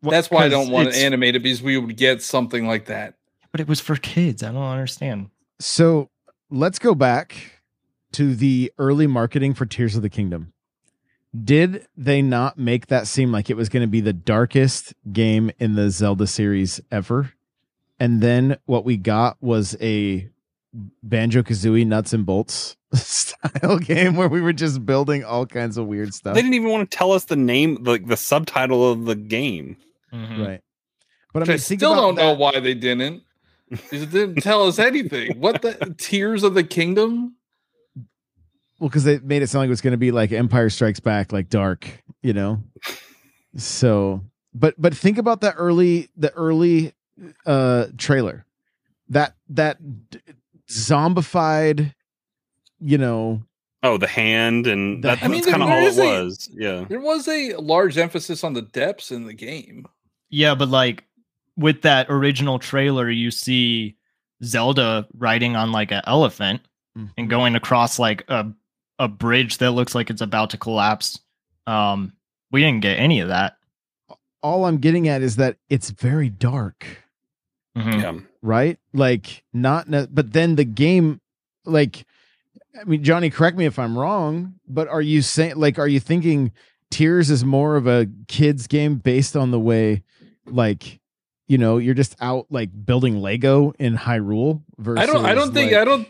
Well, 0.02 0.12
That's 0.12 0.30
why 0.30 0.46
I 0.46 0.50
don't 0.50 0.70
want 0.70 0.94
to 0.94 1.00
animate 1.00 1.36
it 1.36 1.40
because 1.42 1.64
we 1.64 1.78
would 1.78 1.98
get 1.98 2.22
something 2.22 2.68
like 2.68 2.86
that. 2.86 3.16
But 3.52 3.62
it 3.62 3.68
was 3.68 3.80
for 3.80 3.96
kids. 3.96 4.44
I 4.44 4.52
don't 4.52 4.62
understand. 4.62 5.32
So 5.60 6.12
let's 6.52 6.78
go 6.78 6.94
back 6.94 7.62
to 8.12 8.36
the 8.36 8.72
early 8.78 9.08
marketing 9.08 9.56
for 9.56 9.66
Tears 9.66 9.96
of 9.96 10.04
the 10.04 10.10
Kingdom. 10.10 10.54
Did 11.44 11.88
they 11.98 12.22
not 12.22 12.58
make 12.58 12.88
that 12.88 13.08
seem 13.08 13.32
like 13.32 13.50
it 13.50 13.58
was 13.58 13.68
going 13.68 13.82
to 13.82 13.88
be 13.88 14.00
the 14.00 14.14
darkest 14.14 14.94
game 15.12 15.52
in 15.60 15.76
the 15.76 15.90
Zelda 15.90 16.28
series 16.28 16.80
ever? 16.92 17.32
And 18.00 18.22
then 18.22 18.58
what 18.66 18.86
we 18.86 18.98
got 18.98 19.42
was 19.42 19.76
a 19.82 20.30
Banjo 21.04 21.42
Kazooie 21.42 21.86
nuts 21.86 22.14
and 22.14 22.26
bolts 22.26 22.76
style 22.94 23.80
game 23.80 24.16
where 24.16 24.28
we 24.28 24.42
were 24.42 24.54
just 24.54 24.86
building 24.86 25.24
all 25.24 25.46
kinds 25.46 25.78
of 25.78 25.88
weird 25.88 26.14
stuff. 26.14 26.36
They 26.36 26.42
didn't 26.42 26.56
even 26.56 26.70
want 26.70 26.90
to 26.90 26.98
tell 26.98 27.12
us 27.12 27.26
the 27.26 27.36
name, 27.36 27.84
like 27.84 28.08
the 28.08 28.18
subtitle 28.18 28.92
of 28.92 29.06
the 29.06 29.16
game. 29.16 29.78
Mm-hmm. 30.14 30.42
Right. 30.42 30.62
But 31.34 31.44
I, 31.44 31.46
mean, 31.46 31.54
I 31.54 31.58
still 31.58 31.96
don't 31.96 32.16
that. 32.16 32.22
know 32.22 32.34
why 32.34 32.60
they 32.60 32.74
didn't. 32.74 33.24
it 33.70 34.12
didn't 34.12 34.42
tell 34.42 34.68
us 34.68 34.80
anything. 34.80 35.40
What 35.40 35.62
the 35.62 35.96
Tears 35.98 36.44
of 36.44 36.54
the 36.54 36.64
Kingdom? 36.64 37.36
Well, 38.80 38.90
because 38.90 39.04
they 39.04 39.20
made 39.20 39.42
it 39.42 39.48
sound 39.48 39.62
like 39.62 39.68
it 39.68 39.72
was 39.72 39.82
going 39.82 39.92
to 39.92 39.98
be 39.98 40.12
like 40.12 40.32
Empire 40.32 40.70
Strikes 40.70 41.00
Back, 41.00 41.32
like 41.32 41.50
dark, 41.50 42.04
you 42.22 42.34
know. 42.34 42.64
So, 43.58 44.22
but 44.54 44.76
but 44.78 44.96
think 44.96 45.18
about 45.18 45.42
that 45.42 45.56
early 45.58 46.10
the 46.18 46.32
early 46.34 46.94
uh 47.46 47.88
trailer, 47.98 48.46
that 49.10 49.36
that 49.50 49.78
zombified, 50.70 51.94
you 52.80 52.98
know. 52.98 53.44
Oh, 53.84 53.98
the 53.98 54.08
hand 54.08 54.66
and 54.66 55.04
the, 55.04 55.10
that, 55.10 55.24
I 55.24 55.28
mean, 55.28 55.42
that's 55.42 55.52
kind 55.52 55.62
of 55.62 55.70
all 55.70 55.86
it 55.86 55.96
was. 55.96 56.50
Yeah, 56.52 56.86
there 56.90 57.00
was 57.00 57.28
a 57.28 57.56
large 57.56 57.98
emphasis 57.98 58.44
on 58.44 58.54
the 58.54 58.64
depths 58.64 59.12
in 59.12 59.26
the 59.26 59.34
game. 59.34 59.88
Yeah, 60.30 60.56
but 60.56 60.70
like 60.70 61.04
with 61.56 61.84
that 61.84 62.08
original 62.10 62.60
trailer, 62.60 63.10
you 63.10 63.32
see 63.32 63.96
Zelda 64.44 65.08
riding 65.18 65.56
on 65.56 65.72
like 65.72 65.92
an 65.92 66.02
elephant 66.06 66.62
mm-hmm. 66.98 67.08
and 67.18 67.30
going 67.30 67.56
across 67.56 68.00
like 68.00 68.26
a 68.28 68.52
a 68.98 69.08
bridge 69.08 69.58
that 69.58 69.72
looks 69.72 69.94
like 69.94 70.10
it's 70.10 70.22
about 70.22 70.50
to 70.52 70.58
collapse. 70.58 71.20
Um, 71.68 72.14
we 72.52 72.62
didn't 72.62 72.82
get 72.82 72.98
any 72.98 73.20
of 73.20 73.28
that. 73.30 73.58
All 74.42 74.66
I'm 74.66 74.78
getting 74.78 75.08
at 75.08 75.22
is 75.22 75.36
that 75.38 75.58
it's 75.70 75.90
very 75.90 76.30
dark. 76.30 76.86
Mm-hmm. 77.78 78.00
Yeah. 78.00 78.20
Right? 78.46 78.78
Like 78.94 79.44
not 79.54 79.90
ne- 79.90 80.08
but 80.10 80.34
then 80.34 80.56
the 80.56 80.64
game 80.64 81.20
like 81.66 82.06
I 82.80 82.84
mean 82.84 83.04
Johnny 83.04 83.30
correct 83.30 83.58
me 83.58 83.66
if 83.66 83.80
I'm 83.80 83.98
wrong, 83.98 84.56
but 84.68 84.88
are 84.88 85.02
you 85.02 85.22
saying 85.22 85.56
like 85.56 85.80
are 85.80 85.88
you 85.88 86.00
thinking 86.00 86.52
Tears 86.92 87.30
is 87.32 87.44
more 87.44 87.76
of 87.76 87.88
a 87.88 88.08
kids 88.28 88.68
game 88.68 88.98
based 88.98 89.36
on 89.36 89.52
the 89.52 89.60
way 89.60 90.04
like 90.46 91.00
you 91.48 91.58
know 91.58 91.78
you're 91.78 91.96
just 91.96 92.16
out 92.22 92.46
like 92.50 92.70
building 92.86 93.20
Lego 93.20 93.74
in 93.80 93.98
Hyrule 93.98 94.62
versus 94.78 95.02
I 95.02 95.12
don't 95.12 95.26
I 95.26 95.34
don't 95.34 95.54
think 95.54 95.72
like, 95.72 95.82
I 95.82 95.86
don't 95.86 96.08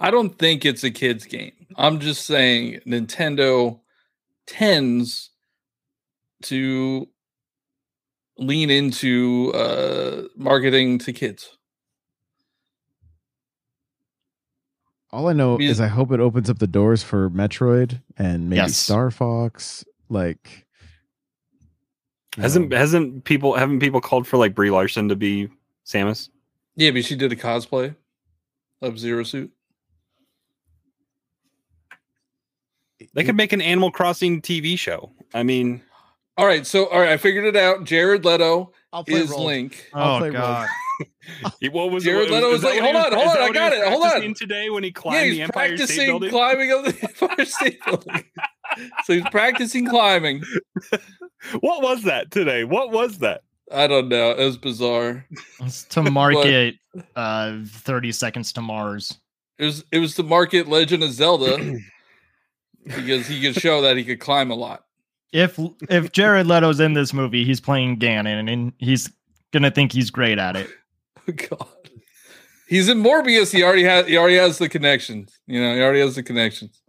I 0.00 0.10
don't 0.10 0.36
think 0.38 0.64
it's 0.64 0.82
a 0.82 0.90
kids 0.90 1.24
game. 1.24 1.52
I'm 1.76 2.00
just 2.00 2.26
saying 2.26 2.80
Nintendo 2.86 3.78
tends 4.46 5.30
to 6.42 7.06
lean 8.38 8.70
into 8.70 9.52
uh, 9.54 10.22
marketing 10.36 10.98
to 11.00 11.12
kids. 11.12 11.56
All 15.12 15.28
I 15.28 15.32
know 15.32 15.58
because, 15.58 15.72
is 15.72 15.80
I 15.80 15.88
hope 15.88 16.12
it 16.12 16.20
opens 16.20 16.48
up 16.48 16.58
the 16.58 16.66
doors 16.66 17.02
for 17.02 17.30
Metroid 17.30 18.00
and 18.16 18.48
maybe 18.48 18.60
yes. 18.60 18.76
Star 18.76 19.10
Fox. 19.10 19.84
Like, 20.08 20.66
hasn't 22.36 22.70
know. 22.70 22.76
hasn't 22.76 23.24
people 23.24 23.54
haven't 23.54 23.80
people 23.80 24.00
called 24.00 24.26
for 24.26 24.36
like 24.36 24.54
Brie 24.54 24.70
Larson 24.70 25.08
to 25.08 25.16
be 25.16 25.48
Samus? 25.84 26.28
Yeah, 26.76 26.92
but 26.92 27.04
she 27.04 27.16
did 27.16 27.32
a 27.32 27.36
cosplay 27.36 27.94
of 28.82 28.98
Zero 28.98 29.24
Suit. 29.24 29.52
They 33.14 33.24
could 33.24 33.36
make 33.36 33.52
an 33.52 33.60
Animal 33.60 33.90
Crossing 33.90 34.40
TV 34.40 34.78
show. 34.78 35.10
I 35.34 35.42
mean, 35.42 35.82
all 36.36 36.46
right. 36.46 36.66
So, 36.66 36.86
all 36.86 37.00
right, 37.00 37.10
I 37.10 37.16
figured 37.16 37.44
it 37.44 37.56
out. 37.56 37.84
Jared 37.84 38.24
Leto 38.24 38.72
I'll 38.92 39.04
play 39.04 39.20
is 39.20 39.30
Roald. 39.30 39.44
Link. 39.44 39.90
I'll 39.92 40.16
Oh 40.16 40.18
play 40.18 40.30
god. 41.42 41.52
what 41.72 41.90
was 41.90 42.04
Jared 42.04 42.28
it? 42.28 42.32
Leto 42.34 42.52
is 42.52 42.62
that 42.62 42.68
like, 42.70 42.80
hold 42.80 42.96
on, 42.96 43.12
hold 43.12 43.28
on, 43.28 43.36
I 43.38 43.50
got 43.52 43.72
it, 43.72 43.86
hold 43.88 44.04
on. 44.04 44.34
Today 44.34 44.70
when 44.70 44.82
he 44.84 44.90
climbed 44.92 45.16
Yeah, 45.16 45.22
the 45.22 45.30
he's 45.30 45.40
Empire 45.40 45.76
State 45.76 45.78
practicing 45.86 46.06
Building. 46.06 46.30
climbing 46.30 46.72
of 46.72 46.84
the 46.84 47.08
Empire 47.22 47.44
State 47.44 47.84
Building. 47.84 48.24
so 49.04 49.12
he's 49.14 49.28
practicing 49.30 49.86
climbing. 49.86 50.42
what 51.60 51.82
was 51.82 52.04
that 52.04 52.30
today? 52.30 52.64
What 52.64 52.90
was 52.90 53.18
that? 53.18 53.42
I 53.72 53.86
don't 53.86 54.08
know. 54.08 54.32
It 54.32 54.44
was 54.44 54.56
bizarre. 54.56 55.26
It's 55.60 55.84
to 55.84 56.02
market 56.02 56.76
uh 57.16 57.58
30 57.66 58.12
seconds 58.12 58.52
to 58.54 58.60
Mars. 58.60 59.18
It 59.58 59.64
was 59.66 59.84
it 59.92 59.98
was 59.98 60.14
to 60.16 60.22
market 60.22 60.68
Legend 60.68 61.02
of 61.04 61.12
Zelda 61.12 61.56
because 62.84 63.26
he 63.26 63.40
could 63.40 63.54
show 63.60 63.82
that 63.82 63.96
he 63.96 64.04
could 64.04 64.20
climb 64.20 64.50
a 64.50 64.54
lot. 64.54 64.84
If 65.32 65.58
if 65.88 66.10
Jared 66.12 66.46
Leto's 66.46 66.80
in 66.80 66.94
this 66.94 67.12
movie, 67.12 67.44
he's 67.44 67.60
playing 67.60 67.98
Ganon 67.98 68.52
and 68.52 68.72
he's 68.78 69.08
gonna 69.52 69.70
think 69.70 69.92
he's 69.92 70.10
great 70.10 70.38
at 70.38 70.56
it. 70.56 70.68
God. 71.48 71.68
He's 72.68 72.88
in 72.88 73.02
Morbius. 73.02 73.52
He 73.52 73.64
already 73.64 73.82
has 73.84 74.06
he 74.06 74.16
already 74.16 74.36
has 74.36 74.58
the 74.58 74.68
connections. 74.68 75.38
You 75.46 75.60
know, 75.60 75.74
he 75.74 75.82
already 75.82 76.00
has 76.00 76.14
the 76.14 76.22
connections. 76.22 76.80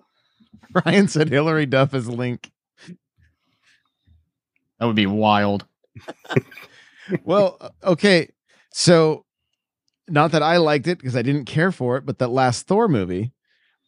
Ryan 0.85 1.07
said 1.07 1.29
Hilary 1.29 1.65
Duff 1.65 1.93
is 1.93 2.07
Link. 2.07 2.51
That 4.79 4.85
would 4.85 4.95
be 4.95 5.07
wild. 5.07 5.65
well, 7.23 7.57
uh, 7.61 7.69
okay. 7.83 8.31
So, 8.71 9.25
not 10.07 10.31
that 10.31 10.41
I 10.41 10.57
liked 10.57 10.87
it 10.87 10.97
because 10.97 11.15
I 11.15 11.21
didn't 11.21 11.45
care 11.45 11.71
for 11.71 11.97
it, 11.97 12.05
but 12.05 12.19
that 12.19 12.29
last 12.29 12.67
Thor 12.67 12.87
movie. 12.87 13.31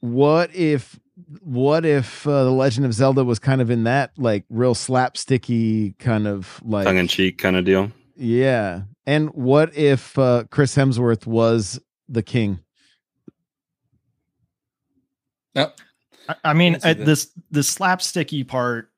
What 0.02 0.54
if, 0.54 1.00
what 1.42 1.86
if 1.86 2.28
uh, 2.28 2.44
the 2.44 2.52
Legend 2.52 2.86
of 2.86 2.94
Zelda 2.94 3.24
was 3.24 3.40
kind 3.40 3.62
of 3.62 3.70
in 3.72 3.86
that 3.86 4.12
like 4.18 4.44
real 4.50 4.76
slapsticky 4.76 5.98
kind 5.98 6.28
of 6.28 6.62
like 6.64 6.86
Tongue 6.86 6.98
in 6.98 7.08
cheek 7.08 7.38
kind 7.38 7.56
of 7.56 7.66
deal. 7.66 7.92
yeah? 8.16 8.82
And 9.06 9.30
what 9.34 9.76
if 9.76 10.18
uh, 10.18 10.46
Chris 10.50 10.76
Hemsworth 10.76 11.26
was 11.26 11.80
the 12.08 12.24
king? 12.24 12.60
Yep. 15.56 15.80
I, 16.30 16.36
I 16.44 16.54
mean, 16.54 16.74
can 16.74 16.82
see 16.82 16.90
uh, 17.02 17.06
this 17.06 17.32
the 17.52 17.60
slapsticky 17.62 18.48
part, 18.48 18.90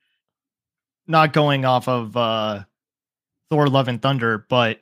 not 1.08 1.34
going 1.34 1.66
off 1.66 1.88
of 1.88 2.16
uh 2.16 2.64
Thor: 3.50 3.68
Love 3.68 3.88
and 3.88 4.02
Thunder, 4.02 4.46
but 4.50 4.82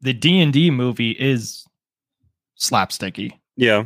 the 0.00 0.12
D 0.12 0.40
and 0.40 0.52
D 0.52 0.70
movie 0.70 1.12
is 1.12 1.66
slapsticky. 2.58 3.34
Yeah. 3.56 3.84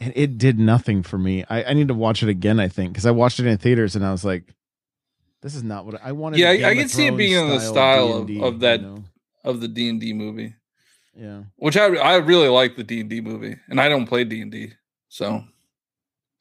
And 0.00 0.12
it 0.16 0.36
did 0.36 0.58
nothing 0.58 1.04
for 1.04 1.16
me. 1.16 1.44
I, 1.48 1.64
I 1.64 1.72
need 1.74 1.88
to 1.88 1.94
watch 1.94 2.22
it 2.24 2.28
again. 2.28 2.58
I 2.58 2.68
think 2.68 2.92
because 2.92 3.06
I 3.06 3.12
watched 3.12 3.38
it 3.38 3.46
in 3.46 3.56
theaters 3.58 3.94
and 3.94 4.04
I 4.04 4.10
was 4.10 4.24
like, 4.24 4.52
"This 5.42 5.54
is 5.54 5.62
not 5.62 5.86
what 5.86 6.00
I 6.02 6.10
wanted." 6.10 6.40
Yeah, 6.40 6.48
a 6.48 6.52
I, 6.52 6.56
Game 6.56 6.66
I 6.66 6.74
can 6.74 6.88
see 6.88 7.06
it 7.06 7.16
being 7.16 7.38
in 7.38 7.48
the 7.48 7.60
style 7.60 8.14
of, 8.14 8.26
D&D, 8.26 8.42
of 8.42 8.60
that 8.60 8.80
you 8.80 8.86
know? 8.86 9.04
Of 9.44 9.60
the 9.60 9.68
D 9.68 9.88
and 9.88 10.00
D 10.00 10.12
movie, 10.12 10.54
Yeah. 11.14 11.42
which 11.56 11.76
I 11.76 11.86
I 11.96 12.16
really 12.16 12.48
like 12.48 12.76
the 12.76 12.84
D 12.84 13.00
and 13.00 13.10
D 13.10 13.20
movie, 13.20 13.56
and 13.68 13.80
I 13.80 13.88
don't 13.88 14.06
play 14.06 14.24
D 14.24 14.40
and 14.40 14.50
D, 14.52 14.72
so 15.08 15.44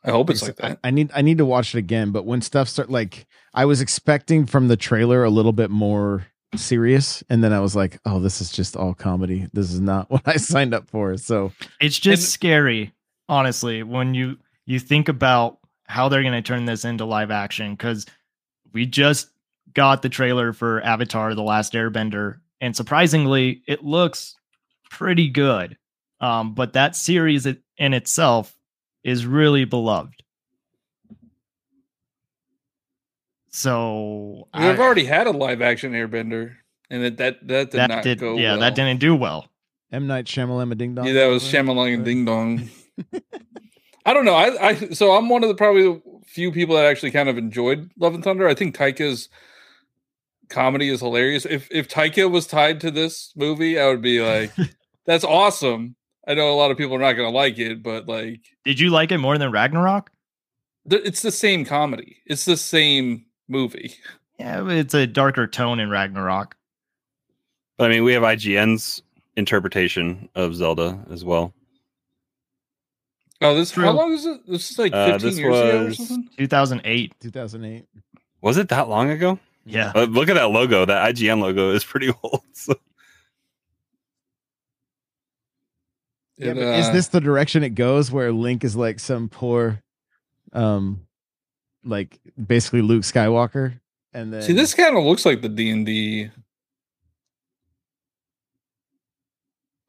I 0.04 0.12
hope 0.12 0.30
it's 0.30 0.42
like 0.42 0.56
that. 0.58 0.80
I, 0.84 0.90
need 0.92 1.12
I 1.16 1.22
need 1.22 1.38
to 1.38 1.46
watch 1.46 1.76
it 1.76 1.78
again. 1.80 2.12
But 2.12 2.26
when 2.26 2.42
stuff 2.42 2.68
start 2.68 2.90
like 2.90 3.28
I 3.54 3.66
was 3.66 3.82
expecting 3.82 4.46
from 4.46 4.68
the 4.68 4.78
trailer 4.78 5.24
a 5.24 5.30
little 5.30 5.54
bit 5.54 5.70
more 5.70 6.26
serious, 6.56 7.24
and 7.30 7.44
then 7.44 7.54
I 7.54 7.60
was 7.60 7.76
like, 7.76 8.00
"Oh, 8.06 8.20
this 8.20 8.42
is 8.42 8.52
just 8.52 8.76
all 8.76 8.94
comedy. 8.94 9.48
This 9.54 9.72
is 9.72 9.80
not 9.80 10.10
what 10.12 10.28
I 10.28 10.38
signed 10.38 10.74
up 10.74 10.90
for." 10.90 11.18
So 11.18 11.52
It's 11.80 11.98
just 12.00 12.32
scary, 12.32 12.94
honestly, 13.30 13.84
when 13.84 14.14
you 14.14 14.38
you 14.66 14.80
think 14.80 15.08
about 15.10 15.60
how 15.88 16.08
they're 16.10 16.22
going 16.24 16.34
to 16.34 16.42
turn 16.42 16.66
this 16.66 16.86
into 16.86 17.06
live 17.06 17.32
action 17.32 17.74
because 17.74 18.06
we 18.74 18.86
just 18.86 19.30
got 19.74 20.02
the 20.02 20.10
trailer 20.10 20.52
for 20.52 20.82
Avatar: 20.82 21.36
The 21.36 21.44
Last 21.44 21.74
Airbender, 21.74 22.40
and 22.62 22.76
surprisingly, 22.76 23.64
it 23.68 23.84
looks 23.84 24.36
pretty 24.90 25.28
good. 25.28 25.78
Um, 26.22 26.54
but 26.54 26.74
that 26.74 26.96
series 26.96 27.46
in 27.48 27.94
itself 27.94 28.56
is 29.04 29.26
really 29.26 29.66
beloved. 29.66 30.14
So 33.50 34.48
We've 34.54 34.80
I- 34.80 34.84
already 34.84 35.06
had 35.06 35.28
a 35.28 35.32
live 35.32 35.62
action 35.62 35.92
Airbender, 35.94 36.56
and 36.90 37.04
it, 37.04 37.18
that 37.18 37.46
that 37.48 37.72
did 37.72 37.80
that 37.80 37.90
not 37.90 38.04
did 38.04 38.20
go. 38.20 38.38
yeah 38.38 38.52
well. 38.52 38.60
that 38.62 38.76
didn't 38.76 39.00
do 39.00 39.16
well. 39.16 39.48
M 39.92 40.08
Night 40.08 40.26
Shyamalan, 40.26 40.78
Ding 40.78 40.96
Dong. 40.96 41.06
Yeah, 41.06 41.14
that 41.14 41.26
was 41.28 41.44
Shyamalan 41.44 41.96
and 41.96 42.06
Ding 42.06 42.24
Dong. 42.24 42.70
I 44.06 44.14
don't 44.14 44.24
know. 44.26 44.36
I, 44.36 44.70
I 44.70 44.76
so 44.92 45.12
I'm 45.18 45.28
one 45.28 45.44
of 45.44 45.50
the 45.50 45.56
probably 45.56 45.84
the 45.84 46.02
few 46.26 46.52
people 46.52 46.76
that 46.76 46.86
actually 46.86 47.12
kind 47.12 47.28
of 47.28 47.38
enjoyed 47.38 47.92
Love 48.00 48.14
and 48.14 48.24
Thunder. 48.24 48.48
I 48.48 48.54
think 48.54 48.76
Taika's 48.78 49.28
comedy 50.52 50.90
is 50.90 51.00
hilarious. 51.00 51.46
If 51.46 51.68
if 51.72 51.88
Taika 51.88 52.30
was 52.30 52.46
tied 52.46 52.80
to 52.82 52.92
this 52.92 53.34
movie, 53.36 53.80
I 53.80 53.88
would 53.88 54.02
be 54.02 54.22
like, 54.22 54.52
"That's 55.06 55.24
awesome." 55.24 55.96
I 56.28 56.36
know 56.36 56.52
a 56.52 56.56
lot 56.56 56.70
of 56.70 56.78
people 56.78 56.96
are 56.96 57.00
not 57.00 57.14
going 57.14 57.28
to 57.32 57.36
like 57.36 57.58
it, 57.58 57.82
but 57.82 58.08
like, 58.08 58.42
Did 58.64 58.80
you 58.80 58.92
like 58.92 59.12
it 59.12 59.18
more 59.18 59.38
than 59.40 59.52
Ragnarok? 59.52 60.12
th- 60.88 61.02
it's 61.04 61.24
the 61.24 61.32
same 61.32 61.66
comedy. 61.66 62.18
It's 62.28 62.46
the 62.46 62.58
same 62.58 63.26
movie. 63.48 63.96
Yeah, 64.40 64.68
it's 64.70 64.94
a 64.94 65.08
darker 65.08 65.48
tone 65.48 65.80
in 65.80 65.90
Ragnarok. 65.90 66.56
But 67.78 67.86
I 67.86 67.94
mean, 67.94 68.04
we 68.04 68.14
have 68.14 68.22
IGN's 68.24 69.02
interpretation 69.36 70.30
of 70.36 70.56
Zelda 70.56 71.04
as 71.10 71.26
well. 71.26 71.54
Oh, 73.42 73.56
this 73.56 73.72
True. 73.72 73.84
how 73.86 73.92
long 73.92 74.14
is 74.14 74.26
it? 74.26 74.42
This 74.48 74.70
is 74.72 74.78
like 74.78 74.94
Uh, 74.94 75.14
15 75.14 75.30
this 75.30 75.40
years 75.40 75.58
ago 75.60 75.86
or 75.88 75.94
something. 75.94 76.30
2008. 76.38 77.14
2008. 77.20 77.86
Was 78.42 78.58
it 78.58 78.70
that 78.70 78.88
long 78.90 79.10
ago? 79.10 79.40
Yeah. 79.66 79.92
Uh, 79.94 80.04
look 80.04 80.30
at 80.30 80.34
that 80.36 80.50
logo. 80.52 80.86
That 80.86 81.14
IGN 81.16 81.40
logo 81.42 81.72
is 81.72 81.84
pretty 81.84 82.10
old. 82.24 82.42
So- 82.54 82.76
Yeah, 86.38 86.52
It, 86.52 86.56
but 86.56 86.64
is 86.80 86.88
uh, 86.88 86.92
this 86.94 87.08
the 87.10 87.22
direction 87.22 87.62
it 87.64 87.76
goes 87.76 88.12
where 88.12 88.32
Link 88.32 88.64
is 88.64 88.76
like 88.76 89.00
some 89.00 89.30
poor, 89.30 89.80
um, 90.54 91.06
like 91.84 92.20
basically 92.44 92.82
Luke 92.82 93.04
Skywalker, 93.04 93.80
and 94.14 94.34
then 94.34 94.42
See, 94.42 94.54
this 94.54 94.74
kind 94.74 94.98
of 94.98 95.04
looks 95.04 95.24
like 95.24 95.44
the 95.44 95.50
D 95.50 95.70
and 95.70 95.86
D 95.86 96.32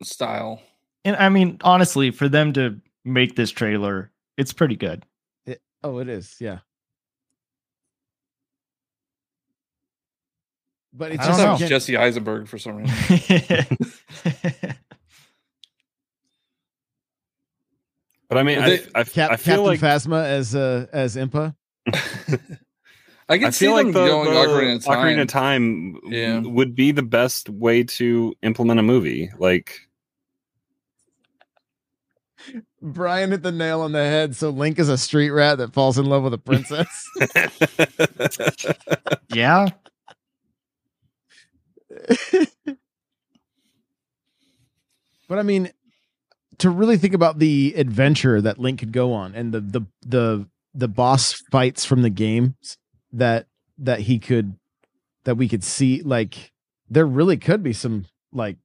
style. 0.03 0.61
And 1.05 1.17
I 1.17 1.29
mean, 1.31 1.59
honestly, 1.63 2.11
for 2.11 2.29
them 2.29 2.53
to 2.53 2.79
make 3.05 3.35
this 3.35 3.51
trailer, 3.51 4.11
it's 4.37 4.53
pretty 4.53 4.77
good. 4.77 5.05
It, 5.47 5.61
oh, 5.83 5.99
it 5.99 6.09
is, 6.09 6.37
yeah. 6.39 6.59
But 10.93 11.13
it's 11.13 11.25
I 11.25 11.27
just 11.29 11.39
just 11.41 11.43
thought 11.43 11.61
it 11.63 11.69
Jesse 11.69 11.97
Eisenberg 11.97 12.49
for 12.49 12.59
some 12.59 12.77
reason. 12.77 13.67
But 18.29 18.39
I 18.39 18.43
mean, 18.45 18.59
Well, 18.59 18.67
I, 18.67 18.77
they- 18.77 18.87
I, 18.95 19.05
Cap- 19.05 19.31
I 19.33 19.37
feel 19.37 19.57
Captain 19.57 19.65
like 19.65 19.81
Phasma 19.81 20.25
as 20.25 20.55
uh 20.55 20.87
as 20.93 21.17
Impa. 21.17 21.55
I 23.29 23.39
can 23.39 23.49
I 23.49 23.51
see 23.51 23.67
feel 23.67 23.77
them 23.77 23.87
like 23.89 23.95
the, 23.95 24.07
going 24.07 24.25
the 24.33 24.37
Ocarina 24.41 24.77
of 24.77 24.85
Time. 24.85 24.97
Ocarina 24.99 25.21
of 25.23 25.29
Time 25.29 25.97
Yeah. 26.07 26.41
would 26.41 26.75
be 26.75 26.93
the 26.93 27.03
best 27.03 27.49
way 27.51 27.85
to 27.85 28.35
implement 28.43 28.81
a 28.81 28.83
movie. 28.83 29.31
Like, 29.39 29.81
Brian 32.81 33.31
hit 33.31 33.43
the 33.43 33.53
nail 33.53 33.83
on 33.83 33.93
the 33.93 33.99
head. 34.03 34.35
So 34.35 34.51
Link 34.51 34.79
is 34.79 34.89
a 34.89 34.99
street 34.99 35.31
rat 35.31 35.59
that 35.59 35.73
falls 35.73 35.99
in 35.99 36.07
love 36.07 36.23
with 36.25 36.35
a 36.35 36.39
princess. 36.39 37.07
yeah. 39.33 39.69
but 45.29 45.39
I 45.39 45.43
mean, 45.43 45.71
to 46.59 46.71
really 46.71 46.97
think 46.97 47.15
about 47.15 47.39
the 47.39 47.75
adventure 47.77 48.41
that 48.41 48.59
Link 48.59 48.81
could 48.81 48.93
go 48.93 49.13
on 49.13 49.35
and 49.35 49.53
the 49.53 49.61
the 49.61 49.81
the 50.05 50.49
the 50.75 50.89
boss 50.89 51.33
fights 51.51 51.85
from 51.85 52.03
the 52.03 52.11
games 52.11 52.77
that 53.13 53.47
that 53.79 54.01
he 54.01 54.19
could 54.19 54.57
that 55.25 55.37
we 55.37 55.49
could 55.49 55.65
see, 55.65 56.03
like 56.03 56.53
there 56.91 57.07
really 57.07 57.37
could 57.37 57.63
be 57.63 57.73
some 57.73 58.07
like 58.33 58.57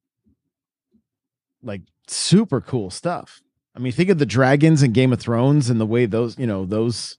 like 1.64 1.82
super 2.08 2.62
cool 2.62 2.90
stuff. 2.90 3.42
I 3.76 3.80
mean, 3.80 3.92
think 3.92 4.10
of 4.10 4.18
the 4.18 4.26
dragons 4.26 4.82
in 4.82 4.92
Game 4.92 5.14
of 5.14 5.20
Thrones 5.20 5.70
and 5.70 5.80
the 5.80 5.86
way 5.86 6.06
those, 6.08 6.38
you 6.40 6.48
know, 6.48 6.66
those 6.66 7.18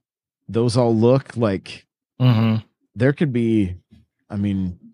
those 0.48 0.76
all 0.76 0.94
look 0.94 1.36
like 1.36 1.84
Mm-hmm. 2.20 2.66
there 2.96 3.12
could 3.12 3.32
be 3.32 3.76
i 4.28 4.34
mean 4.34 4.80
a- 4.82 4.87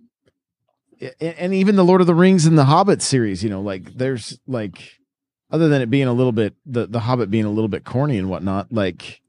and 1.21 1.55
even 1.55 1.77
the 1.77 1.85
lord 1.85 2.01
of 2.01 2.07
the 2.07 2.15
rings 2.15 2.47
and 2.47 2.59
the 2.59 2.65
hobbit 2.65 3.03
series 3.03 3.43
you 3.43 3.51
know 3.51 3.61
like 3.61 3.95
there's 3.95 4.39
like 4.47 4.99
other 5.51 5.69
than 5.69 5.83
it 5.83 5.91
being 5.91 6.09
a 6.09 6.13
little 6.13 6.33
bit 6.33 6.55
the 6.67 6.87
the 6.87 7.01
hobbit 7.01 7.31
being 7.31 7.45
a 7.45 7.51
little 7.51 7.69
bit 7.69 7.85
corny 7.85 8.19
and 8.19 8.29
whatnot 8.29 8.73
like 8.73 9.21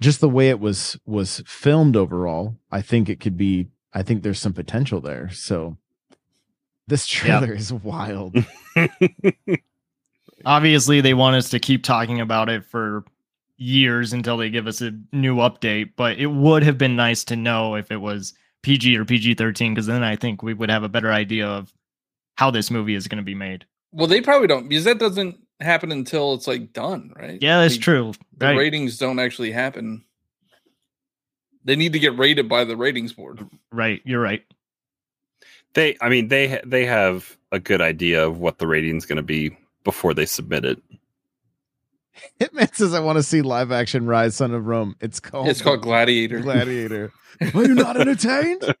just 0.00 0.20
the 0.20 0.28
way 0.28 0.48
it 0.48 0.60
was 0.60 0.98
was 1.06 1.42
filmed 1.46 1.96
overall 1.96 2.56
i 2.70 2.80
think 2.80 3.08
it 3.08 3.20
could 3.20 3.36
be 3.36 3.68
i 3.92 4.02
think 4.02 4.22
there's 4.22 4.38
some 4.38 4.52
potential 4.52 5.00
there. 5.00 5.30
So 5.30 5.76
this 6.86 7.06
trailer 7.06 7.52
is 7.52 7.72
wild. 7.72 8.36
Obviously, 10.44 11.00
they 11.00 11.14
want 11.14 11.36
us 11.36 11.50
to 11.50 11.58
keep 11.58 11.84
talking 11.84 12.20
about 12.20 12.48
it 12.48 12.64
for 12.64 13.04
years 13.56 14.12
until 14.12 14.36
they 14.36 14.48
give 14.48 14.66
us 14.66 14.80
a 14.80 14.92
new 15.12 15.36
update, 15.36 15.90
but 15.96 16.18
it 16.18 16.28
would 16.28 16.62
have 16.62 16.78
been 16.78 16.96
nice 16.96 17.24
to 17.24 17.36
know 17.36 17.74
if 17.74 17.90
it 17.90 17.98
was 17.98 18.32
PG 18.62 18.96
or 18.96 19.04
PG 19.04 19.34
13, 19.34 19.74
because 19.74 19.86
then 19.86 20.02
I 20.02 20.16
think 20.16 20.42
we 20.42 20.54
would 20.54 20.70
have 20.70 20.82
a 20.82 20.88
better 20.88 21.12
idea 21.12 21.46
of 21.46 21.72
how 22.36 22.50
this 22.50 22.70
movie 22.70 22.94
is 22.94 23.08
going 23.08 23.18
to 23.18 23.24
be 23.24 23.34
made. 23.34 23.66
Well, 23.92 24.06
they 24.06 24.20
probably 24.20 24.46
don't 24.48 24.68
because 24.68 24.84
that 24.84 24.98
doesn't 24.98 25.36
happen 25.60 25.92
until 25.92 26.34
it's 26.34 26.46
like 26.46 26.72
done, 26.72 27.12
right? 27.16 27.38
Yeah, 27.40 27.60
that's 27.60 27.74
Like, 27.74 27.82
true. 27.82 28.12
The 28.36 28.46
Right. 28.46 28.56
ratings 28.56 28.98
don't 28.98 29.18
actually 29.18 29.52
happen. 29.52 30.04
They 31.64 31.76
need 31.76 31.92
to 31.92 31.98
get 31.98 32.16
rated 32.16 32.48
by 32.48 32.64
the 32.64 32.76
ratings 32.76 33.12
board. 33.12 33.46
Right. 33.70 34.00
You're 34.04 34.20
right. 34.20 34.42
They, 35.74 35.96
I 36.00 36.08
mean, 36.08 36.28
they 36.28 36.60
they 36.64 36.86
have 36.86 37.36
a 37.52 37.60
good 37.60 37.80
idea 37.80 38.26
of 38.26 38.38
what 38.38 38.58
the 38.58 38.66
rating's 38.66 39.06
going 39.06 39.16
to 39.18 39.22
be 39.22 39.56
before 39.84 40.14
they 40.14 40.26
submit 40.26 40.64
it. 40.64 40.82
Hitman 42.40 42.74
says, 42.74 42.94
"I 42.94 43.00
want 43.00 43.16
to 43.16 43.22
see 43.22 43.42
live 43.42 43.72
action 43.72 44.04
Ryse 44.04 44.32
Son 44.32 44.52
of 44.52 44.66
Rome." 44.66 44.96
It's 45.00 45.20
called. 45.20 45.48
It's 45.48 45.62
called 45.62 45.82
Gladiator. 45.82 46.40
Gladiator. 46.42 47.12
Are 47.40 47.64
you 47.64 47.74
not 47.74 47.98
entertained? 47.98 48.74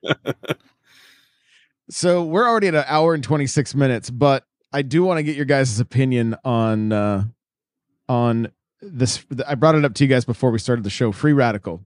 so 1.90 2.22
we're 2.22 2.46
already 2.48 2.68
at 2.68 2.74
an 2.74 2.84
hour 2.86 3.14
and 3.14 3.24
26 3.24 3.74
minutes, 3.74 4.10
but 4.10 4.44
I 4.72 4.82
do 4.82 5.02
want 5.02 5.18
to 5.18 5.22
get 5.22 5.36
your 5.36 5.46
guys' 5.46 5.80
opinion 5.80 6.36
on 6.44 6.92
uh 6.92 7.24
on 8.08 8.52
this. 8.82 9.24
I 9.46 9.54
brought 9.54 9.74
it 9.74 9.84
up 9.84 9.94
to 9.94 10.04
you 10.04 10.08
guys 10.08 10.24
before 10.24 10.50
we 10.50 10.58
started 10.58 10.84
the 10.84 10.90
show. 10.90 11.12
Free 11.12 11.32
Radical, 11.32 11.84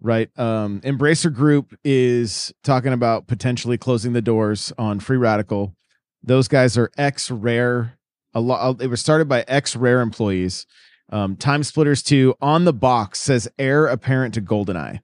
right? 0.00 0.30
Um, 0.38 0.80
Embracer 0.80 1.32
Group 1.32 1.78
is 1.84 2.52
talking 2.62 2.92
about 2.92 3.26
potentially 3.26 3.76
closing 3.78 4.12
the 4.12 4.22
doors 4.22 4.72
on 4.78 5.00
Free 5.00 5.16
Radical. 5.18 5.74
Those 6.22 6.48
guys 6.48 6.78
are 6.78 6.90
ex 6.96 7.30
Rare. 7.30 7.98
A 8.34 8.40
lot. 8.40 8.80
It 8.80 8.88
was 8.88 9.00
started 9.00 9.28
by 9.28 9.44
ex 9.48 9.76
Rare 9.76 10.00
employees. 10.00 10.66
Um, 11.10 11.36
Time 11.36 11.62
Splitters 11.62 12.02
2 12.02 12.34
on 12.40 12.64
the 12.64 12.72
box 12.72 13.20
says 13.20 13.46
heir 13.58 13.86
apparent 13.86 14.34
to 14.34 14.42
GoldenEye 14.42 15.00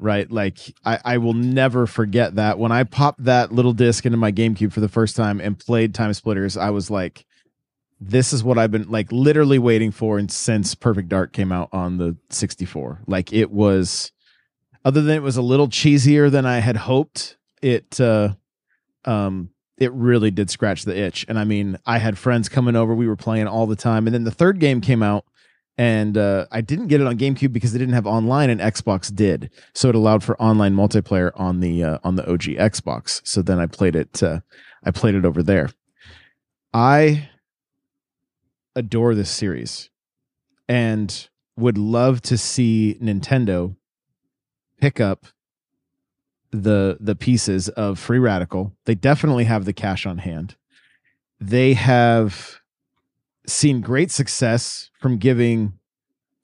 right? 0.00 0.30
Like 0.32 0.58
I, 0.84 0.98
I 1.04 1.18
will 1.18 1.34
never 1.34 1.86
forget 1.86 2.36
that 2.36 2.58
when 2.58 2.72
I 2.72 2.84
popped 2.84 3.24
that 3.24 3.52
little 3.52 3.74
disc 3.74 4.06
into 4.06 4.16
my 4.16 4.32
GameCube 4.32 4.72
for 4.72 4.80
the 4.80 4.88
first 4.88 5.14
time 5.14 5.40
and 5.40 5.58
played 5.58 5.94
Time 5.94 6.14
Splitters, 6.14 6.56
I 6.56 6.70
was 6.70 6.90
like, 6.90 7.26
this 8.00 8.32
is 8.32 8.42
what 8.42 8.56
I've 8.58 8.70
been 8.70 8.90
like 8.90 9.12
literally 9.12 9.58
waiting 9.58 9.90
for 9.90 10.18
and 10.18 10.30
since 10.32 10.74
Perfect 10.74 11.10
Dark 11.10 11.32
came 11.32 11.52
out 11.52 11.68
on 11.72 11.98
the 11.98 12.16
64. 12.30 13.02
Like 13.06 13.32
it 13.32 13.50
was 13.50 14.10
other 14.86 15.02
than 15.02 15.16
it 15.16 15.22
was 15.22 15.36
a 15.36 15.42
little 15.42 15.68
cheesier 15.68 16.30
than 16.30 16.46
I 16.46 16.60
had 16.60 16.78
hoped, 16.78 17.36
it 17.60 18.00
uh 18.00 18.30
um 19.04 19.50
it 19.80 19.92
really 19.92 20.30
did 20.30 20.50
scratch 20.50 20.84
the 20.84 20.96
itch. 20.96 21.24
And 21.28 21.38
I 21.38 21.44
mean, 21.44 21.78
I 21.86 21.98
had 21.98 22.18
friends 22.18 22.48
coming 22.48 22.76
over, 22.76 22.94
we 22.94 23.08
were 23.08 23.16
playing 23.16 23.48
all 23.48 23.66
the 23.66 23.76
time. 23.76 24.06
And 24.06 24.14
then 24.14 24.24
the 24.24 24.30
third 24.30 24.60
game 24.60 24.80
came 24.80 25.02
out 25.02 25.24
and 25.80 26.18
uh, 26.18 26.46
I 26.52 26.60
didn't 26.60 26.88
get 26.88 27.00
it 27.00 27.06
on 27.06 27.16
GameCube 27.16 27.54
because 27.54 27.72
they 27.72 27.78
didn't 27.78 27.94
have 27.94 28.06
online, 28.06 28.50
and 28.50 28.60
Xbox 28.60 29.14
did, 29.14 29.50
so 29.72 29.88
it 29.88 29.94
allowed 29.94 30.22
for 30.22 30.38
online 30.38 30.74
multiplayer 30.74 31.30
on 31.36 31.60
the 31.60 31.82
uh, 31.82 31.98
on 32.04 32.16
the 32.16 32.30
OG 32.30 32.42
Xbox. 32.42 33.22
So 33.24 33.40
then 33.40 33.58
I 33.58 33.64
played 33.64 33.96
it. 33.96 34.22
Uh, 34.22 34.40
I 34.84 34.90
played 34.90 35.14
it 35.14 35.24
over 35.24 35.42
there. 35.42 35.70
I 36.74 37.30
adore 38.76 39.14
this 39.14 39.30
series, 39.30 39.88
and 40.68 41.30
would 41.56 41.78
love 41.78 42.20
to 42.22 42.36
see 42.36 42.98
Nintendo 43.00 43.74
pick 44.82 45.00
up 45.00 45.28
the 46.52 46.98
the 47.00 47.14
pieces 47.14 47.68
of 47.70 47.98
Free 47.98 48.18
Radical. 48.18 48.76
They 48.84 48.94
definitely 48.94 49.44
have 49.44 49.64
the 49.64 49.72
cash 49.72 50.06
on 50.06 50.18
hand. 50.18 50.56
They 51.40 51.74
have 51.74 52.60
seen 53.46 53.80
great 53.80 54.10
success 54.10 54.90
from 55.00 55.18
giving 55.18 55.74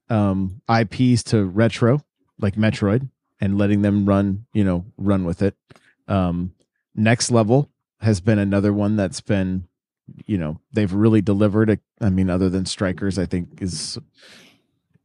um 0.09 0.61
IPs 0.69 1.23
to 1.25 1.45
retro 1.45 2.03
like 2.39 2.55
Metroid 2.55 3.09
and 3.41 3.59
letting 3.59 3.83
them 3.83 4.07
run, 4.07 4.47
you 4.53 4.65
know, 4.65 4.85
run 4.97 5.25
with 5.25 5.43
it. 5.43 5.57
Um 6.09 6.53
Next 6.95 7.31
Level 7.31 7.71
has 8.01 8.21
been 8.21 8.39
another 8.39 8.73
one 8.73 8.97
that's 8.97 9.21
been 9.21 9.69
you 10.25 10.39
know, 10.39 10.61
they've 10.73 10.93
really 10.93 11.21
delivered 11.21 11.69
a, 11.69 11.79
I 12.01 12.11
mean 12.11 12.31
other 12.31 12.49
than 12.49 12.65
Strikers 12.65 13.19
I 13.19 13.27
think 13.27 13.61
is 13.61 13.99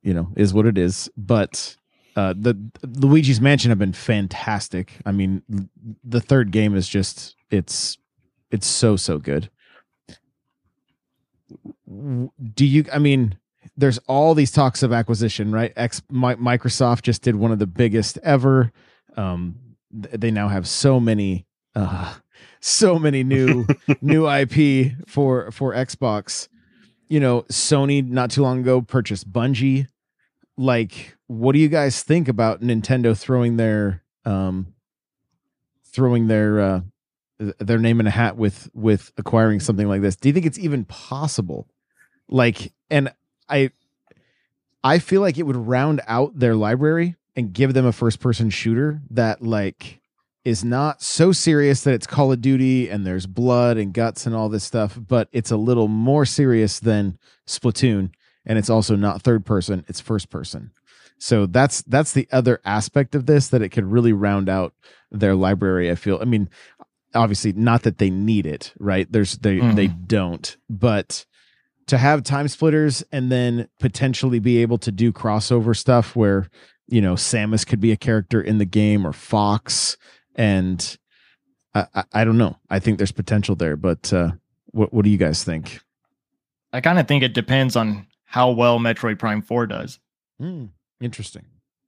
you 0.03 0.13
know, 0.13 0.29
is 0.35 0.53
what 0.53 0.65
it 0.65 0.77
is, 0.77 1.09
but 1.15 1.77
uh 2.15 2.33
the 2.35 2.55
Luigi's 2.83 3.39
Mansion 3.39 3.69
have 3.69 3.79
been 3.79 3.93
fantastic. 3.93 4.93
I 5.05 5.11
mean 5.11 5.41
the 6.03 6.21
third 6.21 6.51
game 6.51 6.75
is 6.75 6.87
just 6.87 7.35
it's 7.49 7.97
it's 8.51 8.67
so 8.67 8.95
so 8.95 9.17
good. 9.17 9.49
Do 12.53 12.65
you 12.65 12.85
i 12.93 12.99
mean 12.99 13.37
there's 13.77 13.97
all 14.07 14.33
these 14.33 14.51
talks 14.51 14.83
of 14.83 14.91
acquisition 14.91 15.51
right? 15.51 15.73
X, 15.75 16.01
Mi- 16.09 16.35
microsoft 16.35 17.03
just 17.03 17.21
did 17.21 17.35
one 17.35 17.51
of 17.51 17.59
the 17.59 17.67
biggest 17.67 18.17
ever. 18.23 18.71
Um 19.15 19.55
th- 19.91 20.19
they 20.19 20.31
now 20.31 20.47
have 20.47 20.67
so 20.67 20.99
many 20.99 21.45
uh 21.75 22.13
so 22.59 22.99
many 22.99 23.23
new 23.23 23.65
new 24.01 24.29
ip 24.29 24.93
for 25.07 25.51
for 25.51 25.73
xbox. 25.73 26.47
You 27.07 27.19
know 27.19 27.41
sony 27.43 28.07
not 28.07 28.31
too 28.31 28.41
long 28.41 28.59
ago 28.59 28.81
purchased 28.81 29.31
bungie 29.31 29.87
like 30.57 31.17
what 31.27 31.53
do 31.53 31.59
you 31.59 31.69
guys 31.69 32.03
think 32.03 32.27
about 32.27 32.61
nintendo 32.61 33.17
throwing 33.17 33.57
their 33.57 34.03
um 34.25 34.73
throwing 35.85 36.27
their 36.27 36.59
uh 36.59 36.81
their 37.59 37.79
name 37.79 37.99
in 37.99 38.07
a 38.07 38.11
hat 38.11 38.37
with 38.37 38.69
with 38.73 39.11
acquiring 39.17 39.59
something 39.59 39.87
like 39.87 40.01
this? 40.01 40.15
Do 40.15 40.29
you 40.29 40.33
think 40.33 40.45
it's 40.45 40.59
even 40.59 40.85
possible? 40.85 41.67
Like 42.29 42.71
and 42.89 43.11
i 43.49 43.71
i 44.83 44.99
feel 44.99 45.21
like 45.21 45.37
it 45.37 45.43
would 45.43 45.55
round 45.55 46.01
out 46.07 46.37
their 46.37 46.55
library 46.55 47.15
and 47.35 47.53
give 47.53 47.73
them 47.73 47.85
a 47.85 47.91
first 47.91 48.19
person 48.19 48.49
shooter 48.49 49.01
that 49.09 49.41
like 49.41 49.99
is 50.43 50.63
not 50.63 51.01
so 51.01 51.31
serious 51.31 51.83
that 51.83 51.93
it's 51.93 52.07
call 52.07 52.31
of 52.31 52.41
duty 52.41 52.89
and 52.89 53.05
there's 53.05 53.25
blood 53.27 53.77
and 53.77 53.93
guts 53.93 54.25
and 54.25 54.33
all 54.35 54.49
this 54.49 54.63
stuff 54.63 54.97
but 55.07 55.27
it's 55.31 55.51
a 55.51 55.57
little 55.57 55.87
more 55.87 56.25
serious 56.25 56.79
than 56.79 57.17
splatoon 57.47 58.11
and 58.45 58.57
it's 58.57 58.69
also 58.69 58.95
not 58.95 59.21
third 59.21 59.45
person 59.45 59.85
it's 59.87 59.99
first 59.99 60.29
person. 60.29 60.71
So 61.17 61.45
that's 61.45 61.81
that's 61.83 62.13
the 62.13 62.27
other 62.31 62.59
aspect 62.65 63.13
of 63.15 63.25
this 63.27 63.49
that 63.49 63.61
it 63.61 63.69
could 63.69 63.85
really 63.85 64.13
round 64.13 64.49
out 64.49 64.73
their 65.11 65.35
library 65.35 65.91
i 65.91 65.95
feel. 65.95 66.17
I 66.21 66.25
mean 66.25 66.49
obviously 67.13 67.51
not 67.53 67.83
that 67.83 67.97
they 67.97 68.09
need 68.09 68.45
it 68.45 68.73
right? 68.79 69.11
There's 69.11 69.37
they 69.39 69.57
Mhm. 69.57 69.75
they 69.75 69.87
don't. 69.87 70.55
But 70.69 71.25
to 71.87 71.97
have 71.97 72.23
time 72.23 72.47
splitters 72.47 73.03
and 73.11 73.31
then 73.31 73.67
potentially 73.79 74.39
be 74.39 74.59
able 74.59 74.77
to 74.79 74.91
do 74.91 75.11
crossover 75.11 75.75
stuff 75.75 76.15
where 76.15 76.47
you 76.87 77.01
know 77.01 77.15
samus 77.15 77.67
could 77.67 77.79
be 77.81 77.91
a 77.91 77.97
character 77.97 78.41
in 78.41 78.57
the 78.59 78.65
game 78.65 79.05
or 79.05 79.11
fox 79.13 79.97
and 80.35 80.97
i 81.75 81.85
i, 81.93 82.03
I 82.13 82.23
don't 82.23 82.37
know. 82.37 82.57
I 82.69 82.79
think 82.79 82.97
there's 82.97 83.11
potential 83.11 83.55
there 83.55 83.75
but 83.75 84.11
uh 84.13 84.31
what 84.67 84.93
what 84.93 85.03
do 85.03 85.11
you 85.11 85.17
guys 85.17 85.43
think? 85.43 85.81
I 86.73 86.79
kind 86.81 86.97
of 86.99 87.07
think 87.07 87.21
it 87.23 87.33
depends 87.33 87.75
on 87.75 88.07
how 88.31 88.51
well 88.51 88.79
Metroid 88.79 89.19
Prime 89.19 89.41
4 89.41 89.67
does. 89.67 89.99
Hmm, 90.39 90.65
interesting 91.01 91.45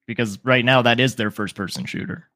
Because 0.07 0.38
right 0.44 0.64
now 0.65 0.82
that 0.82 0.99
is 0.99 1.15
their 1.15 1.32
first 1.32 1.56
person 1.56 1.86
shooter. 1.86 2.30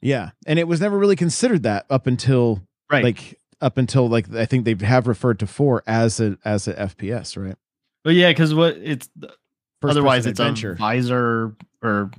Yeah, 0.00 0.30
and 0.46 0.58
it 0.58 0.66
was 0.68 0.80
never 0.80 0.96
really 0.98 1.16
considered 1.16 1.64
that 1.64 1.86
up 1.90 2.06
until 2.06 2.62
Right. 2.90 3.04
like 3.04 3.38
up 3.60 3.76
until 3.78 4.08
like 4.08 4.32
I 4.34 4.46
think 4.46 4.64
they 4.64 4.74
have 4.86 5.06
referred 5.06 5.38
to 5.40 5.46
four 5.46 5.82
as 5.86 6.18
a 6.20 6.38
as 6.44 6.66
a 6.66 6.74
FPS, 6.74 7.36
right? 7.36 7.56
But 8.02 8.14
yeah, 8.14 8.30
because 8.30 8.54
what 8.54 8.76
it's 8.78 9.08
First 9.82 9.90
otherwise 9.92 10.26
it's 10.26 10.40
adventure. 10.40 10.72
a 10.72 10.76
visor 10.76 11.54
or 11.82 12.10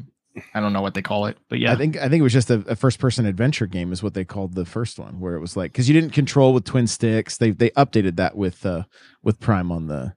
I 0.53 0.59
don't 0.61 0.72
know 0.73 0.81
what 0.81 0.93
they 0.93 1.01
call 1.01 1.26
it. 1.26 1.38
But 1.49 1.59
yeah. 1.59 1.73
I 1.73 1.76
think 1.76 1.97
I 1.97 2.07
think 2.07 2.19
it 2.22 2.23
was 2.23 2.31
just 2.34 2.49
a, 2.51 2.63
a 2.68 2.76
first 2.76 2.99
person 2.99 3.26
adventure 3.26 3.65
game 3.68 3.91
is 3.91 4.01
what 4.03 4.13
they 4.13 4.23
called 4.26 4.53
the 4.55 4.65
first 4.65 4.97
one, 4.99 5.19
where 5.19 5.35
it 5.35 5.39
was 5.41 5.57
like 5.57 5.72
because 5.72 5.89
you 5.89 5.93
didn't 5.99 6.13
control 6.13 6.53
with 6.53 6.63
twin 6.65 6.88
sticks. 6.88 7.38
They 7.38 7.51
they 7.51 7.72
updated 7.72 8.15
that 8.18 8.35
with 8.38 8.65
uh 8.65 8.84
with 9.23 9.39
Prime 9.39 9.72
on 9.72 9.88
the. 9.88 10.13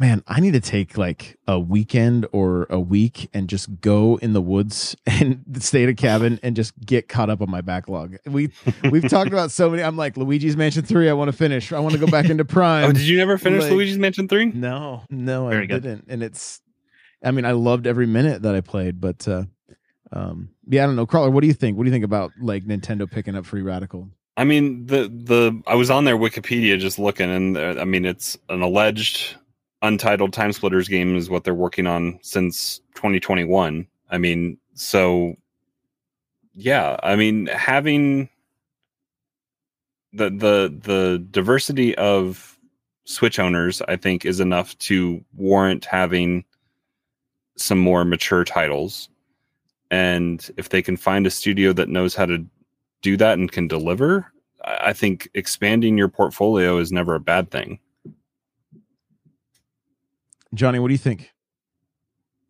Man, 0.00 0.22
I 0.28 0.38
need 0.38 0.52
to 0.52 0.60
take 0.60 0.96
like 0.96 1.36
a 1.48 1.58
weekend 1.58 2.24
or 2.30 2.68
a 2.70 2.78
week 2.78 3.28
and 3.34 3.48
just 3.48 3.80
go 3.80 4.16
in 4.22 4.32
the 4.32 4.40
woods 4.40 4.94
and 5.06 5.42
stay 5.58 5.82
at 5.82 5.88
a 5.88 5.94
cabin 5.94 6.38
and 6.44 6.54
just 6.54 6.72
get 6.86 7.08
caught 7.08 7.28
up 7.30 7.40
on 7.42 7.50
my 7.50 7.62
backlog. 7.62 8.16
We 8.24 8.50
we've 8.92 9.08
talked 9.08 9.32
about 9.32 9.50
so 9.50 9.68
many. 9.68 9.82
I'm 9.82 9.96
like 9.96 10.16
Luigi's 10.16 10.56
Mansion 10.56 10.84
Three. 10.84 11.08
I 11.10 11.14
want 11.14 11.30
to 11.32 11.36
finish. 11.36 11.72
I 11.72 11.80
want 11.80 11.94
to 11.94 11.98
go 11.98 12.06
back 12.06 12.30
into 12.30 12.44
Prime. 12.44 12.84
Oh, 12.90 12.92
did 12.92 13.02
you 13.02 13.16
never 13.16 13.38
finish 13.38 13.64
Like- 13.64 13.72
Luigi's 13.72 13.98
Mansion 13.98 14.28
3? 14.28 14.46
No, 14.52 15.02
no, 15.10 15.48
Very 15.48 15.64
I 15.64 15.66
good. 15.66 15.82
didn't. 15.82 16.04
And 16.08 16.22
it's, 16.22 16.60
I 17.24 17.32
mean, 17.32 17.44
I 17.44 17.52
loved 17.52 17.88
every 17.88 18.06
minute 18.06 18.42
that 18.42 18.54
I 18.54 18.60
played, 18.60 19.00
but, 19.00 19.26
uh, 19.26 19.44
um, 20.12 20.50
yeah, 20.68 20.84
I 20.84 20.86
don't 20.86 20.94
know. 20.94 21.06
Crawler, 21.06 21.30
what 21.30 21.40
do 21.40 21.48
you 21.48 21.54
think? 21.54 21.76
What 21.76 21.82
do 21.84 21.88
you 21.88 21.92
think 21.92 22.04
about 22.04 22.30
like 22.40 22.64
Nintendo 22.64 23.10
picking 23.10 23.34
up 23.34 23.44
Free 23.46 23.62
Radical? 23.62 24.08
I 24.36 24.44
mean, 24.44 24.86
the 24.86 25.08
the 25.08 25.60
I 25.66 25.74
was 25.74 25.90
on 25.90 26.04
their 26.04 26.16
Wikipedia 26.16 26.78
just 26.78 27.00
looking, 27.00 27.28
and 27.28 27.56
there- 27.56 27.80
I 27.80 27.84
mean, 27.84 28.04
it's 28.04 28.38
an 28.48 28.62
alleged 28.62 29.34
untitled 29.82 30.32
Time 30.32 30.52
Splitters 30.52 30.88
game 30.88 31.16
is 31.16 31.30
what 31.30 31.44
they're 31.44 31.54
working 31.54 31.86
on 31.86 32.18
since 32.22 32.80
2021. 32.94 33.86
I 34.10 34.18
mean, 34.18 34.58
so 34.74 35.34
yeah, 36.54 36.96
I 37.02 37.16
mean, 37.16 37.46
having 37.46 38.28
the 40.12 40.30
the 40.30 40.74
the 40.82 41.24
diversity 41.30 41.94
of 41.96 42.58
Switch 43.04 43.38
owners, 43.38 43.80
I 43.88 43.96
think, 43.96 44.26
is 44.26 44.40
enough 44.40 44.76
to 44.78 45.24
warrant 45.34 45.84
having 45.84 46.44
some 47.56 47.78
more 47.78 48.04
mature 48.04 48.44
titles. 48.44 49.08
And 49.90 50.48
if 50.56 50.68
they 50.68 50.82
can 50.82 50.96
find 50.96 51.26
a 51.26 51.30
studio 51.30 51.72
that 51.72 51.88
knows 51.88 52.14
how 52.14 52.26
to 52.26 52.44
do 53.00 53.16
that 53.16 53.38
and 53.38 53.50
can 53.50 53.68
deliver, 53.68 54.30
I 54.64 54.92
think 54.92 55.28
expanding 55.34 55.96
your 55.96 56.08
portfolio 56.08 56.78
is 56.78 56.92
never 56.92 57.14
a 57.14 57.20
bad 57.20 57.50
thing. 57.50 57.78
Johnny, 60.54 60.78
what 60.78 60.88
do 60.88 60.94
you 60.94 60.98
think? 60.98 61.32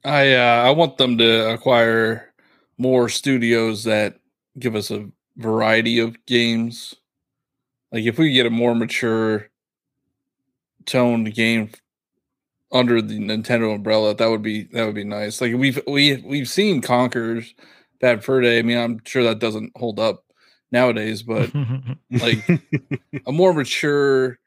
I 0.05 0.35
uh, 0.35 0.63
I 0.65 0.71
want 0.71 0.97
them 0.97 1.19
to 1.19 1.51
acquire 1.53 2.33
more 2.79 3.09
studios 3.09 3.85
that 3.85 4.19
give 4.59 4.77
us 4.77 4.91
a 4.91 5.09
variety 5.37 5.99
of 5.99 6.25
games. 6.27 6.95
Like 7.93 8.05
if 8.05 8.19
we 8.19 8.33
get 8.33 8.47
a 8.47 8.51
more 8.51 8.75
mature 8.75 9.49
toned 10.87 11.35
game 11.35 11.71
under 12.71 13.03
the 13.03 13.19
Nintendo 13.19 13.75
umbrella, 13.75 14.15
that 14.15 14.29
would 14.29 14.43
be 14.43 14.65
that 14.73 14.87
would 14.87 14.95
be 14.95 15.05
nice. 15.05 15.41
Like 15.41 15.55
we've 15.55 15.81
we 15.87 16.17
we've 16.19 16.49
seen 16.49 16.81
Conker's 16.81 17.55
Bad 18.01 18.25
Fur 18.25 18.41
Day. 18.41 18.59
I 18.59 18.63
mean, 18.63 18.79
I'm 18.79 19.01
sure 19.05 19.25
that 19.25 19.41
doesn't 19.41 19.73
hold 19.77 19.99
up 19.99 20.25
nowadays, 20.71 21.23
but 21.23 21.51
like 22.11 22.49
a 23.27 23.33
more 23.33 23.53
mature 23.53 24.39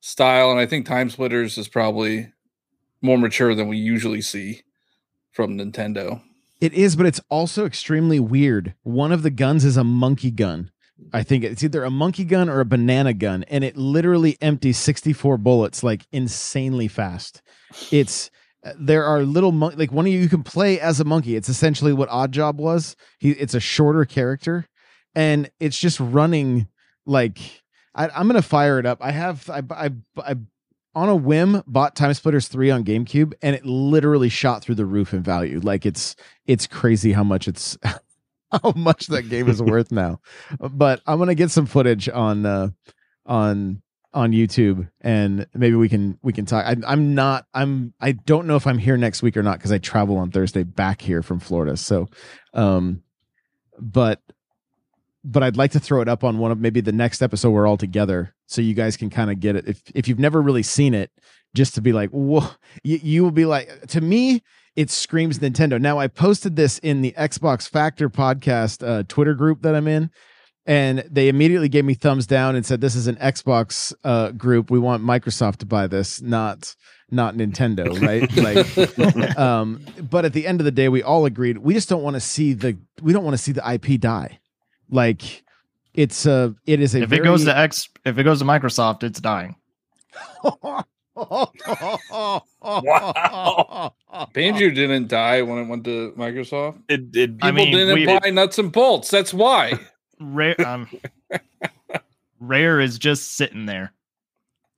style, 0.00 0.50
and 0.50 0.60
I 0.60 0.66
think 0.66 0.86
Time 0.86 1.08
Splitters 1.08 1.56
is 1.56 1.68
probably 1.68 2.32
more 3.06 3.16
mature 3.16 3.54
than 3.54 3.68
we 3.68 3.78
usually 3.78 4.20
see 4.20 4.62
from 5.32 5.56
Nintendo. 5.56 6.20
It 6.60 6.72
is, 6.74 6.96
but 6.96 7.06
it's 7.06 7.20
also 7.30 7.64
extremely 7.64 8.18
weird. 8.18 8.74
One 8.82 9.12
of 9.12 9.22
the 9.22 9.30
guns 9.30 9.64
is 9.64 9.76
a 9.76 9.84
monkey 9.84 10.30
gun. 10.30 10.70
I 11.12 11.22
think 11.22 11.44
it's 11.44 11.62
either 11.62 11.84
a 11.84 11.90
monkey 11.90 12.24
gun 12.24 12.48
or 12.48 12.60
a 12.60 12.64
banana 12.64 13.12
gun, 13.12 13.44
and 13.44 13.62
it 13.62 13.76
literally 13.76 14.38
empties 14.40 14.78
64 14.78 15.38
bullets 15.38 15.82
like 15.82 16.06
insanely 16.10 16.88
fast. 16.88 17.42
It's 17.90 18.30
there 18.78 19.04
are 19.04 19.22
little 19.22 19.52
mon- 19.52 19.76
like 19.76 19.92
one 19.92 20.06
of 20.06 20.12
you 20.12 20.18
you 20.18 20.28
can 20.28 20.42
play 20.42 20.80
as 20.80 20.98
a 20.98 21.04
monkey. 21.04 21.36
It's 21.36 21.48
essentially 21.48 21.92
what 21.92 22.08
Oddjob 22.08 22.56
was. 22.56 22.96
He 23.18 23.30
it's 23.32 23.54
a 23.54 23.60
shorter 23.60 24.04
character, 24.04 24.66
and 25.14 25.50
it's 25.60 25.78
just 25.78 26.00
running 26.00 26.66
like 27.04 27.38
I, 27.94 28.08
I'm 28.08 28.26
gonna 28.26 28.42
fire 28.42 28.78
it 28.78 28.86
up. 28.86 28.98
I 29.00 29.10
have 29.12 29.48
I 29.50 29.62
I 29.70 29.90
I 30.18 30.36
on 30.96 31.10
a 31.10 31.14
whim 31.14 31.62
bought 31.66 31.94
Time 31.94 32.14
Splitters 32.14 32.48
3 32.48 32.70
on 32.70 32.82
GameCube 32.82 33.34
and 33.42 33.54
it 33.54 33.66
literally 33.66 34.30
shot 34.30 34.62
through 34.62 34.76
the 34.76 34.86
roof 34.86 35.12
in 35.12 35.22
value. 35.22 35.60
Like 35.60 35.84
it's 35.84 36.16
it's 36.46 36.66
crazy 36.66 37.12
how 37.12 37.22
much 37.22 37.46
it's 37.46 37.76
how 37.84 38.72
much 38.74 39.06
that 39.08 39.28
game 39.28 39.48
is 39.48 39.62
worth 39.62 39.92
now. 39.92 40.20
But 40.58 41.02
I'm 41.06 41.18
going 41.18 41.28
to 41.28 41.34
get 41.34 41.50
some 41.50 41.66
footage 41.66 42.08
on 42.08 42.46
uh 42.46 42.70
on 43.26 43.82
on 44.14 44.32
YouTube 44.32 44.88
and 45.02 45.46
maybe 45.52 45.76
we 45.76 45.90
can 45.90 46.18
we 46.22 46.32
can 46.32 46.46
talk. 46.46 46.64
I, 46.64 46.76
I'm 46.86 47.14
not 47.14 47.44
I'm 47.52 47.92
I 48.00 48.12
don't 48.12 48.46
know 48.46 48.56
if 48.56 48.66
I'm 48.66 48.78
here 48.78 48.96
next 48.96 49.22
week 49.22 49.36
or 49.36 49.42
not 49.42 49.58
because 49.58 49.72
I 49.72 49.78
travel 49.78 50.16
on 50.16 50.30
Thursday 50.30 50.62
back 50.62 51.02
here 51.02 51.22
from 51.22 51.40
Florida. 51.40 51.76
So 51.76 52.08
um 52.54 53.02
but 53.78 54.22
but 55.22 55.42
I'd 55.42 55.58
like 55.58 55.72
to 55.72 55.80
throw 55.80 56.00
it 56.00 56.08
up 56.08 56.24
on 56.24 56.38
one 56.38 56.52
of 56.52 56.58
maybe 56.58 56.80
the 56.80 56.92
next 56.92 57.20
episode 57.20 57.50
we're 57.50 57.66
all 57.66 57.76
together 57.76 58.34
so 58.46 58.60
you 58.60 58.74
guys 58.74 58.96
can 58.96 59.10
kind 59.10 59.30
of 59.30 59.40
get 59.40 59.56
it. 59.56 59.68
If 59.68 59.82
if 59.94 60.08
you've 60.08 60.18
never 60.18 60.40
really 60.40 60.62
seen 60.62 60.94
it, 60.94 61.10
just 61.54 61.74
to 61.74 61.80
be 61.80 61.92
like, 61.92 62.10
whoa, 62.10 62.48
you, 62.84 63.00
you 63.02 63.22
will 63.24 63.32
be 63.32 63.46
like, 63.46 63.86
to 63.88 64.00
me, 64.00 64.42
it 64.76 64.90
screams 64.90 65.38
Nintendo. 65.38 65.80
Now 65.80 65.98
I 65.98 66.06
posted 66.06 66.54
this 66.54 66.78
in 66.78 67.02
the 67.02 67.12
Xbox 67.12 67.68
Factor 67.68 68.08
podcast 68.10 68.86
uh, 68.86 69.02
Twitter 69.08 69.34
group 69.34 69.62
that 69.62 69.74
I'm 69.74 69.88
in, 69.88 70.10
and 70.66 71.04
they 71.10 71.28
immediately 71.28 71.68
gave 71.68 71.84
me 71.84 71.94
thumbs 71.94 72.26
down 72.26 72.54
and 72.54 72.64
said 72.64 72.80
this 72.80 72.94
is 72.94 73.06
an 73.06 73.16
Xbox 73.16 73.94
uh, 74.04 74.32
group. 74.32 74.70
We 74.70 74.78
want 74.78 75.02
Microsoft 75.02 75.56
to 75.58 75.66
buy 75.66 75.86
this, 75.86 76.20
not 76.20 76.74
not 77.10 77.36
Nintendo, 77.36 77.98
right? 78.02 78.30
like, 79.16 79.38
um, 79.38 79.80
but 80.10 80.24
at 80.24 80.34
the 80.34 80.46
end 80.46 80.60
of 80.60 80.64
the 80.64 80.70
day, 80.70 80.88
we 80.88 81.02
all 81.02 81.24
agreed 81.24 81.58
we 81.58 81.72
just 81.72 81.88
don't 81.88 82.02
want 82.02 82.14
to 82.14 82.20
see 82.20 82.52
the 82.52 82.76
we 83.00 83.12
don't 83.14 83.24
want 83.24 83.34
to 83.34 83.42
see 83.42 83.52
the 83.52 83.72
IP 83.72 83.98
die. 83.98 84.40
Like 84.90 85.42
it's 85.96 86.26
a 86.26 86.54
it 86.66 86.80
is 86.80 86.94
a 86.94 87.02
if 87.02 87.08
very, 87.10 87.22
it 87.22 87.24
goes 87.24 87.44
to 87.44 87.56
X, 87.56 87.88
if 88.04 88.18
it 88.18 88.24
goes 88.24 88.38
to 88.40 88.44
Microsoft, 88.44 89.02
it's 89.02 89.20
dying. 89.20 89.56
wow. 90.42 90.84
Banjo 94.32 94.70
didn't 94.70 95.08
die 95.08 95.42
when 95.42 95.58
it 95.58 95.68
went 95.68 95.84
to 95.84 96.12
Microsoft. 96.16 96.80
It, 96.88 97.14
it 97.16 97.36
People 97.38 97.48
I 97.48 97.52
mean, 97.52 97.72
didn't 97.72 97.94
we- 97.94 98.06
buy 98.06 98.30
nuts 98.30 98.58
and 98.58 98.72
bolts. 98.72 99.10
That's 99.10 99.34
why. 99.34 99.74
Rare, 100.20 100.58
um, 100.66 100.88
Rare 102.40 102.80
is 102.80 102.98
just 102.98 103.32
sitting 103.36 103.66
there. 103.66 103.92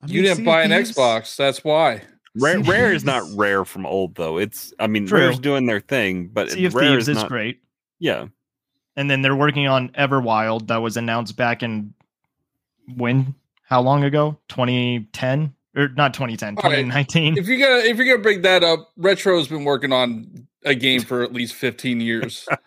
you 0.05 0.21
didn't 0.21 0.43
buy 0.43 0.63
an 0.63 0.71
Xbox. 0.71 1.37
That's 1.37 1.63
why. 1.63 2.01
Rare, 2.35 2.59
rare 2.61 2.93
is 2.93 3.03
not 3.05 3.23
rare 3.35 3.63
from 3.65 3.85
old 3.85 4.15
though. 4.15 4.37
It's 4.37 4.73
I 4.79 4.87
mean 4.87 5.07
True. 5.07 5.19
Rare's 5.19 5.39
doing 5.39 5.65
their 5.65 5.79
thing, 5.79 6.27
but 6.27 6.51
Sea 6.51 6.65
of 6.65 6.75
rare 6.75 6.89
Thieves 6.91 7.03
is 7.03 7.09
is 7.09 7.17
not, 7.23 7.27
great, 7.29 7.61
Yeah, 7.99 8.27
and 8.99 9.09
then 9.09 9.21
they're 9.21 9.35
working 9.35 9.65
on 9.67 9.89
Everwild 9.89 10.67
that 10.67 10.77
was 10.81 10.97
announced 10.97 11.37
back 11.37 11.63
in 11.63 11.93
when? 12.97 13.33
How 13.63 13.81
long 13.81 14.03
ago? 14.03 14.37
2010 14.49 15.53
or 15.75 15.87
not 15.89 16.13
2010? 16.13 16.57
All 16.57 16.63
right. 16.69 16.75
2019. 16.83 17.37
If 17.37 17.47
you're 17.47 17.59
gonna 17.59 17.79
if 17.89 17.97
you're 17.97 18.05
gonna 18.07 18.21
bring 18.21 18.41
that 18.41 18.63
up, 18.63 18.89
Retro's 18.97 19.47
been 19.47 19.63
working 19.63 19.93
on 19.93 20.47
a 20.65 20.75
game 20.75 21.01
for 21.01 21.23
at 21.23 21.31
least 21.31 21.53
15 21.55 22.01
years. 22.01 22.47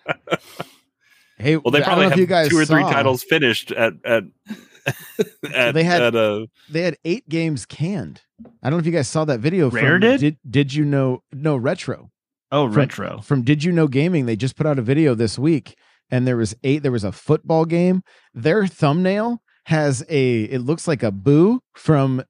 Hey, 1.38 1.56
well 1.56 1.72
they 1.72 1.80
probably 1.82 2.08
have 2.08 2.16
you 2.18 2.26
guys 2.26 2.50
two 2.50 2.58
or 2.58 2.64
three 2.64 2.82
saw. 2.82 2.92
titles 2.92 3.24
finished 3.24 3.72
at 3.72 3.94
at 4.04 4.22
at, 5.52 5.74
they 5.74 5.82
had- 5.82 6.02
at 6.02 6.14
uh, 6.14 6.46
They 6.70 6.82
had 6.82 6.96
eight 7.04 7.28
games 7.28 7.66
canned. 7.66 8.20
I 8.62 8.70
don't 8.70 8.76
know 8.76 8.80
if 8.80 8.86
you 8.86 8.92
guys 8.92 9.08
saw 9.08 9.24
that 9.24 9.40
video. 9.40 9.68
Rare 9.68 9.92
from, 9.94 10.00
did? 10.02 10.20
did 10.20 10.36
did 10.48 10.74
you 10.74 10.84
know? 10.84 11.24
No, 11.32 11.56
retro. 11.56 12.12
oh, 12.52 12.68
from- 12.68 12.76
retro. 12.76 13.20
from 13.22 13.42
Did 13.42 13.64
You 13.64 13.72
Know 13.72 13.88
Gaming. 13.88 14.26
They 14.26 14.36
just 14.36 14.54
put 14.54 14.66
out 14.66 14.78
a 14.78 14.82
video 14.82 15.16
this 15.16 15.36
week, 15.36 15.76
and 16.12 16.26
there 16.26 16.36
was 16.36 16.54
eight. 16.62 16.82
There 16.84 16.92
was 16.92 17.02
a 17.02 17.10
football 17.10 17.64
game. 17.64 18.04
Their 18.34 18.66
thumbnail 18.68 19.42
has 19.64 20.04
a. 20.08 20.42
It 20.42 20.60
looks 20.60 20.86
like 20.86 21.02
a 21.02 21.10
boo 21.10 21.62
from 21.72 22.22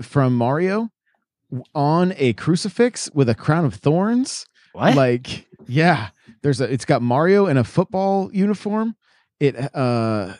from 0.00 0.36
Mario 0.36 0.90
on 1.74 2.14
a 2.18 2.34
crucifix 2.34 3.10
with 3.14 3.28
a 3.28 3.34
crown 3.34 3.64
of 3.64 3.74
thorns. 3.74 4.46
What? 4.74 4.94
Like, 4.94 5.48
yeah, 5.66 6.10
there's 6.42 6.60
a. 6.60 6.70
It's 6.70 6.84
got 6.84 7.02
Mario 7.02 7.46
in 7.46 7.56
a 7.56 7.64
football 7.64 8.30
uniform. 8.32 8.94
It 9.40 9.56
uh, 9.74 10.34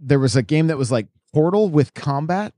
there 0.00 0.18
was 0.18 0.36
a 0.36 0.42
game 0.42 0.66
that 0.66 0.76
was 0.76 0.90
like 0.90 1.06
Portal 1.32 1.70
with 1.70 1.94
combat 1.94 2.52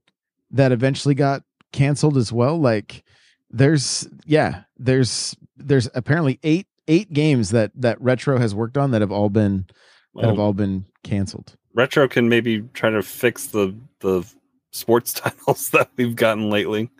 that 0.51 0.73
eventually 0.73 1.15
got 1.15 1.43
canceled 1.73 2.17
as 2.17 2.33
well. 2.33 2.59
Like, 2.59 3.05
there's 3.51 4.09
yeah, 4.25 4.63
there's 4.79 5.37
there's 5.59 5.91
apparently 5.95 6.41
eight 6.43 6.67
eight 6.89 7.13
games 7.13 7.51
that 7.51 7.71
that 7.75 8.01
retro 8.01 8.39
has 8.39 8.55
worked 8.55 8.77
on 8.77 8.91
that 8.93 9.01
have 9.01 9.13
all 9.13 9.31
been 9.31 9.67
that 10.15 10.25
have 10.27 10.39
all 10.39 10.53
been 10.53 10.85
canceled. 11.03 11.57
retro 11.75 12.07
can 12.09 12.29
maybe 12.29 12.63
try 12.75 12.91
to 12.91 13.03
fix 13.03 13.47
the 13.49 13.75
the 14.01 14.25
sports 14.73 15.13
titles 15.21 15.71
that 15.71 15.91
we've 15.97 16.17
gotten 16.17 16.51
lately. 16.51 16.91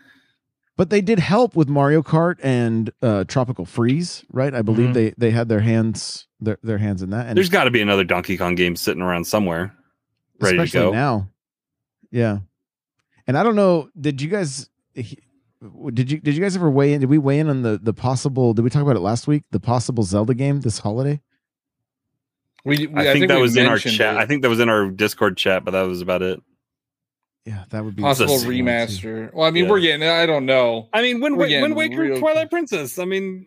But 0.77 0.89
they 0.89 0.99
did 0.99 1.19
help 1.19 1.55
with 1.55 1.69
Mario 1.69 2.01
Kart 2.03 2.35
and 2.43 2.91
uh 3.01 3.23
Tropical 3.25 3.65
Freeze, 3.65 4.25
right? 4.31 4.53
I 4.53 4.61
believe 4.61 4.89
Mhm. 4.89 4.93
they 4.93 5.13
they 5.17 5.31
had 5.31 5.47
their 5.49 5.61
hands 5.61 6.27
their 6.41 6.57
their 6.63 6.77
hands 6.79 7.01
in 7.01 7.11
that. 7.11 7.27
And 7.27 7.37
There's 7.37 7.49
got 7.49 7.63
to 7.65 7.71
be 7.71 7.81
another 7.81 8.03
Donkey 8.03 8.35
Kong 8.37 8.55
game 8.55 8.75
sitting 8.75 9.01
around 9.01 9.25
somewhere, 9.25 9.73
ready 10.41 10.57
to 10.57 10.63
especially 10.63 10.87
go. 10.87 10.91
now. 10.91 11.29
Yeah. 12.11 12.39
And 13.27 13.37
I 13.37 13.43
don't 13.43 13.55
know, 13.55 13.89
did 13.99 14.21
you 14.21 14.29
guys 14.29 14.69
did 15.93 16.11
you 16.11 16.19
did 16.19 16.35
you 16.35 16.41
guys 16.41 16.55
ever 16.55 16.69
weigh 16.69 16.93
in? 16.93 17.01
Did 17.01 17.09
we 17.09 17.17
weigh 17.17 17.39
in 17.39 17.49
on 17.49 17.61
the 17.61 17.79
the 17.81 17.93
possible? 17.93 18.53
Did 18.53 18.63
we 18.63 18.69
talk 18.69 18.81
about 18.81 18.95
it 18.95 19.01
last 19.01 19.27
week? 19.27 19.43
The 19.51 19.59
possible 19.59 20.03
Zelda 20.03 20.33
game 20.33 20.61
this 20.61 20.79
holiday? 20.79 21.21
We, 22.63 22.87
we 22.87 22.99
I, 23.07 23.13
think 23.13 23.27
that 23.27 23.35
we 23.35 23.41
was 23.43 23.55
in 23.55 23.67
our 23.67 23.77
chat. 23.77 24.15
it. 24.15 24.19
I 24.19 24.25
think 24.25 24.41
that 24.41 24.49
was 24.49 24.59
in 24.59 24.69
our 24.69 24.89
Discord 24.89 25.37
chat, 25.37 25.63
but 25.63 25.71
that 25.71 25.83
was 25.83 26.01
about 26.01 26.23
it. 26.23 26.41
Yeah, 27.45 27.63
that 27.69 27.85
would 27.85 27.95
be 27.95 28.01
possible 28.01 28.33
Just- 28.33 28.47
remaster. 28.47 29.31
Well, 29.33 29.47
I 29.47 29.51
mean, 29.51 29.65
Yeah. 29.65 29.69
we're 29.69 29.79
getting. 29.81 30.07
I 30.07 30.25
don't 30.25 30.47
know. 30.47 30.89
I 30.91 31.03
mean, 31.03 31.19
when 31.21 31.35
We're 31.35 31.61
when 31.61 31.75
Waker, 31.75 32.01
real- 32.01 32.19
Twilight 32.19 32.49
Princess. 32.49 32.97
I 32.97 33.05
mean, 33.05 33.45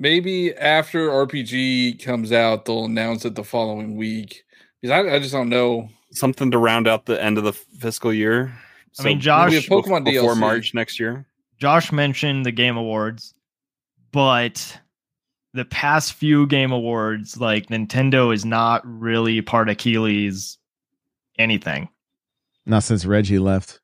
Maybe 0.00 0.54
after 0.54 1.10
RPG 1.10 2.00
comes 2.04 2.30
out, 2.30 2.64
they'll 2.66 2.84
announce 2.84 3.24
it 3.24 3.34
the 3.34 3.42
following 3.42 3.96
week. 3.96 4.44
Because 4.80 4.92
I, 4.94 5.16
I 5.16 5.18
just 5.18 5.32
don't 5.32 5.48
know. 5.48 5.88
something 6.12 6.52
to 6.52 6.58
round 6.58 6.86
out 6.86 7.06
the 7.06 7.20
end 7.22 7.36
of 7.36 7.42
the 7.42 7.52
fiscal 7.52 8.12
year. 8.14 8.54
I 8.98 9.02
mean, 9.04 9.20
Josh- 9.20 9.50
We 9.50 9.56
have 9.56 9.64
Pokemon 9.64 10.04
before 10.04 10.34
DLC. 10.34 10.38
March 10.40 10.74
next 10.74 10.98
year. 11.00 11.26
Josh 11.58 11.92
mentioned 11.92 12.46
the 12.46 12.52
Game 12.52 12.76
Awards, 12.76 13.34
but 14.12 14.80
the 15.54 15.64
past 15.64 16.14
few 16.14 16.46
Game 16.46 16.72
Awards, 16.72 17.38
like 17.38 17.66
Nintendo 17.66 18.32
is 18.32 18.44
not 18.44 18.82
really 18.84 19.40
part 19.42 19.68
of 19.68 19.76
Keighley's 19.76 20.58
anything. 21.38 21.88
Not 22.66 22.84
since 22.84 23.04
Reggie 23.04 23.38
left. 23.38 23.80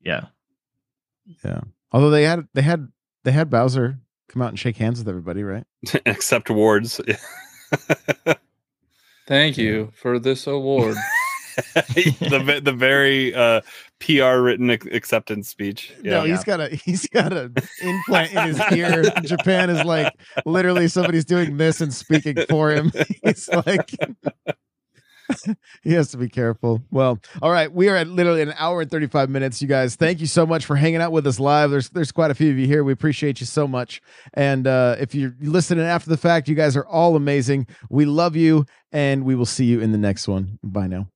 Yeah. 0.00 0.26
Yeah. 1.44 1.60
Although 1.92 2.10
they 2.10 2.24
had 2.24 2.46
they 2.54 2.62
had 2.62 2.88
they 3.24 3.32
had 3.32 3.50
Bowser 3.50 3.98
come 4.28 4.42
out 4.42 4.50
and 4.50 4.58
shake 4.58 4.76
hands 4.76 4.98
with 5.00 5.08
everybody, 5.08 5.42
right? 5.42 5.64
Except 6.06 6.48
awards. 6.50 7.00
Thank 9.26 9.58
you 9.58 9.92
for 9.94 10.18
this 10.18 10.46
award. 10.46 10.96
the 11.84 12.60
the 12.62 12.72
very 12.72 13.34
uh, 13.34 13.60
PR 14.00 14.40
written 14.40 14.70
acceptance 14.70 15.48
speech. 15.48 15.92
Yeah. 16.02 16.10
No, 16.12 16.24
he's 16.24 16.44
got 16.44 16.60
a 16.60 16.68
he's 16.68 17.06
got 17.08 17.32
an 17.32 17.54
implant 17.82 18.32
in 18.32 18.46
his 18.46 18.60
ear. 18.72 19.02
Japan 19.22 19.70
is 19.70 19.84
like 19.84 20.14
literally 20.44 20.88
somebody's 20.88 21.24
doing 21.24 21.56
this 21.56 21.80
and 21.80 21.92
speaking 21.92 22.36
for 22.48 22.70
him. 22.70 22.92
He's 23.22 23.48
like 23.48 23.90
he 25.82 25.92
has 25.92 26.10
to 26.10 26.16
be 26.16 26.28
careful. 26.28 26.82
Well, 26.90 27.18
all 27.42 27.50
right, 27.50 27.72
we 27.72 27.88
are 27.88 27.96
at 27.96 28.08
literally 28.08 28.42
an 28.42 28.54
hour 28.56 28.80
and 28.82 28.90
35 28.90 29.28
minutes, 29.30 29.60
you 29.60 29.68
guys. 29.68 29.96
Thank 29.96 30.20
you 30.20 30.26
so 30.26 30.46
much 30.46 30.64
for 30.64 30.76
hanging 30.76 31.00
out 31.00 31.12
with 31.12 31.26
us 31.26 31.40
live. 31.40 31.70
There's 31.70 31.90
there's 31.90 32.12
quite 32.12 32.30
a 32.30 32.34
few 32.34 32.50
of 32.50 32.58
you 32.58 32.66
here. 32.66 32.84
We 32.84 32.92
appreciate 32.92 33.40
you 33.40 33.46
so 33.46 33.66
much. 33.66 34.00
And 34.34 34.66
uh, 34.66 34.96
if 34.98 35.14
you're 35.14 35.34
listening 35.40 35.84
after 35.84 36.10
the 36.10 36.16
fact, 36.16 36.48
you 36.48 36.54
guys 36.54 36.76
are 36.76 36.86
all 36.86 37.16
amazing. 37.16 37.66
We 37.90 38.04
love 38.04 38.36
you, 38.36 38.66
and 38.92 39.24
we 39.24 39.34
will 39.34 39.46
see 39.46 39.64
you 39.64 39.80
in 39.80 39.92
the 39.92 39.98
next 39.98 40.28
one. 40.28 40.58
Bye 40.62 40.86
now. 40.86 41.08